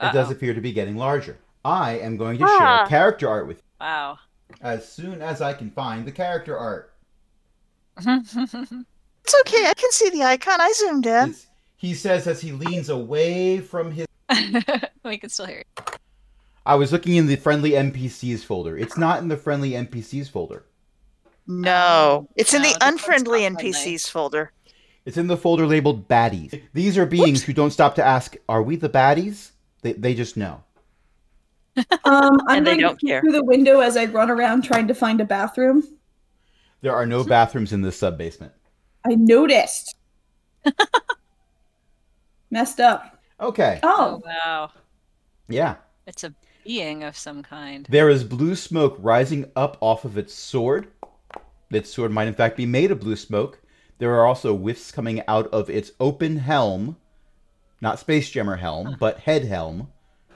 It 0.01 0.13
does 0.13 0.31
appear 0.31 0.55
to 0.55 0.61
be 0.61 0.73
getting 0.73 0.97
larger. 0.97 1.39
I 1.65 1.99
am 1.99 2.17
going 2.17 2.39
to 2.39 2.45
Ah. 2.47 2.85
share 2.85 2.89
character 2.89 3.29
art 3.29 3.49
with 3.49 3.57
you 3.59 3.63
Wow. 3.81 4.19
As 4.61 4.91
soon 4.91 5.23
as 5.23 5.41
I 5.41 5.53
can 5.53 5.71
find 5.71 6.07
the 6.07 6.13
character 6.13 6.57
art. 6.57 6.95
it's 7.99 9.35
okay. 9.41 9.67
I 9.67 9.73
can 9.77 9.91
see 9.93 10.11
the 10.11 10.23
icon. 10.25 10.61
I 10.61 10.73
zoomed 10.77 11.07
in. 11.07 11.31
It's- 11.31 11.47
he 11.77 11.95
says 11.95 12.27
as 12.27 12.41
he 12.41 12.51
leans 12.51 12.89
away 12.89 13.61
from 13.61 13.93
his. 13.93 14.07
we 15.05 15.17
can 15.17 15.31
still 15.31 15.47
hear 15.47 15.63
you. 15.79 15.85
I 16.67 16.75
was 16.75 16.91
looking 16.93 17.15
in 17.15 17.27
the 17.27 17.37
friendly 17.37 17.71
NPCs 17.71 18.41
folder. 18.41 18.77
It's 18.77 18.99
not 18.99 19.23
in 19.23 19.29
the 19.29 19.37
friendly 19.37 19.71
NPCs 19.71 20.29
folder. 20.29 20.65
No, 21.47 22.29
it's 22.37 22.53
in 22.53 22.63
the 22.63 22.77
unfriendly 22.81 23.49
not 23.49 23.61
friendly. 23.61 23.73
NPCs 23.73 24.11
folder. 24.11 24.53
It's 25.07 25.17
in 25.17 25.29
the 25.29 25.37
folder 25.37 25.67
labeled 25.67 26.09
baddies. 26.09 26.61
These 26.75 26.99
are 26.99 27.07
beings 27.07 27.45
who 27.45 27.55
don't 27.55 27.71
stop 27.71 27.95
to 27.95 28.05
ask, 28.05 28.37
"Are 28.49 28.63
we 28.63 28.77
the 28.77 28.91
baddies?" 28.91 29.53
They 29.81 29.93
they 29.93 30.15
just 30.15 30.37
know. 30.37 30.65
Um, 32.05 32.41
I'm 32.47 32.59
And 32.59 32.67
they 32.67 32.71
going 32.73 32.81
don't 32.81 33.01
care. 33.01 33.21
through 33.21 33.33
the 33.33 33.45
window 33.45 33.81
as 33.81 33.97
I 33.97 34.07
run 34.07 34.31
around 34.31 34.63
trying 34.63 34.89
to 34.89 34.95
find 34.95 35.21
a 35.21 35.25
bathroom. 35.25 35.83
There 36.81 36.95
are 36.95 37.07
no 37.07 37.25
bathrooms 37.25 37.73
in 37.73 37.83
this 37.83 37.99
sub 37.99 38.17
basement. 38.19 38.53
I 39.07 39.15
noticed. 39.15 39.95
Messed 42.51 42.81
up. 42.81 43.19
Okay. 43.41 43.81
Oh, 43.83 44.21
Oh, 44.23 44.23
wow. 44.27 44.71
Yeah. 45.49 45.77
It's 46.07 46.25
a 46.25 46.35
being 46.65 47.03
of 47.05 47.17
some 47.17 47.43
kind. 47.43 47.87
There 47.89 48.09
is 48.09 48.25
blue 48.25 48.55
smoke 48.55 48.97
rising 48.99 49.51
up 49.57 49.77
off 49.81 50.05
of 50.05 50.17
its 50.19 50.35
sword. 50.35 50.89
Its 51.71 51.93
sword 51.93 52.11
might, 52.13 52.29
in 52.29 52.35
fact, 52.35 52.57
be 52.57 52.67
made 52.67 52.91
of 52.91 53.01
blue 53.01 53.17
smoke. 53.17 53.61
There 53.99 54.15
are 54.15 54.27
also 54.27 54.57
whiffs 54.57 54.91
coming 54.91 55.23
out 55.29 55.47
of 55.49 55.69
its 55.69 55.93
open 56.01 56.37
helm. 56.39 56.97
Not 57.81 57.99
Spelljammer 57.99 58.59
helm, 58.59 58.97
but 58.99 59.19
head 59.21 59.45
helm. 59.45 59.89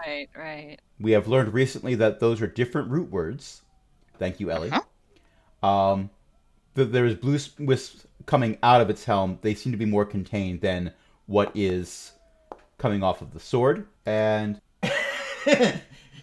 Right, 0.05 0.29
right. 0.37 0.79
We 1.01 1.13
have 1.13 1.29
learned 1.29 1.55
recently 1.55 1.95
that 1.97 2.21
those 2.21 2.41
are 2.41 2.47
different 2.47 2.91
root 2.91 3.11
words. 3.11 3.63
Thank 4.19 4.41
you, 4.41 4.51
Ellie. 4.51 4.73
Um, 5.63 6.11
th- 6.75 6.89
there 6.89 7.07
is 7.07 7.15
blue 7.15 7.39
wisps 7.59 8.07
coming 8.27 8.59
out 8.63 8.81
of 8.81 8.91
its 8.91 9.05
helm. 9.05 9.39
They 9.43 9.55
seem 9.55 9.73
to 9.73 9.79
be 9.79 9.85
more 9.85 10.05
contained 10.05 10.61
than 10.61 10.93
what 11.27 11.53
is 11.55 12.13
coming 12.79 13.03
off 13.03 13.23
of 13.23 13.33
the 13.33 13.41
sword. 13.41 13.87
And 14.07 14.61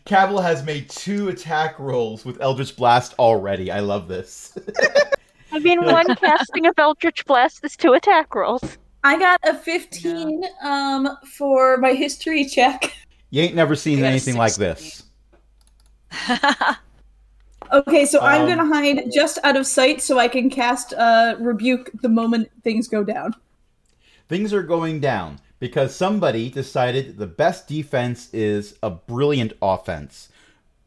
Cavill 0.06 0.42
has 0.42 0.64
made 0.66 0.90
two 0.90 1.30
attack 1.30 1.80
rolls 1.80 2.26
with 2.26 2.42
Eldritch 2.42 2.76
Blast 2.76 3.14
already. 3.20 3.72
I 3.72 3.80
love 3.80 4.08
this. 4.08 4.58
I 5.52 5.60
mean, 5.60 5.84
one 5.84 6.16
casting 6.16 6.68
of 6.68 6.78
Eldritch 6.78 7.26
Blast 7.26 7.64
is 7.64 7.76
two 7.76 7.94
attack 7.94 8.36
rolls. 8.36 8.78
I 9.04 9.18
got 9.18 9.40
a 9.44 9.54
15 9.54 10.44
um 10.64 11.18
for 11.38 11.78
my 11.78 11.94
history 11.94 12.46
check. 12.46 12.94
You 13.30 13.42
ain't 13.44 13.56
never 13.56 13.76
seen 13.76 14.00
I 14.00 14.02
got 14.02 14.08
a 14.08 14.10
anything 14.12 14.38
like 14.38 14.56
this. 14.56 15.04
Okay, 17.72 18.06
so 18.06 18.20
I'm 18.22 18.44
Um, 18.44 18.48
gonna 18.48 18.66
hide 18.66 19.12
just 19.14 19.38
out 19.44 19.56
of 19.56 19.68
sight 19.68 20.02
so 20.02 20.18
I 20.18 20.28
can 20.28 20.50
cast 20.50 20.94
uh 20.94 21.36
rebuke 21.40 21.92
the 22.02 22.10
moment 22.10 22.50
things 22.64 22.88
go 22.88 23.04
down. 23.04 23.36
Things 24.28 24.54
are 24.54 24.64
going 24.64 25.00
down 25.00 25.40
because 25.60 25.94
somebody 25.96 26.50
decided 26.50 27.18
the 27.18 27.28
best 27.28 27.68
defense 27.68 28.30
is 28.34 28.76
a 28.82 28.90
brilliant 28.90 29.54
offense. 29.62 30.30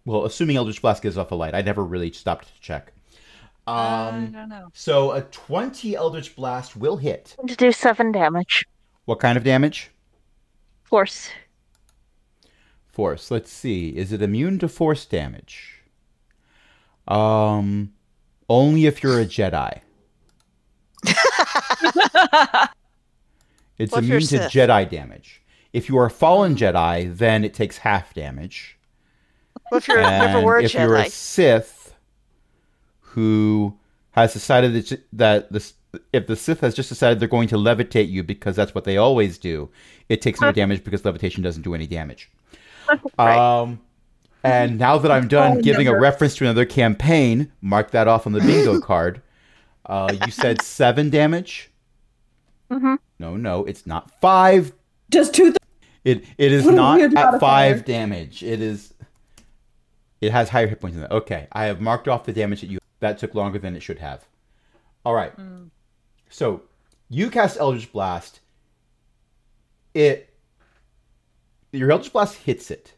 Well, 0.04 0.24
assuming 0.24 0.56
Eldritch 0.56 0.82
Blast 0.82 1.02
gives 1.02 1.16
off 1.16 1.30
a 1.30 1.36
light. 1.36 1.54
I 1.54 1.62
never 1.62 1.84
really 1.84 2.10
stopped 2.12 2.46
to 2.52 2.60
check. 2.60 2.92
Uh, 3.66 3.70
I 3.70 4.08
Um, 4.08 4.32
don't 4.32 4.48
know. 4.48 4.68
so 4.72 5.12
a 5.12 5.20
20 5.22 5.94
Eldritch 5.94 6.34
Blast 6.34 6.76
will 6.76 6.96
hit. 6.96 7.36
To 7.46 7.54
do 7.54 7.70
seven 7.70 8.10
damage. 8.10 8.64
What 9.04 9.20
kind 9.20 9.38
of 9.38 9.44
damage? 9.44 9.90
Force. 10.82 11.30
Force. 12.92 13.30
Let's 13.30 13.50
see. 13.50 13.88
Is 13.88 14.12
it 14.12 14.22
immune 14.22 14.58
to 14.58 14.68
force 14.68 15.06
damage? 15.06 15.82
Um, 17.08 17.94
only 18.48 18.86
if 18.86 19.02
you're 19.02 19.20
a 19.20 19.24
Jedi. 19.26 19.80
It's 23.78 23.96
immune 23.96 24.20
to 24.20 24.26
Sith? 24.26 24.52
Jedi 24.52 24.88
damage. 24.88 25.42
If 25.72 25.88
you 25.88 25.98
are 25.98 26.06
a 26.06 26.10
fallen 26.10 26.54
Jedi, 26.54 27.16
then 27.16 27.44
it 27.44 27.54
takes 27.54 27.78
half 27.78 28.14
damage. 28.14 28.78
If 29.72 29.88
you're 29.88 29.98
And 29.98 30.46
a 30.46 30.58
if 30.58 30.74
you're 30.74 30.96
a 30.96 31.08
Sith 31.08 31.94
who 33.00 33.76
has 34.12 34.34
decided 34.34 34.74
that, 34.74 35.02
that 35.12 35.52
the, 35.52 35.72
if 36.12 36.26
the 36.26 36.36
Sith 36.36 36.60
has 36.60 36.74
just 36.74 36.90
decided 36.90 37.18
they're 37.18 37.28
going 37.28 37.48
to 37.48 37.56
levitate 37.56 38.10
you 38.10 38.22
because 38.22 38.54
that's 38.54 38.74
what 38.74 38.84
they 38.84 38.98
always 38.98 39.38
do, 39.38 39.70
it 40.08 40.20
takes 40.20 40.40
no 40.40 40.52
damage 40.52 40.84
because 40.84 41.04
levitation 41.04 41.42
doesn't 41.42 41.62
do 41.62 41.74
any 41.74 41.86
damage. 41.86 42.30
Um, 43.18 43.80
and 44.44 44.78
now 44.78 44.98
that 44.98 45.10
I'm 45.12 45.28
done 45.28 45.60
giving 45.60 45.86
a 45.86 45.96
reference 45.98 46.34
to 46.36 46.44
another 46.44 46.64
campaign, 46.64 47.52
mark 47.60 47.92
that 47.92 48.08
off 48.08 48.26
on 48.26 48.32
the 48.32 48.40
bingo 48.40 48.80
card. 48.90 49.22
Uh, 49.86 50.12
you 50.24 50.32
said 50.32 50.60
seven 50.62 51.10
damage. 51.10 51.70
Mhm. 52.70 52.98
No, 53.18 53.36
no, 53.36 53.64
it's 53.64 53.86
not 53.86 54.10
five. 54.20 54.72
Just 55.10 55.34
two 55.34 55.52
th- 55.52 55.56
It 56.04 56.24
it 56.38 56.50
is 56.52 56.66
not 56.66 57.00
at 57.00 57.38
five 57.38 57.84
damage. 57.84 58.42
It 58.42 58.60
is. 58.60 58.94
It 60.20 60.32
has 60.32 60.48
higher 60.48 60.66
hit 60.66 60.80
points 60.80 60.94
than 60.96 61.02
that. 61.02 61.12
Okay, 61.12 61.46
I 61.52 61.64
have 61.64 61.80
marked 61.80 62.08
off 62.08 62.24
the 62.24 62.32
damage 62.32 62.62
that 62.62 62.68
you. 62.68 62.78
That 63.00 63.18
took 63.18 63.34
longer 63.34 63.58
than 63.58 63.76
it 63.76 63.82
should 63.82 63.98
have. 63.98 64.24
All 65.04 65.14
right. 65.14 65.32
So 66.30 66.62
you 67.10 67.30
cast 67.30 67.58
Eldritch 67.58 67.92
Blast. 67.92 68.40
It. 69.94 70.31
Your 71.72 71.90
Eldritch 71.90 72.12
Blast 72.12 72.36
hits 72.36 72.70
it. 72.70 72.94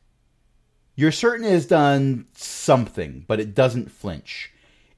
You're 0.97 1.13
certain 1.13 1.45
it 1.47 1.51
has 1.51 1.67
done 1.67 2.27
something, 2.35 3.25
but 3.27 3.41
it 3.41 3.55
doesn't 3.55 3.91
flinch. 3.91 4.53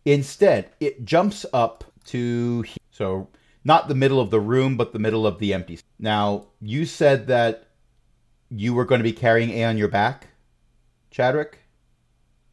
Instead, 0.04 0.70
it 0.80 1.04
jumps 1.04 1.44
up 1.52 1.84
to 2.06 2.62
he- 2.62 2.76
so 2.90 3.28
not 3.64 3.88
the 3.88 3.94
middle 3.94 4.20
of 4.20 4.30
the 4.30 4.40
room, 4.40 4.76
but 4.76 4.92
the 4.92 4.98
middle 4.98 5.26
of 5.26 5.38
the 5.38 5.52
empty. 5.52 5.78
Now, 5.98 6.46
you 6.60 6.84
said 6.86 7.26
that 7.28 7.68
you 8.50 8.72
were 8.74 8.84
going 8.84 9.00
to 9.00 9.04
be 9.04 9.12
carrying 9.12 9.50
A 9.50 9.64
on 9.64 9.76
your 9.76 9.88
back, 9.88 10.28
Chadwick. 11.10 11.58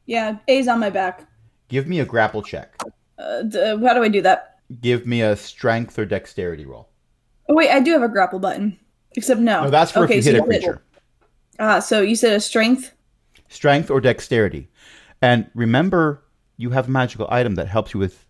Yeah, 0.06 0.38
A's 0.48 0.68
on 0.68 0.80
my 0.80 0.90
back. 0.90 1.28
Give 1.70 1.88
me 1.88 2.00
a 2.00 2.06
grapple 2.06 2.42
check. 2.42 2.76
Uh, 3.18 3.44
d- 3.44 3.60
how 3.60 3.94
do 3.94 4.04
I 4.04 4.10
do 4.10 4.22
that? 4.24 4.60
Give 4.82 5.06
me 5.06 5.22
a 5.22 5.36
strength 5.36 5.98
or 6.00 6.06
dexterity 6.06 6.66
roll. 6.66 6.90
Oh 7.48 7.54
wait, 7.56 7.70
I 7.70 7.80
do 7.80 7.92
have 7.92 8.02
a 8.04 8.10
grapple 8.10 8.40
button. 8.40 8.78
Except 9.16 9.40
no. 9.40 9.66
No, 9.66 9.70
that's 9.70 9.92
for 9.92 10.06
okay, 10.06 10.18
if 10.18 10.26
you 10.26 10.32
so 10.32 10.36
hit 10.38 10.42
a 10.42 10.46
creature. 10.46 10.82
Ah, 11.64 11.80
so 11.80 12.02
you 12.02 12.16
said 12.18 12.34
a 12.34 12.42
strength. 12.42 12.92
Strength 13.48 13.90
or 13.90 14.02
dexterity. 14.02 14.68
And 15.22 15.50
remember, 15.56 16.22
you 16.58 16.72
have 16.72 16.90
a 16.90 16.92
magical 16.92 17.26
item 17.30 17.56
that 17.56 17.68
helps 17.70 17.94
you 17.94 18.02
with 18.02 18.26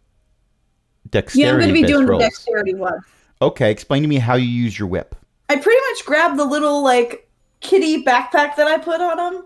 dexterity. 1.10 1.42
Yeah, 1.48 1.54
I'm 1.54 1.60
going 1.60 1.74
to 1.74 1.82
be 1.82 1.88
doing 1.88 2.06
rolls. 2.06 2.22
the 2.22 2.26
dexterity 2.30 2.76
one. 2.76 3.00
Okay, 3.42 3.72
explain 3.72 4.04
to 4.04 4.08
me 4.08 4.18
how 4.18 4.36
you 4.36 4.46
use 4.46 4.78
your 4.78 4.88
whip. 4.88 5.16
I 5.50 5.56
pretty 5.56 5.82
much 5.92 6.06
grabbed 6.06 6.38
the 6.38 6.46
little 6.46 6.84
like 6.84 7.28
kitty 7.60 8.04
backpack 8.04 8.56
that 8.56 8.68
I 8.68 8.78
put 8.78 9.02
on 9.02 9.34
him. 9.34 9.44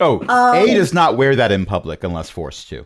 Oh, 0.00 0.20
Um, 0.28 0.56
A 0.56 0.74
does 0.74 0.92
not 0.92 1.16
wear 1.16 1.36
that 1.36 1.52
in 1.52 1.64
public 1.66 2.02
unless 2.02 2.30
forced 2.30 2.68
to. 2.70 2.84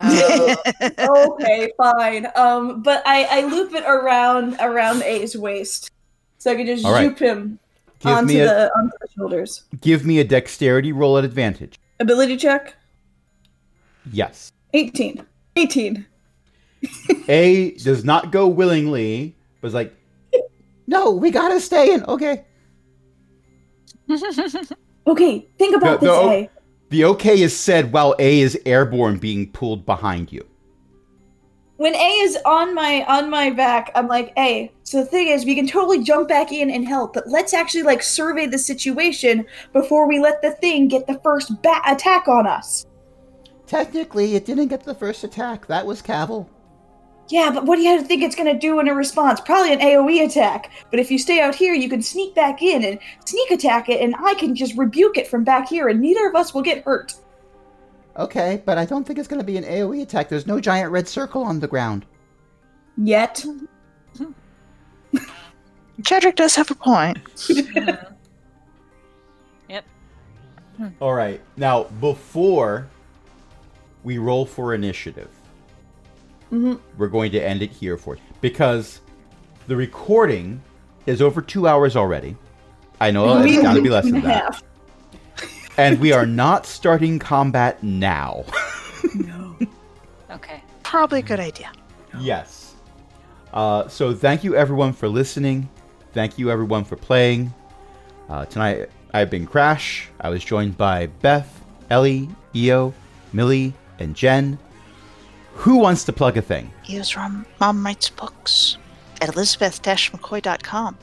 okay, 0.02 1.70
fine. 1.76 2.26
Um, 2.34 2.82
but 2.82 3.02
I 3.04 3.24
I 3.30 3.44
loop 3.46 3.74
it 3.74 3.84
around 3.86 4.56
around 4.58 5.02
A's 5.02 5.36
waist, 5.36 5.90
so 6.38 6.50
I 6.52 6.54
can 6.56 6.64
just 6.64 6.86
All 6.86 6.92
right. 6.92 7.16
him 7.18 7.58
Give 8.00 8.12
onto 8.12 8.26
me 8.34 8.40
a 8.40 8.46
the 8.46 8.70
onto 8.76 8.96
the 9.00 9.08
shoulders. 9.16 9.64
give 9.80 10.04
me 10.04 10.18
a 10.18 10.24
dexterity 10.24 10.90
roll 10.92 11.16
at 11.18 11.24
advantage. 11.24 11.78
Ability 12.00 12.36
check. 12.38 12.74
Yes. 14.12 14.52
18. 14.72 15.24
18. 15.56 16.06
A 17.28 17.72
does 17.72 18.04
not 18.04 18.32
go 18.32 18.48
willingly, 18.48 19.36
but 19.60 19.68
is 19.68 19.74
like, 19.74 19.94
no, 20.86 21.10
we 21.10 21.30
gotta 21.30 21.60
stay 21.60 21.92
in. 21.92 22.04
Okay. 22.04 22.44
Okay, 25.06 25.46
think 25.58 25.74
about 25.74 26.00
The- 26.00 26.06
this, 26.06 26.16
the- 26.16 26.30
A. 26.30 26.50
The 26.90 27.04
okay 27.06 27.40
is 27.40 27.56
said 27.56 27.92
while 27.92 28.14
A 28.18 28.40
is 28.40 28.58
airborne 28.66 29.18
being 29.18 29.50
pulled 29.52 29.86
behind 29.86 30.30
you. 30.32 30.46
When 31.80 31.94
A 31.94 32.08
is 32.20 32.36
on 32.44 32.74
my 32.74 33.06
on 33.08 33.30
my 33.30 33.48
back, 33.48 33.90
I'm 33.94 34.06
like, 34.06 34.34
A. 34.36 34.70
So 34.82 34.98
the 34.98 35.06
thing 35.06 35.28
is, 35.28 35.46
we 35.46 35.54
can 35.54 35.66
totally 35.66 36.02
jump 36.02 36.28
back 36.28 36.52
in 36.52 36.68
and 36.68 36.86
help, 36.86 37.14
but 37.14 37.26
let's 37.26 37.54
actually 37.54 37.84
like 37.84 38.02
survey 38.02 38.44
the 38.44 38.58
situation 38.58 39.46
before 39.72 40.06
we 40.06 40.20
let 40.20 40.42
the 40.42 40.50
thing 40.50 40.88
get 40.88 41.06
the 41.06 41.18
first 41.24 41.62
bat 41.62 41.80
attack 41.86 42.28
on 42.28 42.46
us. 42.46 42.84
Technically, 43.66 44.34
it 44.34 44.44
didn't 44.44 44.68
get 44.68 44.84
the 44.84 44.94
first 44.94 45.24
attack. 45.24 45.66
That 45.68 45.86
was 45.86 46.02
Cavil. 46.02 46.50
Yeah, 47.30 47.50
but 47.50 47.64
what 47.64 47.76
do 47.76 47.82
you 47.82 48.02
think 48.02 48.22
it's 48.22 48.36
gonna 48.36 48.58
do 48.58 48.78
in 48.80 48.88
a 48.88 48.94
response? 48.94 49.40
Probably 49.40 49.72
an 49.72 49.80
AoE 49.80 50.26
attack. 50.26 50.70
But 50.90 51.00
if 51.00 51.10
you 51.10 51.18
stay 51.18 51.40
out 51.40 51.54
here, 51.54 51.72
you 51.72 51.88
can 51.88 52.02
sneak 52.02 52.34
back 52.34 52.60
in 52.60 52.84
and 52.84 52.98
sneak 53.24 53.50
attack 53.52 53.88
it, 53.88 54.02
and 54.02 54.14
I 54.22 54.34
can 54.34 54.54
just 54.54 54.76
rebuke 54.76 55.16
it 55.16 55.28
from 55.28 55.44
back 55.44 55.70
here, 55.70 55.88
and 55.88 55.98
neither 55.98 56.28
of 56.28 56.34
us 56.34 56.52
will 56.52 56.60
get 56.60 56.84
hurt. 56.84 57.14
Okay, 58.20 58.62
but 58.66 58.76
I 58.76 58.84
don't 58.84 59.06
think 59.06 59.18
it's 59.18 59.26
going 59.26 59.40
to 59.40 59.46
be 59.46 59.56
an 59.56 59.64
AoE 59.64 60.02
attack. 60.02 60.28
There's 60.28 60.46
no 60.46 60.60
giant 60.60 60.92
red 60.92 61.08
circle 61.08 61.42
on 61.42 61.58
the 61.58 61.66
ground. 61.66 62.04
Yet. 62.98 63.42
Chadwick 66.04 66.36
does 66.36 66.54
have 66.54 66.70
a 66.70 66.74
point. 66.74 67.18
yep. 69.68 69.84
All 71.00 71.14
right. 71.14 71.40
Now, 71.56 71.84
before 71.84 72.88
we 74.04 74.18
roll 74.18 74.44
for 74.46 74.74
initiative, 74.74 75.30
Mhm. 76.52 76.78
we're 76.98 77.08
going 77.08 77.32
to 77.32 77.38
end 77.40 77.62
it 77.62 77.70
here 77.70 77.96
for 77.96 78.18
because 78.42 79.00
the 79.66 79.76
recording 79.76 80.60
is 81.06 81.22
over 81.22 81.40
two 81.40 81.66
hours 81.66 81.96
already. 81.96 82.36
I 83.00 83.10
know 83.10 83.38
it's 83.38 83.44
Maybe 83.50 83.62
got 83.62 83.74
to 83.74 83.82
be 83.82 83.88
less 83.88 84.04
than 84.04 84.20
that. 84.22 84.62
half. 85.70 85.78
And 85.78 86.00
we 86.00 86.12
are 86.12 86.26
not 86.26 86.66
starting 86.66 87.18
combat 87.18 87.82
now. 87.82 88.44
No. 89.14 89.56
Okay. 90.30 90.62
Probably 90.82 91.20
a 91.20 91.22
good 91.22 91.40
idea. 91.40 91.72
yes. 92.20 92.74
Uh, 93.52 93.88
so 93.88 94.14
thank 94.14 94.44
you 94.44 94.54
everyone 94.54 94.92
for 94.92 95.08
listening. 95.08 95.68
Thank 96.12 96.38
you 96.38 96.50
everyone 96.50 96.84
for 96.84 96.96
playing. 96.96 97.52
Uh, 98.28 98.44
tonight 98.44 98.90
I've 99.14 99.30
been 99.30 99.46
Crash. 99.46 100.08
I 100.20 100.28
was 100.28 100.44
joined 100.44 100.76
by 100.76 101.06
Beth, 101.06 101.64
Ellie, 101.88 102.28
Io, 102.54 102.92
Millie, 103.32 103.72
and 103.98 104.14
Jen. 104.14 104.58
Who 105.54 105.78
wants 105.78 106.04
to 106.04 106.12
plug 106.12 106.36
a 106.36 106.42
thing? 106.42 106.70
Use 106.84 107.08
from 107.10 107.46
Mom 107.58 107.84
Writes 107.84 108.10
Books 108.10 108.76
at 109.20 109.34
elizabeth-mccoy.com. 109.34 110.96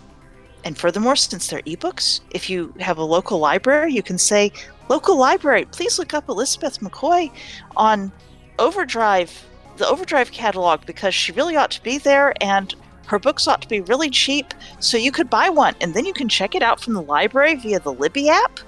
And 0.68 0.78
furthermore, 0.78 1.16
since 1.16 1.48
they're 1.48 1.62
ebooks, 1.62 2.20
if 2.32 2.50
you 2.50 2.74
have 2.82 2.98
a 2.98 3.04
local 3.04 3.40
library, 3.40 3.94
you 3.94 4.04
can 4.04 4.18
say, 4.18 4.52
local 4.90 5.18
library, 5.18 5.64
please 5.64 5.98
look 5.98 6.14
up 6.14 6.28
Elizabeth 6.28 6.82
McCoy 6.82 7.32
on 7.78 8.12
Overdrive, 8.60 9.32
the 9.78 9.88
Overdrive 9.88 10.30
catalog, 10.34 10.86
because 10.86 11.16
she 11.16 11.32
really 11.32 11.56
ought 11.56 11.72
to 11.72 11.82
be 11.84 11.98
there 12.00 12.34
and 12.42 12.76
her 13.06 13.18
books 13.18 13.48
ought 13.48 13.62
to 13.62 13.68
be 13.70 13.80
really 13.80 14.10
cheap. 14.10 14.54
So 14.82 14.98
you 14.98 15.10
could 15.10 15.30
buy 15.30 15.48
one 15.48 15.74
and 15.80 15.94
then 15.94 16.04
you 16.04 16.12
can 16.12 16.28
check 16.28 16.54
it 16.54 16.62
out 16.62 16.82
from 16.82 16.96
the 16.96 17.02
library 17.02 17.56
via 17.56 17.80
the 17.80 17.94
Libby 17.94 18.28
app. 18.28 18.60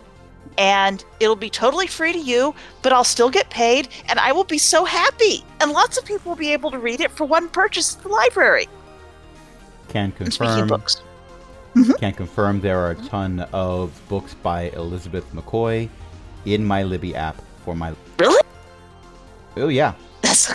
And 0.58 1.04
it'll 1.20 1.36
be 1.36 1.50
totally 1.50 1.88
free 1.88 2.14
to 2.14 2.20
you, 2.20 2.56
but 2.82 2.94
I'll 2.94 3.04
still 3.04 3.30
get 3.30 3.50
paid 3.50 3.90
and 4.08 4.20
I 4.20 4.32
will 4.32 4.46
be 4.46 4.58
so 4.58 4.86
happy. 4.86 5.44
And 5.60 5.74
lots 5.74 5.98
of 5.98 6.06
people 6.06 6.30
will 6.30 6.38
be 6.38 6.54
able 6.54 6.72
to 6.72 6.80
read 6.80 7.02
it 7.02 7.12
for 7.12 7.26
one 7.26 7.50
purchase 7.50 7.98
at 7.98 8.04
the 8.04 8.08
library. 8.08 8.70
Can 9.90 10.14
And 10.18 10.34
speaking 10.34 10.72
of 10.72 10.72
confirm. 11.84 11.92
books. 11.92 12.00
Can 12.00 12.14
confirm 12.14 12.62
there 12.62 12.80
are 12.80 12.92
a 12.92 12.96
ton 12.96 13.42
of 13.54 14.00
books 14.10 14.34
by 14.34 14.64
Elizabeth 14.72 15.32
McCoy 15.34 15.90
in 16.46 16.64
my 16.66 16.84
Libby 16.84 17.16
app 17.16 17.42
for 17.66 17.76
my. 17.76 17.94
Really? 18.18 18.42
Oh 19.58 19.68
yeah. 19.68 19.94
That's 20.22 20.48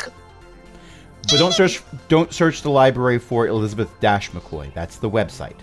But 1.28 1.38
don't 1.38 1.52
search 1.52 1.82
don't 2.08 2.32
search 2.32 2.62
the 2.62 2.70
library 2.70 3.18
for 3.18 3.46
Elizabeth 3.48 3.90
Dash 4.00 4.30
McCoy. 4.30 4.72
That's 4.74 4.96
the 4.98 5.10
website. 5.10 5.56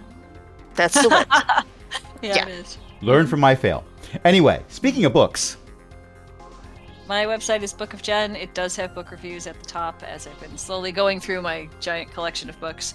That's 0.75 0.93
the 1.01 1.09
website. 1.09 1.63
Yeah, 2.21 2.35
Yeah. 2.35 2.47
it 2.47 2.49
is. 2.49 2.77
Learn 3.01 3.25
from 3.25 3.39
my 3.39 3.55
fail. 3.55 3.83
Anyway, 4.25 4.63
speaking 4.67 5.05
of 5.05 5.13
books, 5.13 5.57
My 7.07 7.25
website 7.25 7.63
is 7.63 7.73
Book 7.73 7.93
of 7.95 8.01
Jen. 8.03 8.35
It 8.35 8.53
does 8.53 8.75
have 8.75 8.93
book 8.93 9.09
reviews 9.11 9.47
at 9.47 9.59
the 9.59 9.65
top 9.65 10.03
as 10.03 10.27
I've 10.27 10.39
been 10.39 10.55
slowly 10.57 10.91
going 10.91 11.19
through 11.19 11.41
my 11.41 11.67
giant 11.79 12.13
collection 12.13 12.47
of 12.47 12.59
books. 12.59 12.93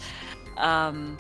Um, 0.58 1.18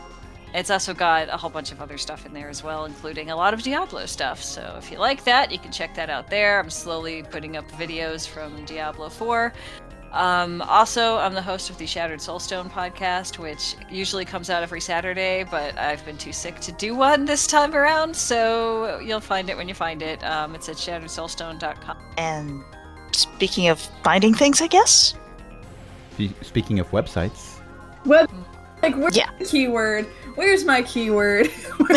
it's 0.54 0.70
also 0.70 0.94
got 0.94 1.28
a 1.28 1.36
whole 1.36 1.50
bunch 1.50 1.72
of 1.72 1.80
other 1.80 1.98
stuff 1.98 2.24
in 2.26 2.32
there 2.32 2.48
as 2.48 2.62
well, 2.62 2.84
including 2.86 3.30
a 3.30 3.36
lot 3.36 3.52
of 3.54 3.62
Diablo 3.62 4.06
stuff. 4.06 4.42
So 4.42 4.74
if 4.78 4.90
you 4.90 4.98
like 4.98 5.24
that, 5.24 5.50
you 5.52 5.58
can 5.58 5.70
check 5.72 5.94
that 5.96 6.08
out 6.10 6.28
there. 6.30 6.58
I'm 6.60 6.70
slowly 6.70 7.22
putting 7.22 7.56
up 7.56 7.70
videos 7.72 8.26
from 8.26 8.64
Diablo 8.64 9.08
4. 9.08 9.52
Um, 10.12 10.62
also, 10.62 11.16
I'm 11.18 11.34
the 11.34 11.42
host 11.42 11.68
of 11.68 11.76
the 11.76 11.86
Shattered 11.86 12.20
Soulstone 12.20 12.70
podcast, 12.70 13.38
which 13.38 13.74
usually 13.90 14.24
comes 14.24 14.48
out 14.48 14.62
every 14.62 14.80
Saturday, 14.80 15.44
but 15.50 15.76
I've 15.76 16.02
been 16.06 16.16
too 16.16 16.32
sick 16.32 16.58
to 16.60 16.72
do 16.72 16.94
one 16.94 17.26
this 17.26 17.46
time 17.46 17.74
around, 17.74 18.16
so 18.16 18.98
you'll 19.00 19.20
find 19.20 19.50
it 19.50 19.56
when 19.58 19.68
you 19.68 19.74
find 19.74 20.00
it. 20.00 20.22
Um, 20.24 20.54
it's 20.54 20.70
at 20.70 20.76
shatteredsoulstone.com. 20.76 21.98
and 22.16 22.62
speaking 23.12 23.68
of 23.68 23.78
finding 24.02 24.32
things, 24.32 24.62
I 24.62 24.68
guess. 24.68 25.14
speaking 26.40 26.78
of 26.78 26.88
websites, 26.92 27.58
Web, 28.06 28.30
like, 28.82 28.94
where's 28.96 29.16
Yeah. 29.16 29.28
the 29.38 29.44
keyword? 29.44 30.06
Where's 30.36 30.64
my 30.64 30.82
keyword? 30.82 31.50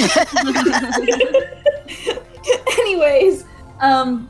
Anyways, 2.80 3.45
um, 3.82 4.28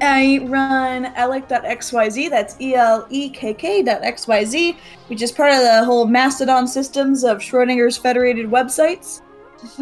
I 0.00 0.40
run 0.44 1.06
elekk.xyz. 1.16 2.30
That's 2.30 2.60
E 2.60 2.74
L 2.74 3.06
E 3.10 3.28
K 3.30 3.52
K.xyz, 3.52 4.76
which 5.08 5.22
is 5.22 5.32
part 5.32 5.52
of 5.52 5.60
the 5.60 5.84
whole 5.84 6.06
Mastodon 6.06 6.66
systems 6.66 7.24
of 7.24 7.38
Schrodinger's 7.38 7.96
federated 7.96 8.46
websites. 8.46 9.22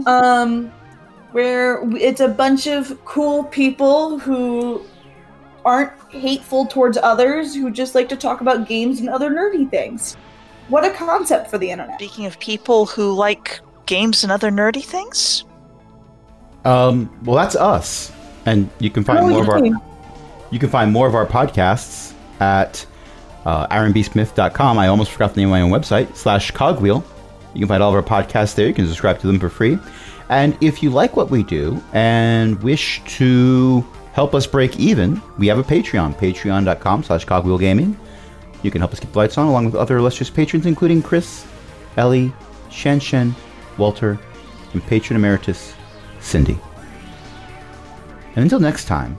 Um, 0.07 0.73
where 1.32 1.82
it's 1.97 2.20
a 2.20 2.28
bunch 2.28 2.66
of 2.66 3.05
cool 3.05 3.44
people 3.44 4.19
who 4.19 4.82
aren't 5.66 5.93
hateful 6.11 6.65
towards 6.65 6.97
others, 6.97 7.55
who 7.55 7.70
just 7.70 7.94
like 7.94 8.09
to 8.09 8.16
talk 8.16 8.40
about 8.40 8.66
games 8.66 9.01
and 9.01 9.09
other 9.11 9.31
nerdy 9.31 9.69
things. 9.70 10.16
What 10.69 10.85
a 10.85 10.90
concept 10.90 11.51
for 11.51 11.59
the 11.59 11.70
internet. 11.70 11.98
Speaking 12.01 12.24
of 12.24 12.39
people 12.39 12.86
who 12.86 13.12
like 13.12 13.61
games 13.86 14.22
and 14.22 14.32
other 14.32 14.50
nerdy 14.50 14.84
things, 14.84 15.44
um, 16.64 17.08
well, 17.24 17.36
that's 17.36 17.54
us, 17.56 18.12
and 18.44 18.68
you 18.80 18.90
can 18.90 19.04
find 19.04 19.20
Oh, 19.20 19.28
more 19.28 19.42
of 19.42 19.48
our 19.48 19.64
you 20.50 20.58
can 20.58 20.68
find 20.68 20.92
more 20.92 21.06
of 21.06 21.14
our 21.14 21.26
podcasts 21.26 22.12
at 22.40 22.84
uh, 23.44 23.66
aaronbsmith.com. 23.68 24.78
I 24.78 24.88
almost 24.88 25.12
forgot 25.12 25.34
the 25.34 25.40
name 25.40 25.48
of 25.48 25.52
my 25.52 25.62
own 25.62 25.70
website 25.70 26.16
slash 26.16 26.50
cogwheel. 26.50 27.04
You 27.54 27.60
can 27.60 27.68
find 27.68 27.82
all 27.82 27.94
of 27.94 27.96
our 27.96 28.02
podcasts 28.22 28.54
there. 28.54 28.66
You 28.66 28.74
can 28.74 28.86
subscribe 28.86 29.18
to 29.20 29.26
them 29.26 29.38
for 29.40 29.48
free. 29.48 29.78
And 30.28 30.58
if 30.60 30.82
you 30.82 30.90
like 30.90 31.16
what 31.16 31.30
we 31.30 31.42
do 31.44 31.82
and 31.92 32.60
wish 32.62 33.00
to 33.18 33.84
help 34.12 34.34
us 34.34 34.46
break 34.46 34.78
even, 34.78 35.22
we 35.38 35.46
have 35.46 35.58
a 35.58 35.62
Patreon, 35.64 36.16
patreon.com 36.16 37.04
slash 37.04 37.24
cogwheelgaming. 37.24 37.96
You 38.62 38.70
can 38.70 38.80
help 38.80 38.92
us 38.92 39.00
keep 39.00 39.12
the 39.12 39.18
lights 39.18 39.38
on 39.38 39.46
along 39.46 39.66
with 39.66 39.76
other 39.76 39.98
illustrious 39.98 40.30
patrons, 40.30 40.66
including 40.66 41.02
Chris, 41.02 41.46
Ellie, 41.96 42.32
Shen 42.70 42.98
Shen, 42.98 43.34
Walter, 43.78 44.19
and 44.73 44.85
patron 44.86 45.16
emeritus, 45.16 45.74
Cindy. 46.20 46.59
And 48.35 48.43
until 48.43 48.61
next 48.61 48.85
time, 48.86 49.16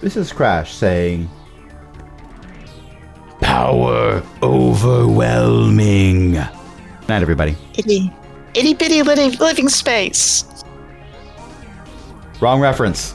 this 0.00 0.16
is 0.16 0.32
Crash 0.32 0.74
saying, 0.74 1.28
Power 3.40 4.22
overwhelming. 4.42 6.32
Night, 6.32 7.22
everybody. 7.22 7.56
itty, 7.74 8.12
itty 8.54 8.74
bitty 8.74 9.02
litty 9.02 9.30
living 9.38 9.68
space. 9.68 10.44
Wrong 12.40 12.60
reference. 12.60 13.14